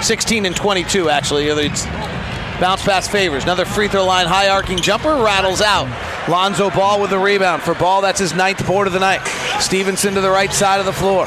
16 0.01 0.47
and 0.47 0.55
22, 0.55 1.11
actually. 1.11 1.47
It's 1.49 1.85
bounce 2.61 2.85
pass 2.85 3.09
favors. 3.09 3.43
Another 3.43 3.65
free 3.65 3.89
throw 3.89 4.05
line, 4.05 4.27
high 4.27 4.49
arcing 4.49 4.79
jumper, 4.79 5.17
rattles 5.17 5.61
out. 5.61 5.89
Lonzo 6.29 6.71
Ball 6.71 7.01
with 7.01 7.11
the 7.11 7.19
rebound. 7.19 7.63
For 7.63 7.75
Ball, 7.75 8.01
that's 8.01 8.21
his 8.21 8.33
ninth 8.33 8.65
board 8.65 8.87
of 8.87 8.93
the 8.93 9.01
night. 9.01 9.27
Stephenson 9.61 10.15
to 10.15 10.21
the 10.21 10.31
right 10.31 10.53
side 10.53 10.79
of 10.79 10.87
the 10.87 10.93
floor. 10.93 11.27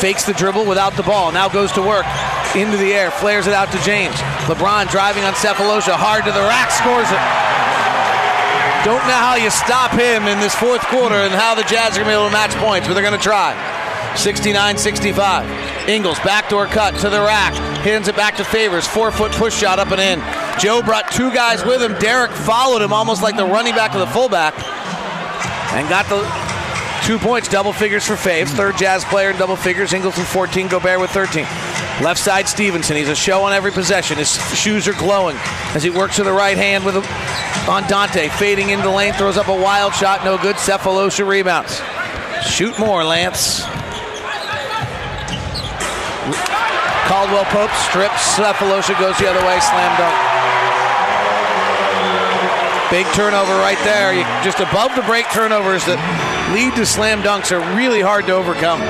Fakes 0.00 0.24
the 0.24 0.32
dribble 0.34 0.66
without 0.66 0.94
the 0.94 1.02
ball. 1.02 1.32
Now 1.32 1.48
goes 1.48 1.72
to 1.72 1.82
work. 1.82 2.06
Into 2.54 2.76
the 2.76 2.92
air. 2.92 3.10
Flares 3.10 3.46
it 3.46 3.52
out 3.52 3.72
to 3.72 3.78
James. 3.82 4.14
LeBron 4.46 4.90
driving 4.90 5.24
on 5.24 5.34
Sefolosha. 5.34 5.94
Hard 5.94 6.24
to 6.24 6.32
the 6.32 6.44
rack. 6.46 6.70
Scores 6.70 7.10
it. 7.10 7.24
Don't 8.84 9.00
know 9.08 9.16
how 9.16 9.34
you 9.34 9.48
stop 9.48 9.92
him 9.92 10.28
in 10.28 10.38
this 10.40 10.54
fourth 10.54 10.82
quarter 10.92 11.14
and 11.14 11.32
how 11.32 11.54
the 11.54 11.62
Jazz 11.62 11.96
are 11.96 12.04
going 12.04 12.04
to 12.04 12.10
be 12.10 12.12
able 12.12 12.26
to 12.26 12.32
match 12.32 12.54
points, 12.56 12.86
but 12.86 12.92
they're 12.92 13.02
going 13.02 13.16
to 13.16 13.22
try. 13.22 13.56
69 14.16 14.78
65. 14.78 15.88
Ingles, 15.88 16.18
backdoor 16.20 16.66
cut 16.66 16.94
to 17.00 17.08
the 17.08 17.20
rack. 17.20 17.54
Hands 17.82 18.06
it 18.06 18.14
back 18.14 18.36
to 18.36 18.44
Favors. 18.44 18.86
Four 18.86 19.10
foot 19.10 19.32
push 19.32 19.56
shot 19.56 19.78
up 19.78 19.90
and 19.90 20.00
in. 20.00 20.20
Joe 20.60 20.82
brought 20.82 21.10
two 21.10 21.32
guys 21.32 21.64
with 21.64 21.82
him. 21.82 21.98
Derrick 21.98 22.30
followed 22.30 22.82
him 22.82 22.92
almost 22.92 23.22
like 23.22 23.36
the 23.36 23.46
running 23.46 23.74
back 23.74 23.94
of 23.94 24.00
the 24.00 24.06
fullback 24.06 24.54
and 25.74 25.88
got 25.88 26.06
the 26.08 26.22
two 27.04 27.18
points, 27.18 27.48
double 27.48 27.72
figures 27.72 28.06
for 28.06 28.14
Faves. 28.14 28.48
Third 28.48 28.78
Jazz 28.78 29.04
player 29.04 29.30
in 29.30 29.36
double 29.36 29.56
figures. 29.56 29.92
Ingles 29.92 30.16
with 30.16 30.26
14, 30.26 30.68
Gobert 30.68 30.98
with 30.98 31.10
13. 31.10 31.44
Left 32.02 32.18
side 32.18 32.48
Stephenson. 32.48 32.96
He's 32.96 33.08
a 33.08 33.14
show 33.14 33.42
on 33.42 33.52
every 33.52 33.70
possession. 33.70 34.16
His 34.16 34.32
shoes 34.56 34.88
are 34.88 34.94
glowing 34.94 35.36
as 35.74 35.82
he 35.82 35.90
works 35.90 36.16
to 36.16 36.24
the 36.24 36.32
right 36.32 36.56
hand 36.56 36.84
with 36.84 36.96
a, 36.96 37.70
on 37.70 37.86
Dante. 37.88 38.28
Fading 38.30 38.70
into 38.70 38.84
the 38.84 38.90
lane, 38.90 39.12
throws 39.12 39.36
up 39.36 39.48
a 39.48 39.54
wild 39.54 39.94
shot. 39.94 40.24
No 40.24 40.38
good. 40.38 40.56
Sefolosha 40.56 41.26
rebounds. 41.26 41.80
Shoot 42.48 42.78
more, 42.78 43.04
Lance. 43.04 43.62
Caldwell 47.06 47.44
Pope 47.52 47.70
strips. 47.88 48.34
Sefolosha 48.34 48.98
goes 48.98 49.16
the 49.18 49.28
other 49.28 49.44
way. 49.46 49.60
Slam 49.60 49.98
dunk. 49.98 50.34
Big 52.90 53.06
turnover 53.14 53.52
right 53.56 53.78
there. 53.84 54.14
You, 54.14 54.22
just 54.42 54.60
above 54.60 54.94
the 54.94 55.02
break 55.02 55.28
turnovers 55.30 55.84
that 55.86 55.98
lead 56.52 56.74
to 56.76 56.84
slam 56.84 57.22
dunks 57.22 57.52
are 57.52 57.76
really 57.76 58.00
hard 58.00 58.26
to 58.26 58.32
overcome. 58.32 58.80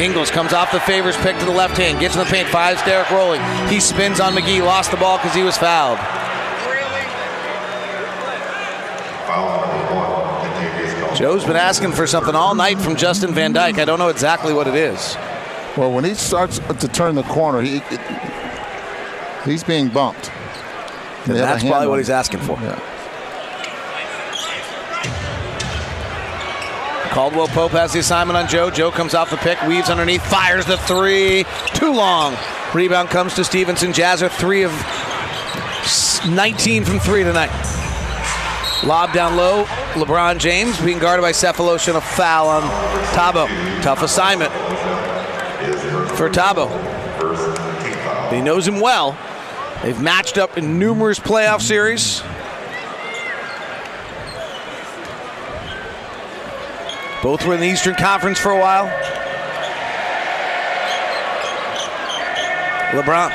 Ingles 0.00 0.30
comes 0.30 0.52
off 0.52 0.70
the 0.70 0.80
favors 0.80 1.16
pick 1.18 1.36
to 1.38 1.44
the 1.44 1.50
left 1.50 1.76
hand, 1.76 1.98
gets 1.98 2.14
in 2.14 2.20
the 2.20 2.26
paint, 2.26 2.48
fives 2.48 2.80
Derrick 2.82 3.10
Rowley. 3.10 3.40
He 3.68 3.80
spins 3.80 4.20
on 4.20 4.32
McGee, 4.32 4.64
lost 4.64 4.90
the 4.92 4.96
ball 4.96 5.18
because 5.18 5.34
he 5.34 5.42
was 5.42 5.56
fouled. 5.58 5.98
Joe's 11.16 11.44
been 11.44 11.56
asking 11.56 11.92
for 11.92 12.06
something 12.06 12.36
all 12.36 12.54
night 12.54 12.78
from 12.78 12.94
Justin 12.94 13.34
Van 13.34 13.52
Duyne. 13.52 13.76
I 13.80 13.84
don't 13.84 13.98
know 13.98 14.08
exactly 14.08 14.52
what 14.52 14.68
it 14.68 14.76
is. 14.76 15.16
Well, 15.76 15.90
when 15.90 16.04
he 16.04 16.14
starts 16.14 16.60
to 16.60 16.86
turn 16.86 17.16
the 17.16 17.24
corner, 17.24 17.60
he 17.60 17.82
he's 19.44 19.64
being 19.64 19.88
bumped. 19.88 20.30
And 21.26 21.34
They 21.34 21.40
have 21.40 21.48
a 21.48 21.52
that's 21.54 21.64
probably 21.64 21.88
what 21.88 21.98
he's 21.98 22.10
asking 22.10 22.40
for. 22.40 22.56
Yeah. 22.60 22.97
Caldwell 27.10 27.48
Pope 27.48 27.72
has 27.72 27.92
the 27.92 28.00
assignment 28.00 28.36
on 28.36 28.48
Joe. 28.48 28.70
Joe 28.70 28.90
comes 28.90 29.14
off 29.14 29.30
the 29.30 29.36
pick, 29.38 29.60
weaves 29.62 29.88
underneath, 29.88 30.24
fires 30.26 30.66
the 30.66 30.76
three. 30.76 31.44
Too 31.74 31.92
long. 31.92 32.36
Rebound 32.74 33.08
comes 33.08 33.34
to 33.34 33.44
Stephenson. 33.44 33.92
Jazz 33.92 34.22
are 34.22 34.28
three 34.28 34.62
of 34.62 34.72
19 36.28 36.84
from 36.84 36.98
three 36.98 37.24
tonight. 37.24 37.50
Lob 38.84 39.12
down 39.12 39.36
low. 39.36 39.64
LeBron 39.94 40.38
James 40.38 40.80
being 40.80 40.98
guarded 40.98 41.22
by 41.22 41.32
Sefolosha 41.32 41.88
and 41.88 41.96
a 41.96 42.00
foul 42.00 42.48
on 42.48 42.62
Thabo. 43.12 43.46
Tough 43.82 44.02
assignment 44.02 44.52
for 46.16 46.28
Thabo. 46.28 46.68
He 48.32 48.40
knows 48.40 48.68
him 48.68 48.80
well. 48.80 49.18
They've 49.82 50.00
matched 50.00 50.38
up 50.38 50.58
in 50.58 50.78
numerous 50.78 51.18
playoff 51.18 51.62
series. 51.62 52.22
Both 57.28 57.44
were 57.44 57.52
in 57.52 57.60
the 57.60 57.68
Eastern 57.68 57.92
Conference 57.92 58.40
for 58.40 58.52
a 58.52 58.58
while. 58.58 58.88
LeBron 62.96 63.28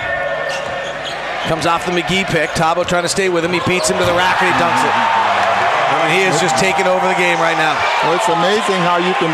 comes 1.46 1.70
off 1.70 1.86
the 1.86 1.94
McGee 1.94 2.26
pick. 2.26 2.50
Thabo 2.58 2.90
trying 2.90 3.06
to 3.06 3.14
stay 3.14 3.30
with 3.30 3.46
him. 3.46 3.54
He 3.54 3.62
beats 3.70 3.94
him 3.94 4.02
to 4.02 4.06
the 4.10 4.18
rack 4.18 4.42
and 4.42 4.50
he 4.50 4.56
dunks 4.58 4.82
it. 4.82 4.96
I 4.98 6.10
mean, 6.10 6.18
he 6.18 6.22
is 6.26 6.42
just 6.42 6.58
taking 6.58 6.90
over 6.90 7.06
the 7.06 7.14
game 7.22 7.38
right 7.38 7.54
now. 7.54 7.78
Well, 8.02 8.18
it's 8.18 8.26
amazing 8.34 8.82
how 8.82 8.98
you 8.98 9.14
can 9.22 9.30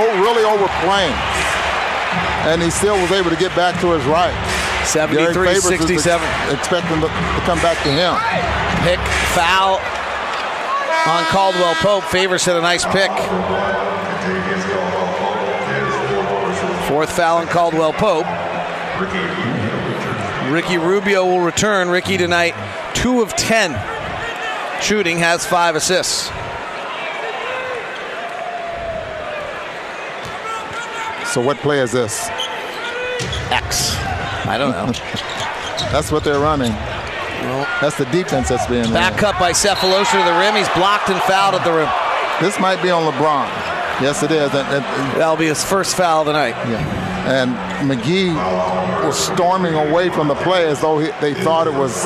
oh, 0.00 0.08
really 0.16 0.48
overplay. 0.48 1.12
And 2.48 2.64
he 2.64 2.72
still 2.72 2.96
was 2.96 3.12
able 3.12 3.28
to 3.28 3.36
get 3.36 3.52
back 3.52 3.78
to 3.84 3.92
his 3.92 4.04
right. 4.08 4.32
73 4.88 5.12
Derrick 5.12 5.60
Favors 5.60 5.76
is 5.76 6.00
67. 6.00 6.24
ex- 6.24 6.54
expecting 6.56 7.04
to, 7.04 7.08
to 7.12 7.40
come 7.44 7.60
back 7.60 7.76
to 7.84 7.92
him. 7.92 8.16
Pick 8.80 8.96
foul 9.36 9.76
on 11.06 11.24
Caldwell 11.26 11.74
Pope. 11.76 12.04
Favors 12.04 12.44
hit 12.44 12.56
a 12.56 12.60
nice 12.60 12.84
pick. 12.86 13.10
Fourth 16.88 17.10
foul 17.16 17.38
on 17.38 17.46
Caldwell 17.48 17.92
Pope. 17.92 18.26
Ricky 20.50 20.78
Rubio 20.78 21.24
will 21.24 21.40
return. 21.40 21.88
Ricky 21.88 22.16
tonight, 22.16 22.54
two 22.94 23.20
of 23.20 23.34
ten 23.34 23.72
shooting, 24.80 25.18
has 25.18 25.44
five 25.44 25.76
assists. 25.76 26.30
So 31.32 31.40
what 31.40 31.56
play 31.58 31.80
is 31.80 31.90
this? 31.90 32.28
X. 33.50 33.96
I 34.46 34.56
don't 34.56 34.70
know. 34.70 34.92
That's 35.90 36.12
what 36.12 36.22
they're 36.22 36.38
running. 36.38 36.72
That's 37.80 37.96
the 37.98 38.06
defense 38.06 38.48
that's 38.48 38.66
being 38.66 38.84
Back 38.92 39.22
up 39.22 39.38
by 39.38 39.52
Sefolosha 39.52 40.12
to 40.12 40.24
the 40.24 40.38
rim. 40.38 40.54
He's 40.54 40.68
blocked 40.70 41.08
and 41.10 41.20
fouled 41.22 41.54
at 41.54 41.64
the 41.64 41.72
rim. 41.72 41.88
This 42.40 42.58
might 42.58 42.82
be 42.82 42.90
on 42.90 43.04
LeBron. 43.10 43.46
Yes, 44.00 44.22
it 44.22 44.30
is. 44.30 44.52
And, 44.54 44.66
and- 44.68 44.84
That'll 45.20 45.36
be 45.36 45.46
his 45.46 45.64
first 45.64 45.96
foul 45.96 46.20
of 46.22 46.26
the 46.26 46.32
night. 46.32 46.56
Yeah. 46.68 47.04
And 47.24 47.90
McGee 47.90 48.34
was 49.04 49.18
storming 49.18 49.74
away 49.74 50.10
from 50.10 50.28
the 50.28 50.34
play 50.34 50.66
as 50.66 50.80
though 50.80 50.98
he, 50.98 51.10
they 51.20 51.32
thought 51.32 51.66
it 51.66 51.72
was 51.72 52.02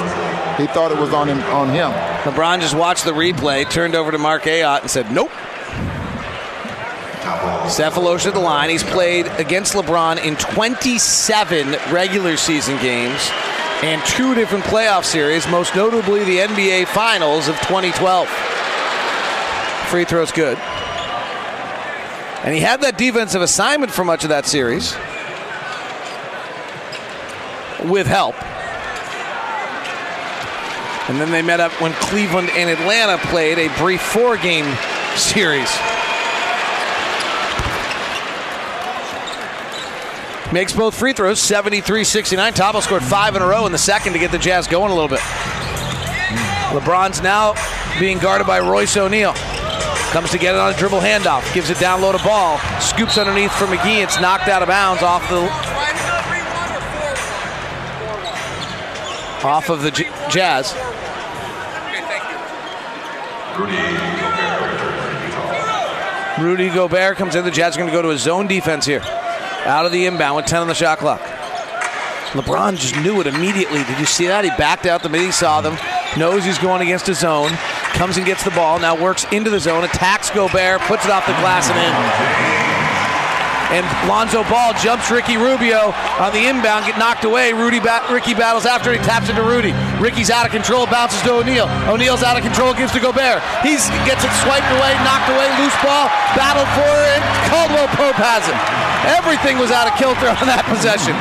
he 0.59 0.67
thought 0.69 0.93
it 0.93 0.99
was 0.99 1.13
on 1.13 1.29
him 1.29 1.41
on 1.53 1.71
him. 1.71 1.91
LeBron 2.23 2.61
just 2.61 2.75
watched 2.77 3.05
the 3.05 3.13
replay, 3.13 3.69
turned 3.69 3.97
over 3.97 4.13
to 4.13 4.19
Mark 4.19 4.45
Ayotte 4.45 4.83
and 4.83 4.91
said, 4.91 5.11
"Nope." 5.11 5.31
Sefolosha 7.69 8.27
at 8.29 8.35
the 8.35 8.41
line. 8.41 8.71
He's 8.71 8.83
played 8.85 9.27
against 9.39 9.75
LeBron 9.75 10.25
in 10.25 10.37
27 10.37 11.73
regular 11.93 12.37
season 12.37 12.79
games 12.81 13.21
and 13.83 14.05
two 14.07 14.35
different 14.35 14.65
playoff 14.65 15.05
series, 15.05 15.47
most 15.49 15.77
notably 15.77 16.25
the 16.25 16.39
NBA 16.39 16.87
Finals 16.89 17.49
of 17.49 17.55
2012. 17.61 18.29
Free 19.89 20.05
throw's 20.05 20.33
good. 20.33 20.59
And 22.45 22.55
he 22.55 22.61
had 22.61 22.81
that 22.81 22.99
defensive 22.99 23.41
assignment 23.41 23.93
for 23.93 24.05
much 24.05 24.25
of 24.25 24.31
that 24.31 24.47
series 24.47 24.95
with 27.89 28.07
help. 28.07 28.35
And 31.09 31.21
then 31.21 31.31
they 31.31 31.43
met 31.43 31.61
up 31.61 31.73
when 31.81 31.93
Cleveland 31.95 32.51
and 32.51 32.69
Atlanta 32.69 33.17
played 33.29 33.59
a 33.59 33.75
brief 33.79 34.03
four 34.03 34.37
game 34.37 34.67
series. 35.17 35.71
Makes 40.53 40.73
both 40.73 40.95
free 40.95 41.13
throws 41.13 41.41
73 41.41 42.05
69. 42.05 42.53
Thabo 42.55 42.83
scored 42.83 43.03
five 43.03 43.37
in 43.37 43.43
a 43.43 43.47
row 43.47 43.67
in 43.67 43.73
the 43.73 43.79
second 43.79 44.15
to 44.15 44.19
get 44.19 44.31
the 44.31 44.39
Jazz 44.39 44.67
going 44.67 44.91
a 44.91 44.95
little 44.95 45.09
bit. 45.09 45.21
LeBron's 46.71 47.21
now 47.21 47.55
being 48.01 48.19
guarded 48.19 48.47
by 48.47 48.61
Royce 48.61 48.97
O'Neale. 48.97 49.35
Comes 50.13 50.31
to 50.31 50.39
get 50.39 50.55
it 50.55 50.61
on 50.61 50.73
a 50.73 50.77
dribble 50.77 51.01
handoff. 51.01 51.53
Gives 51.53 51.69
it 51.69 51.79
down 51.79 52.01
low 52.01 52.13
to 52.13 52.25
ball. 52.25 52.59
Scoops 52.81 53.19
underneath 53.19 53.53
for 53.53 53.67
McGee. 53.67 54.03
It's 54.03 54.19
knocked 54.21 54.49
out 54.49 54.63
of 54.63 54.69
bounds 54.69 55.03
off 55.03 55.29
the 55.29 55.43
off 59.47 59.69
of 59.69 59.83
the 59.83 59.91
J- 59.91 60.11
Jazz. 60.31 60.75
Rudy 66.41 66.71
Gobert 66.71 67.17
comes 67.19 67.35
in. 67.35 67.45
The 67.45 67.51
Jazz 67.51 67.77
are 67.77 67.81
going 67.81 67.91
to 67.91 67.97
go 67.97 68.01
to 68.01 68.11
a 68.11 68.19
zone 68.19 68.47
defense 68.47 68.87
here. 68.87 69.03
Out 69.69 69.85
of 69.85 69.93
the 69.93 70.07
inbound 70.07 70.35
with 70.35 70.47
10 70.47 70.63
on 70.63 70.67
the 70.69 70.75
shot 70.75 70.97
clock. 70.97 71.21
LeBron 72.33 72.79
just 72.79 72.97
knew 72.97 73.21
it 73.21 73.27
immediately. 73.27 73.85
Did 73.85 73.99
you 73.99 74.07
see 74.07 74.27
that? 74.27 74.43
He 74.43 74.49
backed 74.57 74.87
out 74.87 75.03
the 75.03 75.11
minute 75.11 75.27
he 75.27 75.31
saw 75.33 75.61
them. 75.61 75.77
Knows 76.17 76.43
he's 76.43 76.57
going 76.57 76.81
against 76.81 77.07
a 77.11 77.15
zone. 77.15 77.51
Comes 77.93 78.17
and 78.17 78.25
gets 78.25 78.43
the 78.45 78.51
ball. 78.53 78.79
Now 78.79 78.97
works 78.99 79.27
into 79.31 79.51
the 79.51 79.61
zone. 79.61 79.85
Attacks 79.85 80.31
Gobert. 80.31 80.81
Puts 80.81 81.05
it 81.05 81.11
off 81.11 81.27
the 81.27 81.35
glass 81.35 81.69
and 81.69 82.55
in. 82.55 82.58
And 83.69 83.85
Lonzo 84.09 84.43
Ball 84.49 84.73
jumps 84.81 85.11
Ricky 85.11 85.37
Rubio 85.37 85.93
on 86.17 86.33
the 86.33 86.49
inbound, 86.49 86.87
get 86.89 86.97
knocked 86.99 87.25
away. 87.25 87.53
Rudy 87.53 87.81
ba- 87.81 88.01
Ricky 88.09 88.33
battles 88.33 88.65
after. 88.65 88.93
He 88.93 88.99
taps 89.05 89.29
it 89.29 89.35
to 89.37 89.45
Rudy. 89.45 89.73
Ricky's 90.01 90.31
out 90.31 90.47
of 90.47 90.53
control, 90.53 90.87
bounces 90.89 91.21
to 91.29 91.37
O'Neale. 91.45 91.69
O'Neale's 91.85 92.23
out 92.25 92.37
of 92.37 92.43
control, 92.43 92.73
gives 92.73 92.93
to 92.97 93.01
Gobert. 93.01 93.45
He 93.61 93.77
gets 94.09 94.25
it 94.25 94.33
swiped 94.41 94.71
away, 94.73 94.93
knocked 95.05 95.29
away, 95.29 95.53
loose 95.61 95.77
ball, 95.85 96.09
battled 96.33 96.71
for 96.73 96.95
it. 97.13 97.21
Caldwell 97.53 97.89
Pope 97.93 98.17
has 98.17 98.41
it. 98.49 98.57
Everything 99.21 99.59
was 99.59 99.71
out 99.71 99.87
of 99.87 99.95
kilter 100.01 100.29
on 100.41 100.49
that 100.49 100.65
possession. 100.65 101.13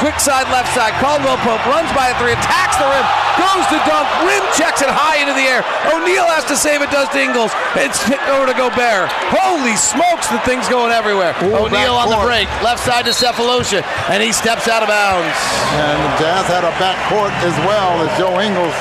Quick 0.00 0.16
side, 0.16 0.48
left 0.48 0.72
side. 0.72 0.96
Caldwell 0.96 1.36
Pope 1.44 1.60
runs 1.68 1.92
by 1.92 2.08
a 2.08 2.16
three, 2.16 2.32
attacks 2.32 2.80
the 2.80 2.88
rim, 2.88 3.04
goes 3.36 3.68
to 3.68 3.76
dunk, 3.84 4.08
rim 4.24 4.40
checks 4.56 4.80
it 4.80 4.88
high 4.88 5.20
into 5.20 5.36
the 5.36 5.44
air. 5.44 5.60
O'Neale 5.92 6.24
has 6.32 6.40
to 6.48 6.56
save 6.56 6.80
it, 6.80 6.88
does 6.88 7.12
to 7.12 7.20
Ingles. 7.20 7.52
It's 7.76 8.00
hit 8.08 8.16
over 8.32 8.48
to 8.48 8.56
Gobert. 8.56 9.12
Holy 9.28 9.76
smokes, 9.76 10.24
the 10.32 10.40
thing's 10.48 10.64
going 10.72 10.88
everywhere. 10.88 11.36
O'Neale 11.44 12.00
on 12.00 12.08
the 12.08 12.16
break, 12.24 12.48
left 12.64 12.80
side 12.80 13.04
to 13.04 13.12
Sefolosha, 13.12 13.84
and 14.08 14.24
he 14.24 14.32
steps 14.32 14.72
out 14.72 14.80
of 14.80 14.88
bounds. 14.88 15.36
And 15.76 16.00
the 16.00 16.12
Jazz 16.16 16.48
had 16.48 16.64
a 16.64 16.72
backcourt 16.80 17.36
as 17.44 17.56
well 17.68 18.00
as 18.00 18.08
Joe 18.16 18.40
Ingles. 18.40 18.72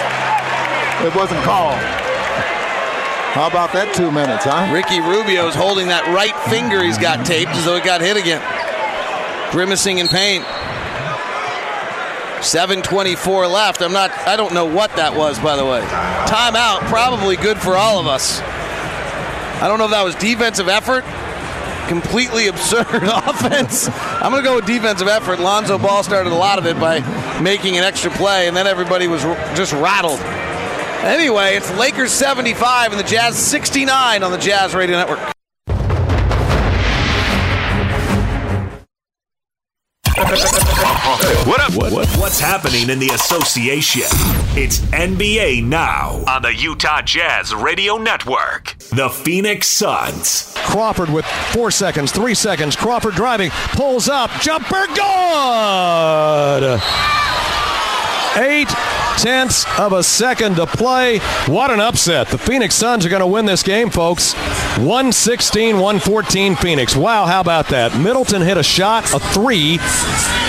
It 1.03 1.11
wasn't 1.19 1.43
called. 1.43 1.75
How 3.35 3.51
about 3.51 3.75
that 3.75 3.91
two 3.91 4.07
minutes, 4.07 4.47
huh? 4.47 4.71
Ricky 4.71 5.03
Rubio 5.03 5.51
is 5.51 5.55
holding 5.55 5.91
that 5.91 6.07
right 6.15 6.35
finger 6.47 6.79
he's 6.79 6.97
got 6.97 7.27
taped 7.27 7.51
as 7.59 7.67
though 7.67 7.75
it 7.75 7.83
got 7.83 7.99
hit 7.99 8.15
again. 8.15 8.39
Grimacing 9.51 9.99
in 9.99 10.07
pain. 10.07 10.47
724 12.41 13.47
left. 13.47 13.81
I'm 13.81 13.93
not 13.93 14.11
I 14.27 14.35
don't 14.35 14.53
know 14.53 14.65
what 14.65 14.95
that 14.95 15.15
was 15.15 15.39
by 15.39 15.55
the 15.55 15.65
way. 15.65 15.81
Timeout, 16.27 16.79
probably 16.89 17.35
good 17.35 17.57
for 17.57 17.75
all 17.75 17.99
of 17.99 18.07
us. 18.07 18.41
I 19.61 19.67
don't 19.67 19.77
know 19.77 19.85
if 19.85 19.91
that 19.91 20.03
was 20.03 20.15
defensive 20.15 20.69
effort. 20.69 21.03
Completely 21.89 22.47
absurd 22.53 22.87
offense. 23.03 23.89
I'm 23.89 24.31
going 24.31 24.43
to 24.43 24.49
go 24.49 24.55
with 24.55 24.65
defensive 24.65 25.07
effort. 25.07 25.39
Lonzo 25.39 25.77
Ball 25.77 26.01
started 26.03 26.31
a 26.31 26.35
lot 26.35 26.59
of 26.59 26.65
it 26.65 26.79
by 26.79 26.99
making 27.41 27.77
an 27.77 27.83
extra 27.83 28.09
play, 28.11 28.47
and 28.47 28.55
then 28.55 28.67
everybody 28.67 29.07
was 29.07 29.23
just 29.55 29.73
rattled. 29.73 30.19
Anyway, 31.03 31.55
it's 31.55 31.69
Lakers 31.77 32.11
75 32.11 32.91
and 32.91 32.99
the 32.99 33.03
Jazz 33.03 33.37
69 33.37 34.23
on 34.23 34.31
the 34.31 34.37
Jazz 34.37 34.73
Radio 34.75 34.97
Network. 34.97 35.19
What 41.49 41.61
up? 41.61 41.73
What, 41.75 41.91
what, 41.91 42.07
what's 42.19 42.39
happening 42.39 42.91
in 42.91 42.99
the 42.99 43.07
association? 43.07 44.03
It's 44.55 44.81
NBA 44.91 45.63
Now 45.63 46.23
on 46.27 46.43
the 46.43 46.53
Utah 46.53 47.01
Jazz 47.01 47.55
Radio 47.55 47.97
Network. 47.97 48.77
The 48.91 49.09
Phoenix 49.09 49.65
Suns. 49.65 50.53
Crawford 50.57 51.09
with 51.09 51.25
four 51.25 51.71
seconds, 51.71 52.11
three 52.11 52.35
seconds. 52.35 52.75
Crawford 52.75 53.15
driving, 53.15 53.49
pulls 53.71 54.07
up, 54.09 54.29
jumper, 54.41 54.85
good. 54.93 56.79
Eight 58.39 58.69
tenths 59.17 59.65
of 59.77 59.91
a 59.91 60.01
second 60.01 60.55
to 60.55 60.65
play. 60.65 61.19
What 61.47 61.71
an 61.71 61.81
upset. 61.81 62.29
The 62.29 62.37
Phoenix 62.37 62.73
Suns 62.73 63.05
are 63.05 63.09
going 63.09 63.19
to 63.19 63.27
win 63.27 63.45
this 63.45 63.63
game, 63.63 63.89
folks. 63.89 64.33
116 64.77 65.75
114 65.75 66.55
Phoenix. 66.55 66.95
Wow, 66.95 67.25
how 67.25 67.41
about 67.41 67.67
that? 67.67 67.99
Middleton 67.99 68.41
hit 68.41 68.55
a 68.55 68.63
shot, 68.63 69.13
a 69.13 69.19
three, 69.19 69.75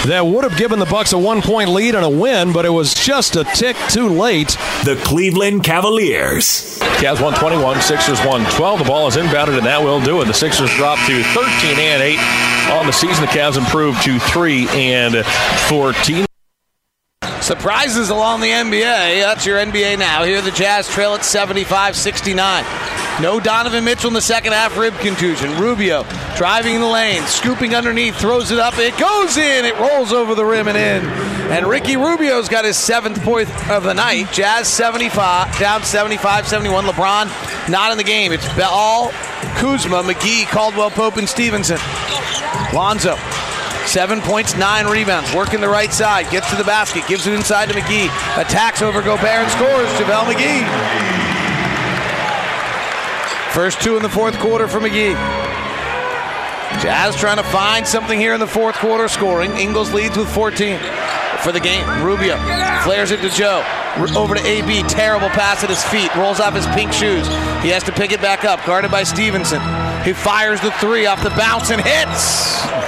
that 0.07 0.25
would 0.25 0.45
have 0.45 0.57
given 0.57 0.79
the 0.79 0.87
Bucks 0.87 1.13
a 1.13 1.19
one 1.19 1.43
point 1.43 1.71
lead 1.71 1.97
and 1.97 2.05
a 2.05 2.09
win, 2.09 2.53
but 2.53 2.65
it 2.65 2.71
was 2.71 2.95
just 2.95 3.35
a 3.35 3.43
tick 3.43 3.77
too 3.89 4.09
late. 4.09 4.57
The 4.85 5.01
Cleveland 5.05 5.65
Cavaliers. 5.65 6.79
Cavs 7.01 7.21
121, 7.21 7.81
Sixers 7.81 8.21
112. 8.21 8.79
The 8.79 8.85
ball 8.85 9.09
is 9.09 9.17
inbounded, 9.17 9.59
and 9.59 9.67
that 9.67 9.83
will 9.83 10.01
do 10.01 10.23
it. 10.23 10.27
The 10.27 10.35
Sixers 10.35 10.73
drop 10.77 10.99
to 11.07 11.23
13 11.35 11.79
and 11.79 12.03
8 12.03 12.19
on 12.71 12.87
the 12.87 12.93
season. 12.93 13.25
The 13.25 13.33
Cavs 13.33 13.59
improve 13.59 14.01
to 14.03 14.21
3 14.21 14.69
and 14.69 15.27
14. 15.69 16.30
Surprises 17.41 18.11
along 18.11 18.41
the 18.41 18.49
NBA. 18.49 19.23
That's 19.23 19.47
your 19.47 19.59
NBA 19.59 19.99
now. 19.99 20.25
Here 20.25 20.43
the 20.43 20.51
Jazz 20.51 20.89
trail 20.89 21.15
at 21.15 21.25
75 21.25 21.97
69. 21.97 22.65
No 23.23 23.41
Donovan 23.41 23.85
Mitchell 23.85 24.09
in 24.09 24.15
the 24.15 24.21
second 24.21 24.53
half, 24.53 24.77
rib 24.77 24.95
contusion. 24.99 25.59
Rubio 25.61 26.05
driving 26.37 26.75
in 26.75 26.81
the 26.81 26.87
lane, 26.87 27.23
scooping 27.25 27.75
underneath, 27.75 28.17
throws 28.17 28.51
it 28.51 28.59
up. 28.59 28.79
It 28.79 28.97
goes 28.99 29.37
in. 29.37 29.65
It 29.65 29.79
rolls 29.79 30.13
over 30.13 30.35
the 30.35 30.45
rim 30.45 30.69
and 30.69 30.77
in. 30.77 31.05
And 31.51 31.67
Ricky 31.67 31.97
Rubio's 31.97 32.49
got 32.49 32.65
his 32.65 32.77
seventh 32.77 33.23
point 33.23 33.49
of 33.69 33.83
the 33.83 33.95
night. 33.95 34.33
Jazz 34.33 34.69
75, 34.69 35.59
down 35.59 35.83
75 35.83 36.47
71. 36.47 36.85
LeBron 36.85 37.69
not 37.69 37.93
in 37.93 37.99
the 37.99 38.05
game. 38.05 38.33
It's 38.33 38.47
Ball, 38.55 39.11
Kuzma, 39.57 40.03
McGee, 40.03 40.47
Caldwell 40.47 40.91
Pope, 40.91 41.17
and 41.17 41.29
Stephenson. 41.29 41.79
Lonzo 42.73 43.17
Seven 43.91 44.21
points, 44.21 44.57
nine 44.57 44.87
rebounds. 44.87 45.35
Working 45.35 45.61
the 45.61 45.69
right 45.69 45.93
side. 45.93 46.31
Gets 46.31 46.49
to 46.51 46.57
the 46.57 46.63
basket. 46.63 47.03
Gives 47.09 47.27
it 47.27 47.35
inside 47.35 47.71
to 47.71 47.75
McGee. 47.75 48.07
Attacks 48.41 48.83
over 48.83 49.03
Gobert 49.03 49.25
and 49.25 49.51
scores. 49.51 49.89
JaVale 49.99 50.33
McGee. 50.33 50.63
First 53.53 53.83
two 53.83 53.97
in 53.97 54.05
the 54.05 54.09
fourth 54.09 54.39
quarter 54.39 54.69
for 54.69 54.79
McGee. 54.79 55.15
Jazz 56.81 57.17
trying 57.17 57.39
to 57.39 57.43
find 57.43 57.85
something 57.85 58.17
here 58.17 58.33
in 58.33 58.39
the 58.39 58.47
fourth 58.47 58.77
quarter 58.77 59.09
scoring. 59.09 59.51
Ingles 59.57 59.93
leads 59.93 60.17
with 60.17 60.33
14 60.33 60.79
for 61.41 61.51
the 61.51 61.59
game. 61.59 61.85
Rubio 62.05 62.37
flares 62.85 63.11
it 63.11 63.21
to 63.23 63.29
Joe. 63.29 63.65
Over 64.17 64.37
to 64.37 64.47
AB. 64.47 64.85
Terrible 64.85 65.31
pass 65.31 65.65
at 65.65 65.69
his 65.69 65.83
feet. 65.83 66.15
Rolls 66.15 66.39
off 66.39 66.55
his 66.55 66.67
pink 66.69 66.93
shoes. 66.93 67.27
He 67.61 67.71
has 67.71 67.83
to 67.83 67.93
pick 67.93 68.13
it 68.13 68.21
back 68.21 68.45
up. 68.45 68.65
Guarded 68.65 68.93
by 68.93 69.03
Stephenson. 69.03 69.61
He 70.05 70.13
fires 70.13 70.61
the 70.61 70.71
three 70.79 71.07
off 71.07 71.25
the 71.25 71.31
bounce 71.31 71.73
and 71.73 71.83
hits. 71.83 72.80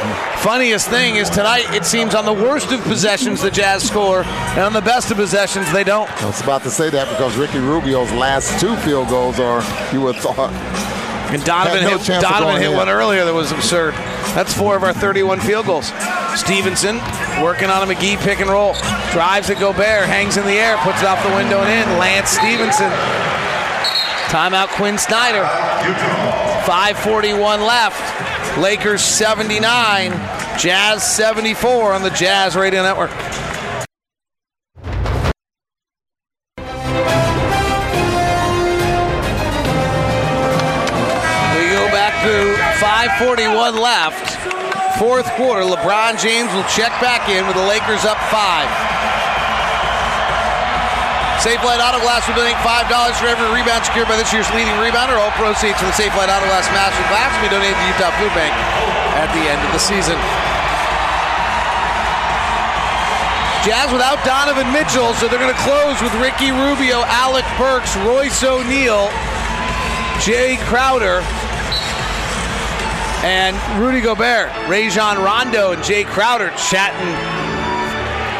Funniest 0.43 0.89
thing 0.91 1.15
is 1.15 1.31
tonight, 1.31 1.73
it 1.73 1.85
seems 1.85 2.17
on 2.17 2.25
the 2.25 2.33
worst 2.33 2.73
of 2.73 2.81
possessions 2.83 3.43
the 3.43 3.51
Jazz 3.51 3.87
score, 3.87 4.25
and 4.25 4.61
on 4.61 4.73
the 4.73 4.81
best 4.81 5.13
of 5.13 5.17
possessions 5.17 5.71
they 5.71 5.85
don't. 5.85 6.11
I 6.21 6.27
was 6.27 6.41
about 6.41 6.65
to 6.65 6.71
say 6.71 6.91
that 6.91 7.09
because 7.11 7.37
Ricky 7.37 7.61
Rubio's 7.61 8.11
last 8.11 8.59
two 8.59 8.75
field 8.79 9.09
goals 9.09 9.39
are, 9.39 9.63
you 9.95 10.01
would 10.01 10.17
have 10.17 10.25
thought. 10.25 10.51
And 11.33 11.45
Donovan 11.45 11.85
no 11.85 11.97
hit, 11.97 12.21
Donovan 12.21 12.61
hit 12.61 12.73
in. 12.73 12.77
one 12.77 12.89
earlier 12.89 13.25
that 13.25 13.33
was 13.33 13.53
absurd. 13.53 13.95
That's 14.35 14.53
four 14.53 14.75
of 14.75 14.83
our 14.83 14.93
31 14.93 15.39
field 15.39 15.67
goals. 15.67 15.93
Stephenson 16.35 16.97
working 17.41 17.71
on 17.71 17.89
a 17.89 17.95
McGee 17.95 18.19
pick 18.19 18.41
and 18.41 18.51
roll. 18.51 18.75
Drives 19.13 19.49
at 19.49 19.61
Gobert, 19.61 20.07
hangs 20.11 20.37
in 20.37 20.45
the 20.45 20.59
air, 20.59 20.77
puts 20.79 21.03
it 21.03 21.07
off 21.07 21.23
the 21.23 21.35
window 21.37 21.63
and 21.63 21.71
in. 21.71 21.99
Lance 21.99 22.31
Stephenson. 22.31 22.91
Timeout 24.27 24.75
Quin 24.75 24.99
Snyder. 24.99 25.47
541 26.67 27.61
left. 27.61 28.32
Lakers 28.59 29.01
79. 29.01 30.11
Jazz 30.59 31.03
74 31.03 31.93
on 31.93 32.03
the 32.03 32.11
Jazz 32.11 32.55
Radio 32.55 32.83
Network. 32.83 33.11
We 33.11 33.15
go 41.71 41.89
back 41.91 42.23
to 42.23 42.55
541 42.79 43.77
left. 43.81 44.99
Fourth 44.99 45.27
quarter, 45.33 45.63
LeBron 45.63 46.21
James 46.21 46.53
will 46.53 46.63
check 46.65 46.93
back 47.01 47.31
in 47.31 47.47
with 47.47 47.57
the 47.57 47.67
Lakers 47.67 48.05
up 48.05 48.19
five. 48.31 48.69
Safelite 51.43 51.83
Auto 51.83 51.99
Glass 52.07 52.23
will 52.31 52.39
donate 52.39 52.55
$5 52.63 52.87
for 53.19 53.27
every 53.27 53.51
rebound 53.51 53.83
secured 53.83 54.07
by 54.07 54.15
this 54.15 54.31
year's 54.31 54.47
leading 54.55 54.79
rebounder. 54.79 55.19
All 55.19 55.35
proceeds 55.35 55.75
from 55.75 55.91
the 55.91 55.99
Safelite 55.99 56.31
Auto 56.31 56.47
Glass 56.47 56.71
Master 56.71 57.03
Glass 57.11 57.35
will 57.35 57.43
be 57.43 57.51
donated 57.51 57.75
to 57.75 57.87
Utah 57.91 58.15
Food 58.15 58.31
Bank 58.31 58.55
at 59.19 59.27
the 59.35 59.51
end 59.51 59.59
of 59.67 59.75
the 59.75 59.83
season. 59.83 60.15
Jazz 63.67 63.91
without 63.91 64.23
Donovan 64.23 64.71
Mitchell, 64.71 65.15
so 65.19 65.27
they're 65.27 65.43
going 65.43 65.51
to 65.51 65.63
close 65.67 65.99
with 65.99 66.15
Ricky 66.23 66.55
Rubio, 66.55 67.03
Alec 67.11 67.47
Burks, 67.59 67.91
Royce 68.07 68.47
O'Neale, 68.47 69.11
Jae 70.23 70.63
Crowder, 70.71 71.27
and 73.27 73.59
Rudy 73.83 74.01
Gobert. 74.01 74.47
Rajon 74.71 75.19
Rondo 75.19 75.73
and 75.73 75.83
Jae 75.83 76.07
Crowder 76.07 76.55
chatting 76.55 77.42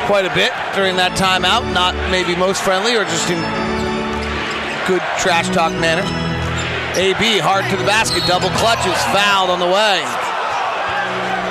quite 0.07 0.27
a 0.27 0.35
bit 0.35 0.53
during 0.75 0.97
that 0.97 1.13
timeout. 1.13 1.67
Not 1.73 1.95
maybe 2.11 2.37
most 2.37 2.63
friendly 2.63 2.97
or 2.97 3.05
just 3.05 3.31
in 3.31 3.39
good 4.87 5.03
trash 5.19 5.49
talk 5.51 5.73
manner. 5.79 6.03
AB 6.99 7.39
hard 7.39 7.65
to 7.71 7.77
the 7.77 7.85
basket, 7.85 8.23
double 8.27 8.51
clutches, 8.61 8.99
fouled 9.17 9.49
on 9.49 9.59
the 9.59 9.67
way. 9.67 10.03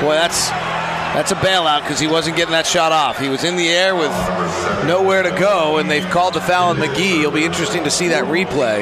Boy, 0.01 0.13
that's 0.13 0.49
that's 1.15 1.31
a 1.31 1.35
bailout 1.35 1.81
because 1.81 1.99
he 1.99 2.07
wasn't 2.07 2.37
getting 2.37 2.53
that 2.53 2.65
shot 2.65 2.91
off. 2.91 3.19
He 3.19 3.27
was 3.27 3.43
in 3.43 3.55
the 3.57 3.67
air 3.67 3.95
with 3.95 4.11
nowhere 4.85 5.23
to 5.23 5.31
go, 5.31 5.77
and 5.77 5.89
they've 5.89 6.07
called 6.09 6.35
the 6.35 6.41
foul 6.41 6.69
on 6.69 6.77
McGee. 6.77 7.19
It'll 7.19 7.31
be 7.31 7.43
interesting 7.43 7.83
to 7.83 7.91
see 7.91 8.09
that 8.09 8.25
replay. 8.25 8.79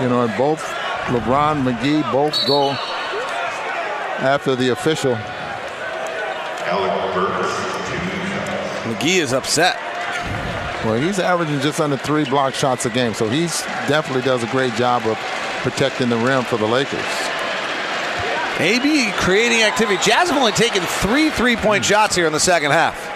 You 0.00 0.08
know, 0.08 0.26
both 0.36 0.62
LeBron, 1.06 1.62
McGee, 1.62 2.10
both 2.12 2.34
go 2.46 2.70
after 4.20 4.54
the 4.56 4.70
official. 4.70 5.16
McGee 9.00 9.22
is 9.22 9.32
upset. 9.32 9.76
Well, 10.84 11.00
he's 11.00 11.18
averaging 11.18 11.60
just 11.60 11.80
under 11.80 11.96
three 11.96 12.24
block 12.24 12.54
shots 12.54 12.84
a 12.84 12.90
game, 12.90 13.14
so 13.14 13.28
he 13.28 13.46
definitely 13.88 14.22
does 14.22 14.42
a 14.42 14.46
great 14.48 14.74
job 14.74 15.06
of 15.06 15.16
protecting 15.62 16.10
the 16.10 16.16
rim 16.16 16.44
for 16.44 16.58
the 16.58 16.66
Lakers. 16.66 17.00
AB 18.58 19.10
creating 19.12 19.62
activity. 19.62 19.96
Jazz 20.02 20.28
have 20.28 20.36
only 20.36 20.52
taken 20.52 20.82
three 20.82 21.30
three 21.30 21.56
point 21.56 21.82
shots 21.82 22.14
here 22.14 22.26
in 22.26 22.32
the 22.32 22.40
second 22.40 22.72
half. 22.72 23.08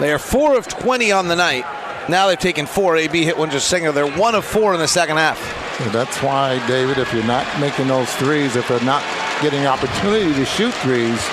They 0.00 0.12
are 0.12 0.18
four 0.18 0.58
of 0.58 0.66
20 0.66 1.12
on 1.12 1.28
the 1.28 1.36
night. 1.36 1.64
Now 2.08 2.26
they've 2.26 2.38
taken 2.38 2.66
four. 2.66 2.96
AB 2.96 3.24
hit 3.24 3.38
one 3.38 3.50
just 3.50 3.68
single. 3.68 3.92
They're 3.92 4.10
one 4.10 4.34
of 4.34 4.44
four 4.44 4.74
in 4.74 4.80
the 4.80 4.88
second 4.88 5.18
half. 5.18 5.38
So 5.78 5.88
that's 5.90 6.20
why, 6.20 6.64
David, 6.66 6.98
if 6.98 7.12
you're 7.12 7.24
not 7.24 7.46
making 7.60 7.86
those 7.86 8.12
threes, 8.16 8.56
if 8.56 8.66
they're 8.66 8.82
not 8.82 9.04
getting 9.40 9.66
opportunity 9.66 10.34
to 10.34 10.44
shoot 10.44 10.74
threes, 10.74 11.24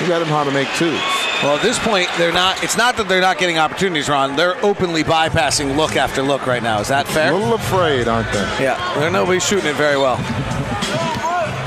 you 0.00 0.06
got 0.06 0.18
them 0.18 0.28
how 0.28 0.44
to 0.44 0.50
make 0.50 0.68
twos. 0.76 1.21
Well, 1.42 1.56
at 1.56 1.62
this 1.62 1.76
point, 1.80 2.08
they're 2.18 2.32
not. 2.32 2.62
It's 2.62 2.76
not 2.76 2.96
that 2.98 3.08
they're 3.08 3.20
not 3.20 3.36
getting 3.36 3.58
opportunities, 3.58 4.08
Ron. 4.08 4.36
They're 4.36 4.54
openly 4.64 5.02
bypassing 5.02 5.76
look 5.76 5.96
after 5.96 6.22
look 6.22 6.46
right 6.46 6.62
now. 6.62 6.78
Is 6.78 6.86
that 6.88 7.08
fair? 7.08 7.32
A 7.32 7.36
little 7.36 7.54
afraid, 7.54 8.06
aren't 8.06 8.30
they? 8.32 8.46
Yeah, 8.62 8.78
they're 8.94 9.10
nobody's 9.10 9.44
shooting 9.44 9.66
it 9.66 9.74
very 9.74 9.96
well. 9.96 10.22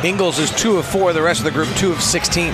Ingles 0.06 0.40
is 0.40 0.50
two 0.52 0.78
of 0.78 0.86
four. 0.86 1.12
The 1.12 1.22
rest 1.22 1.42
of 1.42 1.46
the 1.46 1.52
group 1.52 1.68
two 1.76 1.92
of 1.92 2.00
16. 2.00 2.54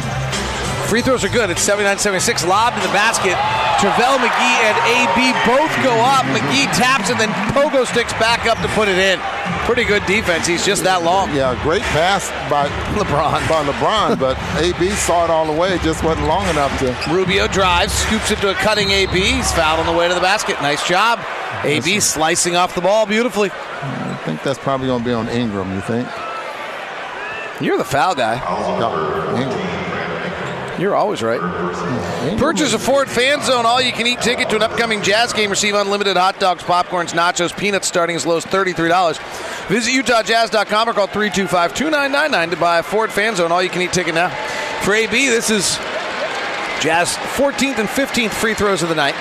Free 0.89 1.01
throws 1.01 1.23
are 1.23 1.29
good. 1.29 1.49
It's 1.51 1.61
79-76. 1.61 2.47
Lobbed 2.47 2.77
in 2.77 2.83
the 2.83 2.89
basket. 2.89 3.37
Travell 3.77 4.17
McGee 4.17 4.57
and 4.65 4.75
AB 4.89 5.31
both 5.45 5.71
go 5.85 5.93
up. 6.01 6.25
McGee 6.33 6.65
taps 6.73 7.11
and 7.11 7.19
then 7.19 7.29
Pogo 7.53 7.85
sticks 7.85 8.13
back 8.13 8.47
up 8.47 8.57
to 8.65 8.67
put 8.73 8.87
it 8.87 8.97
in. 8.97 9.19
Pretty 9.65 9.83
good 9.83 10.05
defense. 10.05 10.47
He's 10.47 10.65
just 10.65 10.83
that 10.83 11.03
long. 11.03 11.33
Yeah, 11.35 11.57
great 11.63 11.81
pass 11.93 12.29
by 12.49 12.67
LeBron. 12.97 13.47
By 13.47 13.63
LeBron, 13.63 14.19
but 14.19 14.37
AB 14.61 14.89
saw 14.91 15.23
it 15.25 15.29
all 15.29 15.45
the 15.45 15.57
way. 15.57 15.73
It 15.73 15.81
just 15.81 16.03
wasn't 16.03 16.27
long 16.27 16.47
enough 16.49 16.77
to. 16.79 16.95
Rubio 17.11 17.47
drives, 17.47 17.93
scoops 17.93 18.31
it 18.31 18.39
to 18.39 18.51
a 18.51 18.53
cutting 18.55 18.91
AB. 18.91 19.19
He's 19.19 19.51
fouled 19.51 19.79
on 19.79 19.85
the 19.85 19.97
way 19.97 20.07
to 20.07 20.13
the 20.13 20.21
basket. 20.21 20.61
Nice 20.61 20.85
job. 20.87 21.19
AB 21.63 21.99
slicing 21.99 22.55
off 22.55 22.75
the 22.75 22.81
ball 22.81 23.05
beautifully. 23.05 23.49
I 23.53 24.19
think 24.25 24.43
that's 24.43 24.59
probably 24.59 24.87
going 24.87 25.03
to 25.03 25.05
be 25.05 25.13
on 25.13 25.29
Ingram. 25.29 25.73
You 25.73 25.81
think? 25.81 26.07
You're 27.61 27.77
the 27.77 27.85
foul 27.85 28.15
guy. 28.15 28.39
No, 28.79 29.35
Ingram. 29.37 29.60
You're 30.81 30.95
always 30.95 31.21
right. 31.21 31.39
Purchase 32.39 32.73
a 32.73 32.79
Ford 32.79 33.07
Fan 33.07 33.43
Zone 33.43 33.67
all 33.67 33.79
you 33.79 33.91
can 33.91 34.07
eat 34.07 34.19
ticket 34.19 34.49
to 34.49 34.55
an 34.55 34.63
upcoming 34.63 35.03
Jazz 35.03 35.31
game. 35.31 35.51
Receive 35.51 35.75
unlimited 35.75 36.17
hot 36.17 36.39
dogs, 36.39 36.63
popcorns, 36.63 37.13
nachos, 37.13 37.55
peanuts 37.55 37.87
starting 37.87 38.15
as 38.15 38.25
low 38.25 38.37
as 38.37 38.45
$33. 38.45 39.19
Visit 39.67 39.91
UtahJazz.com 39.91 40.89
or 40.89 40.93
call 40.93 41.05
325 41.05 41.75
2999 41.75 42.49
to 42.49 42.57
buy 42.57 42.79
a 42.79 42.83
Ford 42.83 43.11
Fan 43.11 43.35
Zone 43.35 43.51
all 43.51 43.61
you 43.61 43.69
can 43.69 43.83
eat 43.83 43.93
ticket 43.93 44.15
now. 44.15 44.29
For 44.81 44.95
AB, 44.95 45.11
this 45.11 45.51
is 45.51 45.77
Jazz 46.81 47.13
14th 47.37 47.77
and 47.77 47.87
15th 47.87 48.31
free 48.31 48.55
throws 48.55 48.81
of 48.81 48.89
the 48.89 48.95
night. 48.95 49.13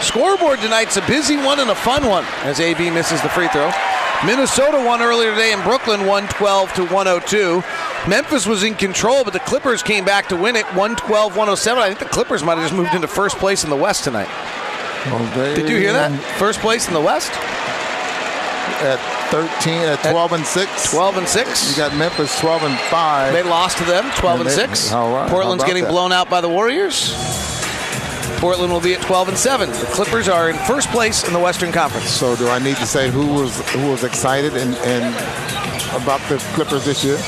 Scoreboard 0.00 0.60
tonight's 0.60 0.96
a 0.96 1.06
busy 1.06 1.36
one 1.36 1.60
and 1.60 1.68
a 1.68 1.74
fun 1.74 2.06
one 2.06 2.24
as 2.44 2.60
AB 2.60 2.88
misses 2.88 3.20
the 3.20 3.28
free 3.28 3.48
throw. 3.48 3.70
Minnesota 4.24 4.76
won 4.86 5.02
earlier 5.02 5.30
today 5.30 5.52
in 5.52 5.60
Brooklyn, 5.62 6.00
112 6.06 6.72
to 6.74 6.82
102. 6.86 7.62
Memphis 8.08 8.46
was 8.46 8.62
in 8.62 8.74
control, 8.76 9.24
but 9.24 9.32
the 9.32 9.40
Clippers 9.40 9.82
came 9.82 10.04
back 10.04 10.28
to 10.28 10.36
win 10.36 10.54
it, 10.54 10.64
112 10.74 11.32
107. 11.36 11.82
I 11.82 11.88
think 11.88 11.98
the 11.98 12.04
Clippers 12.04 12.44
might 12.44 12.54
have 12.56 12.62
just 12.62 12.74
moved 12.74 12.94
into 12.94 13.08
first 13.08 13.36
place 13.38 13.64
in 13.64 13.70
the 13.70 13.76
West 13.76 14.04
tonight. 14.04 14.28
Did 15.56 15.68
you 15.68 15.76
hear 15.76 15.92
that? 15.92 16.12
First 16.38 16.60
place 16.60 16.86
in 16.86 16.94
the 16.94 17.00
West? 17.00 17.32
At 18.82 19.00
13, 19.32 19.74
at 19.82 19.98
12 20.10 20.32
and 20.32 20.46
6. 20.46 20.90
12 20.92 21.16
and 21.16 21.28
6. 21.28 21.70
You 21.70 21.76
got 21.76 21.96
Memphis 21.96 22.38
12 22.38 22.62
and 22.62 22.78
5. 22.78 23.32
They 23.32 23.42
lost 23.42 23.78
to 23.78 23.84
them, 23.84 24.08
12 24.18 24.40
and, 24.40 24.48
And 24.48 24.58
they- 24.58 24.62
6. 24.74 24.92
all 24.92 25.12
right. 25.12 25.28
Portland's 25.28 25.64
getting 25.64 25.82
that? 25.84 25.90
blown 25.90 26.12
out 26.12 26.30
by 26.30 26.40
the 26.40 26.48
Warriors. 26.48 27.12
Portland 28.42 28.72
will 28.72 28.80
be 28.80 28.92
at 28.92 29.00
12 29.02 29.28
and 29.28 29.38
7. 29.38 29.70
The 29.70 29.86
Clippers 29.92 30.28
are 30.28 30.50
in 30.50 30.56
first 30.66 30.88
place 30.88 31.22
in 31.28 31.32
the 31.32 31.38
Western 31.38 31.70
Conference. 31.70 32.08
So 32.08 32.34
do 32.34 32.48
I 32.48 32.58
need 32.58 32.74
to 32.78 32.86
say 32.86 33.08
who 33.08 33.34
was 33.34 33.56
who 33.70 33.88
was 33.88 34.02
excited 34.02 34.56
and, 34.56 34.74
and 34.78 35.14
about 35.94 36.20
the 36.28 36.38
Clippers 36.54 36.84
this 36.84 37.04
year? 37.04 37.18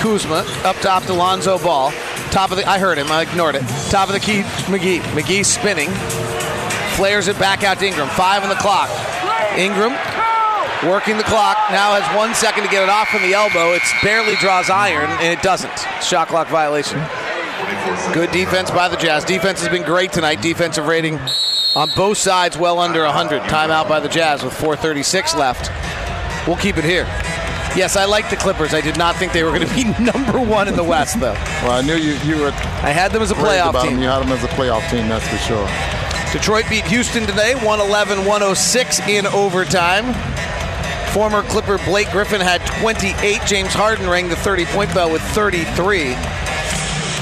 Kuzma 0.00 0.46
up 0.64 0.76
top 0.76 1.02
to 1.04 1.12
Lonzo 1.12 1.58
Ball. 1.58 1.92
Top 2.30 2.52
of 2.52 2.56
the 2.56 2.66
I 2.66 2.78
heard 2.78 2.96
him, 2.96 3.12
I 3.12 3.20
ignored 3.20 3.54
it. 3.54 3.68
Top 3.90 4.08
of 4.08 4.14
the 4.14 4.18
key, 4.18 4.40
McGee. 4.72 5.00
McGee 5.12 5.44
spinning. 5.44 5.90
Flares 6.96 7.28
it 7.28 7.38
back 7.38 7.62
out 7.62 7.78
to 7.80 7.86
Ingram. 7.86 8.08
Five 8.08 8.42
on 8.42 8.48
the 8.48 8.54
clock. 8.54 8.88
Ingram 9.58 9.92
working 10.90 11.18
the 11.18 11.24
clock. 11.24 11.58
Now 11.68 12.00
has 12.00 12.16
one 12.16 12.34
second 12.34 12.64
to 12.64 12.70
get 12.70 12.82
it 12.82 12.88
off 12.88 13.08
from 13.08 13.20
the 13.20 13.34
elbow. 13.34 13.74
It 13.74 13.82
barely 14.02 14.36
draws 14.36 14.70
iron, 14.70 15.10
and 15.20 15.38
it 15.38 15.42
doesn't. 15.42 15.78
Shot 16.00 16.28
clock 16.28 16.48
violation. 16.48 16.98
Good 18.12 18.30
defense 18.32 18.70
by 18.70 18.88
the 18.88 18.96
Jazz. 18.96 19.24
Defense 19.24 19.60
has 19.60 19.68
been 19.68 19.82
great 19.82 20.12
tonight. 20.12 20.42
Defensive 20.42 20.86
rating 20.86 21.18
on 21.74 21.90
both 21.96 22.18
sides 22.18 22.56
well 22.56 22.78
under 22.78 23.02
100. 23.04 23.42
Timeout 23.42 23.88
by 23.88 24.00
the 24.00 24.08
Jazz 24.08 24.42
with 24.42 24.52
4:36 24.54 25.34
left. 25.36 25.70
We'll 26.46 26.56
keep 26.56 26.76
it 26.76 26.84
here. 26.84 27.04
Yes, 27.76 27.96
I 27.96 28.06
like 28.06 28.30
the 28.30 28.36
Clippers. 28.36 28.72
I 28.72 28.80
did 28.80 28.96
not 28.96 29.16
think 29.16 29.32
they 29.32 29.42
were 29.42 29.50
going 29.50 29.68
to 29.68 29.74
be 29.74 29.84
number 30.02 30.38
one 30.38 30.68
in 30.68 30.76
the 30.76 30.84
West, 30.84 31.20
though. 31.20 31.34
Well, 31.62 31.72
I 31.72 31.82
knew 31.82 31.96
you 31.96 32.14
you 32.24 32.40
were. 32.40 32.48
I 32.48 32.90
had 32.90 33.12
them 33.12 33.22
as 33.22 33.30
a 33.30 33.34
playoff 33.34 33.82
team. 33.82 33.94
Them. 33.94 34.02
You 34.02 34.08
had 34.08 34.20
them 34.20 34.32
as 34.32 34.42
a 34.44 34.48
playoff 34.48 34.88
team, 34.90 35.08
that's 35.08 35.26
for 35.28 35.38
sure. 35.38 35.68
Detroit 36.32 36.64
beat 36.68 36.84
Houston 36.86 37.26
today, 37.26 37.54
111 37.54 38.18
106 38.24 39.00
in 39.08 39.26
overtime. 39.26 40.12
Former 41.12 41.42
Clipper 41.44 41.78
Blake 41.86 42.10
Griffin 42.10 42.40
had 42.40 42.64
28. 42.80 43.40
James 43.46 43.72
Harden 43.72 44.08
rang 44.08 44.28
the 44.28 44.36
30 44.36 44.66
point 44.66 44.92
bell 44.92 45.10
with 45.10 45.22
33. 45.32 46.14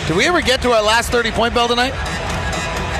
Did 0.06 0.16
we 0.16 0.26
ever 0.26 0.42
get 0.42 0.60
to 0.62 0.70
our 0.72 0.82
last 0.82 1.10
30 1.10 1.30
point 1.30 1.54
bell 1.54 1.66
tonight? 1.66 1.94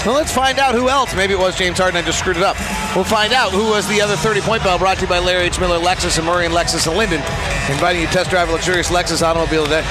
Well, 0.06 0.14
let's 0.14 0.32
find 0.32 0.58
out 0.58 0.74
who 0.74 0.88
else. 0.88 1.14
Maybe 1.14 1.34
it 1.34 1.38
was 1.38 1.56
James 1.56 1.78
Harden. 1.78 1.96
I 1.96 2.02
just 2.02 2.18
screwed 2.18 2.36
it 2.36 2.42
up. 2.42 2.56
We'll 2.94 3.04
find 3.04 3.32
out 3.32 3.52
who 3.52 3.70
was 3.70 3.86
the 3.88 4.00
other 4.00 4.16
30 4.16 4.40
point 4.40 4.62
bell 4.62 4.78
brought 4.78 4.96
to 4.98 5.02
you 5.02 5.08
by 5.08 5.18
Larry 5.18 5.44
H. 5.44 5.60
Miller, 5.60 5.78
Lexus 5.78 6.16
and 6.16 6.26
Murray 6.26 6.46
and 6.46 6.54
Lexus 6.54 6.86
and 6.86 6.96
Lindon. 6.96 7.20
Inviting 7.70 8.00
you 8.02 8.06
to 8.06 8.12
test 8.12 8.30
drive 8.30 8.48
a 8.48 8.52
luxurious 8.52 8.90
Lexus 8.90 9.22
automobile 9.22 9.64
today. 9.64 9.82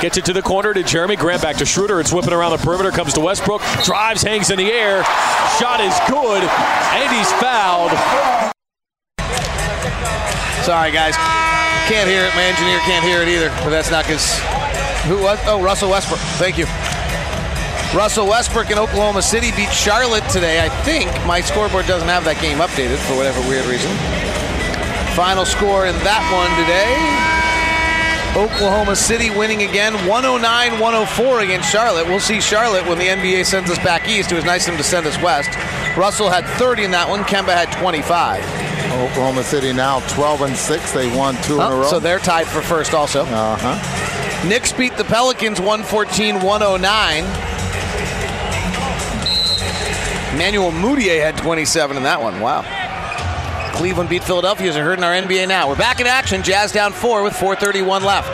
Gets 0.00 0.18
it 0.18 0.24
to 0.26 0.32
the 0.32 0.42
corner 0.42 0.72
to 0.72 0.82
Jerami 0.82 1.18
Grant 1.18 1.42
back 1.42 1.56
to 1.56 1.66
Schroeder. 1.66 1.98
It's 1.98 2.12
whipping 2.12 2.32
around 2.32 2.52
the 2.52 2.58
perimeter. 2.58 2.92
Comes 2.92 3.12
to 3.14 3.20
Westbrook. 3.20 3.62
Drives, 3.84 4.22
hangs 4.22 4.50
in 4.50 4.58
the 4.58 4.70
air. 4.70 5.02
Shot 5.58 5.80
is 5.80 5.94
good. 6.08 6.42
And 6.42 7.10
he's 7.10 7.30
fouled. 7.42 7.90
Sorry, 10.64 10.90
guys. 10.92 11.14
Can't 11.86 12.08
hear 12.08 12.24
it. 12.24 12.34
My 12.34 12.42
engineer 12.42 12.78
can't 12.80 13.04
hear 13.04 13.22
it 13.22 13.28
either. 13.28 13.48
But 13.62 13.70
that's 13.70 13.90
not 13.90 14.04
because. 14.04 14.55
Who 15.08 15.22
was? 15.22 15.38
Oh, 15.46 15.62
Russell 15.62 15.90
Westbrook. 15.90 16.18
Thank 16.38 16.58
you. 16.58 16.66
Russell 17.96 18.26
Westbrook 18.26 18.70
in 18.70 18.78
Oklahoma 18.78 19.22
City 19.22 19.52
beat 19.52 19.70
Charlotte 19.72 20.28
today. 20.30 20.64
I 20.64 20.68
think 20.82 21.08
my 21.26 21.40
scoreboard 21.40 21.86
doesn't 21.86 22.08
have 22.08 22.24
that 22.24 22.40
game 22.42 22.58
updated 22.58 22.98
for 23.06 23.14
whatever 23.16 23.40
weird 23.48 23.64
reason. 23.66 23.90
Final 25.14 25.46
score 25.46 25.86
in 25.86 25.94
that 26.02 26.22
one 26.34 26.50
today. 26.58 26.92
Oklahoma 28.36 28.96
City 28.96 29.30
winning 29.30 29.62
again 29.62 29.94
109 30.06 30.78
104 30.80 31.40
against 31.40 31.70
Charlotte. 31.70 32.06
We'll 32.06 32.20
see 32.20 32.40
Charlotte 32.40 32.84
when 32.86 32.98
the 32.98 33.06
NBA 33.06 33.46
sends 33.46 33.70
us 33.70 33.78
back 33.78 34.08
east. 34.08 34.30
It 34.32 34.34
was 34.34 34.44
nice 34.44 34.66
of 34.66 34.72
them 34.74 34.78
to 34.78 34.84
send 34.84 35.06
us 35.06 35.16
west. 35.22 35.48
Russell 35.96 36.28
had 36.28 36.44
30 36.58 36.84
in 36.84 36.90
that 36.90 37.08
one. 37.08 37.22
Kemba 37.24 37.54
had 37.54 37.72
25. 37.78 38.42
Oklahoma 38.92 39.42
City 39.42 39.72
now 39.72 40.00
12 40.10 40.42
and 40.42 40.56
6. 40.56 40.92
They 40.92 41.16
won 41.16 41.36
two 41.42 41.54
in 41.54 41.60
a 41.60 41.68
Oh, 41.70 41.78
row. 41.80 41.86
So 41.88 41.98
they're 42.00 42.18
tied 42.18 42.46
for 42.48 42.60
first 42.60 42.92
also. 42.92 43.22
Uh 43.24 43.56
huh. 43.56 44.25
Knicks 44.44 44.72
beat 44.72 44.96
the 44.96 45.04
Pelicans 45.04 45.60
114 45.60 46.40
109. 46.40 47.24
Emmanuel 50.34 50.70
Mudiay 50.70 51.20
had 51.20 51.36
27 51.38 51.96
in 51.96 52.02
that 52.02 52.20
one. 52.20 52.40
Wow. 52.40 52.62
Cleveland 53.74 54.08
beat 54.08 54.22
Philadelphia 54.22 54.68
as 54.68 54.76
I 54.76 54.80
heard 54.80 54.98
in 54.98 55.04
our 55.04 55.12
NBA 55.12 55.48
now. 55.48 55.68
We're 55.68 55.76
back 55.76 56.00
in 56.00 56.06
action. 56.06 56.42
Jazz 56.42 56.72
down 56.72 56.92
four 56.92 57.22
with 57.22 57.34
431 57.34 58.04
left. 58.04 58.28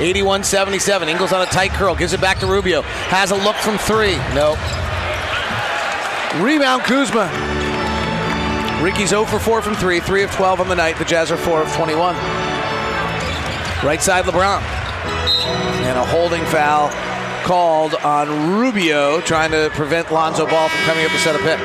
81 0.00 0.44
77. 0.44 1.08
Ingles 1.08 1.32
on 1.32 1.42
a 1.42 1.46
tight 1.46 1.72
curl. 1.72 1.94
Gives 1.94 2.12
it 2.12 2.20
back 2.20 2.38
to 2.38 2.46
Rubio. 2.46 2.82
Has 2.82 3.30
a 3.30 3.36
look 3.36 3.56
from 3.56 3.76
three. 3.78 4.16
Nope. 4.34 4.58
Rebound 6.40 6.82
Kuzma. 6.82 7.28
Ricky's 8.82 9.10
0 9.10 9.24
for 9.24 9.40
4 9.40 9.60
from 9.60 9.74
3, 9.74 9.98
3 9.98 10.22
of 10.22 10.30
12 10.32 10.60
on 10.60 10.68
the 10.68 10.76
night. 10.76 10.96
The 10.98 11.04
Jazz 11.04 11.32
are 11.32 11.36
4 11.36 11.62
of 11.62 11.72
21. 11.74 12.14
Right 13.84 14.00
side 14.00 14.24
LeBron. 14.24 14.77
A 15.98 16.04
holding 16.04 16.44
foul 16.44 16.90
called 17.42 17.96
on 17.96 18.56
Rubio, 18.56 19.20
trying 19.22 19.50
to 19.50 19.68
prevent 19.74 20.12
Lonzo 20.12 20.46
Ball 20.46 20.68
from 20.68 20.80
coming 20.84 21.04
up 21.04 21.10
to 21.10 21.18
set 21.18 21.34
a 21.34 21.40
pick. 21.40 21.58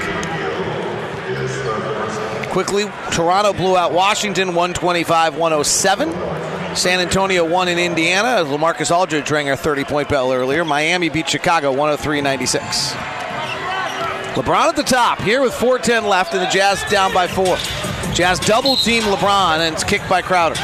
Quickly, 2.49 2.85
Toronto 3.11 3.53
blew 3.53 3.77
out 3.77 3.91
Washington 3.93 4.55
125 4.55 5.35
107. 5.35 6.11
San 6.75 6.99
Antonio 6.99 7.45
won 7.45 7.67
in 7.67 7.77
Indiana 7.77 8.43
LaMarcus 8.43 8.89
Aldridge 8.89 9.29
rang 9.29 9.49
our 9.51 9.55
30 9.55 9.83
point 9.83 10.09
bell 10.09 10.33
earlier. 10.33 10.65
Miami 10.65 11.09
beat 11.09 11.29
Chicago 11.29 11.69
103 11.69 12.21
96. 12.21 12.93
LeBron 14.33 14.69
at 14.69 14.75
the 14.75 14.81
top 14.81 15.21
here 15.21 15.41
with 15.41 15.53
4:10 15.53 16.09
left, 16.09 16.33
and 16.33 16.41
the 16.41 16.49
Jazz 16.49 16.83
down 16.89 17.13
by 17.13 17.27
four. 17.27 17.55
Jazz 18.15 18.39
double 18.39 18.77
team 18.77 19.03
LeBron, 19.03 19.59
and 19.59 19.75
it's 19.75 19.83
kicked 19.83 20.09
by 20.09 20.23
Crowder. 20.23 20.55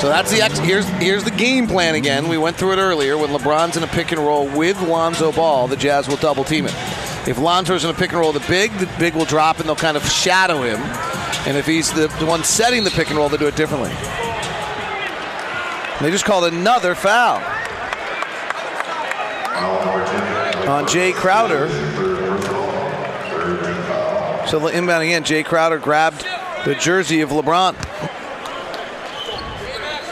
So 0.00 0.08
that's 0.08 0.32
the 0.32 0.42
ex- 0.42 0.58
here's 0.58 0.88
here's 0.88 1.22
the 1.22 1.30
game 1.30 1.66
plan 1.68 1.94
again. 1.94 2.28
We 2.28 2.36
went 2.36 2.56
through 2.56 2.72
it 2.72 2.78
earlier. 2.78 3.16
When 3.16 3.30
LeBron's 3.30 3.76
in 3.76 3.84
a 3.84 3.86
pick 3.86 4.10
and 4.10 4.20
roll 4.20 4.48
with 4.48 4.80
Lonzo 4.82 5.30
Ball, 5.30 5.68
the 5.68 5.76
Jazz 5.76 6.08
will 6.08 6.16
double 6.16 6.42
team 6.42 6.66
it. 6.66 6.74
If 7.28 7.38
Lonzo's 7.38 7.84
in 7.84 7.90
a 7.90 7.94
pick 7.94 8.10
and 8.10 8.18
roll 8.18 8.32
the 8.32 8.44
big, 8.48 8.72
the 8.78 8.90
big 8.98 9.14
will 9.14 9.24
drop 9.24 9.60
and 9.60 9.68
they'll 9.68 9.76
kind 9.76 9.96
of 9.96 10.04
shadow 10.08 10.62
him. 10.62 10.80
And 11.46 11.56
if 11.56 11.66
he's 11.66 11.92
the, 11.92 12.08
the 12.18 12.26
one 12.26 12.42
setting 12.42 12.82
the 12.82 12.90
pick 12.90 13.10
and 13.10 13.16
roll, 13.16 13.28
they 13.28 13.36
do 13.36 13.46
it 13.46 13.54
differently. 13.54 13.90
They 16.00 16.10
just 16.10 16.24
called 16.24 16.52
another 16.52 16.96
foul 16.96 17.36
on 20.68 20.84
Jae 20.86 21.14
Crowder. 21.14 21.68
So 24.48 24.58
the 24.58 24.76
inbound 24.76 25.04
again, 25.04 25.22
Jae 25.22 25.44
Crowder 25.44 25.78
grabbed 25.78 26.26
the 26.64 26.74
jersey 26.74 27.20
of 27.20 27.30
LeBron. 27.30 27.76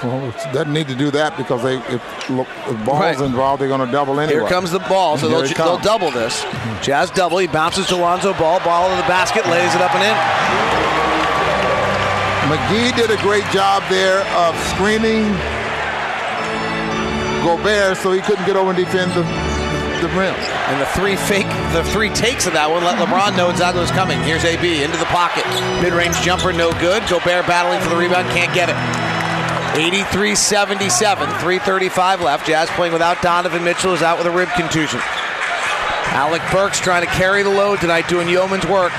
Oh, 0.02 0.08
well, 0.08 0.52
doesn't 0.54 0.72
need 0.72 0.88
to 0.88 0.94
do 0.94 1.10
that 1.10 1.36
because 1.36 1.62
they 1.62 1.76
if, 1.92 2.30
look, 2.30 2.48
if 2.66 2.84
balls 2.86 3.00
Right. 3.00 3.20
involved, 3.20 3.60
they're 3.60 3.68
going 3.68 3.84
to 3.84 3.92
double 3.92 4.18
anyway. 4.18 4.40
Here 4.40 4.48
comes 4.48 4.70
the 4.70 4.78
ball, 4.80 5.18
so 5.18 5.28
they'll, 5.28 5.42
they'll 5.46 5.78
double 5.78 6.10
this. 6.10 6.42
Jazz 6.80 7.10
double. 7.10 7.36
He 7.38 7.46
bounces 7.46 7.86
to 7.88 7.96
Lonzo 7.96 8.32
Ball. 8.34 8.60
Ball 8.60 8.88
to 8.88 8.96
the 8.96 9.02
basket, 9.08 9.44
lays 9.46 9.74
it 9.74 9.80
up 9.82 9.94
and 9.94 10.02
in. 10.04 10.16
McGee 12.50 12.96
did 12.96 13.10
a 13.10 13.20
great 13.22 13.44
job 13.52 13.82
there 13.88 14.20
of 14.34 14.56
screening 14.74 15.22
Gobert 17.44 17.96
so 17.96 18.10
he 18.12 18.20
couldn't 18.20 18.44
get 18.44 18.56
over 18.56 18.70
and 18.70 18.78
defend 18.78 19.12
the, 19.12 19.22
the 20.02 20.08
rim. 20.18 20.34
And 20.68 20.80
the 20.80 20.86
three 20.96 21.14
fake, 21.16 21.46
the 21.72 21.84
three 21.92 22.10
takes 22.10 22.46
of 22.46 22.52
that 22.54 22.68
one 22.70 22.82
let 22.84 22.98
LeBron 22.98 23.36
know 23.36 23.50
exactly 23.50 23.80
what's 23.80 23.92
coming. 23.92 24.18
Here's 24.22 24.44
AB 24.44 24.82
into 24.82 24.96
the 24.98 25.04
pocket. 25.06 25.44
Mid-range 25.82 26.16
jumper, 26.22 26.52
no 26.52 26.72
good. 26.80 27.02
Gobert 27.08 27.46
battling 27.46 27.80
for 27.82 27.90
the 27.90 27.96
rebound, 27.96 28.28
can't 28.30 28.52
get 28.54 28.68
it. 28.68 28.76
83-77, 29.74 31.16
335 31.38 32.20
left. 32.22 32.46
Jazz 32.46 32.68
playing 32.70 32.92
without 32.92 33.22
Donovan 33.22 33.62
Mitchell 33.62 33.94
is 33.94 34.02
out 34.02 34.18
with 34.18 34.26
a 34.26 34.30
rib 34.30 34.48
contusion. 34.50 35.00
Alec 36.10 36.42
Burks 36.50 36.80
trying 36.80 37.06
to 37.06 37.12
carry 37.12 37.44
the 37.44 37.50
load 37.50 37.80
tonight, 37.80 38.08
doing 38.08 38.28
yeoman's 38.28 38.66
work. 38.66 38.90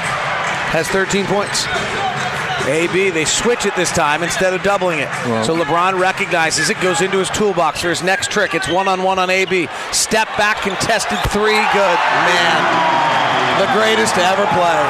Has 0.71 0.87
13 0.87 1.25
points. 1.25 1.67
AB, 2.67 3.09
they 3.09 3.25
switch 3.25 3.65
it 3.65 3.75
this 3.75 3.91
time 3.91 4.23
instead 4.23 4.53
of 4.53 4.63
doubling 4.63 4.99
it. 4.99 5.09
so 5.43 5.57
LeBron 5.57 5.99
recognizes 5.99 6.69
it, 6.69 6.79
goes 6.79 7.01
into 7.01 7.17
his 7.17 7.29
toolbox 7.31 7.81
for 7.81 7.89
his 7.89 8.01
next 8.01 8.31
trick. 8.31 8.53
It's 8.53 8.69
one 8.69 8.87
on 8.87 9.03
one 9.03 9.19
on 9.19 9.29
AB. 9.29 9.67
Step 9.91 10.29
back, 10.37 10.61
contested 10.61 11.19
three. 11.35 11.59
Good. 11.75 11.99
Man, 11.99 12.61
the 13.59 13.67
greatest 13.73 14.15
to 14.15 14.23
ever 14.23 14.45
play. 14.55 14.81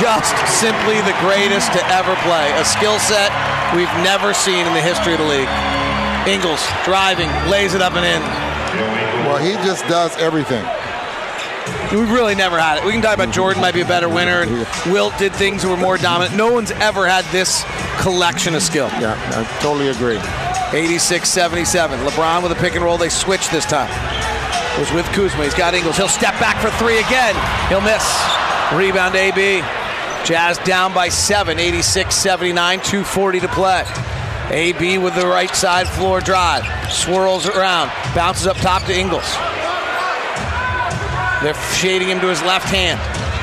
Just 0.00 0.34
simply 0.58 0.98
the 1.06 1.14
greatest 1.20 1.70
to 1.72 1.86
ever 1.86 2.16
play. 2.26 2.50
A 2.58 2.64
skill 2.64 2.98
set 2.98 3.30
we've 3.74 3.92
never 4.02 4.32
seen 4.34 4.66
in 4.66 4.72
the 4.72 4.80
history 4.80 5.12
of 5.12 5.20
the 5.20 5.26
league. 5.26 5.48
Ingles 6.26 6.64
driving, 6.84 7.28
lays 7.50 7.74
it 7.74 7.82
up 7.82 7.94
and 7.94 8.04
in. 8.04 8.22
Well, 9.26 9.38
he 9.38 9.52
just 9.66 9.86
does 9.88 10.16
everything. 10.16 10.64
We've 11.92 12.10
really 12.10 12.34
never 12.34 12.58
had 12.58 12.78
it. 12.78 12.84
We 12.84 12.92
can 12.92 13.02
talk 13.02 13.14
about 13.14 13.32
Jordan 13.32 13.62
might 13.62 13.74
be 13.74 13.80
a 13.80 13.86
better 13.86 14.08
winner, 14.08 14.42
and 14.42 14.66
Wilt 14.92 15.16
did 15.18 15.34
things 15.34 15.62
that 15.62 15.68
were 15.68 15.76
more 15.76 15.96
dominant. 15.96 16.36
No 16.36 16.52
one's 16.52 16.70
ever 16.72 17.06
had 17.06 17.24
this 17.26 17.64
collection 18.00 18.54
of 18.54 18.62
skill. 18.62 18.88
Yeah, 19.00 19.14
I 19.32 19.62
totally 19.62 19.88
agree. 19.88 20.18
86 20.72 21.28
77. 21.28 22.00
LeBron 22.00 22.42
with 22.42 22.52
a 22.52 22.56
pick 22.56 22.74
and 22.74 22.84
roll. 22.84 22.98
They 22.98 23.08
switch 23.08 23.48
this 23.50 23.64
time. 23.64 23.90
It 24.74 24.80
was 24.80 24.92
with 24.92 25.06
Kuzma. 25.12 25.44
He's 25.44 25.54
got 25.54 25.72
Ingles. 25.74 25.96
He'll 25.96 26.08
step 26.08 26.38
back 26.40 26.60
for 26.60 26.70
three 26.82 26.98
again. 26.98 27.34
He'll 27.68 27.80
miss. 27.80 28.04
Rebound 28.74 29.14
AB. 29.14 29.62
Jazz 30.24 30.56
down 30.58 30.94
by 30.94 31.10
seven. 31.10 31.58
86 31.58 32.14
79. 32.14 32.78
240 32.78 33.40
to 33.40 33.48
play. 33.48 33.84
AB 34.50 34.98
with 34.98 35.14
the 35.14 35.26
right 35.26 35.54
side 35.54 35.86
floor 35.86 36.20
drive. 36.20 36.64
Swirls 36.90 37.46
around. 37.46 37.90
Bounces 38.14 38.46
up 38.46 38.56
top 38.56 38.82
to 38.84 38.98
Ingles. 38.98 39.30
They're 41.42 41.54
shading 41.74 42.08
him 42.08 42.20
to 42.20 42.28
his 42.28 42.42
left 42.42 42.66
hand. 42.66 42.98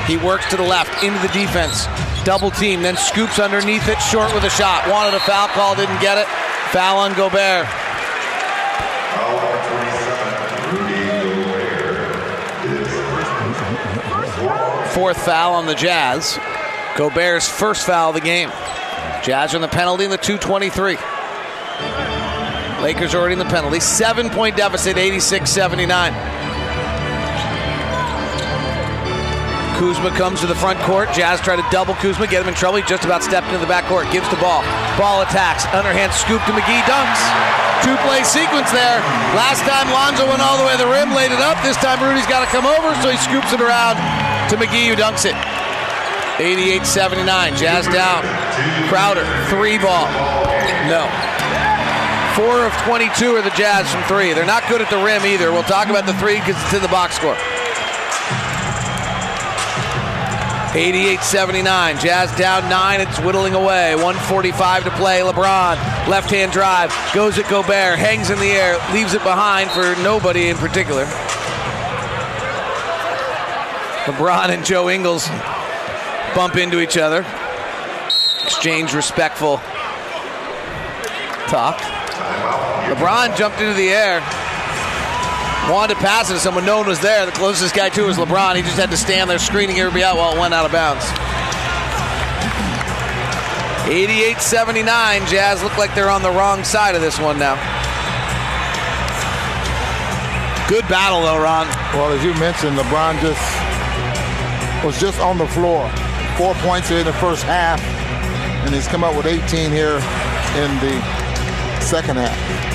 He 0.09 0.17
works 0.17 0.49
to 0.49 0.57
the 0.57 0.63
left 0.63 1.03
into 1.03 1.19
the 1.19 1.31
defense. 1.33 1.85
Double 2.23 2.49
team, 2.49 2.81
then 2.81 2.97
scoops 2.97 3.37
underneath 3.37 3.87
it, 3.87 3.99
short 3.99 4.33
with 4.33 4.43
a 4.43 4.49
shot. 4.49 4.87
Wanted 4.89 5.15
a 5.15 5.19
foul 5.19 5.47
call, 5.49 5.75
didn't 5.75 6.01
get 6.01 6.17
it. 6.17 6.27
Foul 6.71 6.97
on 6.97 7.13
Gobert. 7.13 7.67
Fourth 14.93 15.23
foul 15.23 15.53
on 15.53 15.67
the 15.67 15.75
Jazz. 15.75 16.39
Gobert's 16.97 17.47
first 17.47 17.85
foul 17.85 18.09
of 18.09 18.15
the 18.15 18.21
game. 18.21 18.49
Jazz 19.23 19.53
are 19.53 19.57
in 19.57 19.61
the 19.61 19.67
penalty 19.67 20.03
in 20.03 20.11
the 20.11 20.17
223. 20.17 20.97
Lakers 22.81 23.13
already 23.13 23.33
in 23.33 23.39
the 23.39 23.45
penalty. 23.45 23.79
Seven 23.79 24.29
point 24.29 24.57
deficit, 24.57 24.97
86 24.97 25.49
79. 25.49 26.13
Kuzma 29.77 30.11
comes 30.13 30.41
to 30.41 30.47
the 30.47 30.53
front 30.53 30.77
court. 30.85 31.09
Jazz 31.13 31.41
try 31.41 31.55
to 31.55 31.65
double 31.71 31.95
Kuzma, 31.95 32.27
get 32.27 32.41
him 32.41 32.49
in 32.49 32.53
trouble. 32.53 32.77
He 32.77 32.85
just 32.85 33.05
about 33.05 33.23
stepped 33.23 33.47
into 33.47 33.57
the 33.57 33.65
back 33.65 33.85
court. 33.85 34.05
Gives 34.11 34.29
the 34.29 34.37
ball. 34.37 34.61
Ball 34.97 35.21
attacks. 35.21 35.65
Underhand 35.73 36.13
scoop 36.13 36.41
to 36.45 36.53
McGee. 36.53 36.85
Dunks. 36.85 37.21
Two 37.81 37.97
play 38.05 38.21
sequence 38.21 38.69
there. 38.69 39.01
Last 39.33 39.65
time 39.65 39.89
Lonzo 39.89 40.29
went 40.29 40.41
all 40.41 40.57
the 40.57 40.65
way 40.65 40.77
to 40.77 40.85
the 40.85 40.89
rim, 40.89 41.17
laid 41.17 41.31
it 41.31 41.41
up. 41.41 41.57
This 41.65 41.77
time 41.77 41.97
Rudy's 41.97 42.29
got 42.29 42.45
to 42.45 42.49
come 42.53 42.69
over, 42.69 42.93
so 43.01 43.09
he 43.09 43.17
scoops 43.17 43.53
it 43.53 43.61
around 43.61 43.97
to 44.49 44.55
McGee, 44.57 44.85
who 44.85 44.93
dunks 44.93 45.25
it. 45.25 45.33
88 46.39 46.85
79. 46.85 47.55
Jazz 47.55 47.85
down. 47.87 48.23
Crowder. 48.87 49.25
Three 49.49 49.77
ball. 49.77 50.07
No. 50.87 51.07
Four 52.35 52.65
of 52.65 52.73
22 52.83 53.35
are 53.35 53.41
the 53.41 53.49
Jazz 53.51 53.91
from 53.91 54.03
three. 54.03 54.33
They're 54.33 54.45
not 54.45 54.67
good 54.69 54.81
at 54.81 54.89
the 54.89 55.03
rim 55.03 55.25
either. 55.25 55.51
We'll 55.51 55.63
talk 55.63 55.89
about 55.89 56.05
the 56.05 56.13
three 56.13 56.39
because 56.39 56.55
it's 56.63 56.73
in 56.73 56.81
the 56.81 56.87
box 56.87 57.15
score. 57.15 57.35
88 60.73 61.19
79. 61.19 61.99
Jazz 61.99 62.33
down 62.37 62.69
nine. 62.69 63.01
It's 63.01 63.19
whittling 63.19 63.53
away. 63.53 63.95
145 63.95 64.85
to 64.85 64.91
play. 64.91 65.19
LeBron, 65.19 65.75
left 66.07 66.31
hand 66.31 66.53
drive, 66.53 66.95
goes 67.13 67.37
at 67.37 67.49
Gobert, 67.49 67.99
hangs 67.99 68.29
in 68.29 68.39
the 68.39 68.51
air, 68.51 68.79
leaves 68.93 69.13
it 69.13 69.21
behind 69.23 69.69
for 69.71 70.01
nobody 70.01 70.47
in 70.47 70.55
particular. 70.55 71.03
LeBron 74.05 74.49
and 74.49 74.65
Joe 74.65 74.89
Ingles 74.89 75.27
bump 76.35 76.55
into 76.55 76.79
each 76.79 76.97
other, 76.97 77.25
exchange 78.43 78.93
respectful 78.93 79.57
talk. 81.47 81.77
LeBron 82.87 83.35
jumped 83.37 83.59
into 83.59 83.73
the 83.73 83.89
air, 83.89 84.19
wanted 85.69 85.95
to 85.95 85.99
pass 85.99 86.29
it 86.29 86.33
to 86.33 86.39
someone. 86.39 86.65
No 86.65 86.77
one 86.77 86.87
was 86.87 86.99
there. 86.99 87.25
The 87.25 87.31
closest 87.31 87.75
guy 87.75 87.89
to 87.89 88.03
was 88.03 88.17
LeBron. 88.17 88.55
He 88.55 88.61
just 88.61 88.77
had 88.77 88.89
to 88.91 88.97
stand 88.97 89.29
there 89.29 89.39
screening 89.39 89.79
everybody 89.79 90.03
out 90.03 90.17
while 90.17 90.35
it 90.35 90.39
went 90.39 90.53
out 90.53 90.65
of 90.65 90.71
bounds. 90.71 91.05
88 93.89 94.37
79. 94.39 95.27
Jazz 95.27 95.61
look 95.63 95.77
like 95.77 95.93
they're 95.95 96.09
on 96.09 96.21
the 96.21 96.31
wrong 96.31 96.63
side 96.63 96.95
of 96.95 97.01
this 97.01 97.19
one 97.19 97.37
now. 97.37 97.55
Good 100.69 100.87
battle, 100.87 101.21
though, 101.23 101.41
Ron. 101.41 101.67
Well, 101.93 102.13
as 102.13 102.23
you 102.23 102.33
mentioned, 102.35 102.77
LeBron 102.77 103.19
just 103.19 104.85
was 104.85 104.99
just 104.99 105.19
on 105.19 105.37
the 105.37 105.47
floor. 105.47 105.91
Four 106.37 106.53
points 106.55 106.89
in 106.91 107.05
the 107.05 107.13
first 107.13 107.43
half, 107.43 107.81
and 108.65 108.73
he's 108.73 108.87
come 108.87 109.03
up 109.03 109.15
with 109.15 109.25
18 109.25 109.71
here 109.71 109.95
in 110.55 110.71
the 110.79 111.01
second 111.81 112.17
half. 112.17 112.71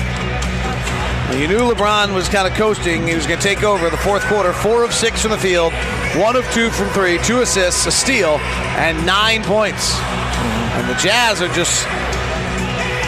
You 1.35 1.47
knew 1.47 1.59
LeBron 1.59 2.13
was 2.15 2.29
kind 2.29 2.47
of 2.47 2.53
coasting. 2.53 3.05
He 3.05 3.13
was 3.13 3.27
going 3.27 3.39
to 3.39 3.43
take 3.43 3.63
over 3.63 3.89
the 3.89 3.97
fourth 3.97 4.23
quarter. 4.25 4.53
Four 4.53 4.83
of 4.83 4.93
six 4.93 5.21
from 5.21 5.31
the 5.31 5.37
field, 5.37 5.73
one 6.15 6.35
of 6.35 6.49
two 6.51 6.69
from 6.69 6.89
three, 6.89 7.19
two 7.19 7.41
assists, 7.41 7.85
a 7.85 7.91
steal, 7.91 8.37
and 8.79 9.05
nine 9.05 9.43
points. 9.43 9.93
And 9.99 10.87
the 10.89 10.95
Jazz 10.95 11.41
are 11.41 11.53
just 11.53 11.83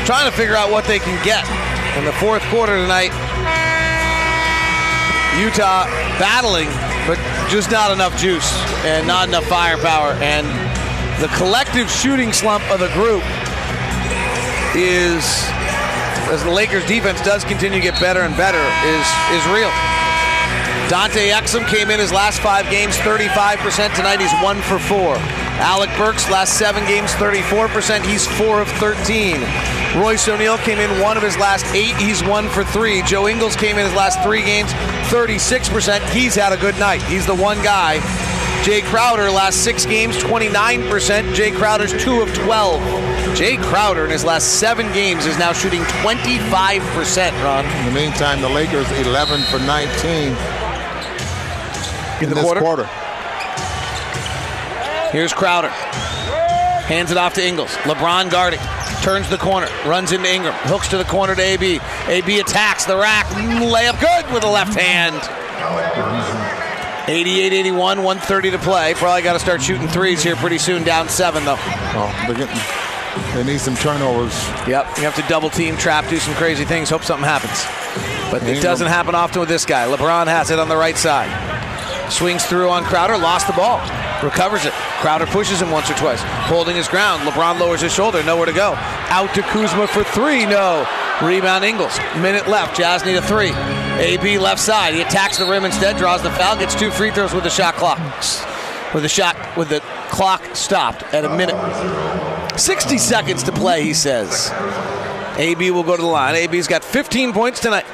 trying 0.06 0.30
to 0.30 0.36
figure 0.36 0.56
out 0.56 0.70
what 0.70 0.86
they 0.86 1.00
can 1.00 1.16
get 1.24 1.48
in 1.98 2.06
the 2.06 2.12
fourth 2.14 2.44
quarter 2.50 2.76
tonight. 2.76 3.14
Utah 5.40 5.86
battling, 6.20 6.68
but 7.08 7.18
just 7.50 7.72
not 7.72 7.92
enough 7.92 8.18
juice 8.18 8.69
and 8.86 9.08
not 9.08 9.28
enough 9.28 9.46
firepower. 9.46 10.14
And 10.22 10.48
the 11.22 11.28
collective 11.36 11.90
shooting 11.90 12.32
slump 12.32 12.64
of 12.72 12.80
the 12.80 12.90
group 12.94 13.24
is 14.76 15.24
as 16.30 16.44
the 16.44 16.52
Lakers 16.52 16.86
defense 16.86 17.22
does 17.22 17.44
continue 17.44 17.80
to 17.80 17.84
get 17.84 18.00
better 18.00 18.22
and 18.22 18.36
better, 18.38 18.62
is 18.86 19.08
is 19.34 19.44
real. 19.50 19.72
Dante 20.90 21.30
Exum 21.30 21.68
came 21.68 21.92
in 21.92 22.00
his 22.00 22.12
last 22.12 22.40
five 22.42 22.70
games, 22.70 22.96
35%. 22.98 23.96
Tonight 23.96 24.20
he's 24.20 24.34
one 24.42 24.62
for 24.62 24.80
four. 24.80 25.16
Alec 25.62 25.90
Burks 25.98 26.30
last 26.32 26.58
seven 26.58 26.86
games, 26.86 27.12
34%. 27.14 28.04
He's 28.06 28.26
four 28.26 28.62
of 28.62 28.68
13. 28.80 29.42
Royce 30.02 30.28
O'Neale 30.28 30.58
came 30.60 30.80
in 30.80 31.02
one 31.02 31.18
of 31.18 31.24
his 31.24 31.38
last 31.38 31.66
eight. 31.76 31.96
He's 31.98 32.24
one 32.24 32.48
for 32.48 32.64
three. 32.64 33.02
Joe 33.04 33.28
Ingles 33.28 33.56
came 33.56 33.78
in 33.78 33.86
his 33.86 33.94
last 33.94 34.22
three 34.24 34.42
games, 34.42 34.72
36%. 35.12 36.10
He's 36.12 36.34
had 36.34 36.54
a 36.54 36.58
good 36.58 36.78
night. 36.80 37.02
He's 37.04 37.26
the 37.26 37.36
one 37.36 37.62
guy. 37.62 38.00
Jae 38.64 38.84
Crowder 38.84 39.32
last 39.32 39.64
six 39.64 39.86
games, 39.86 40.18
29%. 40.18 41.34
Jae 41.34 41.56
Crowder's 41.56 41.92
two 42.04 42.22
of 42.22 42.34
12. 42.34 42.82
Jae 43.38 43.58
Crowder 43.64 44.04
in 44.04 44.12
his 44.12 44.26
last 44.26 44.60
seven 44.60 44.92
games 44.92 45.26
is 45.26 45.40
now 45.40 45.54
shooting 45.54 45.82
25%, 46.04 47.44
Ron. 47.44 47.66
In 47.66 47.86
the 47.86 47.92
meantime, 47.92 48.42
the 48.42 48.50
Lakers 48.50 48.90
11 48.92 49.42
for 49.44 49.60
19 49.60 50.34
in, 52.22 52.30
the 52.30 52.36
this 52.36 52.44
quarter. 52.44 52.60
quarter. 52.60 52.86
Here's 55.12 55.32
Crowder. 55.34 55.70
Hands 55.70 57.10
it 57.10 57.18
off 57.18 57.36
to 57.36 57.46
Ingles. 57.46 57.72
LeBron 57.86 58.30
guarding. 58.30 58.60
Turns 59.02 59.30
the 59.30 59.38
corner. 59.38 59.70
Runs 59.86 60.12
into 60.12 60.30
Ingram. 60.30 60.54
Hooks 60.64 60.90
to 60.90 60.98
the 60.98 61.06
corner 61.06 61.34
to 61.34 61.42
AB. 61.42 61.80
AB 62.08 62.40
attacks 62.40 62.84
the 62.86 62.98
rack. 62.98 63.26
Layup 63.28 64.00
good 64.02 64.34
with 64.34 64.42
the 64.44 64.50
left 64.50 64.78
hand. 64.78 65.16
88 67.10 67.54
81, 67.54 68.04
130 68.04 68.52
to 68.52 68.60
play. 68.60 68.94
Probably 68.94 69.24
got 69.24 69.34
to 69.34 69.40
start 69.40 69.64
shooting 69.64 69.88
threes 69.88 70.22
here 70.22 70.36
pretty 70.36 70.60
soon. 70.60 70.84
Down 70.84 71.10
seven, 71.10 71.44
though. 71.44 71.58
Oh, 71.58 72.26
they're 72.28 72.38
getting, 72.38 72.56
they 73.34 73.44
need 73.52 73.60
some 73.60 73.76
turnovers. 73.76 74.34
Yep. 74.68 74.98
You 74.98 75.04
have 75.04 75.16
to 75.16 75.24
double 75.24 75.50
team, 75.50 75.76
trap, 75.76 76.08
do 76.08 76.18
some 76.18 76.36
crazy 76.36 76.66
things. 76.66 76.90
Hope 76.90 77.04
something 77.04 77.28
happens. 77.28 77.66
But 78.32 78.48
it 78.48 78.62
doesn't 78.62 78.88
happen 78.88 79.16
often 79.16 79.40
with 79.40 79.50
this 79.50 79.66
guy. 79.66 79.88
LeBron 79.88 80.28
has 80.28 80.52
it 80.52 80.60
on 80.60 80.70
the 80.70 80.78
right 80.78 80.96
side. 80.96 81.32
Swings 82.12 82.46
through 82.46 82.70
on 82.70 82.84
Crowder, 82.84 83.18
lost 83.18 83.48
the 83.48 83.54
ball. 83.54 83.80
Recovers 84.22 84.66
it. 84.66 84.74
Crowder 85.02 85.26
pushes 85.26 85.62
him 85.62 85.72
once 85.72 85.90
or 85.90 85.96
twice. 85.96 86.22
Holding 86.22 86.76
his 86.76 86.88
ground. 86.88 87.24
LeBron 87.24 87.60
lowers 87.60 87.82
his 87.82 87.94
shoulder. 87.94 88.22
Nowhere 88.24 88.46
to 88.46 88.54
go. 88.54 88.74
Out 89.10 89.34
to 89.34 89.42
Kuzma 89.42 89.88
for 89.88 90.04
three. 90.04 90.46
No. 90.46 90.86
Rebound 91.24 91.64
Ingles. 91.64 91.98
Minute 92.18 92.48
left. 92.48 92.78
Jazz 92.78 93.06
need 93.06 93.16
a 93.16 93.22
three. 93.22 93.52
AB 94.00 94.40
left 94.40 94.62
side. 94.62 94.94
He 94.94 95.02
attacks 95.02 95.38
the 95.38 95.46
rim 95.46 95.66
instead. 95.66 95.98
Draws 95.98 96.24
the 96.24 96.32
foul. 96.32 96.58
Gets 96.58 96.74
two 96.74 96.90
free 96.90 97.12
throws 97.12 97.34
with 97.34 97.44
the 97.44 97.50
shot 97.50 97.76
clock. 97.76 98.00
With 98.94 99.04
the 99.04 99.10
shot 99.10 99.36
with 99.58 99.68
the 99.68 99.82
clock 100.10 100.56
stopped 100.56 101.04
at 101.14 101.26
a 101.26 101.30
minute. 101.30 101.56
60 102.58 102.98
seconds 102.98 103.44
to 103.44 103.52
play, 103.52 103.84
he 103.84 103.94
says. 103.94 104.52
AB 105.38 105.72
will 105.72 105.84
go 105.84 105.96
to 105.96 106.02
the 106.02 106.08
line. 106.08 106.36
AB's 106.36 106.68
got 106.68 106.84
15 106.84 107.34
points 107.34 107.60
tonight. 107.60 107.86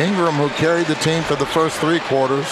Ingram, 0.00 0.34
who 0.34 0.48
carried 0.50 0.86
the 0.86 0.94
team 0.96 1.22
for 1.22 1.36
the 1.36 1.46
first 1.46 1.78
three 1.78 2.00
quarters, 2.00 2.46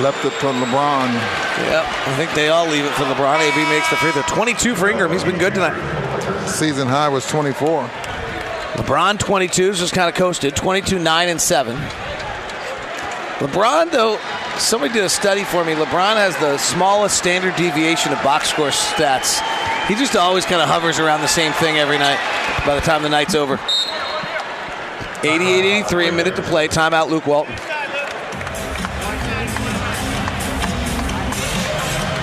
left 0.00 0.24
it 0.24 0.30
to 0.40 0.46
LeBron. 0.46 1.12
Yep, 1.12 1.84
I 1.84 2.14
think 2.16 2.32
they 2.34 2.48
all 2.48 2.66
leave 2.66 2.84
it 2.84 2.92
for 2.92 3.04
LeBron. 3.04 3.40
AB 3.40 3.70
makes 3.70 3.90
the 3.90 3.96
free 3.96 4.12
throw. 4.12 4.22
22 4.22 4.74
for 4.74 4.88
Ingram. 4.88 5.12
He's 5.12 5.24
been 5.24 5.38
good 5.38 5.54
tonight. 5.54 6.48
Season 6.48 6.88
high 6.88 7.08
was 7.08 7.26
24. 7.26 7.84
LeBron 8.74 9.18
22 9.18 9.74
just 9.74 9.92
kind 9.92 10.08
of 10.08 10.14
coasted. 10.14 10.56
22, 10.56 10.98
9, 10.98 11.28
and 11.28 11.40
7. 11.40 11.76
LeBron, 13.38 13.90
though, 13.90 14.18
Somebody 14.58 14.92
did 14.92 15.04
a 15.04 15.08
study 15.08 15.44
for 15.44 15.64
me. 15.64 15.72
LeBron 15.72 16.16
has 16.16 16.36
the 16.36 16.58
smallest 16.58 17.16
standard 17.16 17.56
deviation 17.56 18.12
of 18.12 18.22
box 18.22 18.50
score 18.50 18.68
stats. 18.68 19.40
He 19.88 19.94
just 19.94 20.14
always 20.14 20.44
kind 20.44 20.60
of 20.60 20.68
hovers 20.68 20.98
around 20.98 21.20
the 21.20 21.26
same 21.26 21.52
thing 21.54 21.78
every 21.78 21.98
night 21.98 22.18
by 22.66 22.74
the 22.74 22.80
time 22.80 23.02
the 23.02 23.08
night's 23.08 23.34
over. 23.34 23.58
88 25.24 25.64
83, 25.82 26.08
a 26.08 26.12
minute 26.12 26.36
to 26.36 26.42
play. 26.42 26.68
Timeout, 26.68 27.08
Luke 27.08 27.26
Walton. 27.26 27.54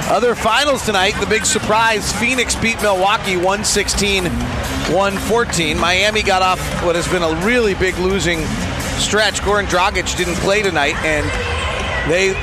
Other 0.09 0.33
finals 0.33 0.83
tonight, 0.87 1.13
the 1.19 1.27
big 1.27 1.45
surprise 1.45 2.11
Phoenix 2.11 2.55
beat 2.55 2.81
Milwaukee 2.81 3.35
116 3.35 4.25
114. 4.25 5.77
Miami 5.77 6.23
got 6.23 6.41
off 6.41 6.59
what 6.83 6.95
has 6.95 7.07
been 7.09 7.21
a 7.21 7.35
really 7.45 7.75
big 7.75 7.95
losing 7.99 8.39
stretch. 8.97 9.39
Goran 9.41 9.67
Dragic 9.67 10.17
didn't 10.17 10.33
play 10.37 10.63
tonight, 10.63 10.95
and 11.05 11.29
they 12.09 12.33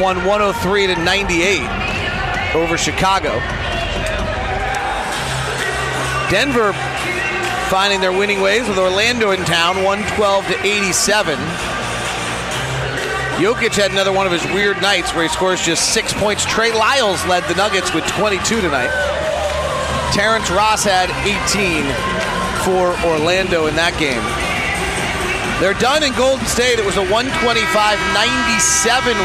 won 0.00 0.24
103 0.24 0.86
to 0.86 0.94
98 1.02 2.54
over 2.54 2.78
Chicago. 2.78 3.40
Denver 6.30 6.72
finding 7.68 8.00
their 8.00 8.12
winning 8.12 8.40
ways 8.40 8.68
with 8.68 8.78
Orlando 8.78 9.32
in 9.32 9.44
town, 9.44 9.82
112 9.82 10.46
to 10.46 10.64
87. 10.64 11.34
Jokic 13.36 13.74
had 13.74 13.90
another 13.90 14.12
one 14.12 14.26
of 14.26 14.32
his 14.32 14.44
weird 14.54 14.80
nights 14.80 15.12
where 15.12 15.24
he 15.24 15.28
scores 15.28 15.60
just 15.60 15.92
six 15.92 16.12
points. 16.12 16.44
Trey 16.46 16.72
Lyles 16.72 17.24
led 17.26 17.42
the 17.44 17.54
Nuggets 17.56 17.92
with 17.92 18.06
22 18.06 18.60
tonight. 18.60 18.90
Terrence 20.14 20.48
Ross 20.52 20.84
had 20.84 21.10
18 21.26 21.82
for 22.62 22.94
Orlando 23.10 23.66
in 23.66 23.74
that 23.74 23.98
game. 23.98 24.22
They're 25.58 25.74
done 25.74 26.06
in 26.06 26.14
Golden 26.14 26.46
State. 26.46 26.78
It 26.78 26.86
was 26.86 26.96
a 26.96 27.04
125-97 27.10 27.34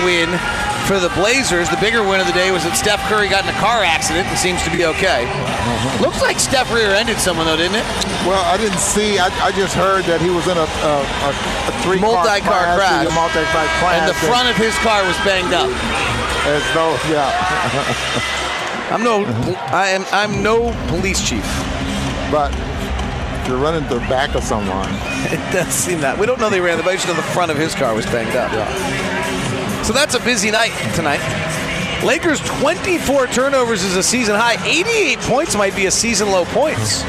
win 0.01 0.33
for 0.89 0.97
the 0.97 1.13
Blazers. 1.13 1.69
The 1.69 1.77
bigger 1.77 2.01
win 2.01 2.17
of 2.17 2.25
the 2.25 2.33
day 2.33 2.49
was 2.49 2.65
that 2.65 2.73
Steph 2.73 2.97
Curry 3.05 3.29
got 3.29 3.45
in 3.45 3.53
a 3.53 3.59
car 3.61 3.85
accident 3.85 4.25
and 4.25 4.33
seems 4.33 4.57
to 4.65 4.73
be 4.73 4.89
okay. 4.89 5.29
Uh-huh. 5.29 6.01
Looks 6.01 6.17
like 6.17 6.41
Steph 6.41 6.65
rear-ended 6.73 7.21
someone 7.21 7.45
though, 7.45 7.61
didn't 7.61 7.77
it? 7.77 7.85
Well, 8.25 8.41
I 8.49 8.57
didn't 8.57 8.81
see. 8.81 9.21
I, 9.21 9.29
I 9.37 9.53
just 9.53 9.77
heard 9.77 10.09
that 10.09 10.17
he 10.17 10.33
was 10.33 10.49
in 10.49 10.57
a, 10.57 10.65
a, 10.65 10.93
a, 11.05 11.31
a 11.69 11.73
three 11.85 12.01
multi-car 12.01 12.73
crash. 12.73 13.05
A 13.05 13.13
multi-car 13.13 13.69
crash. 13.77 14.01
And 14.01 14.09
the 14.09 14.17
front 14.17 14.49
of 14.49 14.57
his 14.57 14.73
car 14.81 15.05
was 15.05 15.13
banged 15.21 15.53
up. 15.53 15.69
As 16.49 16.65
though, 16.73 16.97
yeah. 17.05 17.29
I'm 18.89 19.05
no, 19.05 19.29
I 19.69 19.93
am, 19.93 20.09
I'm 20.09 20.41
no 20.41 20.73
police 20.89 21.21
chief. 21.21 21.45
But 22.33 22.49
you're 23.45 23.61
running 23.61 23.85
the 23.93 24.01
back 24.09 24.33
of 24.33 24.41
someone. 24.41 24.89
It 25.29 25.37
does 25.53 25.69
seem 25.69 26.01
that. 26.01 26.17
We 26.17 26.25
don't 26.25 26.39
know 26.39 26.49
they 26.49 26.61
ran 26.61 26.77
the 26.77 26.83
back, 26.83 26.97
but 27.05 27.13
the 27.13 27.21
front 27.21 27.51
of 27.51 27.57
his 27.57 27.75
car 27.75 27.93
was 27.93 28.05
banged 28.07 28.35
up. 28.35 28.51
Yeah. 28.51 29.18
So 29.89 29.93
that's 29.93 30.13
a 30.13 30.19
busy 30.19 30.51
night 30.51 30.69
tonight. 30.93 31.19
Lakers 32.05 32.39
24 32.41 33.25
turnovers 33.25 33.83
is 33.83 33.95
a 33.95 34.03
season 34.03 34.35
high. 34.35 34.63
88 34.63 35.17
points 35.21 35.55
might 35.55 35.75
be 35.75 35.87
a 35.87 35.91
season 35.91 36.29
low 36.29 36.45
points 36.45 37.01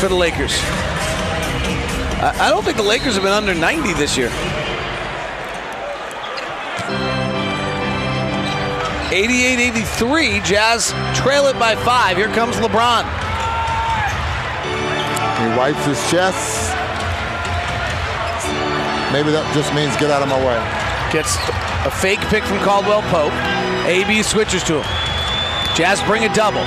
for 0.00 0.06
the 0.06 0.14
Lakers. 0.14 0.56
I 2.22 2.48
don't 2.48 2.64
think 2.64 2.76
the 2.76 2.84
Lakers 2.84 3.14
have 3.14 3.24
been 3.24 3.32
under 3.32 3.56
90 3.56 3.92
this 3.94 4.16
year. 4.16 4.28
88-83, 9.10 10.44
Jazz 10.44 10.92
trail 11.18 11.46
it 11.46 11.58
by 11.58 11.74
five. 11.74 12.16
Here 12.16 12.28
comes 12.28 12.54
LeBron. 12.58 13.02
He 15.42 15.58
wipes 15.58 15.84
his 15.84 15.98
chest. 16.08 16.70
Maybe 19.12 19.32
that 19.32 19.50
just 19.56 19.74
means 19.74 19.96
get 19.96 20.12
out 20.12 20.22
of 20.22 20.28
my 20.28 20.38
way. 20.38 21.12
Gets 21.12 21.36
a 21.88 21.90
fake 21.90 22.20
pick 22.28 22.44
from 22.44 22.58
Caldwell 22.58 23.00
Pope. 23.08 23.32
AB 23.88 24.22
switches 24.22 24.62
to 24.64 24.76
him. 24.76 24.88
Jazz 25.74 26.02
bring 26.04 26.24
a 26.24 26.34
double. 26.34 26.64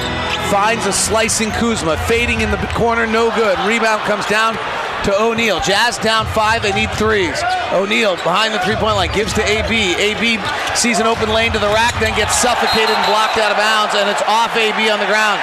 Finds 0.49 0.87
a 0.87 0.93
slicing 0.93 1.51
Kuzma. 1.51 1.95
Fading 2.09 2.41
in 2.41 2.49
the 2.49 2.57
corner, 2.73 3.05
no 3.05 3.29
good. 3.35 3.53
Rebound 3.69 4.01
comes 4.09 4.25
down 4.25 4.57
to 5.05 5.13
O'Neale. 5.13 5.59
Jazz 5.59 5.99
down 5.99 6.25
five. 6.33 6.63
They 6.63 6.73
need 6.73 6.89
threes. 6.97 7.37
O'Neale 7.71 8.15
behind 8.25 8.51
the 8.55 8.59
three 8.65 8.75
point 8.75 8.95
line 8.95 9.13
gives 9.13 9.31
to 9.33 9.43
AB. 9.45 9.69
AB 9.69 10.41
sees 10.73 10.97
an 10.97 11.05
open 11.05 11.29
lane 11.29 11.51
to 11.51 11.59
the 11.59 11.69
rack, 11.69 11.93
then 11.99 12.17
gets 12.17 12.33
suffocated 12.41 12.89
and 12.89 13.05
blocked 13.05 13.37
out 13.37 13.51
of 13.51 13.57
bounds, 13.57 13.93
and 13.93 14.09
it's 14.09 14.23
off 14.25 14.57
AB 14.57 14.89
on 14.89 14.99
the 14.99 15.05
ground. 15.05 15.39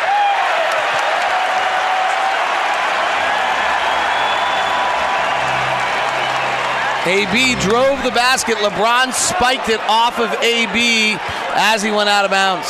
AB 7.09 7.55
drove 7.63 8.05
the 8.05 8.11
basket. 8.11 8.57
LeBron 8.59 9.15
spiked 9.15 9.71
it 9.71 9.81
off 9.89 10.19
of 10.19 10.31
AB 10.43 11.17
as 11.55 11.83
he 11.83 11.91
went 11.91 12.11
out 12.11 12.27
of 12.27 12.31
bounds. 12.31 12.69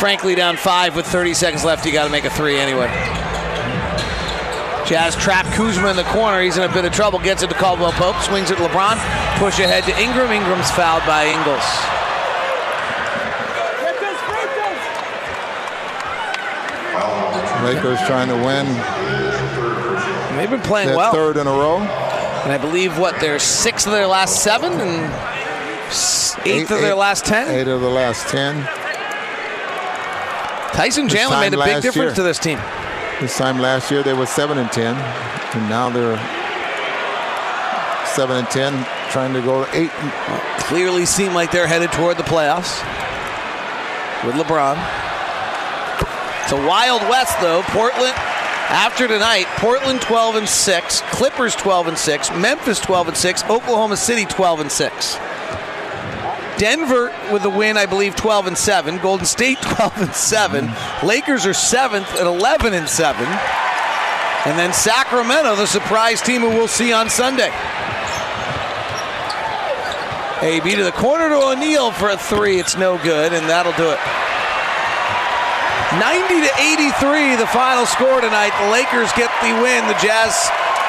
Frankly, 0.00 0.34
down 0.34 0.56
five 0.56 0.96
with 0.96 1.06
30 1.06 1.34
seconds 1.34 1.64
left, 1.64 1.86
you 1.86 1.92
got 1.92 2.06
to 2.06 2.10
make 2.10 2.24
a 2.24 2.30
three 2.30 2.58
anyway. 2.58 2.88
Jazz 4.84 5.14
trap 5.14 5.46
Kuzma 5.54 5.90
in 5.90 5.96
the 5.96 6.04
corner. 6.04 6.42
He's 6.42 6.56
in 6.56 6.64
a 6.64 6.72
bit 6.72 6.84
of 6.84 6.92
trouble. 6.92 7.20
Gets 7.20 7.44
it 7.44 7.50
to 7.50 7.54
Caldwell 7.54 7.92
Pope. 7.92 8.16
Swings 8.22 8.50
it 8.50 8.56
to 8.56 8.62
LeBron. 8.64 8.96
Push 9.38 9.60
ahead 9.60 9.84
to 9.84 10.00
Ingram. 10.00 10.32
Ingram's 10.32 10.70
fouled 10.72 11.06
by 11.06 11.26
Ingles. 11.26 11.62
Lakers 17.64 17.98
trying 18.06 18.28
to 18.28 18.36
win. 18.36 18.95
They've 20.46 20.60
been 20.60 20.68
playing 20.68 20.86
Their 20.86 20.96
well. 20.96 21.12
Third 21.12 21.38
in 21.38 21.48
a 21.48 21.50
row. 21.50 21.78
And 21.78 22.52
I 22.52 22.58
believe 22.58 22.96
what 23.00 23.18
they're 23.18 23.40
six 23.40 23.84
of 23.84 23.90
their 23.90 24.06
last 24.06 24.44
seven 24.44 24.74
and 24.74 25.12
eighth 26.46 26.70
of 26.70 26.80
their 26.80 26.94
last 26.94 27.24
ten. 27.24 27.48
Eight 27.48 27.66
of 27.66 27.80
the 27.80 27.90
last 27.90 28.28
ten. 28.28 28.54
Tyson 30.72 31.06
This 31.06 31.14
Chandler 31.14 31.40
made 31.40 31.52
a 31.52 31.64
big 31.64 31.82
difference 31.82 31.96
year. 31.96 32.14
to 32.14 32.22
this 32.22 32.38
team. 32.38 32.60
This 33.20 33.36
time 33.36 33.58
last 33.58 33.90
year 33.90 34.04
they 34.04 34.12
were 34.12 34.26
seven 34.26 34.58
and 34.58 34.70
ten, 34.70 34.94
and 34.94 35.68
now 35.68 35.90
they're 35.90 36.16
seven 38.14 38.36
and 38.36 38.46
ten, 38.48 38.86
trying 39.10 39.34
to 39.34 39.42
go 39.42 39.64
to 39.64 39.76
eight. 39.76 39.90
Clearly 40.68 41.06
seem 41.06 41.34
like 41.34 41.50
they're 41.50 41.66
headed 41.66 41.90
toward 41.90 42.18
the 42.18 42.22
playoffs 42.22 42.84
with 44.24 44.36
LeBron. 44.36 44.76
It's 46.44 46.52
a 46.52 46.66
wild 46.68 47.02
west 47.10 47.34
though. 47.40 47.62
Portland 47.62 48.14
after 48.68 49.06
tonight, 49.06 49.46
Portland 49.56 50.00
12 50.00 50.36
and 50.36 50.48
6, 50.48 51.00
Clippers 51.12 51.54
12 51.54 51.88
and 51.88 51.98
6, 51.98 52.30
Memphis 52.32 52.80
12 52.80 53.08
and 53.08 53.16
6, 53.16 53.44
Oklahoma 53.44 53.96
City 53.96 54.24
12 54.24 54.60
and 54.60 54.72
6. 54.72 55.18
Denver 56.58 57.14
with 57.32 57.42
the 57.42 57.50
win, 57.50 57.76
I 57.76 57.86
believe 57.86 58.16
12 58.16 58.48
and 58.48 58.58
7, 58.58 58.98
Golden 58.98 59.26
State 59.26 59.58
12 59.62 60.02
and 60.02 60.14
7, 60.14 60.70
Lakers 61.04 61.46
are 61.46 61.50
7th 61.50 62.12
at 62.14 62.26
11 62.26 62.74
and 62.74 62.88
7. 62.88 63.26
And 64.46 64.58
then 64.58 64.72
Sacramento, 64.72 65.56
the 65.56 65.66
surprise 65.66 66.22
team 66.22 66.42
who 66.42 66.48
we'll 66.48 66.68
see 66.68 66.92
on 66.92 67.10
Sunday. 67.10 67.50
AB 70.42 70.76
to 70.76 70.84
the 70.84 70.92
corner 70.92 71.28
to 71.30 71.34
O'Neale 71.34 71.90
for 71.90 72.10
a 72.10 72.16
three. 72.16 72.60
It's 72.60 72.76
no 72.76 72.98
good, 72.98 73.32
and 73.32 73.48
that'll 73.48 73.72
do 73.72 73.90
it. 73.90 73.98
90 75.94 76.42
to 76.42 76.52
83, 76.58 77.38
the 77.38 77.46
final 77.46 77.86
score 77.86 78.20
tonight. 78.20 78.50
The 78.58 78.74
Lakers 78.74 79.14
get 79.14 79.30
the 79.38 79.54
win. 79.62 79.86
The 79.86 79.94
Jazz 80.02 80.34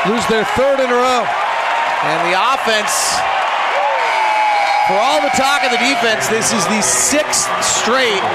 lose 0.09 0.25
their 0.25 0.43
third 0.57 0.81
in 0.81 0.89
a 0.89 0.97
row. 0.97 1.21
And 1.21 2.19
the 2.25 2.33
offense, 2.33 2.93
for 4.89 4.97
all 4.97 5.21
the 5.21 5.29
talk 5.37 5.61
of 5.61 5.69
the 5.69 5.77
defense, 5.77 6.25
this 6.27 6.49
is 6.49 6.65
the 6.65 6.81
sixth 6.81 7.45
straight 7.61 8.25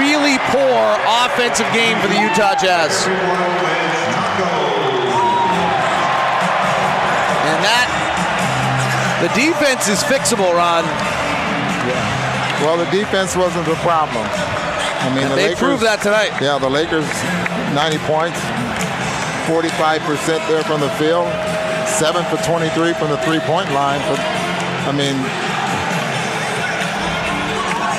really 0.00 0.40
poor 0.48 0.96
offensive 1.28 1.68
game 1.76 2.00
for 2.00 2.08
the 2.08 2.16
Utah 2.16 2.56
Jazz. 2.56 3.04
And 7.44 7.60
that, 7.60 7.88
the 9.20 9.28
defense 9.36 9.88
is 9.88 10.02
fixable, 10.02 10.52
Ron. 10.56 10.84
Yeah. 10.84 12.64
Well, 12.64 12.78
the 12.78 12.90
defense 12.90 13.36
wasn't 13.36 13.66
the 13.66 13.76
problem. 13.84 14.24
I 15.04 15.12
mean, 15.14 15.28
the 15.28 15.36
they 15.36 15.52
Lakers, 15.52 15.60
proved 15.60 15.82
that 15.84 16.00
tonight. 16.00 16.32
Yeah, 16.40 16.56
the 16.56 16.70
Lakers, 16.72 17.04
90 17.76 18.00
points, 18.08 18.40
45% 19.44 20.00
there 20.48 20.64
from 20.64 20.80
the 20.80 20.88
field, 20.96 21.28
7 21.84 22.24
for 22.32 22.40
23 22.40 22.96
from 22.96 23.12
the 23.12 23.20
three-point 23.20 23.68
line. 23.76 24.00
But, 24.08 24.16
I 24.88 24.92
mean, 24.96 25.16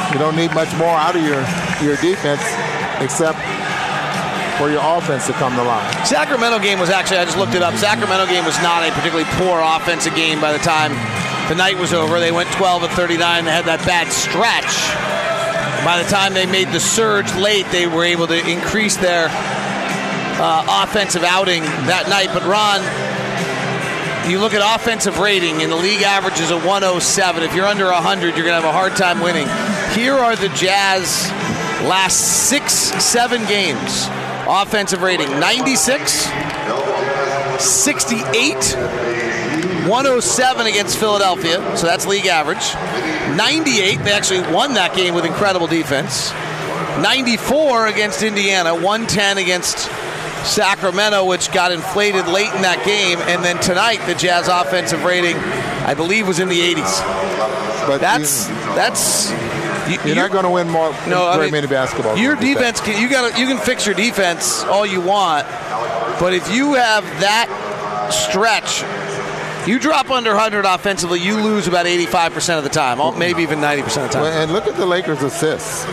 you 0.10 0.18
don't 0.18 0.36
need 0.36 0.50
much 0.58 0.74
more 0.82 0.98
out 0.98 1.14
of 1.14 1.22
your, 1.22 1.46
your 1.86 1.96
defense 2.02 2.42
except 3.04 3.38
for 4.58 4.72
your 4.72 4.82
offense 4.82 5.28
to 5.28 5.34
come 5.34 5.54
to 5.56 5.64
line. 5.64 5.86
Sacramento 6.06 6.60
game 6.60 6.80
was 6.80 6.90
actually, 6.90 7.22
I 7.22 7.26
just 7.26 7.38
looked 7.38 7.54
it 7.54 7.62
up. 7.62 7.76
Sacramento 7.76 8.26
game 8.26 8.46
was 8.46 8.58
not 8.66 8.82
a 8.82 8.92
particularly 8.92 9.30
poor 9.38 9.62
offensive 9.62 10.16
game 10.16 10.42
by 10.42 10.54
the 10.54 10.64
time 10.64 10.96
the 11.50 11.56
night 11.56 11.78
was 11.78 11.94
over. 11.94 12.20
They 12.20 12.32
went 12.32 12.50
12 12.54 12.84
and 12.84 12.92
39. 12.94 13.46
They 13.46 13.52
had 13.52 13.66
that 13.66 13.86
bad 13.86 14.10
stretch. 14.10 14.74
By 15.86 16.02
the 16.02 16.10
time 16.10 16.34
they 16.34 16.48
made 16.48 16.70
the 16.70 16.80
surge 16.80 17.32
late, 17.36 17.68
they 17.72 17.86
were 17.86 18.04
able 18.04 18.26
to 18.26 18.50
increase 18.50 18.98
their 18.98 19.28
uh, 19.30 20.84
offensive 20.84 21.24
outing 21.24 21.62
that 21.62 22.10
night. 22.10 22.30
But 22.34 22.42
Ron, 22.42 22.82
you 24.28 24.40
look 24.40 24.56
at 24.56 24.66
offensive 24.76 25.20
rating, 25.20 25.62
and 25.62 25.72
the 25.72 25.76
league 25.76 26.02
average 26.02 26.40
is 26.40 26.50
a 26.50 26.58
107. 26.58 27.44
If 27.44 27.54
you're 27.54 27.68
under 27.68 27.86
100, 27.86 28.36
you're 28.36 28.48
going 28.48 28.60
to 28.60 28.62
have 28.62 28.64
a 28.66 28.72
hard 28.72 28.96
time 28.96 29.22
winning. 29.22 29.48
Here 29.94 30.16
are 30.16 30.36
the 30.36 30.50
Jazz 30.58 31.30
last 31.88 32.50
six, 32.50 32.74
seven 32.74 33.46
games. 33.46 34.08
Offensive 34.48 35.04
rating 35.04 35.30
96, 35.40 36.12
68, 37.60 38.56
107 39.88 40.66
against 40.66 40.98
Philadelphia, 40.98 41.78
so 41.78 41.86
that's 41.86 42.06
league 42.06 42.26
average. 42.26 42.74
98, 43.38 43.98
they 44.00 44.12
actually 44.12 44.42
won 44.54 44.74
that 44.74 44.96
game 44.96 45.14
with 45.14 45.26
incredible 45.26 45.68
defense. 45.68 46.32
94 47.02 47.88
against 47.88 48.24
Indiana, 48.24 48.74
110 48.74 49.38
against 49.38 49.90
Sacramento, 50.46 51.26
which 51.26 51.52
got 51.52 51.72
inflated 51.72 52.28
late 52.28 52.54
in 52.54 52.62
that 52.62 52.84
game. 52.86 53.20
And 53.28 53.44
then 53.44 53.60
tonight, 53.60 53.98
the 54.06 54.16
Jazz 54.16 54.48
offensive 54.48 55.04
rating, 55.04 55.36
I 55.36 55.94
believe, 55.94 56.28
was 56.28 56.40
in 56.40 56.50
the 56.50 56.60
80s. 56.60 57.88
But 57.88 58.00
that's 58.00 58.48
that's 58.74 59.32
you, 59.90 60.00
You're 60.06 60.16
not 60.16 60.32
going 60.32 60.46
to 60.46 60.50
win 60.50 60.68
more 60.70 60.92
No, 61.08 61.28
I 61.28 61.36
very 61.36 61.48
mean, 61.48 61.52
many 61.52 61.68
basketball. 61.68 62.18
Your 62.18 62.36
defense, 62.36 62.82
can, 62.82 63.00
you 63.00 63.10
got 63.10 63.38
you 63.38 63.46
can 63.46 63.58
fix 63.58 63.86
your 63.86 63.94
defense 63.94 64.64
all 64.64 64.86
you 64.86 65.02
want, 65.02 65.46
but 66.20 66.34
if 66.34 66.52
you 66.52 66.74
have 66.74 67.04
that 67.22 67.48
stretch, 68.12 68.82
you 69.68 69.80
drop 69.80 70.10
under 70.10 70.32
100 70.32 70.66
offensively, 70.66 71.20
you 71.20 71.36
lose 71.42 71.68
about 71.68 71.86
85% 71.86 72.58
of 72.58 72.64
the 72.64 72.70
time, 72.70 72.98
maybe 73.18 73.42
even 73.44 73.60
90% 73.60 73.80
of 73.80 73.94
the 73.94 74.08
time. 74.10 74.24
And 74.26 74.52
look 74.54 74.68
at 74.68 74.76
the 74.76 74.86
Lakers' 74.86 75.24
assists. 75.24 75.86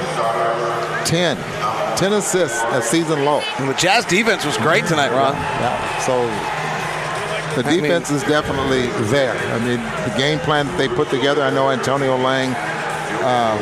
10. 1.09 1.37
10 1.97 2.13
assists 2.15 2.63
at 2.63 2.83
season 2.85 3.25
low. 3.25 3.41
And 3.59 3.69
the 3.69 3.75
Jazz 3.75 4.05
defense 4.05 4.45
was 4.45 4.57
great 4.59 4.87
tonight, 4.87 5.11
Ron. 5.11 5.35
Yeah. 5.35 5.99
So 6.01 6.27
the 7.61 7.69
I 7.69 7.73
mean- 7.73 7.83
defense 7.83 8.11
is 8.11 8.23
definitely 8.25 8.87
there. 9.11 9.37
I 9.37 9.59
mean, 9.59 9.81
the 10.09 10.15
game 10.17 10.39
plan 10.41 10.67
that 10.67 10.79
they 10.79 10.89
put 10.89 11.11
together, 11.11 11.43
I 11.43 11.51
know 11.51 11.71
Antonio 11.71 12.17
Lang 12.17 12.49
um, 13.23 13.59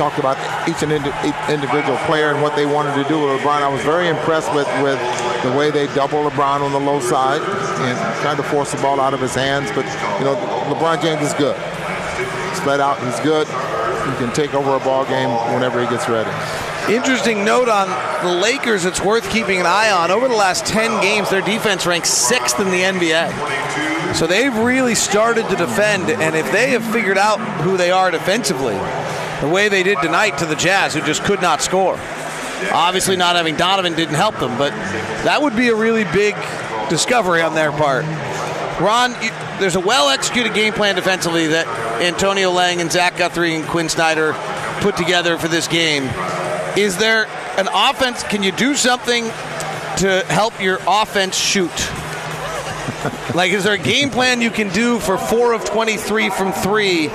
talked 0.00 0.18
about 0.18 0.40
each 0.66 0.82
and 0.82 0.92
indi- 0.92 1.12
individual 1.52 1.98
player 2.08 2.32
and 2.32 2.40
what 2.40 2.56
they 2.56 2.64
wanted 2.64 2.94
to 2.96 3.06
do 3.06 3.20
with 3.20 3.38
LeBron. 3.38 3.60
I 3.60 3.68
was 3.68 3.82
very 3.82 4.08
impressed 4.08 4.48
with, 4.54 4.66
with 4.80 4.96
the 5.44 5.52
way 5.52 5.70
they 5.70 5.92
double 5.94 6.24
LeBron 6.24 6.62
on 6.62 6.72
the 6.72 6.80
low 6.80 7.00
side 7.00 7.42
and 7.42 8.20
trying 8.22 8.38
to 8.38 8.42
force 8.42 8.72
the 8.72 8.80
ball 8.80 8.98
out 8.98 9.12
of 9.12 9.20
his 9.20 9.34
hands. 9.34 9.68
But, 9.72 9.84
you 10.18 10.24
know, 10.24 10.36
LeBron 10.72 11.02
James 11.02 11.20
is 11.20 11.34
good. 11.34 11.54
Flat 12.64 12.80
out, 12.80 12.98
he's 13.04 13.20
good. 13.20 13.46
He 13.46 14.16
can 14.16 14.32
take 14.32 14.54
over 14.54 14.74
a 14.74 14.80
ball 14.80 15.04
game 15.04 15.28
whenever 15.52 15.82
he 15.82 15.88
gets 15.90 16.08
ready. 16.08 16.30
Interesting 16.88 17.44
note 17.44 17.68
on 17.68 17.88
the 18.24 18.40
Lakers 18.40 18.86
it's 18.86 19.02
worth 19.02 19.28
keeping 19.28 19.60
an 19.60 19.66
eye 19.66 19.90
on. 19.90 20.10
Over 20.10 20.28
the 20.28 20.34
last 20.34 20.64
10 20.64 21.02
games, 21.02 21.28
their 21.28 21.42
defense 21.42 21.84
ranks 21.84 22.08
sixth 22.08 22.58
in 22.58 22.70
the 22.70 22.82
NBA. 22.82 24.14
So 24.14 24.26
they've 24.26 24.56
really 24.56 24.94
started 24.94 25.46
to 25.50 25.56
defend, 25.56 26.10
and 26.10 26.34
if 26.34 26.50
they 26.52 26.70
have 26.70 26.84
figured 26.84 27.18
out 27.18 27.38
who 27.60 27.76
they 27.76 27.90
are 27.90 28.10
defensively, 28.10 28.74
the 29.40 29.48
way 29.48 29.68
they 29.68 29.82
did 29.82 29.98
tonight 30.02 30.38
to 30.38 30.46
the 30.46 30.56
Jazz, 30.56 30.94
who 30.94 31.00
just 31.00 31.24
could 31.24 31.40
not 31.40 31.62
score. 31.62 31.98
Obviously, 32.72 33.16
not 33.16 33.36
having 33.36 33.56
Donovan 33.56 33.94
didn't 33.94 34.14
help 34.14 34.38
them, 34.38 34.56
but 34.58 34.70
that 35.24 35.40
would 35.40 35.56
be 35.56 35.68
a 35.68 35.74
really 35.74 36.04
big 36.04 36.34
discovery 36.90 37.40
on 37.40 37.54
their 37.54 37.72
part. 37.72 38.04
Ron, 38.80 39.12
there's 39.58 39.76
a 39.76 39.80
well 39.80 40.08
executed 40.08 40.54
game 40.54 40.72
plan 40.72 40.94
defensively 40.94 41.48
that 41.48 41.66
Antonio 42.02 42.50
Lang 42.50 42.80
and 42.80 42.90
Zach 42.90 43.16
Guthrie 43.16 43.54
and 43.54 43.64
Quin 43.66 43.88
Snyder 43.88 44.34
put 44.80 44.96
together 44.96 45.38
for 45.38 45.48
this 45.48 45.68
game. 45.68 46.04
Is 46.76 46.96
there 46.96 47.26
an 47.58 47.68
offense? 47.72 48.22
Can 48.22 48.42
you 48.42 48.52
do 48.52 48.74
something 48.74 49.24
to 49.98 50.24
help 50.28 50.60
your 50.62 50.78
offense 50.86 51.36
shoot? 51.36 51.70
like, 53.34 53.52
is 53.52 53.64
there 53.64 53.74
a 53.74 53.78
game 53.78 54.10
plan 54.10 54.40
you 54.40 54.50
can 54.50 54.68
do 54.70 54.98
for 54.98 55.18
four 55.18 55.52
of 55.52 55.64
23 55.64 56.30
from 56.30 56.52
three 56.52 57.08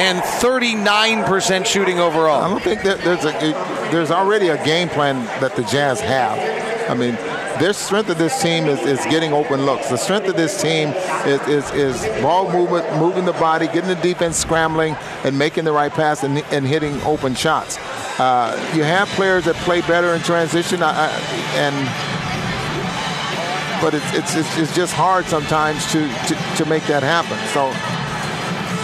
and 0.00 0.18
39% 0.18 1.66
shooting 1.66 1.98
overall? 1.98 2.42
I 2.42 2.48
don't 2.48 2.62
think 2.62 2.82
that 2.84 3.00
there's 3.02 3.24
a 3.24 3.30
there's 3.92 4.10
already 4.10 4.48
a 4.48 4.64
game 4.64 4.88
plan 4.88 5.26
that 5.40 5.54
the 5.56 5.62
Jazz 5.64 6.00
have. 6.00 6.38
I 6.90 6.94
mean, 6.94 7.14
their 7.60 7.74
strength 7.74 8.08
of 8.08 8.16
this 8.16 8.40
team 8.40 8.64
is, 8.64 8.80
is 8.80 9.04
getting 9.06 9.32
open 9.32 9.66
looks. 9.66 9.90
The 9.90 9.98
strength 9.98 10.26
of 10.26 10.36
this 10.36 10.60
team 10.60 10.88
is, 11.26 11.40
is, 11.46 11.70
is 11.72 12.22
ball 12.22 12.50
movement, 12.50 12.90
moving 12.98 13.26
the 13.26 13.34
body, 13.34 13.66
getting 13.66 13.88
the 13.88 13.94
defense 13.96 14.38
scrambling, 14.38 14.96
and 15.24 15.38
making 15.38 15.64
the 15.64 15.72
right 15.72 15.92
pass 15.92 16.24
and, 16.24 16.38
and 16.50 16.66
hitting 16.66 17.00
open 17.02 17.34
shots. 17.34 17.76
Uh, 18.18 18.56
you 18.74 18.82
have 18.82 19.08
players 19.10 19.44
that 19.44 19.54
play 19.56 19.82
better 19.82 20.14
in 20.14 20.22
transition, 20.22 20.82
I, 20.82 20.90
I, 20.90 21.08
and 21.56 22.20
but 23.82 23.94
it's, 23.94 24.34
it's, 24.34 24.58
it's, 24.58 24.74
just 24.76 24.92
hard 24.92 25.24
sometimes 25.26 25.84
to, 25.92 26.06
to, 26.28 26.34
to 26.56 26.64
make 26.66 26.84
that 26.84 27.02
happen. 27.02 27.38
So 27.48 27.72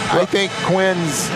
I 0.09 0.25
think 0.25 0.51
Quin's 0.63 1.29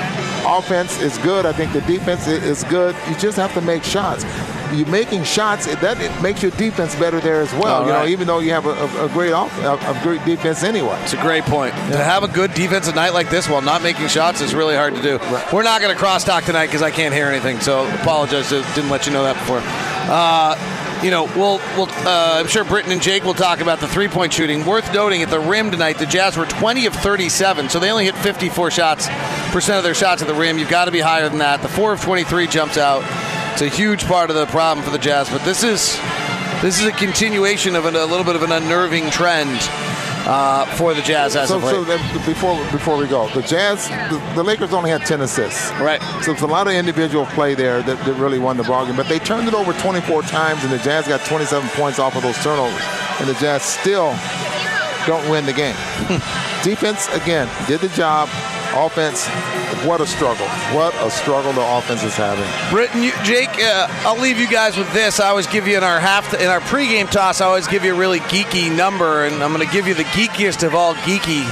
offense 0.46 1.02
is 1.02 1.18
good. 1.20 1.46
I 1.46 1.54
think 1.54 1.74
the 1.74 1.82
defense 1.82 2.28
is 2.28 2.64
good. 2.66 2.96
You 3.10 3.16
just 3.16 3.38
have 3.38 3.54
to 3.54 3.62
make 3.62 3.84
shots. 3.84 4.26
You're 4.74 4.88
making 4.88 5.26
shots 5.26 5.66
that 5.66 6.00
it 6.00 6.22
makes 6.22 6.42
your 6.42 6.52
defense 6.52 6.96
better 6.96 7.20
there 7.20 7.42
as 7.42 7.52
well. 7.54 7.82
All 7.82 7.86
you 7.88 7.92
know, 7.92 8.06
even 8.06 8.26
though 8.26 8.40
you 8.40 8.52
have 8.52 8.66
a, 8.66 9.06
a, 9.06 9.10
great 9.10 9.34
off, 9.34 9.56
a, 9.60 9.74
a 9.74 10.00
great 10.02 10.24
defense 10.24 10.64
anyway. 10.64 10.98
It's 11.04 11.14
a 11.14 11.22
great 11.22 11.44
point. 11.44 11.74
To 11.74 11.98
have 11.98 12.24
a 12.24 12.28
good 12.30 12.54
defensive 12.54 12.96
night 12.96 13.14
like 13.14 13.30
this 13.30 13.50
while 13.50 13.62
not 13.62 13.84
making 13.84 14.08
shots 14.08 14.40
is 14.40 14.56
really 14.56 14.76
hard 14.76 14.96
to 14.96 15.02
do. 15.02 15.20
We're 15.52 15.64
not 15.64 15.82
going 15.82 15.96
to 15.96 16.02
crosstalk 16.02 16.46
tonight 16.46 16.68
because 16.68 16.82
I 16.82 16.92
can't 16.92 17.14
hear 17.14 17.26
anything, 17.28 17.60
so 17.60 17.86
apologize. 17.96 18.50
Didn't 18.50 18.90
let 18.90 19.06
you 19.06 19.12
know 19.12 19.24
that 19.24 19.36
before. 19.36 19.62
Uh, 20.10 20.56
you 21.04 21.12
know, 21.12 21.26
we'll, 21.26 21.58
we'll 21.76 21.90
uh, 21.90 22.40
I'm 22.40 22.48
sure 22.48 22.64
Britton 22.64 22.92
and 22.92 23.02
Jake 23.02 23.24
will 23.24 23.34
talk 23.34 23.60
about 23.60 23.80
the 23.80 23.88
three 23.88 24.08
point 24.08 24.34
shooting. 24.34 24.66
Worth 24.66 24.94
noting 24.94 25.24
at 25.24 25.30
the 25.30 25.40
rim 25.40 25.72
tonight, 25.72 25.98
the 25.98 26.06
Jazz 26.06 26.38
were 26.38 26.46
20 26.46 26.86
of 26.86 26.94
37, 26.94 27.70
so 27.70 27.80
they 27.80 27.92
only 27.92 28.06
hit 28.06 28.16
54 28.16 28.72
shots 28.72 29.08
percent 29.52 29.78
of 29.78 29.84
their 29.84 29.94
shots 29.94 30.22
at 30.22 30.28
the 30.28 30.34
rim. 30.34 30.58
You've 30.58 30.70
got 30.70 30.86
to 30.86 30.92
be 30.92 31.00
higher 31.00 31.28
than 31.28 31.40
that. 31.40 31.62
The 31.62 31.68
four 31.68 31.94
of 31.94 32.02
23 32.02 32.48
jumps 32.48 32.78
out. 32.78 33.04
It's 33.54 33.62
a 33.62 33.68
huge 33.68 34.06
part 34.06 34.30
of 34.30 34.36
the 34.36 34.46
problem 34.46 34.86
for 34.86 34.92
the 34.92 34.98
Jazz, 34.98 35.30
but 35.30 35.44
this 35.44 35.64
is 35.64 36.00
this 36.62 36.80
is 36.80 36.86
a 36.86 36.92
continuation 36.92 37.76
of 37.76 37.86
an, 37.86 37.96
a 37.96 38.06
little 38.06 38.24
bit 38.24 38.36
of 38.36 38.44
an 38.44 38.52
unnerving 38.52 39.10
trend 39.10 39.60
uh, 40.28 40.66
for 40.76 40.94
the 40.94 41.02
Jazz 41.02 41.36
as 41.36 41.50
So, 41.50 41.58
of 41.58 41.64
late. 41.64 41.74
so 41.88 42.20
before 42.26 42.56
before 42.72 42.98
we 42.98 43.08
go, 43.08 43.28
the 43.30 43.42
Jazz, 43.42 43.90
the, 44.10 44.22
the 44.36 44.44
Lakers 44.44 44.74
only 44.74 44.90
had 44.90 45.02
10 45.06 45.22
assists. 45.22 45.72
Right. 45.74 46.02
So 46.24 46.32
it's 46.32 46.42
a 46.42 46.48
lot 46.48 46.68
of 46.68 46.74
individual 46.74 47.26
play 47.28 47.56
there 47.56 47.82
that, 47.84 48.04
that 48.06 48.14
really 48.14 48.40
won 48.40 48.58
the 48.58 48.64
ballgame. 48.64 48.96
But 48.98 49.08
they 49.08 49.20
turned 49.20 49.48
it 49.48 49.54
over 49.54 49.74
24 49.74 50.24
times, 50.24 50.64
and 50.64 50.72
the 50.72 50.78
Jazz 50.80 51.08
got 51.08 51.22
27 51.26 51.68
points 51.70 52.00
off 52.00 52.16
of 52.16 52.24
those 52.24 52.38
turnovers. 52.44 52.82
And 53.20 53.28
the 53.30 53.34
Jazz 53.36 53.64
still 53.64 54.14
don't 55.06 55.30
win 55.30 55.46
the 55.46 55.54
game. 55.54 55.76
Defense, 56.64 57.08
again, 57.10 57.50
did 57.68 57.82
the 57.82 57.90
job. 57.90 58.30
Offense, 58.74 59.28
what 59.86 60.00
a 60.00 60.08
struggle. 60.08 60.48
What 60.74 60.94
a 61.06 61.10
struggle 61.10 61.52
the 61.54 61.66
offense 61.78 62.04
is 62.04 62.16
having. 62.16 62.48
Britton, 62.70 63.04
you, 63.04 63.12
Jake, 63.24 63.50
uh, 63.60 63.88
I'll 64.06 64.20
leave 64.20 64.40
you 64.40 64.48
guys 64.48 64.78
with 64.78 64.92
this. 64.94 65.20
I 65.20 65.28
always 65.30 65.48
give 65.48 65.68
you 65.68 65.76
in 65.76 65.84
our 65.84 66.00
half 66.00 66.34
in 66.34 66.48
our 66.48 66.62
pregame 66.62 67.10
toss. 67.10 67.42
I 67.42 67.46
always 67.48 67.68
give 67.68 67.84
you 67.84 67.94
a 67.94 67.98
really 67.98 68.20
geeky 68.20 68.76
number, 68.76 69.26
and 69.26 69.44
I'm 69.44 69.54
going 69.54 69.66
to 69.66 69.74
give 69.74 69.88
you 69.88 69.94
the 69.94 70.04
geekiest 70.04 70.66
of 70.66 70.76
all 70.76 70.94
geeky. 70.96 71.44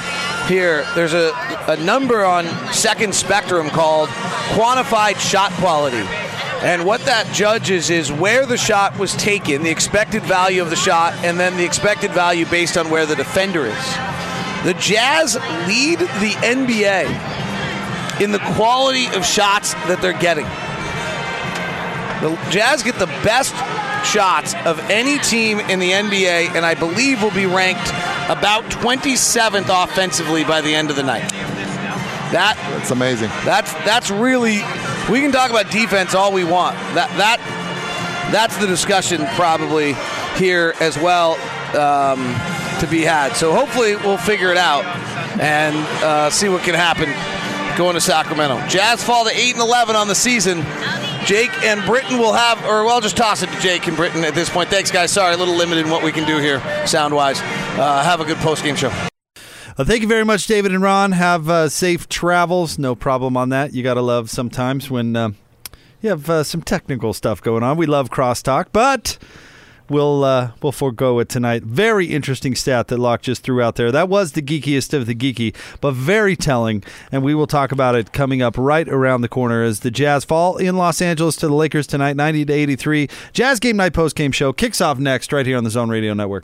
Here, 0.48 0.86
there's 0.96 1.14
a, 1.14 1.32
a 1.68 1.78
number 1.78 2.24
on 2.24 2.46
Second 2.72 3.14
Spectrum 3.14 3.70
called 3.70 4.10
quantified 4.54 5.20
shot 5.20 5.52
quality. 5.54 6.04
And 6.62 6.86
what 6.86 7.02
that 7.06 7.34
judges 7.34 7.90
is 7.90 8.12
where 8.12 8.46
the 8.46 8.58
shot 8.58 9.00
was 9.00 9.16
taken, 9.16 9.64
the 9.64 9.70
expected 9.70 10.24
value 10.24 10.62
of 10.62 10.70
the 10.70 10.76
shot, 10.76 11.14
and 11.24 11.40
then 11.40 11.56
the 11.56 11.64
expected 11.64 12.12
value 12.12 12.46
based 12.46 12.78
on 12.78 12.90
where 12.90 13.06
the 13.06 13.16
defender 13.16 13.66
is. 13.66 13.86
The 14.66 14.76
Jazz 14.78 15.36
lead 15.68 16.00
the 16.00 16.36
NBA 16.42 17.06
in 18.22 18.34
the 18.34 18.40
quality 18.56 19.06
of 19.16 19.26
shots 19.26 19.74
that 19.88 20.02
they're 20.02 20.12
getting. 20.12 20.44
The 22.22 22.36
Jazz 22.52 22.84
get 22.84 23.00
the 23.00 23.08
best 23.24 23.56
shots 24.06 24.54
of 24.66 24.80
any 24.90 25.18
team 25.20 25.62
in 25.62 25.80
the 25.80 25.92
NBA, 25.92 26.56
and 26.56 26.66
I 26.66 26.76
believe 26.76 27.24
will 27.24 27.32
be 27.32 27.46
ranked 27.46 27.88
about 28.30 28.66
27th 28.66 29.70
offensively 29.70 30.44
by 30.44 30.60
the 30.60 30.76
end 30.76 30.90
of 30.90 30.98
the 30.98 31.04
night. 31.04 31.30
That 32.32 32.58
That's 32.78 32.92
amazing. 32.92 33.30
that's 33.44 33.74
that's 33.86 34.12
really 34.12 34.60
we 35.12 35.22
can 35.22 35.32
talk 35.32 35.50
about 35.50 35.72
defense 35.72 36.14
all 36.14 36.32
we 36.32 36.44
want. 36.44 36.76
That 36.96 37.10
that 37.18 37.40
that's 38.32 38.58
the 38.58 38.68
discussion 38.68 39.26
probably 39.36 39.96
here 40.36 40.76
as 40.80 40.98
well 40.98 41.34
um, 41.76 42.20
to 42.80 42.88
be 42.90 43.02
had. 43.02 43.34
So 43.34 43.54
hopefully 43.54 43.96
we'll 43.96 44.18
figure 44.18 44.52
it 44.52 44.58
out 44.58 44.86
and 45.40 45.76
uh, 46.04 46.30
see 46.30 46.50
what 46.50 46.64
can 46.64 46.76
happen 46.76 47.10
going 47.78 47.96
to 47.96 48.02
Sacramento. 48.02 48.66
Jazz 48.68 49.04
fall 49.04 49.26
to 49.26 49.32
eight 49.32 49.54
and 49.54 49.62
eleven 49.62 49.96
on 49.96 50.08
the 50.08 50.16
season. 50.16 50.66
Jake 51.26 51.52
and 51.64 51.86
Britton 51.86 52.18
will 52.18 52.34
have, 52.34 52.64
or 52.64 52.86
well, 52.86 52.96
I'll 52.96 53.02
just 53.02 53.18
toss 53.18 53.44
it 53.44 53.50
to 53.50 53.60
Jake 53.60 53.88
and 53.88 53.96
Britton 53.96 54.24
at 54.24 54.34
this 54.34 54.50
point. 54.50 54.70
Thanks, 54.70 54.90
guys. 54.90 55.12
Sorry, 55.12 55.34
a 55.34 55.38
little 55.38 55.56
limited 55.56 55.86
in 55.86 55.92
what 55.92 56.04
we 56.04 56.12
can 56.12 56.26
do 56.26 56.38
here, 56.38 56.62
sound 56.88 57.14
wise. 57.14 57.40
Uh, 57.42 58.04
have 58.04 58.22
a 58.22 58.26
good 58.26 58.38
post 58.38 58.64
game 58.64 58.76
show. 58.76 59.09
Uh, 59.80 59.86
thank 59.86 60.02
you 60.02 60.10
very 60.10 60.26
much, 60.26 60.46
David 60.46 60.74
and 60.74 60.82
Ron. 60.82 61.14
Have 61.14 61.48
uh, 61.48 61.70
safe 61.70 62.10
travels. 62.10 62.78
No 62.78 62.96
problem 62.96 63.38
on 63.38 63.48
that. 63.48 63.74
You 63.74 63.82
got 63.82 63.94
to 63.94 64.02
love 64.02 64.30
sometimes 64.30 64.92
when 64.92 65.16
uh, 65.16 65.30
you 66.02 66.10
have 66.10 66.30
uh, 66.30 66.44
some 66.44 66.62
technical 66.62 67.14
stuff 67.14 67.42
going 67.42 67.64
on. 67.64 67.78
We 67.78 67.86
love 67.86 68.10
crosstalk, 68.10 68.66
but 68.74 69.18
we'll 69.88 70.26
uh, 70.26 70.52
we'll 70.62 70.74
forego 70.74 71.20
it 71.20 71.30
tonight. 71.30 71.64
Very 71.64 72.08
interesting 72.08 72.56
stat 72.56 72.90
that 72.90 72.98
Locke 72.98 73.22
just 73.22 73.42
threw 73.42 73.62
out 73.62 73.78
there. 73.78 73.90
That 73.90 74.10
was 74.10 74.34
the 74.34 74.42
geekiest 74.42 74.94
of 74.94 75.06
the 75.06 75.16
geeky, 75.16 75.56
but 75.80 75.94
very 75.94 76.36
telling. 76.36 76.84
And 77.10 77.24
we 77.24 77.34
will 77.34 77.48
talk 77.48 77.72
about 77.72 77.96
it 77.96 78.12
coming 78.12 78.42
up 78.42 78.58
right 78.58 78.90
around 78.90 79.22
the 79.22 79.30
corner 79.30 79.64
as 79.64 79.80
the 79.80 79.92
Jazz 79.92 80.26
fall 80.26 80.58
in 80.58 80.76
Los 80.76 81.02
Angeles 81.02 81.38
to 81.38 81.48
the 81.48 81.56
Lakers 81.56 81.88
tonight, 81.88 82.18
ninety 82.18 82.44
to 82.44 82.52
eighty 82.52 82.76
three. 82.76 83.08
Jazz 83.32 83.62
game 83.62 83.78
night 83.78 83.94
post 83.94 84.18
game 84.18 84.34
show 84.34 84.52
kicks 84.52 84.82
off 84.82 85.00
next 85.00 85.32
right 85.32 85.46
here 85.46 85.56
on 85.56 85.64
the 85.64 85.70
Zone 85.70 85.90
Radio 85.90 86.14
Network. 86.14 86.44